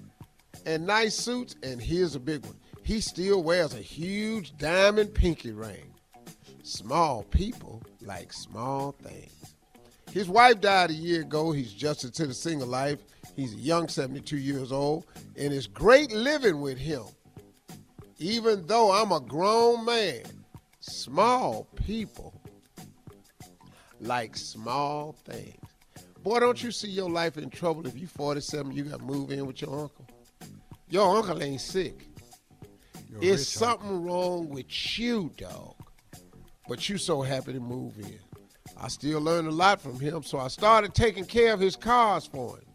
and 0.65 0.87
nice 0.87 1.15
suits, 1.15 1.57
and 1.63 1.79
here's 1.79 2.15
a 2.15 2.21
big 2.21 2.43
one. 2.47 2.57
He 2.85 3.03
still 3.03 3.43
wears 3.43 3.75
a 3.75 3.83
huge 3.83 4.57
diamond 4.57 5.13
pinky 5.13 5.53
ring. 5.53 5.93
Small 6.63 7.25
people 7.25 7.83
like 8.01 8.33
small 8.33 8.93
things. 8.93 9.55
His 10.11 10.27
wife 10.27 10.63
died 10.63 10.89
a 10.89 10.95
year 10.95 11.21
ago. 11.21 11.53
He's 11.53 11.75
adjusted 11.75 12.15
to 12.15 12.27
the 12.27 12.33
single 12.33 12.69
life. 12.69 13.01
He's 13.37 13.53
a 13.53 13.59
young 13.59 13.89
72 13.89 14.39
years 14.39 14.73
old, 14.73 15.05
and 15.37 15.53
it's 15.53 15.67
great 15.67 16.13
living 16.13 16.63
with 16.63 16.79
him. 16.79 17.05
Even 18.19 18.67
though 18.67 18.91
I'm 18.91 19.13
a 19.13 19.21
grown 19.21 19.85
man, 19.85 20.23
small 20.81 21.65
people 21.75 22.41
like 24.01 24.37
small 24.37 25.13
things. 25.25 25.57
Boy, 26.23 26.41
don't 26.41 26.63
you 26.63 26.71
see 26.71 26.89
your 26.89 27.11
life 27.11 27.39
in 27.39 27.51
trouble 27.51 27.87
if 27.87 27.99
you 27.99 28.07
47, 28.07 28.73
you 28.73 28.85
got 28.85 28.99
to 28.99 29.05
move 29.05 29.31
in 29.31 29.47
with 29.47 29.61
your 29.63 29.83
uncle? 29.83 30.07
Your 30.89 31.17
uncle 31.17 31.43
ain't 31.43 31.61
sick. 31.61 32.07
Your 33.11 33.21
It's 33.23 33.47
something 33.47 34.03
wrong 34.05 34.49
with 34.49 34.99
you, 34.99 35.33
dog. 35.37 35.75
But 36.69 36.89
you 36.89 36.99
so 36.99 37.23
happy 37.23 37.53
to 37.55 37.61
move 37.61 37.99
in. 37.99 38.19
I 38.81 38.89
still 38.89 39.21
learned 39.21 39.49
a 39.49 39.53
lot 39.53 39.81
from 39.81 39.99
him, 39.99 40.23
so 40.23 40.39
I 40.39 40.49
started 40.49 40.95
taking 40.95 41.25
care 41.25 41.53
of 41.53 41.61
his 41.61 41.77
cars 41.77 42.27
for 42.27 42.59
him. 42.59 42.68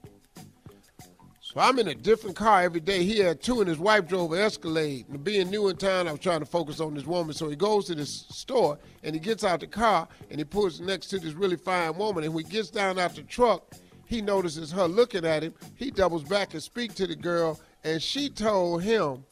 So 1.54 1.60
I'm 1.60 1.78
in 1.78 1.88
a 1.88 1.94
different 1.94 2.36
car 2.36 2.64
every 2.64 2.80
day. 2.80 3.04
He 3.04 3.20
had 3.20 3.40
two, 3.40 3.60
and 3.60 3.70
his 3.70 3.78
wife 3.78 4.08
drove 4.08 4.34
an 4.34 4.40
Escalade. 4.40 5.06
And 5.10 5.24
being 5.24 5.52
new 5.52 5.68
in 5.68 5.76
town, 5.78 6.08
I 6.08 6.12
was 6.12 6.20
trying 6.20 6.40
to 6.40 6.48
focus 6.48 6.80
on 6.80 6.96
this 6.96 7.06
woman. 7.06 7.36
So 7.36 7.48
he 7.48 7.56
goes 7.56 7.86
to 7.86 7.96
this 7.96 8.26
store, 8.30 8.80
and 9.04 9.14
he 9.14 9.20
gets 9.20 9.44
out 9.44 9.60
the 9.60 9.68
car, 9.68 10.08
and 10.32 10.40
he 10.40 10.46
pulls 10.46 10.82
next 10.82 11.08
to 11.10 11.20
this 11.20 11.34
really 11.34 11.58
fine 11.58 11.96
woman. 11.96 12.24
And 12.24 12.34
when 12.34 12.44
he 12.44 12.50
gets 12.50 12.72
down 12.72 12.98
out 12.98 13.16
the 13.16 13.22
truck, 13.22 13.72
he 14.08 14.20
notices 14.20 14.72
her 14.72 14.88
looking 14.88 15.26
at 15.26 15.44
him. 15.44 15.54
He 15.76 15.92
doubles 15.92 16.24
back 16.24 16.56
and 16.56 16.64
speaks 16.64 16.96
to 16.96 17.06
the 17.06 17.16
girl, 17.16 17.62
and 17.84 18.02
she 18.02 18.30
told 18.30 18.82
him, 18.82 19.24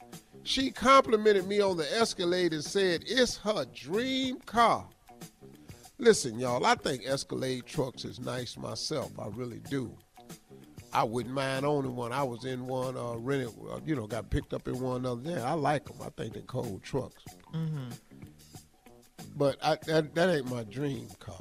she 0.43 0.69
complimented 0.69 1.47
me 1.47 1.59
on 1.59 1.75
the 1.75 1.91
Escalade 1.99 2.53
and 2.53 2.63
said 2.63 3.03
it's 3.07 3.37
her 3.37 3.65
dream 3.73 4.37
car. 4.41 4.87
Listen, 5.97 6.39
y'all, 6.39 6.65
I 6.67 6.75
think 6.75 7.03
Escalade 7.03 7.65
trucks 7.65 8.05
is 8.05 8.19
nice 8.19 8.57
myself. 8.57 9.11
I 9.19 9.27
really 9.29 9.61
do. 9.71 9.95
I 10.93 11.03
wouldn't 11.03 11.33
mind 11.33 11.65
owning 11.65 11.95
one. 11.95 12.11
I 12.11 12.23
was 12.23 12.43
in 12.45 12.67
one, 12.67 12.97
uh, 12.97 13.13
rented, 13.15 13.49
uh, 13.71 13.79
you 13.85 13.95
know, 13.95 14.07
got 14.07 14.29
picked 14.29 14.53
up 14.53 14.67
in 14.67 14.79
one 14.79 15.05
other 15.05 15.21
day. 15.21 15.41
I 15.41 15.53
like 15.53 15.85
them. 15.85 15.97
I 16.03 16.09
think 16.17 16.33
they're 16.33 16.41
cold 16.43 16.83
trucks. 16.83 17.23
Mm-hmm. 17.53 17.89
But 19.37 19.57
I, 19.63 19.77
that, 19.87 20.13
that 20.15 20.29
ain't 20.29 20.49
my 20.51 20.63
dream 20.65 21.07
car. 21.19 21.39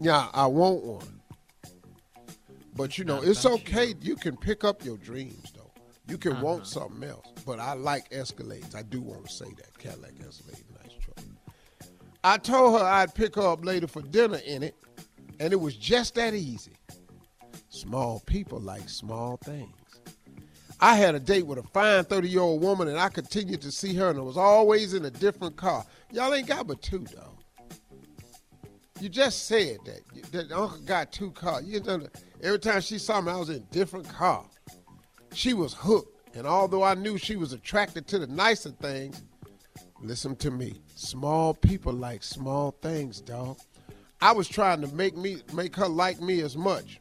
Yeah, 0.00 0.28
I 0.34 0.46
want 0.46 0.84
one. 0.84 1.20
But 2.76 2.98
you 2.98 3.04
know, 3.04 3.16
Not 3.20 3.28
it's 3.28 3.46
okay. 3.46 3.94
You. 4.00 4.16
can 4.16 4.36
pick 4.36 4.64
up 4.64 4.84
your 4.84 4.96
dreams, 4.98 5.52
though. 5.56 5.70
You 6.08 6.18
can 6.18 6.32
Uh-huh. 6.32 6.44
want 6.44 6.66
something 6.66 7.08
else. 7.08 7.26
But 7.46 7.60
I 7.60 7.74
like 7.74 8.10
Escalades. 8.10 8.74
I 8.74 8.82
do 8.82 9.00
want 9.00 9.26
to 9.26 9.32
say 9.32 9.46
that. 9.56 9.78
Cadillac 9.78 10.12
Escalade, 10.26 10.64
nice 10.82 10.92
truck. 11.00 11.18
I 12.24 12.36
told 12.38 12.78
her 12.78 12.84
I'd 12.84 13.14
pick 13.14 13.36
her 13.36 13.42
up 13.46 13.64
later 13.64 13.86
for 13.86 14.02
dinner 14.02 14.40
in 14.44 14.62
it, 14.64 14.74
and 15.40 15.52
it 15.52 15.60
was 15.60 15.76
just 15.76 16.16
that 16.16 16.34
easy. 16.34 16.73
Small 17.74 18.20
people 18.20 18.60
like 18.60 18.88
small 18.88 19.36
things. 19.38 19.74
I 20.78 20.94
had 20.94 21.16
a 21.16 21.18
date 21.18 21.44
with 21.44 21.58
a 21.58 21.64
fine 21.64 22.04
30 22.04 22.28
year 22.28 22.40
old 22.40 22.62
woman, 22.62 22.86
and 22.86 22.96
I 22.96 23.08
continued 23.08 23.62
to 23.62 23.72
see 23.72 23.92
her, 23.94 24.10
and 24.10 24.18
it 24.18 24.22
was 24.22 24.36
always 24.36 24.94
in 24.94 25.04
a 25.04 25.10
different 25.10 25.56
car. 25.56 25.84
Y'all 26.12 26.32
ain't 26.32 26.46
got 26.46 26.68
but 26.68 26.80
two, 26.82 27.04
though. 27.12 27.36
You 29.00 29.08
just 29.08 29.46
said 29.46 29.78
that. 29.86 30.30
That 30.30 30.52
uncle 30.52 30.78
got 30.86 31.10
two 31.10 31.32
cars. 31.32 31.64
You 31.64 31.80
know, 31.80 32.06
every 32.44 32.60
time 32.60 32.80
she 32.80 32.96
saw 32.96 33.20
me, 33.20 33.32
I 33.32 33.36
was 33.36 33.50
in 33.50 33.56
a 33.56 33.72
different 33.72 34.08
car. 34.08 34.44
She 35.32 35.52
was 35.52 35.74
hooked, 35.74 36.36
and 36.36 36.46
although 36.46 36.84
I 36.84 36.94
knew 36.94 37.18
she 37.18 37.34
was 37.34 37.52
attracted 37.52 38.06
to 38.06 38.20
the 38.20 38.28
nicer 38.28 38.70
things, 38.70 39.24
listen 40.00 40.36
to 40.36 40.52
me. 40.52 40.80
Small 40.94 41.54
people 41.54 41.92
like 41.92 42.22
small 42.22 42.70
things, 42.82 43.20
dog. 43.20 43.58
I 44.20 44.30
was 44.30 44.48
trying 44.48 44.80
to 44.82 44.86
make 44.94 45.16
me 45.16 45.38
make 45.52 45.74
her 45.74 45.88
like 45.88 46.20
me 46.20 46.40
as 46.40 46.56
much. 46.56 47.00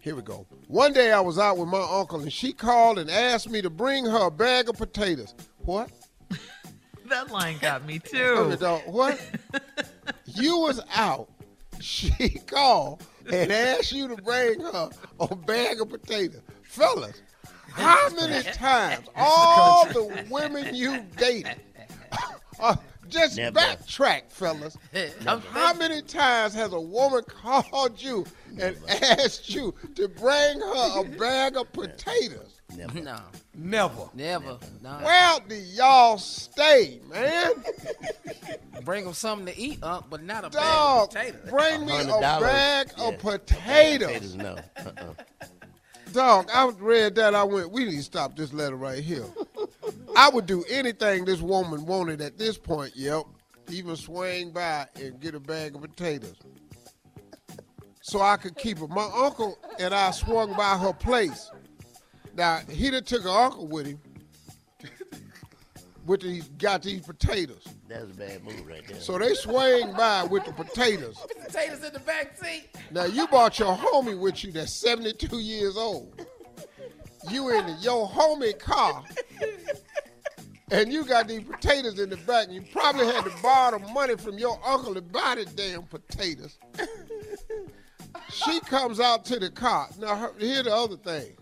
Here 0.00 0.16
we 0.16 0.22
go. 0.22 0.46
One 0.66 0.94
day 0.94 1.12
I 1.12 1.20
was 1.20 1.38
out 1.38 1.58
with 1.58 1.68
my 1.68 1.86
uncle, 1.90 2.20
and 2.20 2.32
she 2.32 2.54
called 2.54 2.98
and 2.98 3.10
asked 3.10 3.50
me 3.50 3.60
to 3.60 3.68
bring 3.68 4.06
her 4.06 4.26
a 4.26 4.30
bag 4.30 4.68
of 4.68 4.76
potatoes. 4.76 5.34
What? 5.58 5.90
That 7.06 7.32
line 7.32 7.58
got 7.60 7.84
me 7.84 7.98
too. 7.98 8.56
What? 8.86 9.20
you 10.26 10.58
was 10.58 10.80
out. 10.94 11.28
She 11.80 12.10
called 12.46 13.02
and 13.32 13.50
asked 13.50 13.90
you 13.90 14.06
to 14.06 14.14
bring 14.14 14.60
her 14.60 14.90
a 15.18 15.34
bag 15.34 15.80
of 15.80 15.88
potatoes. 15.88 16.42
Fellas, 16.62 17.20
how 17.72 18.10
many 18.10 18.44
times 18.52 19.08
all 19.16 19.86
the 19.86 20.24
women 20.30 20.72
you 20.72 21.04
dated, 21.16 21.56
uh, 22.60 22.76
just 23.10 23.36
Never. 23.36 23.58
backtrack, 23.58 24.30
fellas. 24.30 24.76
How 25.52 25.74
many 25.74 26.02
times 26.02 26.54
has 26.54 26.72
a 26.72 26.80
woman 26.80 27.22
called 27.24 28.00
you 28.02 28.24
and 28.58 28.76
asked 28.88 29.50
you 29.50 29.74
to 29.96 30.08
bring 30.08 30.60
her 30.60 31.00
a 31.00 31.04
bag 31.18 31.56
of 31.56 31.72
potatoes? 31.72 32.60
Never. 32.76 33.00
No, 33.00 33.20
Never. 33.54 34.08
never. 34.14 34.58
No. 34.80 34.90
Where 35.02 35.38
do 35.48 35.56
y'all 35.56 36.18
stay, 36.18 37.00
man? 37.08 37.52
Bring 38.84 39.04
them 39.04 39.12
something 39.12 39.52
to 39.52 39.60
eat, 39.60 39.78
uh, 39.82 40.00
but 40.08 40.22
not 40.22 40.44
a 40.44 40.50
Dog, 40.50 41.12
bag 41.12 41.34
of 41.34 41.34
potatoes. 41.42 41.50
bring 41.50 41.86
me 41.86 41.92
a 42.00 42.04
$100. 42.04 42.40
bag 42.40 42.92
Yeah. 42.96 43.08
of 43.08 43.18
potatoes. 43.18 44.34
Potatoes, 44.34 44.34
no. 44.36 44.56
Uh-uh. 44.78 45.14
Dog, 46.12 46.50
I 46.52 46.68
read 46.78 47.14
that. 47.16 47.34
I 47.34 47.44
went, 47.44 47.70
we 47.70 47.84
need 47.84 47.96
to 47.96 48.02
stop 48.02 48.36
this 48.36 48.52
letter 48.52 48.76
right 48.76 49.02
here. 49.02 49.24
I 50.16 50.28
would 50.28 50.46
do 50.46 50.64
anything 50.68 51.24
this 51.24 51.40
woman 51.40 51.86
wanted 51.86 52.20
at 52.20 52.36
this 52.36 52.58
point, 52.58 52.92
yep. 52.96 53.24
Even 53.70 53.94
swing 53.96 54.50
by 54.50 54.86
and 54.96 55.20
get 55.20 55.34
a 55.34 55.40
bag 55.40 55.76
of 55.76 55.82
potatoes. 55.82 56.36
So 58.02 58.20
I 58.20 58.36
could 58.36 58.56
keep 58.56 58.78
her. 58.78 58.88
My 58.88 59.08
uncle 59.14 59.58
and 59.78 59.94
I 59.94 60.10
swung 60.10 60.54
by 60.54 60.76
her 60.76 60.92
place. 60.92 61.50
Now, 62.34 62.60
he 62.68 62.90
done 62.90 63.04
took 63.04 63.22
her 63.22 63.28
uncle 63.28 63.68
with 63.68 63.86
him. 63.86 64.00
With 66.06 66.22
these, 66.22 66.48
got 66.58 66.82
these 66.82 67.02
potatoes. 67.02 67.62
That's 67.88 68.04
a 68.04 68.14
bad 68.14 68.42
move 68.42 68.66
right 68.66 68.86
there. 68.86 69.00
So 69.00 69.18
they 69.18 69.34
swang 69.34 69.92
by 69.92 70.24
with 70.24 70.44
the 70.44 70.52
potatoes. 70.52 71.16
The 71.28 71.34
potatoes 71.46 71.84
in 71.84 71.92
the 71.92 72.00
back 72.00 72.38
seat. 72.38 72.68
Now 72.90 73.04
you 73.04 73.26
brought 73.28 73.58
your 73.58 73.76
homie 73.76 74.18
with 74.18 74.42
you 74.44 74.52
that's 74.52 74.72
72 74.72 75.38
years 75.38 75.76
old. 75.76 76.26
You 77.30 77.50
in 77.50 77.76
your 77.80 78.08
homie 78.08 78.58
car, 78.58 79.04
and 80.70 80.90
you 80.92 81.04
got 81.04 81.28
these 81.28 81.42
potatoes 81.42 81.98
in 81.98 82.08
the 82.08 82.16
back, 82.16 82.46
and 82.46 82.54
you 82.54 82.62
probably 82.72 83.06
had 83.06 83.24
to 83.24 83.32
borrow 83.42 83.78
the 83.78 83.86
money 83.92 84.16
from 84.16 84.38
your 84.38 84.58
uncle 84.64 84.94
to 84.94 85.02
buy 85.02 85.34
the 85.34 85.44
damn 85.44 85.82
potatoes. 85.82 86.58
She 88.30 88.60
comes 88.60 89.00
out 89.00 89.24
to 89.26 89.38
the 89.38 89.50
car. 89.50 89.88
Now 89.98 90.16
her, 90.16 90.32
here's 90.38 90.64
the 90.64 90.74
other 90.74 90.96
thing. 90.96 91.32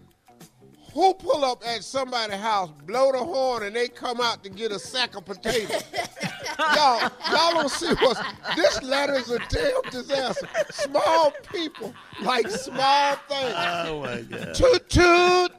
Who 0.95 1.15
pull 1.15 1.45
up 1.45 1.63
at 1.67 1.85
somebody's 1.85 2.37
house, 2.37 2.71
blow 2.87 3.13
the 3.13 3.19
horn, 3.19 3.65
and 3.65 3.77
they 3.77 3.89
come 3.89 4.21
out 4.21 4.43
to 4.45 4.51
get 4.51 4.73
a 4.73 4.79
sack 4.79 5.17
of 5.17 5.25
potatoes? 5.27 5.85
y'all, 6.59 7.11
y'all 7.31 7.53
don't 7.55 7.71
see 7.71 7.93
what's 8.01 8.21
this 8.57 8.83
letter 8.83 9.15
is 9.15 9.31
a 9.31 9.39
damn 9.49 9.83
disaster. 9.91 10.49
Small 10.71 11.33
people 11.53 11.95
like 12.23 12.49
small 12.49 13.17
things. 13.29 13.55
Oh 13.57 14.03
my 14.03 14.23
God. 14.23 14.55
Toot 14.55 14.89
toot. 14.89 15.53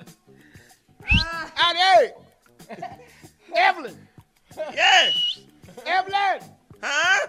Ah. 1.12 1.52
And 1.68 1.78
hey, 1.78 2.88
Evelyn. 3.56 3.98
Yes. 4.58 5.40
Evelyn. 5.86 6.42
Huh? 6.82 7.28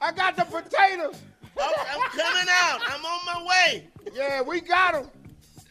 I 0.00 0.12
got 0.12 0.36
the 0.36 0.44
potatoes. 0.44 1.20
I'm, 1.60 1.72
I'm 1.90 2.10
coming 2.10 2.46
out. 2.62 2.80
I'm 2.86 3.04
on 3.04 3.24
my 3.24 3.46
way. 3.48 3.88
Yeah, 4.14 4.42
we 4.42 4.60
got 4.60 4.92
them. 4.92 5.10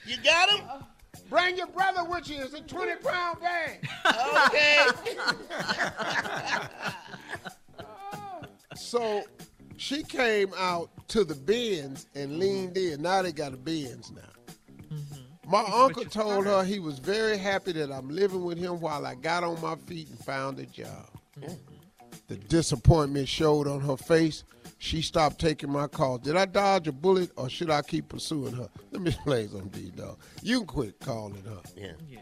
You 0.05 0.17
got 0.23 0.49
them? 0.49 0.85
Bring 1.29 1.57
your 1.57 1.67
brother 1.67 2.03
with 2.03 2.29
you. 2.29 2.41
It's 2.41 2.53
a 2.53 2.61
20 2.61 2.95
pound 2.97 3.39
bag. 3.41 3.87
Okay. 4.47 4.87
So 8.75 9.23
she 9.77 10.03
came 10.03 10.53
out 10.57 10.89
to 11.09 11.23
the 11.23 11.35
bins 11.35 12.07
and 12.15 12.39
leaned 12.39 12.77
in. 12.77 13.01
Now 13.01 13.21
they 13.21 13.31
got 13.31 13.53
a 13.53 13.57
bins 13.57 14.11
now. 14.11 14.21
My 15.47 15.61
uncle 15.61 16.05
told 16.05 16.45
her 16.45 16.63
he 16.63 16.79
was 16.79 16.97
very 16.99 17.37
happy 17.37 17.71
that 17.73 17.91
I'm 17.91 18.09
living 18.09 18.43
with 18.43 18.57
him 18.57 18.79
while 18.79 19.05
I 19.05 19.15
got 19.15 19.43
on 19.43 19.61
my 19.61 19.75
feet 19.75 20.09
and 20.09 20.17
found 20.19 20.59
a 20.59 20.65
job. 20.65 21.09
The 22.27 22.35
disappointment 22.35 23.27
showed 23.27 23.67
on 23.67 23.81
her 23.81 23.97
face. 23.97 24.43
She 24.77 25.01
stopped 25.01 25.39
taking 25.39 25.71
my 25.71 25.87
calls. 25.87 26.21
Did 26.21 26.35
I 26.35 26.45
dodge 26.45 26.87
a 26.87 26.91
bullet 26.91 27.31
or 27.37 27.49
should 27.49 27.69
I 27.71 27.81
keep 27.81 28.09
pursuing 28.09 28.53
her? 28.53 28.69
Let 28.91 29.01
me 29.01 29.15
play 29.23 29.47
something 29.47 29.69
to 29.71 29.79
you, 29.79 29.91
dog. 29.91 30.17
You 30.43 30.59
can 30.59 30.67
quit 30.67 30.99
calling 30.99 31.43
her. 31.43 31.61
Yeah. 31.75 31.93
Yeah. 32.09 32.19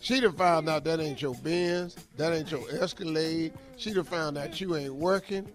She 0.00 0.18
done 0.20 0.32
found 0.32 0.68
out 0.68 0.84
that 0.84 0.98
ain't 1.00 1.20
your 1.20 1.34
Benz, 1.34 1.96
that 2.16 2.32
ain't 2.32 2.50
your 2.50 2.62
Escalade. 2.80 3.52
She 3.76 3.92
done 3.92 4.04
found 4.04 4.38
out 4.38 4.58
you 4.58 4.74
ain't 4.74 4.94
working, 4.94 5.46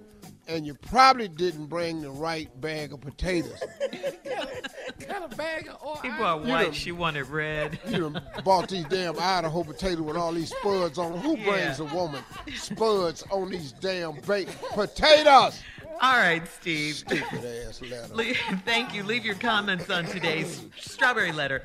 and 0.47 0.67
you 0.67 0.75
probably 0.75 1.27
didn't 1.27 1.65
bring 1.65 2.01
the 2.01 2.11
right 2.11 2.49
bag 2.61 2.93
of 2.93 3.01
potatoes. 3.01 3.59
Got 5.07 5.33
a 5.33 5.35
bag 5.35 5.67
of 5.67 5.81
oil. 5.83 5.99
He 6.03 6.09
bought 6.09 6.43
You 6.45 6.51
white. 6.51 6.63
done- 6.65 6.73
She 6.73 6.91
wanted 6.91 7.27
red. 7.27 7.79
You 7.87 8.09
done 8.11 8.21
bought 8.43 8.69
these 8.69 8.85
damn 8.85 9.17
Idaho 9.19 9.63
potatoes 9.63 10.01
with 10.01 10.15
all 10.15 10.31
these 10.31 10.49
spuds 10.55 10.97
on 10.99 11.13
them. 11.13 11.21
Who 11.21 11.37
brings 11.37 11.79
a 11.79 11.85
woman 11.85 12.21
spuds 12.55 13.23
on 13.31 13.49
these 13.49 13.71
damn 13.71 14.13
baked 14.21 14.55
potatoes? 14.73 15.59
All 16.01 16.17
right, 16.17 16.47
Steve. 16.47 16.95
Stupid 16.95 17.45
ass 17.67 17.81
letter. 17.81 18.33
Thank 18.65 18.93
you. 18.93 19.03
Leave 19.03 19.25
your 19.25 19.35
comments 19.35 19.89
on 19.89 20.05
today's 20.05 20.65
Strawberry 20.79 21.31
Letter 21.31 21.63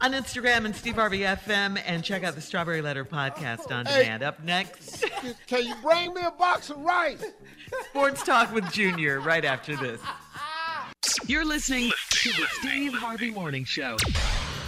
on 0.00 0.12
Instagram 0.12 0.66
and 0.66 0.76
Steve 0.76 0.94
Harvey 0.96 1.20
FM, 1.20 1.80
and 1.86 2.04
check 2.04 2.22
out 2.22 2.34
the 2.34 2.40
Strawberry 2.40 2.82
Letter 2.82 3.04
podcast 3.04 3.70
on 3.72 3.86
Hey. 3.86 4.02
demand. 4.02 4.22
Up 4.22 4.42
next, 4.44 5.04
Can 5.46 5.64
you 5.66 5.74
bring 5.82 6.12
me 6.14 6.20
a 6.22 6.30
box 6.30 6.70
of 6.70 6.78
rice? 6.78 7.24
Sports 7.90 8.22
Talk 8.22 8.52
with 8.54 8.70
Junior. 8.72 9.20
Right 9.20 9.44
after 9.44 9.74
this. 9.76 10.00
You're 11.26 11.44
listening 11.46 11.90
to 12.10 12.28
the 12.30 12.46
Steve 12.60 12.92
Harvey 12.94 13.30
Morning 13.30 13.64
Show. 13.64 13.96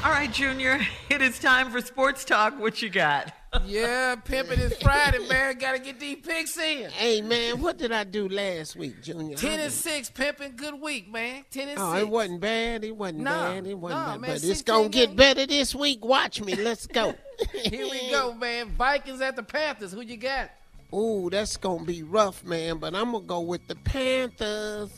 All 0.05 0.11
right, 0.11 0.33
Junior. 0.33 0.81
It 1.11 1.23
is 1.23 1.39
time 1.39 1.71
for 1.71 1.81
Sports 1.81 2.25
Talk. 2.25 2.59
What 2.61 2.81
you 2.83 2.91
got? 2.91 3.33
Yeah, 3.67 4.15
pimping 4.17 4.59
is 4.61 4.77
Friday, 4.77 5.27
man. 5.27 5.57
Gotta 5.57 5.79
get 5.79 5.99
these 5.99 6.19
picks 6.23 6.57
in. 6.59 6.91
Hey 6.91 7.23
man, 7.23 7.63
what 7.63 7.79
did 7.79 7.93
I 7.93 8.05
do 8.05 8.29
last 8.29 8.77
week, 8.77 9.03
Junior? 9.03 9.37
Ten 9.37 9.59
and 9.59 9.73
six, 9.73 10.11
pimping. 10.11 10.55
Good 10.55 10.79
week, 10.79 11.11
man. 11.11 11.47
Ten 11.51 11.71
and 11.71 11.79
Oh, 11.81 11.93
six. 11.95 12.03
it 12.03 12.09
wasn't 12.11 12.41
bad. 12.43 12.85
It 12.85 12.95
wasn't 12.95 13.21
No, 13.21 13.31
bad. 13.31 13.67
It 13.67 13.75
wasn't 13.79 14.01
no, 14.03 14.07
bad. 14.13 14.21
man, 14.21 14.31
but 14.33 14.45
it's 14.45 14.61
gonna 14.63 14.91
get 14.91 15.07
games. 15.07 15.17
better 15.17 15.47
this 15.47 15.75
week. 15.75 16.05
Watch 16.05 16.43
me. 16.43 16.57
Let's 16.57 16.87
go. 16.87 17.15
Here 17.55 17.89
we 17.91 18.11
go, 18.11 18.35
man. 18.35 18.69
Vikings 18.77 19.23
at 19.23 19.35
the 19.35 19.43
Panthers. 19.43 19.93
Who 19.93 20.03
you 20.03 20.19
got? 20.19 20.51
Ooh, 20.95 21.31
that's 21.31 21.57
gonna 21.57 21.85
be 21.85 22.03
rough, 22.03 22.45
man. 22.45 22.77
But 22.77 22.95
I'm 22.95 23.13
gonna 23.13 23.25
go 23.25 23.41
with 23.41 23.67
the 23.67 23.77
Panthers. 23.77 24.91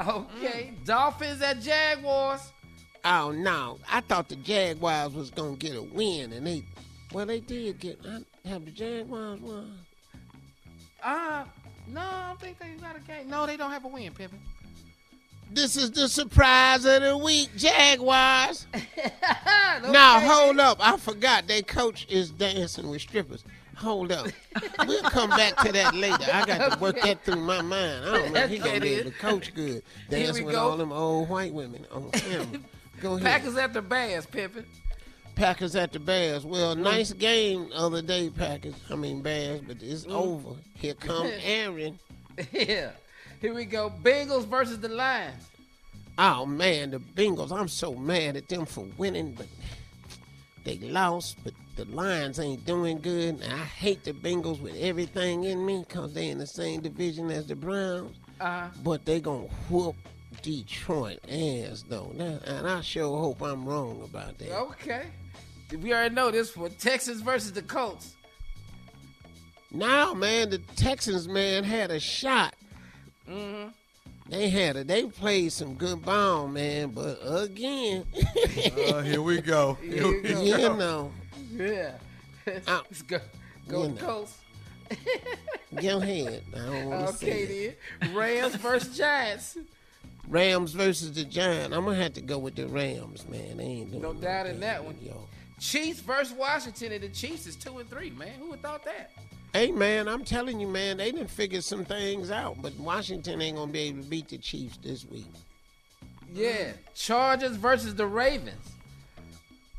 Okay. 0.00 0.74
Dolphins 0.84 1.42
at 1.42 1.60
Jaguars. 1.60 2.52
Oh 3.08 3.30
no, 3.30 3.78
I 3.88 4.00
thought 4.00 4.28
the 4.28 4.34
Jaguars 4.34 5.12
was 5.12 5.30
gonna 5.30 5.54
get 5.54 5.76
a 5.76 5.82
win, 5.82 6.32
and 6.32 6.44
they, 6.44 6.64
well, 7.12 7.24
they 7.24 7.38
did 7.38 7.78
get. 7.78 8.00
I, 8.04 8.48
have 8.48 8.64
the 8.64 8.72
Jaguars 8.72 9.40
won? 9.40 9.78
Uh, 11.04 11.44
no, 11.86 12.00
I 12.00 12.26
don't 12.26 12.40
think 12.40 12.58
they 12.58 12.70
got 12.80 12.96
a 12.96 13.00
game. 13.00 13.30
No, 13.30 13.46
they 13.46 13.56
don't 13.56 13.70
have 13.70 13.84
a 13.84 13.88
win, 13.88 14.12
pimping. 14.12 14.40
This 15.52 15.76
is 15.76 15.92
the 15.92 16.08
surprise 16.08 16.84
of 16.84 17.02
the 17.02 17.16
week, 17.16 17.50
Jaguars. 17.56 18.66
Now 19.90 20.20
hold 20.20 20.58
up, 20.58 20.78
I 20.80 20.96
forgot 20.96 21.46
their 21.46 21.60
coach 21.60 22.06
is 22.08 22.30
dancing 22.30 22.88
with 22.88 23.02
strippers. 23.02 23.44
Hold 23.76 24.10
up, 24.10 24.26
we'll 24.86 25.02
come 25.02 25.28
back 25.28 25.54
to 25.58 25.70
that 25.70 25.94
later. 25.94 26.24
I 26.32 26.46
got 26.46 26.72
to 26.72 26.78
work 26.80 26.98
that 27.02 27.22
through 27.24 27.42
my 27.42 27.60
mind. 27.60 28.06
I 28.06 28.18
don't 28.18 28.32
know 28.32 28.40
if 28.40 28.50
he 28.50 28.58
gonna 28.58 28.80
be 28.80 28.94
able 28.94 29.10
to 29.10 29.18
coach 29.18 29.54
good, 29.54 29.82
dancing 30.08 30.46
with 30.46 30.54
go. 30.54 30.70
all 30.70 30.76
them 30.78 30.92
old 30.92 31.28
white 31.28 31.52
women 31.52 31.86
on 31.92 32.10
camera. 32.10 32.60
Go 33.00 33.14
ahead. 33.16 33.22
Packers 33.26 33.56
at 33.56 33.72
the 33.72 33.82
Bears, 33.82 34.26
pimping. 34.26 34.64
Packers 35.34 35.76
at 35.76 35.92
the 35.92 35.98
Bears. 35.98 36.44
Well, 36.46 36.74
Mm. 36.74 36.80
nice 36.80 37.12
game 37.12 37.70
other 37.74 38.00
day, 38.02 38.30
Packers. 38.30 38.74
I 38.90 38.94
mean 38.96 39.20
Bears, 39.22 39.60
but 39.66 39.76
it's 39.82 40.04
Mm. 40.06 40.12
over. 40.12 40.56
Here 40.74 40.94
come 40.94 41.26
Aaron. 41.42 41.98
yeah. 42.52 42.90
Here 43.40 43.52
we 43.54 43.64
go. 43.66 43.90
Bengals 44.02 44.46
versus 44.46 44.78
the 44.80 44.88
Lions. 44.88 45.42
Oh 46.18 46.46
man, 46.46 46.90
the 46.92 46.98
Bengals. 46.98 47.52
I'm 47.52 47.68
so 47.68 47.94
mad 47.94 48.36
at 48.36 48.48
them 48.48 48.64
for 48.64 48.86
winning, 48.96 49.32
but 49.32 49.46
they 50.64 50.78
lost. 50.78 51.36
But 51.44 51.52
the 51.76 51.84
Lions 51.84 52.40
ain't 52.40 52.64
doing 52.64 52.98
good. 53.00 53.40
And 53.42 53.52
I 53.52 53.58
hate 53.64 54.04
the 54.04 54.12
Bengals 54.14 54.58
with 54.60 54.74
everything 54.76 55.44
in 55.44 55.66
me 55.66 55.84
because 55.86 56.14
they 56.14 56.30
in 56.30 56.38
the 56.38 56.46
same 56.46 56.80
division 56.80 57.30
as 57.30 57.46
the 57.46 57.54
Browns. 57.56 58.16
Uh, 58.40 58.68
But 58.82 59.04
they 59.04 59.20
gonna 59.20 59.48
whoop 59.68 59.96
Detroit 60.50 61.18
ass 61.28 61.84
though. 61.88 62.12
Now, 62.14 62.38
and 62.44 62.68
I 62.68 62.80
sure 62.80 63.18
hope 63.18 63.42
I'm 63.42 63.64
wrong 63.66 64.00
about 64.04 64.38
that. 64.38 64.56
okay. 64.56 65.06
We 65.82 65.92
already 65.92 66.14
know 66.14 66.30
this 66.30 66.50
for 66.50 66.68
Texas 66.68 67.20
versus 67.20 67.50
the 67.52 67.62
Colts. 67.62 68.14
Now, 69.72 70.14
man, 70.14 70.50
the 70.50 70.58
Texans 70.76 71.26
man 71.26 71.64
had 71.64 71.90
a 71.90 71.98
shot. 71.98 72.54
Mm-hmm. 73.28 73.70
They 74.28 74.48
had 74.48 74.76
it. 74.76 74.86
They 74.86 75.06
played 75.06 75.50
some 75.52 75.74
good 75.74 76.02
ball, 76.04 76.46
man. 76.46 76.90
But 76.90 77.18
again, 77.24 78.04
Uh, 78.88 79.00
here 79.02 79.22
we 79.22 79.40
go. 79.40 79.74
Here 79.82 80.06
we 80.06 80.20
go. 80.22 80.42
you 80.42 80.58
know, 80.58 81.12
Yeah. 81.52 81.92
Let's 82.46 83.02
go. 83.02 83.18
Go 83.66 83.82
You 83.82 83.88
to 83.88 83.94
know. 83.94 84.06
Colts. 84.06 84.38
go 85.74 85.98
ahead. 86.00 86.42
I 86.54 86.58
don't 86.58 86.86
want 86.86 87.08
to 87.08 87.14
Okay, 87.16 87.46
say 87.46 87.52
it. 87.64 87.78
then. 88.00 88.14
Rams 88.14 88.54
versus 88.56 88.96
Giants. 88.96 89.58
Rams 90.28 90.72
versus 90.72 91.12
the 91.12 91.24
Giants. 91.24 91.74
I'm 91.74 91.84
gonna 91.84 91.96
have 91.96 92.14
to 92.14 92.20
go 92.20 92.38
with 92.38 92.56
the 92.56 92.66
Rams, 92.66 93.26
man. 93.28 93.58
They 93.58 93.64
ain't 93.64 93.90
doing 93.90 94.02
No 94.02 94.12
doubt 94.12 94.46
in 94.46 94.60
that 94.60 94.84
one. 94.84 94.96
Yo. 95.00 95.28
Chiefs 95.58 96.00
versus 96.00 96.36
Washington, 96.36 96.92
and 96.92 97.02
the 97.02 97.08
Chiefs 97.08 97.46
is 97.46 97.56
two 97.56 97.78
and 97.78 97.88
three, 97.88 98.10
man. 98.10 98.32
Who 98.38 98.50
would 98.50 98.62
thought 98.62 98.84
that? 98.84 99.10
Hey, 99.52 99.70
man, 99.72 100.06
I'm 100.06 100.24
telling 100.24 100.60
you, 100.60 100.66
man, 100.66 100.98
they 100.98 101.12
didn't 101.12 101.30
figure 101.30 101.62
some 101.62 101.84
things 101.84 102.30
out, 102.30 102.60
but 102.60 102.74
Washington 102.78 103.40
ain't 103.40 103.56
gonna 103.56 103.72
be 103.72 103.80
able 103.80 104.02
to 104.02 104.08
beat 104.08 104.28
the 104.28 104.38
Chiefs 104.38 104.76
this 104.78 105.06
week. 105.06 105.24
Yeah. 106.32 106.72
Chargers 106.94 107.56
versus 107.56 107.94
the 107.94 108.06
Ravens. 108.06 108.72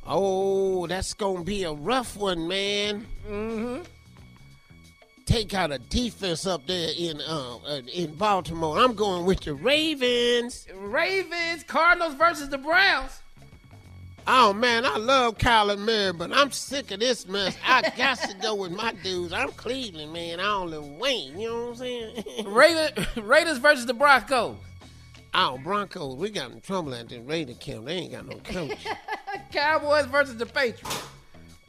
Oh, 0.06 0.88
that's 0.88 1.14
gonna 1.14 1.44
be 1.44 1.64
a 1.64 1.74
rough 1.74 2.16
one, 2.16 2.48
man. 2.48 3.06
Mm-hmm. 3.30 3.84
Take 5.28 5.54
out 5.54 5.74
a 5.74 5.78
defense 5.78 6.48
up 6.48 6.66
there 6.68 6.90
in 6.98 7.20
uh, 7.22 7.58
uh 7.58 7.82
in 7.94 8.16
Baltimore. 8.16 8.80
I'm 8.80 8.96
going 8.96 9.26
with 9.26 9.42
the 9.42 9.54
Ravens. 9.54 10.66
Ravens. 10.74 11.64
Cardinals 11.64 12.16
versus 12.16 12.48
the 12.48 12.58
Browns. 12.58 13.22
Oh 14.26 14.54
man, 14.54 14.86
I 14.86 14.98
love 14.98 15.38
Kyler 15.38 15.78
Murray, 15.78 16.14
but 16.14 16.32
I'm 16.32 16.52
sick 16.52 16.92
of 16.92 17.02
this 17.02 17.28
mess. 17.28 17.58
I 17.66 17.94
got 17.98 18.20
to 18.20 18.34
go 18.42 18.56
with 18.56 18.72
my 18.72 18.94
dudes. 19.04 19.34
I'm 19.34 19.52
Cleveland, 19.52 20.14
man. 20.14 20.40
I 20.40 20.48
only 20.48 20.80
Wayne. 20.80 21.38
You 21.38 21.50
know 21.50 21.62
what 21.62 21.70
I'm 21.70 21.76
saying? 21.76 22.24
Raven, 22.46 23.06
Raiders 23.18 23.58
versus 23.58 23.86
the 23.86 23.94
Broncos. 23.94 24.58
Oh, 25.34 25.60
Broncos, 25.64 26.16
we 26.16 26.30
got 26.30 26.52
in 26.52 26.62
trouble 26.62 26.94
at 26.94 27.10
the 27.10 27.20
Raider 27.20 27.54
camp. 27.54 27.86
They 27.86 27.94
ain't 27.94 28.14
got 28.14 28.26
no 28.28 28.38
coach. 28.38 28.86
Cowboys 29.52 30.06
versus 30.06 30.38
the 30.38 30.46
Patriots. 30.46 31.04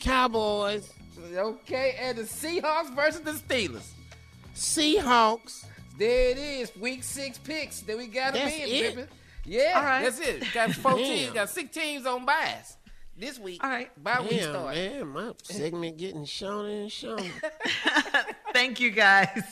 Cowboys, 0.00 0.92
Okay, 1.36 1.96
and 2.00 2.18
the 2.18 2.22
Seahawks 2.22 2.94
versus 2.94 3.20
the 3.20 3.32
Steelers. 3.32 3.88
Seahawks. 4.54 5.64
There 5.98 6.30
it 6.30 6.38
is. 6.38 6.76
Week 6.76 7.02
six 7.02 7.38
picks. 7.38 7.80
Then 7.80 7.98
we 7.98 8.06
got 8.06 8.34
them 8.34 8.44
That's 8.44 8.56
in, 8.56 8.62
it? 8.62 8.96
baby. 8.96 9.08
Yeah, 9.44 9.72
All 9.76 9.82
right. 9.82 10.02
that's 10.04 10.20
it. 10.20 10.44
Got 10.52 10.72
four 10.72 10.94
teams. 10.94 11.32
Got 11.32 11.48
six 11.50 11.74
teams 11.74 12.06
on 12.06 12.26
bias 12.26 12.76
this 13.16 13.38
week. 13.38 13.62
All 13.64 13.70
right. 13.70 13.90
Bye 14.02 14.20
week 14.20 14.40
Damn, 14.40 14.50
start. 14.52 14.74
man, 14.74 15.08
my 15.08 15.32
segment 15.42 15.96
getting 15.96 16.24
shown 16.24 16.66
and 16.66 16.92
shorter. 16.92 17.24
Thank 18.52 18.78
you, 18.80 18.90
guys. 18.90 19.42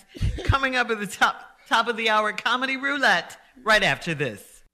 Coming 0.44 0.76
up 0.76 0.90
at 0.90 1.00
the 1.00 1.06
top 1.06 1.40
top 1.68 1.88
of 1.88 1.96
the 1.96 2.10
hour, 2.10 2.32
comedy 2.32 2.76
roulette. 2.76 3.36
Right 3.64 3.82
after 3.82 4.14
this. 4.14 4.55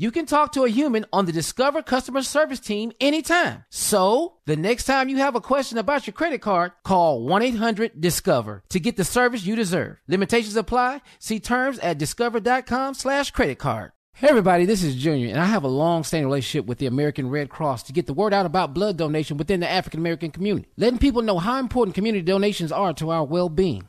You 0.00 0.12
can 0.12 0.26
talk 0.26 0.52
to 0.52 0.62
a 0.62 0.68
human 0.68 1.06
on 1.12 1.26
the 1.26 1.32
Discover 1.32 1.82
customer 1.82 2.22
service 2.22 2.60
team 2.60 2.92
anytime. 3.00 3.64
So, 3.68 4.34
the 4.46 4.54
next 4.54 4.84
time 4.84 5.08
you 5.08 5.16
have 5.16 5.34
a 5.34 5.40
question 5.40 5.76
about 5.76 6.06
your 6.06 6.14
credit 6.14 6.40
card, 6.40 6.70
call 6.84 7.26
1-800-DISCOVER 7.26 8.62
to 8.68 8.78
get 8.78 8.96
the 8.96 9.04
service 9.04 9.44
you 9.44 9.56
deserve. 9.56 9.96
Limitations 10.06 10.54
apply. 10.54 11.00
See 11.18 11.40
terms 11.40 11.80
at 11.80 11.98
discover.com 11.98 12.94
slash 12.94 13.32
credit 13.32 13.58
card. 13.58 13.90
Hey 14.14 14.28
everybody, 14.28 14.66
this 14.66 14.84
is 14.84 14.94
Junior, 14.94 15.30
and 15.30 15.40
I 15.40 15.46
have 15.46 15.64
a 15.64 15.68
long-standing 15.68 16.26
relationship 16.26 16.66
with 16.66 16.78
the 16.78 16.86
American 16.86 17.28
Red 17.28 17.48
Cross 17.48 17.82
to 17.84 17.92
get 17.92 18.06
the 18.06 18.14
word 18.14 18.32
out 18.32 18.46
about 18.46 18.74
blood 18.74 18.96
donation 18.98 19.36
within 19.36 19.58
the 19.58 19.68
African 19.68 19.98
American 19.98 20.30
community, 20.30 20.68
letting 20.76 21.00
people 21.00 21.22
know 21.22 21.40
how 21.40 21.58
important 21.58 21.96
community 21.96 22.22
donations 22.22 22.70
are 22.70 22.92
to 22.94 23.10
our 23.10 23.24
well-being. 23.24 23.88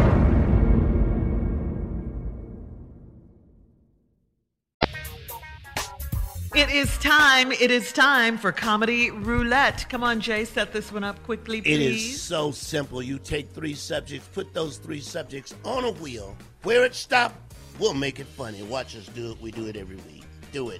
It 6.71 6.77
is 6.87 6.97
time. 6.99 7.51
It 7.51 7.69
is 7.69 7.91
time 7.91 8.37
for 8.37 8.53
comedy 8.53 9.11
roulette. 9.11 9.85
Come 9.89 10.05
on, 10.05 10.21
Jay, 10.21 10.45
set 10.45 10.71
this 10.71 10.89
one 10.89 11.03
up 11.03 11.21
quickly, 11.23 11.57
It 11.57 11.63
please. 11.65 12.13
is 12.13 12.21
so 12.21 12.51
simple. 12.51 13.03
You 13.03 13.19
take 13.19 13.51
three 13.51 13.73
subjects, 13.73 14.29
put 14.29 14.53
those 14.53 14.77
three 14.77 15.01
subjects 15.01 15.53
on 15.65 15.83
a 15.83 15.91
wheel. 15.91 16.33
Where 16.63 16.85
it 16.85 16.95
stop, 16.95 17.35
we'll 17.77 17.93
make 17.93 18.21
it 18.21 18.25
funny. 18.25 18.63
Watch 18.63 18.95
us 18.95 19.05
do 19.07 19.31
it. 19.31 19.41
We 19.41 19.51
do 19.51 19.67
it 19.67 19.75
every 19.75 19.97
week. 19.97 20.23
Do 20.53 20.69
it. 20.69 20.79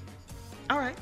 All 0.70 0.80
right. 0.80 0.96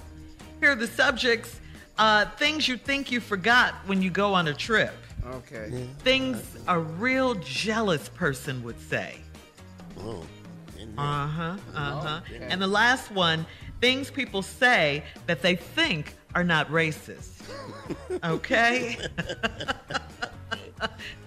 Here 0.59 0.71
are 0.71 0.75
the 0.75 0.87
subjects. 0.87 1.59
Uh, 1.99 2.25
things 2.25 2.67
you 2.67 2.75
think 2.75 3.11
you 3.11 3.19
forgot 3.19 3.75
when 3.85 4.01
you 4.01 4.09
go 4.09 4.33
on 4.33 4.47
a 4.47 4.55
trip. 4.55 4.95
Okay. 5.23 5.87
Things 5.99 6.57
a 6.67 6.79
real 6.79 7.35
jealous 7.35 8.09
person 8.09 8.63
would 8.63 8.79
say. 8.81 9.17
Oh. 9.99 10.23
Uh 10.97 11.27
huh. 11.27 11.57
Uh 11.75 12.01
huh. 12.01 12.21
Okay. 12.25 12.47
And 12.49 12.59
the 12.59 12.67
last 12.67 13.11
one, 13.11 13.45
things 13.79 14.11
people 14.11 14.41
say 14.41 15.03
that 15.27 15.41
they 15.41 15.55
think 15.55 16.15
are 16.35 16.43
not 16.43 16.69
racist. 16.69 17.41
Okay. 18.23 18.97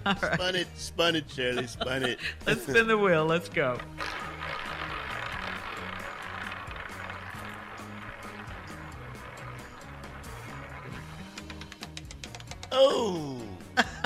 All 0.06 0.14
right. 0.22 0.34
Spun 0.34 0.56
it, 0.56 0.66
spun 0.76 1.16
it, 1.16 1.30
Shirley, 1.30 1.66
spun 1.66 2.04
it. 2.04 2.18
Let's 2.46 2.62
spin 2.62 2.88
the 2.88 2.98
wheel. 2.98 3.24
Let's 3.24 3.48
go. 3.48 3.78
Oh. 12.70 13.51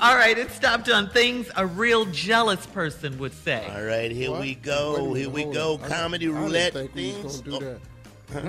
All 0.00 0.14
right, 0.16 0.36
it 0.36 0.50
stopped 0.50 0.88
on 0.90 1.08
things 1.10 1.50
a 1.56 1.66
real 1.66 2.04
jealous 2.06 2.66
person 2.66 3.18
would 3.18 3.32
say. 3.32 3.66
All 3.74 3.84
right, 3.84 4.10
here 4.10 4.32
we 4.32 4.54
go. 4.54 5.14
Here 5.14 5.28
we 5.30 5.44
go. 5.44 5.78
Comedy 5.78 6.28
roulette. 6.28 6.74
things. 6.92 7.42
Oh. 7.50 7.78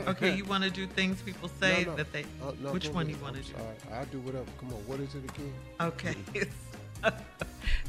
okay, 0.08 0.36
you 0.38 0.45
want 0.45 0.64
to 0.64 0.70
do 0.70 0.88
things 0.88 1.22
people 1.22 1.49
say 1.60 1.84
No, 1.84 1.91
no. 1.91 1.98
that 1.98 2.12
they. 2.12 2.24
Uh, 2.44 2.52
no, 2.62 2.74
which 2.74 2.90
one 2.90 3.06
do 3.06 3.12
you 3.14 3.18
want 3.20 3.36
to 3.36 3.41
I'm 3.58 3.64
do? 3.64 3.94
I'll 3.94 4.06
do 4.06 4.20
whatever. 4.22 4.45
Come 4.60 4.70
on. 4.70 4.80
What 4.88 4.99
is 4.99 5.16
it 5.16 5.24
again? 5.24 5.54
Okay. 5.82 6.16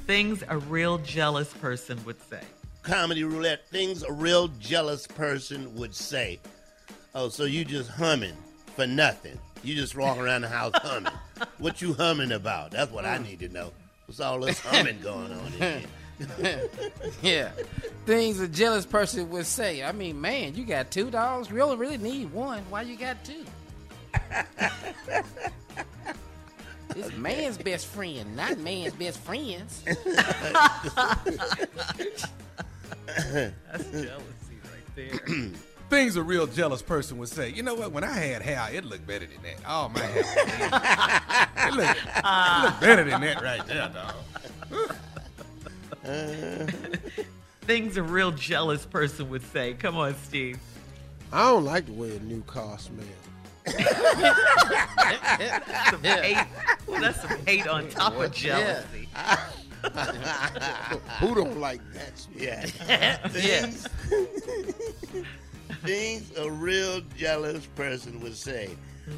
things 0.06 0.44
a 0.48 0.58
real 0.58 0.98
jealous 0.98 1.52
person 1.54 1.98
would 2.04 2.20
say. 2.28 2.42
Comedy 2.82 3.24
roulette. 3.24 3.68
Things 3.68 4.02
a 4.02 4.12
real 4.12 4.48
jealous 4.58 5.06
person 5.06 5.74
would 5.74 5.94
say. 5.94 6.38
Oh, 7.14 7.28
so 7.28 7.44
you 7.44 7.64
just 7.64 7.90
humming 7.90 8.36
for 8.76 8.86
nothing. 8.86 9.38
You 9.62 9.74
just 9.74 9.96
walk 9.96 10.18
around 10.18 10.42
the 10.42 10.48
house 10.48 10.72
humming. 10.74 11.12
what 11.58 11.82
you 11.82 11.94
humming 11.94 12.32
about? 12.32 12.70
That's 12.70 12.90
what 12.90 13.04
I 13.04 13.18
mm. 13.18 13.24
need 13.24 13.40
to 13.40 13.48
know. 13.48 13.72
What's 14.06 14.20
all 14.20 14.40
this 14.40 14.60
humming 14.60 15.00
going 15.02 15.32
on 15.32 15.46
in 15.46 15.52
here? 15.52 15.82
yeah. 17.22 17.50
Things 18.06 18.40
a 18.40 18.48
jealous 18.48 18.86
person 18.86 19.30
would 19.30 19.46
say. 19.46 19.84
I 19.84 19.92
mean, 19.92 20.20
man, 20.20 20.54
you 20.54 20.64
got 20.64 20.90
two 20.90 21.10
dogs. 21.10 21.50
You 21.50 21.60
only 21.60 21.76
really 21.76 21.98
need 21.98 22.32
one. 22.32 22.62
Why 22.70 22.82
you 22.82 22.96
got 22.96 23.22
two? 23.24 23.44
it's 26.96 27.16
man's 27.16 27.58
best 27.58 27.86
friend, 27.86 28.36
not 28.36 28.58
man's 28.58 28.94
best 28.94 29.20
friends. 29.20 29.82
That's 33.06 33.90
jealousy 33.90 34.56
right 34.64 34.96
there. 34.96 35.50
things 35.88 36.16
a 36.16 36.22
real 36.22 36.46
jealous 36.46 36.82
person 36.82 37.18
would 37.18 37.28
say. 37.28 37.50
You 37.50 37.62
know 37.62 37.74
what? 37.74 37.92
When 37.92 38.04
I 38.04 38.12
had 38.12 38.42
hair, 38.42 38.68
it 38.72 38.84
looked 38.84 39.06
better 39.06 39.26
than 39.26 39.42
that. 39.42 39.56
Oh 39.66 39.88
my 39.88 40.00
hair, 40.00 40.24
it 41.68 41.74
looked, 41.74 41.74
it 41.74 41.74
looked 41.74 42.24
ah. 42.24 42.76
better 42.80 43.04
than 43.04 43.20
that 43.20 43.42
right 43.42 43.66
there, 43.66 43.90
dog. 43.92 44.14
Things 47.62 47.96
a 47.96 48.02
real 48.02 48.30
jealous 48.32 48.86
person 48.86 49.28
would 49.30 49.42
say. 49.42 49.74
Come 49.74 49.96
on, 49.96 50.14
Steve. 50.24 50.58
I 51.32 51.50
don't 51.50 51.64
like 51.64 51.86
the 51.86 51.92
way 51.92 52.16
a 52.16 52.20
new 52.20 52.42
car 52.42 52.78
smells. 52.78 53.08
some 55.90 56.02
hate. 56.02 56.46
Well, 56.86 57.00
that's 57.02 57.20
some 57.20 57.38
hate 57.44 57.66
on 57.66 57.88
top 57.90 58.14
of 58.14 58.32
jealousy. 58.32 59.08
Who 61.20 61.34
don't 61.34 61.58
like 61.60 61.80
that 61.92 62.18
smell? 62.18 62.42
Yeah. 62.42 63.16
things, 63.28 63.86
things 65.82 66.36
a 66.36 66.50
real 66.50 67.00
jealous 67.16 67.66
person 67.74 68.20
would 68.20 68.36
say. 68.36 68.70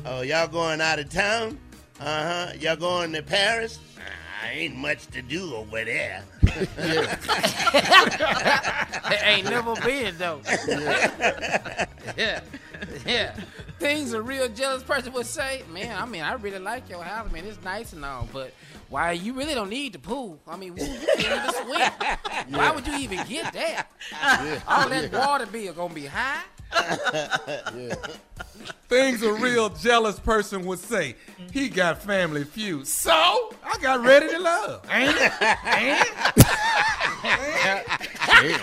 Oh, 0.07 0.23
y'all 0.23 0.49
going 0.49 0.81
out 0.81 0.99
of 0.99 1.09
town? 1.09 1.59
Uh 2.01 2.47
huh. 2.47 2.53
Y'all 2.59 2.77
going 2.77 3.12
to 3.12 3.23
Paris? 3.23 3.78
Nah, 3.97 4.49
ain't 4.49 4.77
much 4.77 5.07
to 5.09 5.23
do 5.23 5.55
over 5.55 5.85
there. 5.85 6.23
It 6.43 6.69
ain't 9.24 9.51
never 9.51 9.74
been 9.77 10.16
though. 10.19 10.41
yeah, 12.16 12.41
yeah. 13.07 13.37
Things 13.78 14.12
a 14.12 14.23
real 14.23 14.49
jealous 14.49 14.82
person 14.82 15.12
would 15.12 15.27
say, 15.27 15.62
man. 15.73 15.97
I 15.97 16.07
mean, 16.07 16.23
I 16.23 16.35
really 16.35 16.59
like 16.59 16.89
your 16.89 17.03
house, 17.03 17.31
man. 17.32 17.45
It's 17.47 17.62
nice 17.62 17.93
and 17.93 18.05
all, 18.05 18.28
but 18.32 18.53
why 18.91 19.12
you 19.12 19.33
really 19.33 19.55
don't 19.55 19.71
need 19.71 19.93
the 19.95 19.99
pool? 19.99 20.39
I 20.47 20.57
mean, 20.57 20.77
you 20.77 20.85
can't 20.85 21.21
even 21.21 21.53
swim. 21.65 21.93
Why 22.51 22.71
would 22.73 22.87
you 22.87 22.97
even 22.99 23.25
get 23.27 23.53
that? 23.55 23.87
All 24.69 24.89
that 24.89 25.12
water 25.12 25.47
bill 25.47 25.73
gonna 25.73 25.95
be 25.95 26.07
high. 26.07 26.43
Things 28.89 29.23
a 29.23 29.33
real 29.33 29.69
jealous 29.71 30.19
person 30.21 30.65
would 30.67 30.79
say. 30.81 31.15
He 31.53 31.69
got 31.69 32.03
family 32.03 32.45
feud. 32.45 32.87
So 32.87 33.11
I 33.65 33.77
got 33.81 34.05
ready 34.05 34.29
to 34.29 34.39
love. 34.39 34.85
Ain't 34.91 35.17
it? 35.17 35.33
Ain't 35.43 36.01
it? 36.01 36.15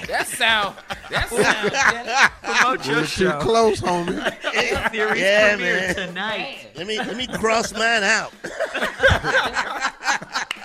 That 0.08 0.26
sound. 0.28 0.76
That 1.10 1.30
sound. 1.30 2.62
Promote 2.62 2.86
your 2.86 2.98
You're 2.98 3.06
too 3.08 3.32
close, 3.40 3.82
homie. 3.82 4.91
Series 4.91 5.22
Yeah, 5.22 5.56
premiere 5.56 5.76
man. 5.80 5.95
tonight. 5.95 6.68
Let 6.76 6.88
me 6.88 6.98
let 6.98 7.16
me 7.18 7.28
cross 7.28 7.72
mine 7.74 8.04
out. 8.04 8.34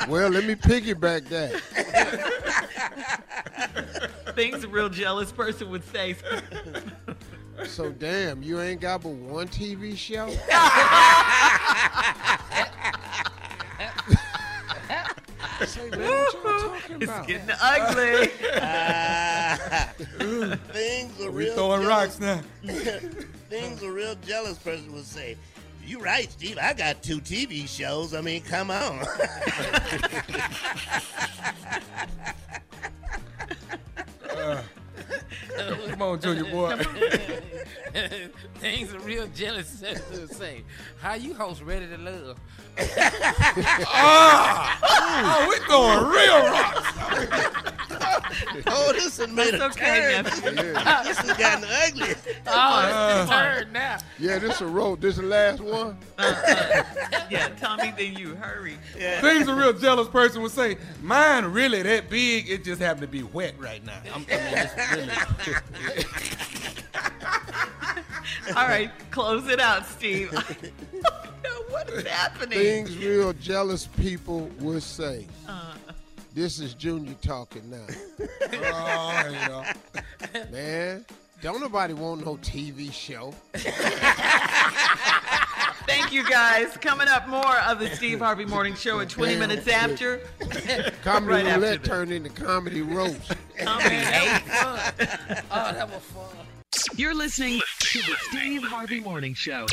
Well, 0.08 0.30
let 0.30 0.44
me 0.44 0.54
piggyback 0.54 1.28
that. 1.28 1.60
Things 4.34 4.64
a 4.64 4.68
real 4.68 4.88
jealous 4.88 5.30
person 5.32 5.70
would 5.70 5.84
say. 5.84 6.16
So 7.66 7.92
damn, 7.92 8.42
you 8.42 8.60
ain't 8.60 8.80
got 8.80 9.02
but 9.02 9.10
one 9.12 9.46
TV 9.46 9.96
show? 9.96 10.26
Say, 15.66 15.88
man, 15.90 16.00
what 16.00 16.32
y'all 16.34 16.42
talking 16.70 16.96
It's 16.96 17.04
about? 17.04 17.26
getting 17.28 17.50
ugly. 17.60 18.26
Things 20.72 21.20
a 21.20 21.30
We 21.30 21.44
real 21.44 21.54
throwing 21.54 21.82
jealous, 21.82 22.18
rocks 22.18 22.20
now. 22.20 22.40
things 23.48 23.82
a 23.82 23.90
real 23.92 24.16
jealous 24.26 24.58
person 24.58 24.92
would 24.92 25.06
say. 25.06 25.36
You 25.84 26.00
right, 26.00 26.30
Steve. 26.30 26.58
I 26.60 26.72
got 26.72 27.02
two 27.02 27.20
TV 27.20 27.68
shows. 27.68 28.14
I 28.14 28.20
mean, 28.20 28.42
come 28.42 28.70
on. 28.70 29.04
Uh, 35.58 35.76
come 35.90 36.02
on, 36.02 36.20
Junior 36.20 36.44
boy. 36.44 36.82
Things 38.56 38.92
a 38.92 38.98
real 39.00 39.26
jealous 39.28 39.80
person 39.80 40.20
would 40.20 40.32
say. 40.32 40.62
How 41.00 41.14
you 41.14 41.34
host 41.34 41.62
Ready 41.62 41.86
to 41.88 41.98
Love? 41.98 42.38
Ah! 43.94 44.78
oh, 44.82 45.46
we 45.48 45.56
throwing 45.66 46.06
real 46.08 46.40
rocks. 46.50 46.88
oh, 48.66 48.92
this 48.94 49.18
is 49.18 49.28
made 49.28 49.54
That's 49.54 49.76
a 49.76 49.78
okay, 49.78 50.12
turn. 50.14 50.24
nephew. 50.24 50.72
this 51.04 51.18
has 51.18 51.36
gotten 51.36 51.64
ugly. 51.64 52.14
Oh, 52.46 53.20
it's 53.20 53.30
turn 53.30 53.72
now. 53.72 53.98
Yeah, 54.18 54.38
this 54.38 54.60
a 54.62 54.66
road. 54.66 55.00
This 55.02 55.16
the 55.16 55.22
last 55.22 55.60
one. 55.60 55.98
Yeah, 57.30 57.48
Tommy, 57.60 57.92
then 57.96 58.14
you 58.14 58.34
hurry. 58.36 58.78
Things 58.94 59.48
a 59.48 59.54
real 59.54 59.74
jealous 59.74 60.08
person 60.08 60.40
would 60.42 60.52
say. 60.52 60.78
Mine 61.02 61.44
really 61.46 61.82
that 61.82 62.08
big. 62.08 62.48
It 62.48 62.64
just 62.64 62.80
happened 62.80 63.02
to 63.02 63.08
be 63.08 63.22
wet 63.22 63.54
right 63.58 63.84
now. 63.84 64.00
I'm, 64.14 64.24
I 64.30 64.36
mean, 64.36 64.54
it's 64.56 64.76
really. 64.92 66.02
All 68.56 68.66
right, 68.66 68.90
close 69.10 69.48
it 69.48 69.60
out, 69.60 69.86
Steve. 69.86 70.32
what 71.68 71.88
is 71.90 72.06
happening? 72.06 72.58
Things 72.58 72.96
real 72.96 73.32
jealous 73.34 73.86
people 73.86 74.50
would 74.60 74.82
say. 74.82 75.26
Uh, 75.48 75.74
This 76.34 76.58
is 76.60 76.74
Junior 76.74 77.14
talking 77.22 77.68
now. 77.70 77.86
oh, 78.52 79.28
yeah. 79.32 79.74
Man, 80.50 81.04
don't 81.42 81.60
nobody 81.60 81.94
want 81.94 82.24
no 82.24 82.36
TV 82.36 82.92
show. 82.92 83.34
Thank 85.86 86.12
you, 86.12 86.24
guys. 86.28 86.76
Coming 86.78 87.08
up, 87.08 87.28
more 87.28 87.58
of 87.60 87.78
the 87.80 87.88
Steve 87.96 88.20
Harvey 88.20 88.44
Morning 88.44 88.74
Show 88.74 89.00
at 89.00 89.08
20 89.10 89.32
Damn. 89.32 89.40
minutes 89.40 89.68
after. 89.68 90.20
Comedy 91.02 91.44
Right 91.44 91.54
roulette 91.56 91.80
this. 91.80 91.88
turned 91.88 92.12
into 92.12 92.30
comedy 92.30 92.82
roast. 92.82 93.32
Comedy 93.58 93.96
eight. 93.96 94.42
Oh, 95.50 95.72
that 95.72 95.88
was 95.90 96.02
fun. 96.02 96.46
You're 96.96 97.14
listening 97.14 97.60
to 97.80 97.98
the 97.98 98.16
Steve 98.20 98.62
Harvey 98.62 99.00
Morning 99.00 99.34
Show. 99.34 99.66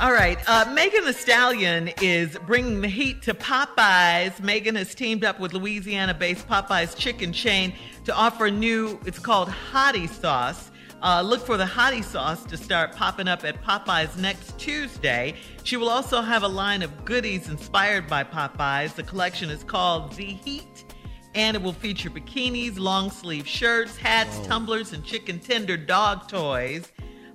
All 0.00 0.12
right. 0.12 0.38
Uh, 0.46 0.70
Megan 0.72 1.04
Thee 1.04 1.12
Stallion 1.12 1.90
is 2.00 2.36
bringing 2.46 2.80
the 2.80 2.88
heat 2.88 3.22
to 3.22 3.34
Popeyes. 3.34 4.40
Megan 4.40 4.76
has 4.76 4.94
teamed 4.94 5.24
up 5.24 5.40
with 5.40 5.52
Louisiana 5.52 6.14
based 6.14 6.46
Popeyes 6.46 6.96
chicken 6.96 7.32
chain 7.32 7.74
to 8.04 8.14
offer 8.14 8.46
a 8.46 8.50
new, 8.50 9.00
it's 9.04 9.18
called 9.18 9.48
Hottie 9.48 10.08
Sauce. 10.08 10.70
Uh, 11.02 11.22
look 11.22 11.44
for 11.44 11.56
the 11.56 11.64
Hottie 11.64 12.04
Sauce 12.04 12.44
to 12.44 12.56
start 12.56 12.94
popping 12.94 13.28
up 13.28 13.44
at 13.44 13.62
Popeyes 13.62 14.16
next 14.16 14.58
Tuesday. 14.58 15.34
She 15.64 15.76
will 15.76 15.88
also 15.88 16.20
have 16.20 16.42
a 16.42 16.48
line 16.48 16.82
of 16.82 17.04
goodies 17.04 17.48
inspired 17.48 18.06
by 18.06 18.24
Popeyes. 18.24 18.94
The 18.94 19.02
collection 19.04 19.50
is 19.50 19.64
called 19.64 20.12
The 20.12 20.24
Heat. 20.24 20.84
And 21.34 21.54
it 21.56 21.62
will 21.62 21.72
feature 21.74 22.10
bikinis, 22.10 22.78
long 22.78 23.10
sleeve 23.10 23.46
shirts, 23.46 23.96
hats, 23.96 24.38
tumblers, 24.46 24.92
and 24.92 25.04
chicken 25.04 25.38
tender 25.38 25.76
dog 25.76 26.26
toys. 26.28 26.90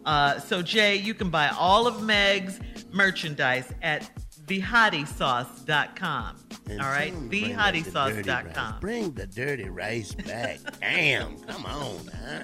Uh, 0.06 0.40
so, 0.40 0.62
Jay, 0.62 0.96
you 0.96 1.14
can 1.14 1.30
buy 1.30 1.48
all 1.50 1.88
of 1.88 2.02
Meg's 2.04 2.60
merchandise 2.92 3.72
at 3.82 4.10
thehottysauce.com. 4.46 6.36
And 6.70 6.82
All 6.82 6.88
right, 6.88 7.12
tell 7.12 7.22
'em 7.22 7.28
bring 7.28 7.56
back 7.56 7.74
the 7.74 7.92
dirty 7.92 8.30
rice. 8.30 8.80
Bring 8.82 9.12
the 9.14 9.28
dirty 9.28 9.70
rice 9.70 10.14
back. 10.14 10.60
Damn, 10.80 11.38
come 11.40 11.66
on, 11.66 12.00
huh? 12.08 12.44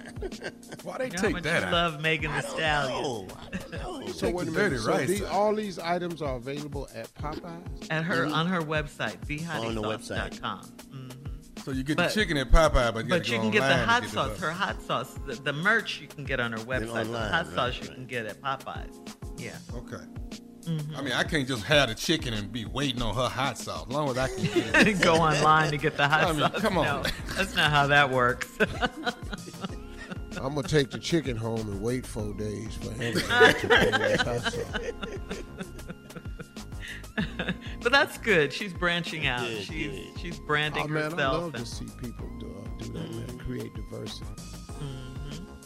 Why 0.84 0.98
they 0.98 1.06
You 1.06 1.12
know 1.12 1.18
how 1.18 1.22
take 1.24 1.32
much 1.34 1.44
that 1.44 1.60
you 1.62 1.66
out? 1.68 1.72
love 1.74 2.02
Megan 2.02 2.32
Thee 2.34 2.42
Stallion. 2.42 3.02
know. 3.04 3.28
I 3.54 3.78
don't 3.78 4.00
know. 4.02 4.08
So 4.12 4.28
Take 4.28 4.36
wait 4.36 4.48
a 4.48 4.52
the 4.52 4.52
minute. 4.58 4.70
dirty 4.70 4.78
So 4.84 4.92
rice 4.92 5.08
these, 5.08 5.22
all 5.24 5.56
these 5.56 5.80
items 5.80 6.22
are 6.22 6.36
available 6.36 6.90
at 6.96 7.14
Popeyes. 7.16 7.88
At 7.90 8.04
her 8.06 8.26
on 8.26 8.48
her 8.48 8.62
website, 8.62 9.16
On 9.60 9.76
the 9.76 9.82
website. 9.82 10.32
thehottysauce.com. 10.32 11.09
So 11.64 11.72
you 11.72 11.84
get 11.84 11.98
But- 11.98 12.10
the 12.14 12.16
chicken 12.22 12.38
at 12.38 12.52
Popeye, 12.52 12.94
but 12.94 13.04
you, 13.06 13.10
But 13.10 13.28
you 13.28 13.36
go 13.38 13.42
can 13.44 13.52
get 13.52 13.62
the 13.68 13.78
hot 13.86 14.02
get 14.04 14.12
sauce. 14.12 14.38
the- 14.40 14.46
Her 14.46 14.52
hot 14.52 14.82
sauce, 14.82 15.14
the, 15.28 15.36
the 15.36 15.54
merch 15.54 16.00
you 16.02 16.08
can 16.08 16.24
get 16.24 16.40
on 16.40 16.52
her 16.54 16.58
website. 16.60 17.12
the 17.12 17.20
hot 17.20 17.46
right, 17.48 17.56
sauce 17.56 17.80
you 17.82 17.88
can 17.90 18.06
get 18.06 18.26
at 18.26 18.42
Popeyes. 18.42 18.96
Yeah. 19.38 19.52
Okay. 19.76 20.04
Mm-hmm. 20.66 20.96
I 20.96 21.02
mean, 21.02 21.14
I 21.14 21.24
can't 21.24 21.48
just 21.48 21.64
have 21.64 21.90
the 21.90 21.96
chicken 21.96 22.34
and 22.34 22.52
be 22.52 22.66
waiting 22.66 23.02
on 23.02 23.16
her 23.16 23.28
hot 23.30 23.58
sauce. 23.58 23.88
As 23.88 23.94
long 23.94 24.10
as 24.10 24.18
I 24.18 24.28
can 24.28 24.44
get 24.44 24.88
it. 24.88 25.02
Go 25.02 25.16
online 25.16 25.72
to 25.72 25.78
get 25.78 25.98
the 25.98 26.08
hot 26.08 26.24
I 26.26 26.32
mean, 26.32 26.42
sauce. 26.42 26.62
come 26.62 26.78
on. 26.78 26.86
No, 26.86 27.04
that's 27.36 27.56
not 27.56 27.72
how 27.72 27.88
that 27.88 28.10
works. 28.12 28.48
I'm 30.42 30.56
gonna 30.56 30.68
take 30.68 30.92
the 30.92 31.00
chicken 31.00 31.36
home 31.36 31.60
and 31.62 31.82
wait 31.82 32.06
four 32.06 32.34
days 32.36 32.76
for 32.76 32.92
him 32.92 33.14
to 33.16 33.68
bring 33.68 33.92
this 33.92 34.22
hot 34.22 34.42
sauce. 34.42 34.66
But 37.82 37.92
that's 37.92 38.18
good. 38.18 38.52
She's 38.54 38.74
branching 38.74 39.28
out. 39.28 39.42
Good, 39.42 39.64
she's 39.64 39.92
good. 39.92 40.20
she's 40.20 40.40
branding 40.40 40.84
Oh 40.86 40.88
man, 40.88 41.02
I 41.04 41.06
herself. 41.12 41.34
love 41.44 41.56
and- 41.56 41.66
to 41.66 41.72
see 41.72 41.86
people 42.02 42.28
do, 42.40 42.48
uh, 42.48 42.84
do 42.84 42.94
that, 42.94 43.12
man. 43.14 43.40
Create 43.40 43.74
diversity. 43.74 44.26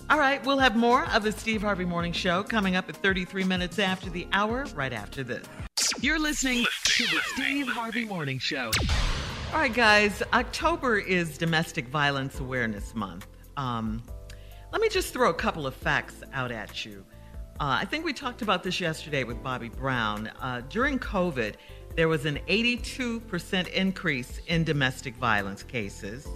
All 0.10 0.20
right, 0.20 0.46
we'll 0.46 0.60
have 0.60 0.76
more 0.76 1.06
of 1.12 1.24
the 1.24 1.32
Steve 1.32 1.62
Harvey 1.62 1.86
Morning 1.86 2.12
Show 2.12 2.44
coming 2.44 2.76
up 2.76 2.90
at 2.90 2.96
33 2.98 3.46
minutes 3.46 3.80
after 3.80 4.10
the 4.10 4.28
hour, 4.34 4.66
right 4.76 4.92
after 4.94 5.24
this. 5.24 5.46
You're 6.02 6.20
listening 6.20 6.66
to 6.84 7.04
the 7.06 7.20
Steve 7.34 7.68
Harvey 7.70 8.06
Morning 8.06 8.38
Show. 8.38 8.70
All 9.54 9.60
right, 9.60 9.74
guys, 9.74 10.22
October 10.34 10.98
is 11.00 11.38
Domestic 11.38 11.88
Violence 11.88 12.40
Awareness 12.40 12.94
Month. 12.94 13.28
Um, 13.56 14.04
let 14.72 14.82
me 14.82 14.90
just 14.90 15.14
throw 15.14 15.30
a 15.30 15.34
couple 15.34 15.66
of 15.66 15.74
facts 15.74 16.22
out 16.34 16.52
at 16.52 16.86
you. 16.86 17.06
Uh, 17.60 17.78
I 17.82 17.86
think 17.86 18.04
we 18.04 18.14
talked 18.14 18.42
about 18.42 18.62
this 18.62 18.82
yesterday 18.82 19.24
with 19.24 19.42
Bobby 19.42 19.70
Brown. 19.70 20.28
Uh, 20.42 20.62
during 20.70 21.00
COVID, 21.00 21.54
there 21.96 22.08
was 22.08 22.26
an 22.26 22.40
82% 22.48 23.68
increase 23.70 24.40
in 24.48 24.64
domestic 24.64 25.16
violence 25.16 25.64
cases. 25.64 26.28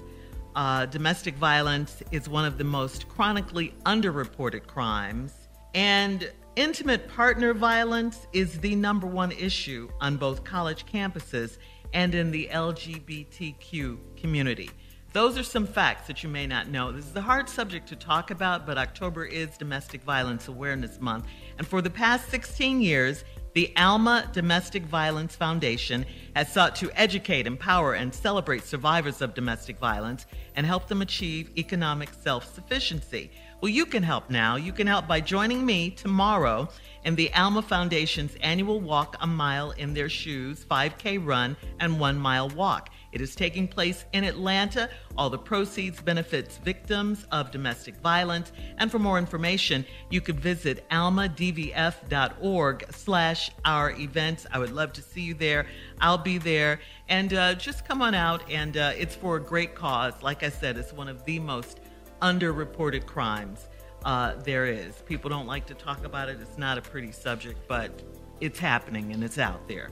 Uh, 0.55 0.85
domestic 0.85 1.35
violence 1.35 2.01
is 2.11 2.29
one 2.29 2.45
of 2.45 2.57
the 2.57 2.63
most 2.63 3.07
chronically 3.09 3.73
underreported 3.85 4.67
crimes, 4.67 5.34
and 5.73 6.31
intimate 6.55 7.07
partner 7.09 7.53
violence 7.53 8.27
is 8.34 8.59
the 8.59 8.75
number 8.75 9.07
one 9.07 9.31
issue 9.31 9.89
on 10.01 10.17
both 10.17 10.43
college 10.43 10.85
campuses 10.85 11.57
and 11.93 12.13
in 12.15 12.31
the 12.31 12.49
LGBTQ 12.51 13.97
community. 14.17 14.69
Those 15.13 15.38
are 15.38 15.43
some 15.43 15.65
facts 15.65 16.07
that 16.07 16.21
you 16.21 16.29
may 16.29 16.45
not 16.45 16.67
know. 16.67 16.91
This 16.91 17.07
is 17.07 17.15
a 17.15 17.21
hard 17.21 17.49
subject 17.49 17.88
to 17.89 17.95
talk 17.95 18.29
about, 18.29 18.65
but 18.65 18.77
October 18.77 19.25
is 19.25 19.57
Domestic 19.57 20.03
Violence 20.03 20.47
Awareness 20.47 20.99
Month. 20.99 21.25
And 21.57 21.65
for 21.65 21.81
the 21.81 21.89
past 21.89 22.29
16 22.29 22.81
years, 22.81 23.23
the 23.57 23.73
Alma 23.75 24.29
Domestic 24.34 24.84
Violence 24.84 25.35
Foundation 25.35 26.05
has 26.35 26.53
sought 26.53 26.75
to 26.75 26.91
educate, 26.91 27.47
empower, 27.47 27.95
and 27.95 28.13
celebrate 28.13 28.63
survivors 28.63 29.19
of 29.19 29.34
domestic 29.34 29.79
violence 29.79 30.27
and 30.55 30.63
help 30.63 30.88
them 30.88 31.01
achieve 31.01 31.49
economic 31.57 32.09
self 32.21 32.53
sufficiency. 32.53 33.31
Well, 33.59 33.69
you 33.69 33.88
can 33.88 34.03
help 34.03 34.29
now. 34.29 34.57
You 34.57 34.71
can 34.71 34.85
help 34.85 35.07
by 35.07 35.21
joining 35.21 35.65
me 35.65 35.89
tomorrow 35.89 36.69
in 37.03 37.15
the 37.15 37.34
Alma 37.34 37.63
Foundation's 37.63 38.35
annual 38.41 38.79
Walk 38.79 39.15
a 39.21 39.25
Mile 39.25 39.71
in 39.71 39.95
Their 39.95 40.07
Shoes 40.07 40.63
5K 40.63 41.25
run 41.25 41.57
and 41.79 41.99
one 41.99 42.19
mile 42.19 42.49
walk. 42.49 42.91
It 43.11 43.21
is 43.21 43.35
taking 43.35 43.67
place 43.67 44.05
in 44.13 44.23
Atlanta. 44.23 44.89
All 45.17 45.29
the 45.29 45.38
proceeds 45.38 46.01
benefits 46.01 46.57
victims 46.57 47.25
of 47.31 47.51
domestic 47.51 47.97
violence. 47.97 48.51
And 48.77 48.91
for 48.91 48.99
more 48.99 49.17
information, 49.17 49.85
you 50.09 50.21
could 50.21 50.39
visit 50.39 50.88
almadvf.org 50.89 52.85
slash 52.91 53.51
our 53.65 53.91
events. 53.91 54.45
I 54.51 54.59
would 54.59 54.71
love 54.71 54.93
to 54.93 55.01
see 55.01 55.21
you 55.21 55.34
there. 55.34 55.67
I'll 56.01 56.17
be 56.17 56.38
there. 56.38 56.79
And 57.09 57.34
uh, 57.34 57.55
just 57.55 57.88
come 57.88 58.01
on 58.01 58.13
out. 58.13 58.49
And 58.49 58.77
uh, 58.77 58.93
it's 58.97 59.15
for 59.15 59.38
a 59.38 59.41
great 59.41 59.75
cause. 59.75 60.13
Like 60.21 60.43
I 60.43 60.49
said, 60.49 60.77
it's 60.77 60.93
one 60.93 61.07
of 61.07 61.23
the 61.25 61.39
most 61.39 61.79
underreported 62.21 63.05
crimes 63.05 63.67
uh, 64.03 64.35
there 64.43 64.65
is. 64.65 65.01
People 65.05 65.29
don't 65.29 65.47
like 65.47 65.65
to 65.67 65.73
talk 65.73 66.05
about 66.05 66.29
it. 66.29 66.39
It's 66.41 66.57
not 66.57 66.77
a 66.77 66.81
pretty 66.81 67.11
subject, 67.11 67.59
but 67.67 68.03
it's 68.39 68.59
happening 68.59 69.13
and 69.13 69.23
it's 69.23 69.38
out 69.38 69.67
there. 69.67 69.89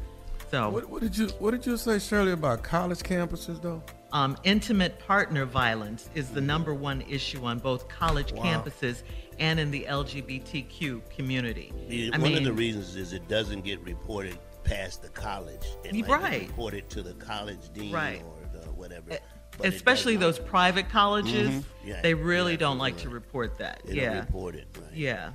So, 0.55 0.69
what, 0.69 0.89
what, 0.89 1.01
did 1.01 1.17
you 1.17 1.27
What 1.39 1.51
did 1.51 1.65
you 1.65 1.75
say, 1.75 1.99
Shirley, 1.99 2.31
about 2.31 2.63
college 2.63 2.99
campuses, 2.99 3.61
though? 3.61 3.83
Um, 4.13 4.37
intimate 4.45 4.97
partner 4.99 5.43
violence 5.43 6.09
is 6.15 6.29
the 6.29 6.39
number 6.39 6.73
one 6.73 7.01
issue 7.01 7.43
on 7.43 7.59
both 7.59 7.89
college 7.89 8.31
Wow. 8.31 8.43
campuses 8.45 9.03
and 9.37 9.59
in 9.59 9.69
the 9.69 9.85
LGBTQ 9.89 11.09
community. 11.09 11.73
The- 11.89 12.13
I 12.13 12.17
one 12.17 12.29
mean, 12.29 12.37
of 12.37 12.43
the 12.45 12.53
reasons 12.53 12.95
is 12.95 13.11
it 13.11 13.27
doesn't 13.27 13.65
get 13.65 13.81
reported 13.81 14.37
past 14.63 15.01
the 15.01 15.09
college. 15.09 15.65
It 15.83 15.93
might 15.93 16.07
Right. 16.07 16.39
get 16.39 16.47
reported 16.47 16.89
to 16.91 17.03
the 17.03 17.15
college 17.15 17.73
dean 17.73 17.91
Right. 17.91 18.23
or 18.23 18.57
the 18.57 18.71
whatever. 18.71 19.07
but 19.09 19.21
it 19.65 19.73
especially 19.73 20.15
those 20.15 20.39
private 20.39 20.87
colleges, 20.89 21.49
Mhm. 21.49 21.63
Yeah, 21.83 22.01
they 22.01 22.13
really 22.13 22.55
don't 22.55 22.77
like 22.77 22.95
to 22.99 23.09
report 23.09 23.57
that. 23.57 23.81
They 23.83 23.95
don't 23.95 24.03
yeah, 24.03 24.19
report 24.21 24.55
it, 24.55 24.67
right. 24.79 24.93
Yeah, 24.93 25.31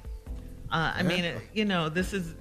uh, 0.72 0.92
I 0.94 1.02
mean, 1.02 1.24
it, 1.26 1.42
you 1.52 1.66
know, 1.66 1.90
this 1.90 2.14
is. 2.14 2.34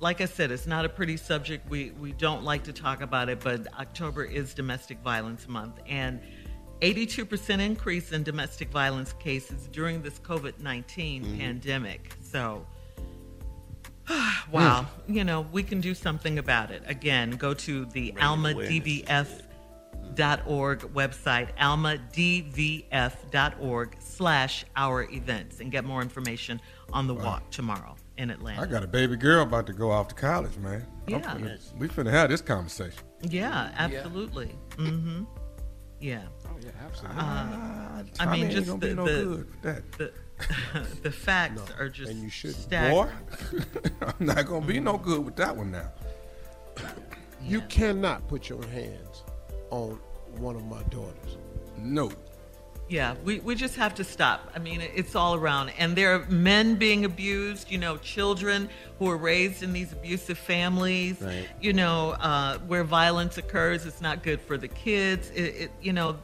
Like 0.00 0.20
I 0.20 0.26
said, 0.26 0.50
it's 0.50 0.66
not 0.66 0.84
a 0.84 0.88
pretty 0.88 1.16
subject. 1.16 1.68
We 1.70 1.90
we 1.92 2.12
don't 2.12 2.42
like 2.44 2.64
to 2.64 2.72
talk 2.72 3.00
about 3.00 3.28
it, 3.28 3.40
but 3.40 3.66
October 3.78 4.24
is 4.24 4.52
Domestic 4.54 4.98
Violence 5.00 5.48
Month, 5.48 5.80
and 5.88 6.20
82% 6.82 7.60
increase 7.60 8.12
in 8.12 8.22
domestic 8.22 8.68
violence 8.70 9.14
cases 9.14 9.66
during 9.72 10.02
this 10.02 10.18
COVID 10.18 10.60
19 10.60 11.24
Mm-hmm. 11.24 11.38
pandemic. 11.38 12.14
So, 12.20 12.66
wow, 14.52 14.86
you 15.08 15.24
know, 15.24 15.46
we 15.52 15.62
can 15.62 15.80
do 15.80 15.94
something 15.94 16.38
about 16.38 16.70
it. 16.70 16.82
Again, 16.86 17.30
go 17.30 17.54
to 17.54 17.86
the 17.86 18.12
almadvf.org 18.12 19.38
website, 20.92 21.56
almadvf.org 22.76 23.96
slash 24.00 24.64
our 24.76 25.02
events, 25.10 25.60
and 25.60 25.72
get 25.72 25.84
more 25.86 26.02
information 26.02 26.60
on 26.92 27.06
the 27.06 27.14
walk 27.14 27.50
tomorrow 27.50 27.96
in 28.18 28.30
Atlanta. 28.30 28.62
I 28.62 28.66
got 28.66 28.82
a 28.82 28.86
baby 28.86 29.16
girl 29.16 29.42
about 29.42 29.66
to 29.66 29.72
go 29.72 29.90
off 29.90 30.08
to 30.08 30.14
college, 30.14 30.56
man. 30.58 30.86
Yeah. 31.06 31.20
finna- 31.20 31.78
we 31.78 31.88
finna 31.88 32.10
have 32.10 32.30
this 32.30 32.40
conversation. 32.40 33.00
Yeah, 33.22 33.70
absolutely. 33.76 34.54
Mm-hmm. 34.76 35.24
Yeah. 36.00 36.22
Oh, 36.46 36.50
yeah, 36.62 36.70
absolutely. 36.84 37.18
Uh, 37.20 37.22
Ah, 37.24 38.02
I 38.20 38.36
mean, 38.36 38.50
just 38.50 38.80
the 38.80 38.94
no 38.94 39.04
the, 39.06 39.12
good 39.12 39.28
with 39.38 39.62
that. 39.62 39.92
the 39.92 40.12
the 41.02 41.10
facts 41.10 41.62
are 41.78 41.88
just 41.88 42.10
and 42.10 42.22
you 42.22 42.28
should, 42.28 42.54
staggering. 42.54 42.92
boy. 42.94 43.58
I'm 44.20 44.26
not 44.26 44.46
gonna 44.46 44.66
be 44.66 44.78
no 44.80 44.98
good 44.98 45.24
with 45.24 45.36
that 45.36 45.56
one 45.56 45.70
now. 45.70 45.90
You 47.42 47.62
cannot 47.62 48.28
put 48.28 48.48
your 48.48 48.62
hands 48.66 49.22
on 49.70 49.98
one 50.38 50.56
of 50.56 50.64
my 50.66 50.82
daughters. 50.84 51.38
No. 51.78 52.10
Yeah, 52.88 53.16
we, 53.24 53.40
we 53.40 53.56
just 53.56 53.74
have 53.76 53.96
to 53.96 54.04
stop. 54.04 54.48
I 54.54 54.60
mean, 54.60 54.80
it's 54.80 55.16
all 55.16 55.34
around. 55.34 55.72
And 55.76 55.96
there 55.96 56.14
are 56.14 56.24
men 56.26 56.76
being 56.76 57.04
abused, 57.04 57.68
you 57.70 57.78
know, 57.78 57.96
children 57.96 58.68
who 59.00 59.10
are 59.10 59.16
raised 59.16 59.64
in 59.64 59.72
these 59.72 59.92
abusive 59.92 60.38
families, 60.38 61.20
Right. 61.20 61.48
you 61.60 61.72
know, 61.72 62.10
uh, 62.12 62.58
where 62.58 62.84
violence 62.84 63.38
occurs. 63.38 63.86
It's 63.86 64.00
not 64.00 64.22
good 64.22 64.40
for 64.40 64.56
the 64.56 64.68
kids. 64.68 65.30
It, 65.30 65.40
it, 65.62 65.70
you 65.82 65.92
know, 65.92 66.16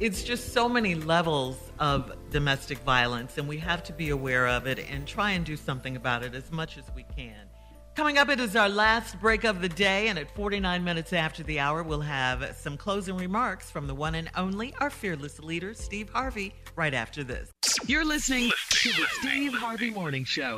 it's 0.00 0.22
just 0.22 0.52
so 0.52 0.68
many 0.68 0.94
levels 0.94 1.56
of 1.78 2.12
domestic 2.30 2.78
violence, 2.78 3.38
and 3.38 3.48
we 3.48 3.56
have 3.58 3.82
to 3.84 3.92
be 3.92 4.10
aware 4.10 4.48
of 4.48 4.66
it 4.66 4.78
and 4.90 5.06
try 5.06 5.30
and 5.30 5.44
do 5.46 5.56
something 5.56 5.96
about 5.96 6.22
it 6.24 6.34
as 6.34 6.50
much 6.50 6.76
as 6.76 6.84
we 6.94 7.04
can. 7.16 7.36
Coming 7.94 8.16
up, 8.16 8.30
it 8.30 8.40
is 8.40 8.56
our 8.56 8.70
last 8.70 9.20
break 9.20 9.44
of 9.44 9.60
the 9.60 9.68
day, 9.68 10.08
and 10.08 10.18
at 10.18 10.34
49 10.34 10.82
minutes 10.82 11.12
after 11.12 11.42
the 11.42 11.60
hour, 11.60 11.82
we'll 11.82 12.00
have 12.00 12.56
some 12.56 12.78
closing 12.78 13.18
remarks 13.18 13.70
from 13.70 13.86
the 13.86 13.94
one 13.94 14.14
and 14.14 14.30
only, 14.34 14.74
our 14.80 14.88
fearless 14.88 15.38
leader, 15.38 15.74
Steve 15.74 16.08
Harvey, 16.08 16.54
right 16.74 16.94
after 16.94 17.22
this. 17.22 17.50
You're 17.86 18.06
listening 18.06 18.50
to 18.70 18.88
the 18.92 19.06
Steve 19.20 19.52
Harvey 19.52 19.90
Morning 19.90 20.24
Show. 20.24 20.56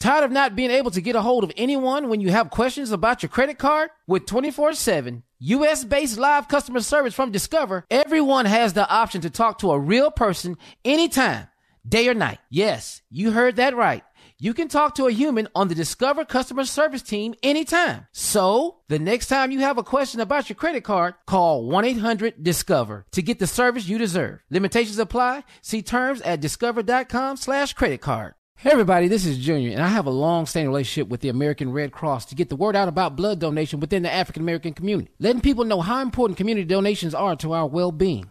Tired 0.00 0.24
of 0.24 0.32
not 0.32 0.56
being 0.56 0.72
able 0.72 0.90
to 0.90 1.00
get 1.00 1.14
a 1.14 1.22
hold 1.22 1.44
of 1.44 1.52
anyone 1.56 2.08
when 2.08 2.20
you 2.20 2.30
have 2.30 2.50
questions 2.50 2.90
about 2.90 3.22
your 3.22 3.30
credit 3.30 3.58
card? 3.58 3.90
With 4.08 4.26
24 4.26 4.72
7 4.74 5.22
US 5.38 5.84
based 5.84 6.18
live 6.18 6.48
customer 6.48 6.80
service 6.80 7.14
from 7.14 7.30
Discover, 7.30 7.84
everyone 7.92 8.46
has 8.46 8.72
the 8.72 8.88
option 8.88 9.20
to 9.20 9.30
talk 9.30 9.58
to 9.60 9.70
a 9.70 9.78
real 9.78 10.10
person 10.10 10.58
anytime, 10.84 11.46
day 11.88 12.08
or 12.08 12.14
night. 12.14 12.38
Yes, 12.50 13.02
you 13.08 13.30
heard 13.30 13.54
that 13.56 13.76
right. 13.76 14.02
You 14.38 14.52
can 14.52 14.68
talk 14.68 14.96
to 14.96 15.06
a 15.06 15.12
human 15.12 15.48
on 15.54 15.68
the 15.68 15.74
Discover 15.74 16.26
customer 16.26 16.66
service 16.66 17.00
team 17.00 17.34
anytime. 17.42 18.06
So, 18.12 18.80
the 18.86 18.98
next 18.98 19.28
time 19.28 19.50
you 19.50 19.60
have 19.60 19.78
a 19.78 19.82
question 19.82 20.20
about 20.20 20.50
your 20.50 20.56
credit 20.56 20.84
card, 20.84 21.14
call 21.26 21.64
1 21.64 21.86
800 21.86 22.44
Discover 22.44 23.06
to 23.12 23.22
get 23.22 23.38
the 23.38 23.46
service 23.46 23.88
you 23.88 23.96
deserve. 23.96 24.40
Limitations 24.50 24.98
apply. 24.98 25.44
See 25.62 25.80
terms 25.80 26.20
at 26.20 26.42
discover.com 26.42 27.38
slash 27.38 27.72
credit 27.72 28.02
card. 28.02 28.34
Hey 28.58 28.72
everybody, 28.72 29.08
this 29.08 29.24
is 29.24 29.38
Junior, 29.38 29.72
and 29.72 29.82
I 29.82 29.88
have 29.88 30.06
a 30.06 30.10
long-standing 30.10 30.68
relationship 30.68 31.08
with 31.08 31.20
the 31.20 31.28
American 31.28 31.72
Red 31.72 31.92
Cross 31.92 32.26
to 32.26 32.34
get 32.34 32.48
the 32.48 32.56
word 32.56 32.76
out 32.76 32.88
about 32.88 33.16
blood 33.16 33.38
donation 33.38 33.80
within 33.80 34.02
the 34.02 34.12
African 34.12 34.42
American 34.42 34.72
community, 34.72 35.10
letting 35.18 35.42
people 35.42 35.64
know 35.64 35.82
how 35.82 36.00
important 36.00 36.36
community 36.36 36.66
donations 36.66 37.14
are 37.14 37.36
to 37.36 37.52
our 37.52 37.66
well-being. 37.66 38.30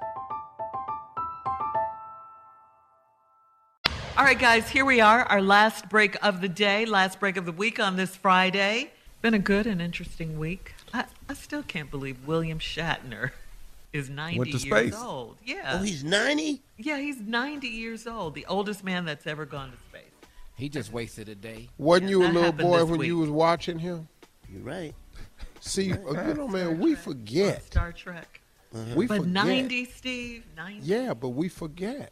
All 4.17 4.25
right, 4.25 4.37
guys, 4.37 4.69
here 4.69 4.83
we 4.85 4.99
are, 4.99 5.23
our 5.23 5.41
last 5.41 5.87
break 5.89 6.21
of 6.23 6.41
the 6.41 6.49
day, 6.49 6.85
last 6.85 7.19
break 7.19 7.37
of 7.37 7.45
the 7.45 7.51
week 7.51 7.79
on 7.79 7.95
this 7.95 8.15
Friday. 8.15 8.91
Been 9.21 9.33
a 9.33 9.39
good 9.39 9.65
and 9.65 9.81
interesting 9.81 10.37
week. 10.37 10.73
I, 10.93 11.05
I 11.29 11.33
still 11.33 11.63
can't 11.63 11.89
believe 11.89 12.27
William 12.27 12.59
Shatner 12.59 13.31
is 13.93 14.09
90 14.09 14.37
Went 14.39 14.51
to 14.51 14.57
years 14.57 14.91
space. 14.93 15.01
old. 15.01 15.37
Yeah. 15.45 15.77
Oh, 15.79 15.83
he's 15.83 16.03
90? 16.03 16.61
Yeah, 16.77 16.97
he's 16.99 17.21
90 17.21 17.67
years 17.67 18.05
old, 18.05 18.35
the 18.35 18.45
oldest 18.47 18.83
man 18.83 19.05
that's 19.05 19.25
ever 19.25 19.45
gone 19.45 19.71
to 19.71 19.77
space. 19.77 20.03
He 20.55 20.67
just 20.67 20.91
wasted 20.91 21.29
a 21.29 21.35
day. 21.35 21.69
Wasn't 21.77 22.09
you 22.09 22.23
a 22.23 22.27
little 22.27 22.51
boy 22.51 22.83
when 22.83 22.99
week. 22.99 23.07
you 23.07 23.17
was 23.17 23.29
watching 23.29 23.79
him? 23.79 24.07
You're 24.51 24.61
right. 24.61 24.93
See, 25.61 25.93
uh, 25.93 26.27
you 26.27 26.33
know, 26.33 26.47
man, 26.49 26.79
we 26.79 26.95
forget. 26.95 27.63
Star 27.65 27.93
Trek. 27.93 28.41
We 28.93 29.07
but 29.07 29.17
forget. 29.19 29.31
90, 29.31 29.85
Steve, 29.85 30.43
90. 30.57 30.81
Yeah, 30.85 31.13
but 31.13 31.29
we 31.29 31.47
forget. 31.47 32.11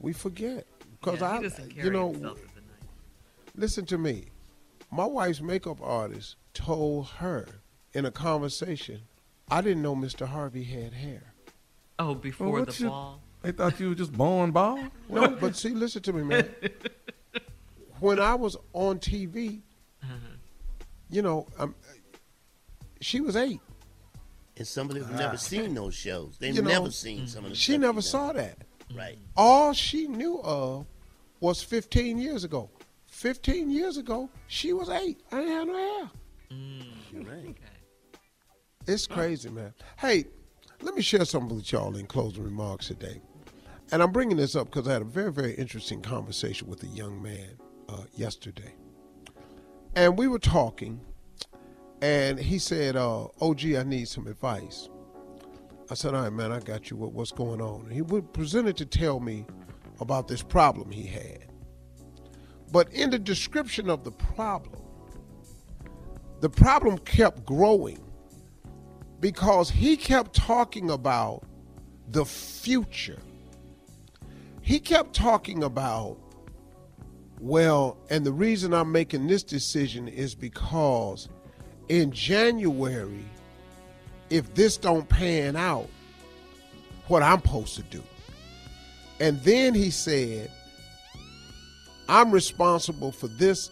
We 0.00 0.12
forget 0.12 0.66
because 1.00 1.20
Yeah, 1.20 1.30
I, 1.32 1.42
doesn't 1.42 1.74
you 1.76 1.90
know, 1.90 2.36
listen 3.54 3.86
to 3.86 3.98
me. 3.98 4.26
My 4.90 5.04
wife's 5.04 5.40
makeup 5.40 5.78
artist 5.82 6.36
told 6.54 7.06
her 7.18 7.46
in 7.92 8.04
a 8.06 8.10
conversation, 8.10 9.02
I 9.50 9.60
didn't 9.60 9.82
know 9.82 9.94
Mr. 9.96 10.26
Harvey 10.26 10.64
had 10.64 10.92
hair. 10.92 11.32
Oh, 11.98 12.14
before 12.14 12.48
Well, 12.50 12.62
the 12.64 12.66
what 12.66 12.80
you- 12.80 12.88
ball. 12.88 13.20
They 13.42 13.52
thought 13.52 13.78
you 13.78 13.90
were 13.90 13.94
just 13.94 14.12
born 14.12 14.50
bald. 14.50 14.80
No, 15.08 15.28
but 15.28 15.54
see, 15.54 15.68
listen 15.70 16.02
to 16.02 16.12
me, 16.12 16.24
man. 16.24 16.48
when 18.00 18.18
I 18.18 18.34
was 18.34 18.56
on 18.72 18.98
TV, 18.98 19.60
Uh-huh. 20.02 20.12
you 21.10 21.22
know, 21.22 21.46
um, 21.58 21.74
she 23.00 23.20
was 23.20 23.36
eight. 23.36 23.60
And 24.56 24.66
some 24.66 24.88
somebody 24.88 25.00
who's 25.00 25.16
never 25.18 25.36
seen 25.36 25.74
those 25.74 25.94
shows. 25.94 26.38
They've 26.38 26.54
You 26.56 26.62
know, 26.62 26.70
never 26.70 26.90
seen 26.90 27.28
some 27.28 27.44
of 27.44 27.50
the 27.50 27.56
She 27.56 27.72
stuff 27.72 27.80
never 27.82 28.02
saw 28.02 28.32
done. 28.32 28.36
that. 28.36 28.65
Right. 28.94 29.18
All 29.36 29.72
she 29.72 30.06
knew 30.06 30.40
of 30.42 30.86
was 31.40 31.62
15 31.62 32.18
years 32.18 32.44
ago. 32.44 32.70
15 33.08 33.70
years 33.70 33.96
ago, 33.96 34.28
she 34.46 34.72
was 34.72 34.88
eight. 34.88 35.22
I 35.32 35.40
ain't 35.40 35.48
had 35.48 35.66
no 35.66 35.74
hair. 35.74 36.10
You're 37.12 37.22
right. 37.22 37.56
It's 38.86 39.06
crazy, 39.06 39.48
man. 39.50 39.72
Hey, 39.96 40.26
let 40.82 40.94
me 40.94 41.02
share 41.02 41.24
something 41.24 41.56
with 41.56 41.72
y'all 41.72 41.96
in 41.96 42.06
closing 42.06 42.44
remarks 42.44 42.88
today. 42.88 43.20
And 43.90 44.02
I'm 44.02 44.12
bringing 44.12 44.36
this 44.36 44.54
up 44.54 44.66
because 44.66 44.86
I 44.88 44.94
had 44.94 45.02
a 45.02 45.06
very, 45.06 45.32
very 45.32 45.54
interesting 45.54 46.02
conversation 46.02 46.68
with 46.68 46.82
a 46.82 46.88
young 46.88 47.22
man 47.22 47.56
uh, 47.88 48.02
yesterday. 48.14 48.74
And 49.94 50.18
we 50.18 50.28
were 50.28 50.38
talking, 50.38 51.00
and 52.02 52.38
he 52.38 52.58
said, 52.58 52.96
uh, 52.96 53.28
OG, 53.40 53.64
I 53.76 53.82
need 53.84 54.08
some 54.08 54.26
advice. 54.26 54.88
I 55.90 55.94
said, 55.94 56.14
All 56.14 56.22
right, 56.22 56.32
man, 56.32 56.52
I 56.52 56.60
got 56.60 56.90
you. 56.90 56.96
What, 56.96 57.12
what's 57.12 57.32
going 57.32 57.60
on? 57.60 57.88
He 57.90 58.02
presented 58.02 58.76
to 58.78 58.86
tell 58.86 59.20
me 59.20 59.46
about 60.00 60.28
this 60.28 60.42
problem 60.42 60.90
he 60.90 61.06
had. 61.06 61.46
But 62.72 62.92
in 62.92 63.10
the 63.10 63.18
description 63.18 63.88
of 63.88 64.04
the 64.04 64.10
problem, 64.10 64.82
the 66.40 66.50
problem 66.50 66.98
kept 66.98 67.46
growing 67.46 68.02
because 69.20 69.70
he 69.70 69.96
kept 69.96 70.34
talking 70.34 70.90
about 70.90 71.44
the 72.10 72.24
future. 72.24 73.20
He 74.60 74.80
kept 74.80 75.14
talking 75.14 75.62
about, 75.62 76.18
well, 77.40 77.98
and 78.10 78.26
the 78.26 78.32
reason 78.32 78.74
I'm 78.74 78.90
making 78.90 79.28
this 79.28 79.44
decision 79.44 80.08
is 80.08 80.34
because 80.34 81.28
in 81.88 82.10
January, 82.10 83.24
if 84.30 84.54
this 84.54 84.76
don't 84.76 85.08
pan 85.08 85.56
out, 85.56 85.88
what 87.08 87.22
I'm 87.22 87.40
supposed 87.40 87.76
to 87.76 87.82
do. 87.82 88.02
And 89.20 89.40
then 89.42 89.74
he 89.74 89.90
said, 89.90 90.50
I'm 92.08 92.30
responsible 92.30 93.12
for 93.12 93.28
this 93.28 93.70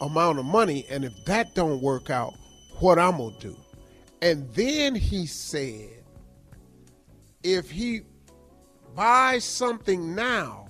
amount 0.00 0.38
of 0.38 0.44
money, 0.44 0.86
and 0.88 1.04
if 1.04 1.24
that 1.24 1.54
don't 1.54 1.82
work 1.82 2.10
out, 2.10 2.34
what 2.78 2.98
I'm 2.98 3.16
gonna 3.18 3.36
do. 3.40 3.56
And 4.22 4.48
then 4.54 4.94
he 4.94 5.26
said, 5.26 6.04
if 7.42 7.70
he 7.70 8.02
buys 8.94 9.44
something 9.44 10.14
now, 10.14 10.68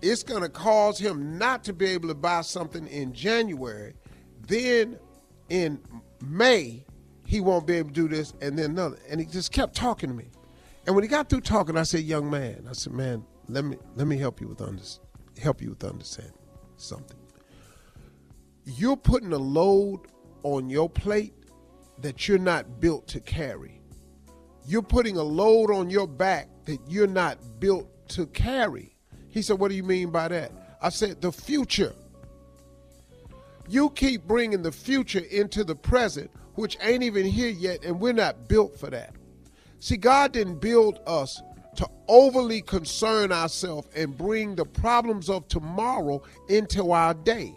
it's 0.00 0.22
gonna 0.22 0.48
cause 0.48 0.98
him 0.98 1.36
not 1.38 1.64
to 1.64 1.72
be 1.72 1.86
able 1.86 2.08
to 2.08 2.14
buy 2.14 2.40
something 2.42 2.86
in 2.86 3.12
January. 3.12 3.94
Then 4.46 4.98
in 5.48 5.80
May, 6.22 6.85
he 7.26 7.40
won't 7.40 7.66
be 7.66 7.74
able 7.74 7.88
to 7.88 7.94
do 7.94 8.08
this, 8.08 8.32
and 8.40 8.58
then 8.58 8.70
another. 8.70 8.98
And 9.08 9.20
he 9.20 9.26
just 9.26 9.52
kept 9.52 9.74
talking 9.74 10.08
to 10.08 10.14
me. 10.14 10.30
And 10.86 10.94
when 10.94 11.02
he 11.02 11.08
got 11.08 11.28
through 11.28 11.40
talking, 11.40 11.76
I 11.76 11.82
said, 11.82 12.00
"Young 12.00 12.30
man," 12.30 12.66
I 12.68 12.72
said, 12.72 12.92
"Man, 12.92 13.24
let 13.48 13.64
me 13.64 13.76
let 13.96 14.06
me 14.06 14.16
help 14.16 14.40
you 14.40 14.48
with 14.48 14.62
under, 14.62 14.82
help 15.40 15.60
you 15.60 15.70
with 15.70 15.84
understanding 15.84 16.32
something. 16.76 17.18
You're 18.64 18.96
putting 18.96 19.32
a 19.32 19.38
load 19.38 20.00
on 20.42 20.70
your 20.70 20.88
plate 20.88 21.34
that 22.00 22.28
you're 22.28 22.38
not 22.38 22.80
built 22.80 23.08
to 23.08 23.20
carry. 23.20 23.80
You're 24.64 24.82
putting 24.82 25.16
a 25.16 25.22
load 25.22 25.70
on 25.70 25.90
your 25.90 26.06
back 26.06 26.48
that 26.66 26.80
you're 26.88 27.06
not 27.06 27.38
built 27.58 27.88
to 28.10 28.26
carry." 28.26 28.96
He 29.28 29.42
said, 29.42 29.58
"What 29.58 29.68
do 29.68 29.74
you 29.74 29.84
mean 29.84 30.10
by 30.10 30.28
that?" 30.28 30.78
I 30.80 30.90
said, 30.90 31.20
"The 31.20 31.32
future." 31.32 31.94
You 33.68 33.90
keep 33.90 34.28
bringing 34.28 34.62
the 34.62 34.70
future 34.70 35.18
into 35.18 35.64
the 35.64 35.74
present, 35.74 36.30
which 36.56 36.76
ain't 36.80 37.02
even 37.02 37.24
here 37.24 37.48
yet, 37.48 37.84
and 37.84 38.00
we're 38.00 38.12
not 38.12 38.48
built 38.48 38.78
for 38.78 38.90
that. 38.90 39.14
See, 39.78 39.96
God 39.96 40.32
didn't 40.32 40.60
build 40.60 41.00
us 41.06 41.40
to 41.76 41.88
overly 42.08 42.62
concern 42.62 43.30
ourselves 43.30 43.88
and 43.94 44.16
bring 44.16 44.56
the 44.56 44.64
problems 44.64 45.28
of 45.28 45.46
tomorrow 45.48 46.22
into 46.48 46.90
our 46.92 47.14
day. 47.14 47.54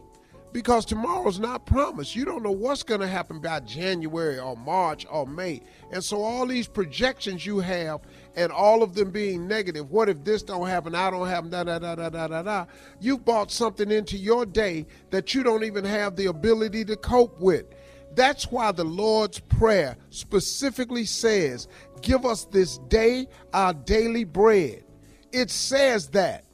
Because 0.52 0.84
tomorrow's 0.84 1.40
not 1.40 1.68
promised. 1.68 2.16
You 2.16 2.26
don't 2.26 2.42
know 2.42 2.52
what's 2.52 2.82
going 2.82 3.02
to 3.02 3.08
happen 3.08 3.40
by 3.40 3.60
January 3.60 4.40
or 4.40 4.58
March 4.58 5.06
or 5.10 5.28
May. 5.28 5.62
And 5.92 6.04
so 6.04 6.24
all 6.24 6.48
these 6.48 6.68
projections 6.68 7.46
you 7.46 7.60
have 7.60 8.02
and 8.36 8.52
all 8.52 8.82
of 8.82 8.96
them 8.96 9.12
being 9.12 9.48
negative, 9.48 9.92
what 9.92 10.10
if 10.10 10.24
this 10.24 10.42
don't 10.42 10.68
happen, 10.68 10.96
I 10.96 11.12
don't 11.12 11.28
happen, 11.28 11.52
da 11.52 11.64
da 11.64 11.78
da 11.78 11.94
da 11.94 12.10
da 12.10 12.28
da 12.28 12.42
da. 12.42 12.66
You 13.00 13.20
brought 13.20 13.52
something 13.52 13.92
into 13.92 14.18
your 14.18 14.44
day 14.44 14.88
that 15.12 15.36
you 15.36 15.44
don't 15.44 15.64
even 15.64 15.86
have 15.86 16.16
the 16.16 16.26
ability 16.26 16.84
to 16.86 16.96
cope 16.96 17.40
with. 17.40 17.66
That's 18.15 18.52
why 18.52 18.72
the 18.72 18.84
Lord's 18.84 19.40
Prayer 19.40 19.95
specifically 20.10 21.06
says, 21.06 21.68
Give 22.02 22.26
us 22.26 22.45
this 22.45 22.77
day 22.90 23.27
our 23.53 23.73
daily 23.73 24.23
bread. 24.23 24.84
It 25.31 25.49
says 25.52 26.07
that 26.10 26.45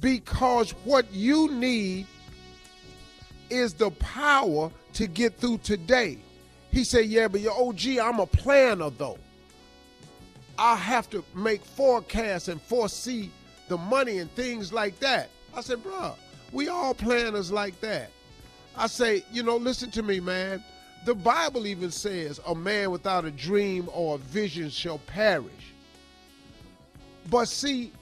because 0.00 0.70
what 0.84 1.12
you 1.12 1.50
need 1.52 2.06
is 3.50 3.74
the 3.74 3.90
power 3.92 4.70
to 4.94 5.06
get 5.06 5.36
through 5.38 5.58
today. 5.58 6.18
He 6.70 6.84
said, 6.84 7.06
Yeah, 7.06 7.28
but 7.28 7.40
your 7.40 7.52
OG, 7.52 7.98
I'm 8.02 8.20
a 8.20 8.26
planner 8.26 8.90
though. 8.90 9.18
I 10.58 10.74
have 10.74 11.08
to 11.10 11.24
make 11.34 11.64
forecasts 11.64 12.48
and 12.48 12.60
foresee 12.60 13.30
the 13.68 13.78
money 13.78 14.18
and 14.18 14.30
things 14.32 14.72
like 14.72 14.98
that. 15.00 15.30
I 15.54 15.60
said, 15.60 15.78
Bruh, 15.78 16.14
we 16.52 16.68
all 16.68 16.94
planners 16.94 17.52
like 17.52 17.80
that. 17.80 18.10
I 18.78 18.86
say, 18.86 19.24
you 19.32 19.42
know, 19.42 19.56
listen 19.56 19.90
to 19.92 20.02
me, 20.04 20.20
man. 20.20 20.62
The 21.04 21.14
Bible 21.14 21.66
even 21.66 21.90
says 21.90 22.40
a 22.46 22.54
man 22.54 22.92
without 22.92 23.24
a 23.24 23.30
dream 23.30 23.88
or 23.92 24.14
a 24.14 24.18
vision 24.18 24.70
shall 24.70 24.98
perish. 24.98 25.74
But 27.28 27.48
see, 27.48 27.92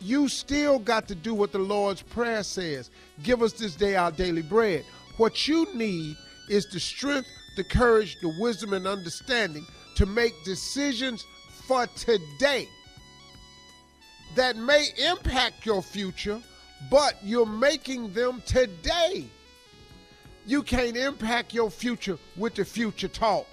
you 0.00 0.28
still 0.28 0.78
got 0.78 1.08
to 1.08 1.16
do 1.16 1.34
what 1.34 1.50
the 1.50 1.58
Lord's 1.58 2.02
Prayer 2.02 2.42
says 2.44 2.90
give 3.22 3.42
us 3.42 3.54
this 3.54 3.74
day 3.74 3.96
our 3.96 4.12
daily 4.12 4.42
bread. 4.42 4.84
What 5.16 5.48
you 5.48 5.66
need 5.74 6.16
is 6.48 6.66
the 6.66 6.78
strength, 6.78 7.28
the 7.56 7.64
courage, 7.64 8.16
the 8.20 8.34
wisdom, 8.38 8.72
and 8.72 8.86
understanding 8.86 9.66
to 9.96 10.06
make 10.06 10.32
decisions 10.44 11.24
for 11.66 11.86
today 11.88 12.68
that 14.36 14.56
may 14.56 14.88
impact 15.10 15.66
your 15.66 15.82
future, 15.82 16.40
but 16.90 17.14
you're 17.22 17.46
making 17.46 18.12
them 18.12 18.42
today. 18.46 19.28
You 20.46 20.62
can't 20.62 20.96
impact 20.96 21.54
your 21.54 21.70
future 21.70 22.18
with 22.36 22.54
the 22.54 22.64
future 22.64 23.08
talk. 23.08 23.46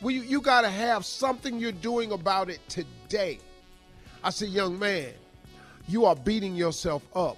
Well, 0.00 0.12
you, 0.12 0.22
you 0.22 0.40
got 0.40 0.62
to 0.62 0.70
have 0.70 1.04
something 1.04 1.58
you're 1.58 1.72
doing 1.72 2.12
about 2.12 2.50
it 2.50 2.60
today. 2.68 3.38
I 4.22 4.30
say, 4.30 4.46
young 4.46 4.78
man, 4.78 5.12
you 5.88 6.04
are 6.04 6.14
beating 6.14 6.54
yourself 6.54 7.02
up 7.14 7.36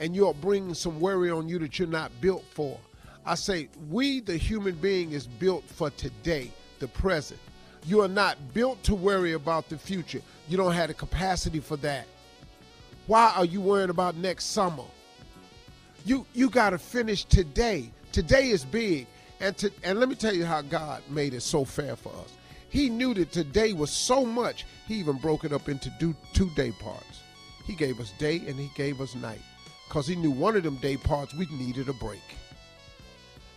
and 0.00 0.14
you 0.14 0.26
are 0.26 0.34
bringing 0.34 0.74
some 0.74 1.00
worry 1.00 1.30
on 1.30 1.48
you 1.48 1.58
that 1.60 1.78
you're 1.78 1.88
not 1.88 2.10
built 2.20 2.44
for. 2.50 2.78
I 3.24 3.34
say, 3.34 3.68
we, 3.90 4.20
the 4.20 4.36
human 4.36 4.74
being, 4.76 5.12
is 5.12 5.26
built 5.26 5.64
for 5.64 5.90
today, 5.90 6.50
the 6.78 6.88
present. 6.88 7.40
You 7.84 8.00
are 8.02 8.08
not 8.08 8.36
built 8.54 8.82
to 8.84 8.94
worry 8.94 9.32
about 9.32 9.68
the 9.68 9.78
future. 9.78 10.20
You 10.48 10.56
don't 10.56 10.72
have 10.72 10.88
the 10.88 10.94
capacity 10.94 11.60
for 11.60 11.76
that. 11.78 12.06
Why 13.06 13.32
are 13.36 13.44
you 13.44 13.60
worrying 13.60 13.90
about 13.90 14.16
next 14.16 14.46
summer? 14.46 14.84
You 16.04 16.26
you 16.34 16.50
got 16.50 16.70
to 16.70 16.78
finish 16.78 17.24
today. 17.24 17.90
Today 18.12 18.48
is 18.48 18.64
big. 18.64 19.06
And 19.40 19.56
to, 19.58 19.70
and 19.84 20.00
let 20.00 20.08
me 20.08 20.14
tell 20.14 20.34
you 20.34 20.44
how 20.44 20.62
God 20.62 21.02
made 21.08 21.34
it 21.34 21.42
so 21.42 21.64
fair 21.64 21.94
for 21.94 22.10
us. 22.10 22.32
He 22.70 22.88
knew 22.88 23.14
that 23.14 23.32
today 23.32 23.72
was 23.72 23.90
so 23.90 24.24
much, 24.24 24.66
he 24.86 24.94
even 24.96 25.16
broke 25.16 25.44
it 25.44 25.52
up 25.52 25.68
into 25.68 25.90
two 26.32 26.50
day 26.50 26.72
parts. 26.72 27.22
He 27.64 27.74
gave 27.74 28.00
us 28.00 28.12
day 28.18 28.42
and 28.46 28.56
he 28.56 28.70
gave 28.74 29.00
us 29.00 29.14
night. 29.14 29.40
Because 29.86 30.06
he 30.06 30.16
knew 30.16 30.30
one 30.30 30.56
of 30.56 30.64
them 30.64 30.76
day 30.76 30.96
parts 30.96 31.34
we 31.34 31.46
needed 31.46 31.88
a 31.88 31.92
break. 31.94 32.20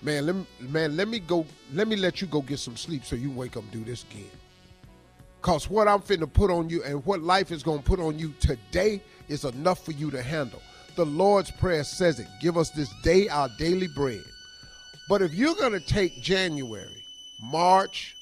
Man, 0.01 0.25
let 0.25 0.35
me, 0.35 0.45
man, 0.59 0.97
let 0.97 1.07
me 1.07 1.19
go, 1.19 1.45
let 1.73 1.87
me 1.87 1.95
let 1.95 2.21
you 2.21 2.27
go 2.27 2.41
get 2.41 2.59
some 2.59 2.77
sleep 2.77 3.05
so 3.05 3.15
you 3.15 3.29
wake 3.31 3.57
up 3.57 3.63
and 3.63 3.71
do 3.71 3.83
this 3.83 4.03
again. 4.03 4.29
Cause 5.41 5.69
what 5.69 5.87
I'm 5.87 5.99
finna 5.99 6.31
put 6.31 6.51
on 6.51 6.69
you 6.69 6.83
and 6.83 7.03
what 7.05 7.21
life 7.21 7.51
is 7.51 7.63
gonna 7.63 7.81
put 7.81 7.99
on 7.99 8.17
you 8.17 8.33
today 8.39 9.01
is 9.27 9.43
enough 9.43 9.83
for 9.83 9.91
you 9.91 10.11
to 10.11 10.21
handle. 10.21 10.61
The 10.95 11.05
Lord's 11.05 11.51
Prayer 11.51 11.83
says 11.83 12.19
it. 12.19 12.27
Give 12.41 12.57
us 12.57 12.69
this 12.71 12.93
day 13.03 13.27
our 13.27 13.49
daily 13.57 13.87
bread. 13.87 14.21
But 15.11 15.21
if 15.21 15.33
you're 15.33 15.55
gonna 15.55 15.81
take 15.81 16.21
January, 16.21 17.03
March, 17.41 18.15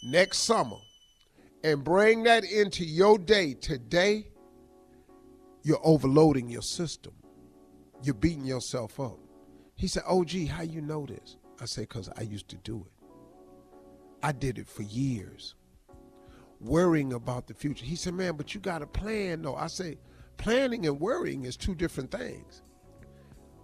next 0.00 0.44
summer, 0.44 0.76
and 1.64 1.82
bring 1.82 2.22
that 2.22 2.44
into 2.44 2.84
your 2.84 3.18
day 3.18 3.54
today, 3.54 4.28
you're 5.64 5.80
overloading 5.82 6.48
your 6.48 6.62
system. 6.62 7.14
You're 8.00 8.14
beating 8.14 8.44
yourself 8.44 9.00
up. 9.00 9.18
He 9.74 9.88
said, 9.88 10.04
Oh, 10.06 10.22
gee, 10.22 10.46
how 10.46 10.62
you 10.62 10.82
know 10.82 11.04
this? 11.04 11.36
I 11.60 11.64
said, 11.64 11.88
because 11.88 12.08
I 12.16 12.20
used 12.20 12.48
to 12.50 12.56
do 12.58 12.86
it. 12.86 13.08
I 14.22 14.30
did 14.30 14.56
it 14.56 14.68
for 14.68 14.82
years 14.84 15.56
worrying 16.60 17.12
about 17.12 17.48
the 17.48 17.54
future. 17.54 17.84
He 17.84 17.96
said, 17.96 18.14
Man, 18.14 18.36
but 18.36 18.54
you 18.54 18.60
got 18.60 18.82
a 18.82 18.86
plan, 18.86 19.42
though. 19.42 19.56
I 19.56 19.66
say, 19.66 19.98
Planning 20.36 20.86
and 20.86 21.00
worrying 21.00 21.44
is 21.44 21.56
two 21.56 21.74
different 21.74 22.12
things. 22.12 22.62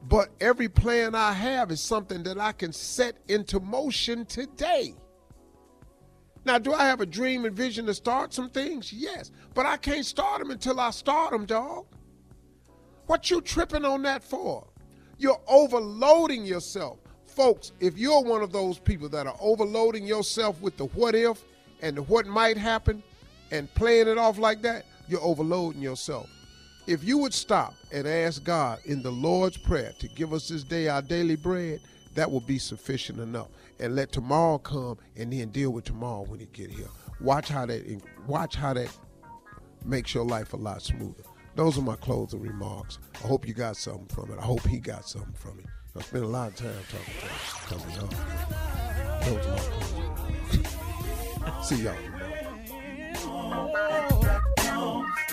But 0.09 0.31
every 0.41 0.69
plan 0.69 1.15
I 1.15 1.33
have 1.33 1.73
is 1.73 1.81
something 1.81 2.23
that 2.25 2.39
I 2.39 2.53
can 2.53 2.73
set 2.73 3.17
into 3.29 3.59
motion 3.59 4.25
today. 4.25 4.95
Now, 6.45 6.59
do 6.59 6.73
I 6.73 6.85
have 6.85 7.01
a 7.01 7.07
dream 7.07 7.45
and 7.45 7.57
vision 7.57 7.87
to 7.87 7.95
start 7.95 8.33
some 8.33 8.49
things? 8.49 8.93
Yes. 8.93 9.33
But 9.53 9.67
I 9.67 9.77
can't 9.77 10.07
start 10.07 10.39
them 10.39 10.53
until 10.53 10.79
I 10.79 10.91
start 10.91 11.33
them, 11.33 11.45
dog. 11.45 11.87
What 13.07 13.31
you 13.31 13.41
tripping 13.41 13.85
on 13.85 14.03
that 14.03 14.23
for? 14.23 14.69
You're 15.19 15.41
overloading 15.49 16.45
yourself. 16.45 16.99
Folks, 17.27 17.73
if 17.81 17.99
you're 17.99 18.23
one 18.23 18.43
of 18.43 18.53
those 18.53 18.79
people 18.79 19.09
that 19.09 19.27
are 19.27 19.37
overloading 19.41 20.07
yourself 20.07 20.61
with 20.61 20.77
the 20.77 20.85
what 20.87 21.17
if, 21.17 21.43
and 21.83 21.97
the 21.97 22.03
what 22.03 22.27
might 22.27 22.57
happen 22.57 23.03
and 23.51 23.73
playing 23.75 24.07
it 24.07 24.19
off 24.19 24.39
like 24.39 24.63
that, 24.63 24.87
you're 25.09 25.21
overloading 25.23 25.83
yourself. 25.83 26.29
If 26.87 27.03
you 27.03 27.19
would 27.19 27.35
stop 27.35 27.75
and 27.91 28.07
ask 28.07 28.45
God 28.45 28.79
in 28.85 29.03
the 29.03 29.11
Lord's 29.11 29.57
Prayer 29.57 29.93
to 29.99 30.07
give 30.09 30.33
us 30.33 30.49
this 30.49 30.63
day 30.63 30.87
our 30.87 31.03
daily 31.03 31.35
bread, 31.35 31.81
that 32.15 32.31
will 32.31 32.41
be 32.41 32.59
sufficient 32.59 33.19
enough. 33.19 33.49
And 33.81 33.97
let 33.97 34.13
tomorrow 34.13 34.59
come 34.59 34.97
and 35.17 35.33
then 35.33 35.49
deal 35.49 35.71
with 35.71 35.85
tomorrow 35.85 36.23
when 36.23 36.41
it 36.41 36.53
get 36.53 36.71
here. 36.71 36.87
Watch 37.21 37.49
how 37.49 37.67
that 37.67 38.01
watch 38.27 38.55
how 38.55 38.73
that 38.75 38.89
makes 39.85 40.15
your 40.15 40.25
life 40.25 40.53
a 40.53 40.57
lot 40.57 40.81
smoother. 40.81 41.25
Those 41.57 41.77
are 41.77 41.83
my 41.83 41.97
closing 41.97 42.41
remarks. 42.41 43.01
I 43.17 43.27
hope 43.27 43.49
you 43.49 43.55
got 43.55 43.77
something 43.77 44.07
from 44.07 44.31
it. 44.33 44.39
I 44.39 44.43
hope 44.43 44.65
he 44.67 44.79
got 44.79 45.09
something 45.09 45.33
from 45.33 45.59
it. 45.59 45.67
I 45.97 46.03
spent 46.03 46.25
a 46.25 46.29
lot 46.29 46.51
of 46.51 46.57
time 46.57 46.73
talking 47.69 47.93
to 47.93 48.01
him. 48.01 48.11
My 49.03 49.19
closing 49.25 49.63
See 51.65 51.83
y'all. 51.83 52.16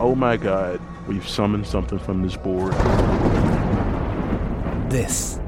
oh 0.00 0.14
my 0.14 0.36
God, 0.36 0.80
we've 1.06 1.28
summoned 1.28 1.66
something 1.66 1.98
from 1.98 2.22
this 2.22 2.36
board. 2.36 2.72
This 4.90 5.40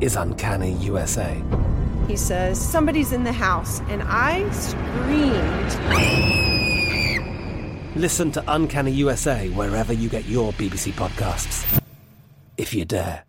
is 0.00 0.16
Uncanny 0.16 0.72
USA. 0.74 1.42
He 2.06 2.16
says, 2.16 2.60
Somebody's 2.60 3.12
in 3.12 3.24
the 3.24 3.32
house, 3.32 3.80
and 3.88 4.02
I 4.04 4.48
screamed. 4.50 5.76
Listen 7.96 8.30
to 8.32 8.44
Uncanny 8.48 8.92
USA 8.92 9.48
wherever 9.50 9.92
you 9.92 10.08
get 10.08 10.24
your 10.26 10.52
BBC 10.52 10.92
podcasts, 10.92 11.80
if 12.56 12.72
you 12.72 12.84
dare. 12.84 13.24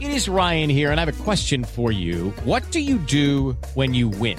It 0.00 0.10
is 0.10 0.28
Ryan 0.28 0.68
here, 0.70 0.90
and 0.90 0.98
I 1.00 1.04
have 1.04 1.20
a 1.20 1.22
question 1.22 1.64
for 1.64 1.92
you. 1.92 2.30
What 2.44 2.68
do 2.70 2.80
you 2.80 2.98
do 2.98 3.56
when 3.74 3.94
you 3.94 4.08
win? 4.08 4.38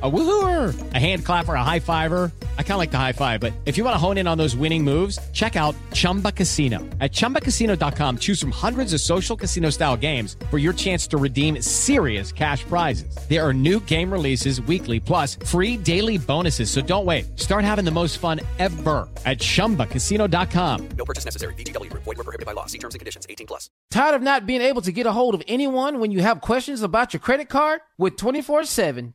A 0.00 0.08
woohooer, 0.10 0.94
a 0.94 0.98
hand 0.98 1.24
clapper, 1.24 1.54
a 1.54 1.64
high 1.64 1.80
fiver. 1.80 2.30
I 2.56 2.62
kind 2.62 2.74
of 2.74 2.78
like 2.78 2.92
the 2.92 2.98
high 2.98 3.12
five, 3.12 3.40
but 3.40 3.52
if 3.64 3.76
you 3.76 3.82
want 3.82 3.94
to 3.94 3.98
hone 3.98 4.16
in 4.16 4.28
on 4.28 4.38
those 4.38 4.54
winning 4.54 4.84
moves, 4.84 5.18
check 5.32 5.56
out 5.56 5.74
Chumba 5.92 6.30
Casino. 6.30 6.78
At 7.00 7.10
ChumbaCasino.com, 7.10 8.18
choose 8.18 8.40
from 8.40 8.52
hundreds 8.52 8.92
of 8.92 9.00
social 9.00 9.36
casino 9.36 9.70
style 9.70 9.96
games 9.96 10.36
for 10.50 10.58
your 10.58 10.72
chance 10.72 11.08
to 11.08 11.16
redeem 11.16 11.60
serious 11.60 12.30
cash 12.30 12.62
prizes. 12.62 13.12
There 13.28 13.44
are 13.44 13.52
new 13.52 13.80
game 13.80 14.12
releases 14.12 14.62
weekly, 14.62 15.00
plus 15.00 15.34
free 15.34 15.76
daily 15.76 16.16
bonuses. 16.16 16.70
So 16.70 16.80
don't 16.80 17.04
wait. 17.04 17.36
Start 17.36 17.64
having 17.64 17.84
the 17.84 17.90
most 17.90 18.18
fun 18.18 18.40
ever 18.60 19.08
at 19.26 19.38
ChumbaCasino.com. 19.38 20.88
No 20.90 21.04
purchase 21.04 21.24
necessary. 21.24 21.54
VGW. 21.54 21.92
Void 21.92 22.06
were 22.06 22.14
prohibited 22.14 22.46
by 22.46 22.52
law. 22.52 22.66
See 22.66 22.78
terms 22.78 22.94
and 22.94 23.00
conditions. 23.00 23.26
18 23.28 23.48
plus. 23.48 23.68
Tired 23.90 24.14
of 24.14 24.22
not 24.22 24.46
being 24.46 24.60
able 24.60 24.82
to 24.82 24.92
get 24.92 25.06
a 25.06 25.12
hold 25.12 25.34
of 25.34 25.42
anyone 25.48 25.98
when 25.98 26.12
you 26.12 26.20
have 26.20 26.40
questions 26.40 26.82
about 26.82 27.12
your 27.12 27.20
credit 27.20 27.48
card? 27.48 27.80
With 27.98 28.16
24-7 28.16 29.14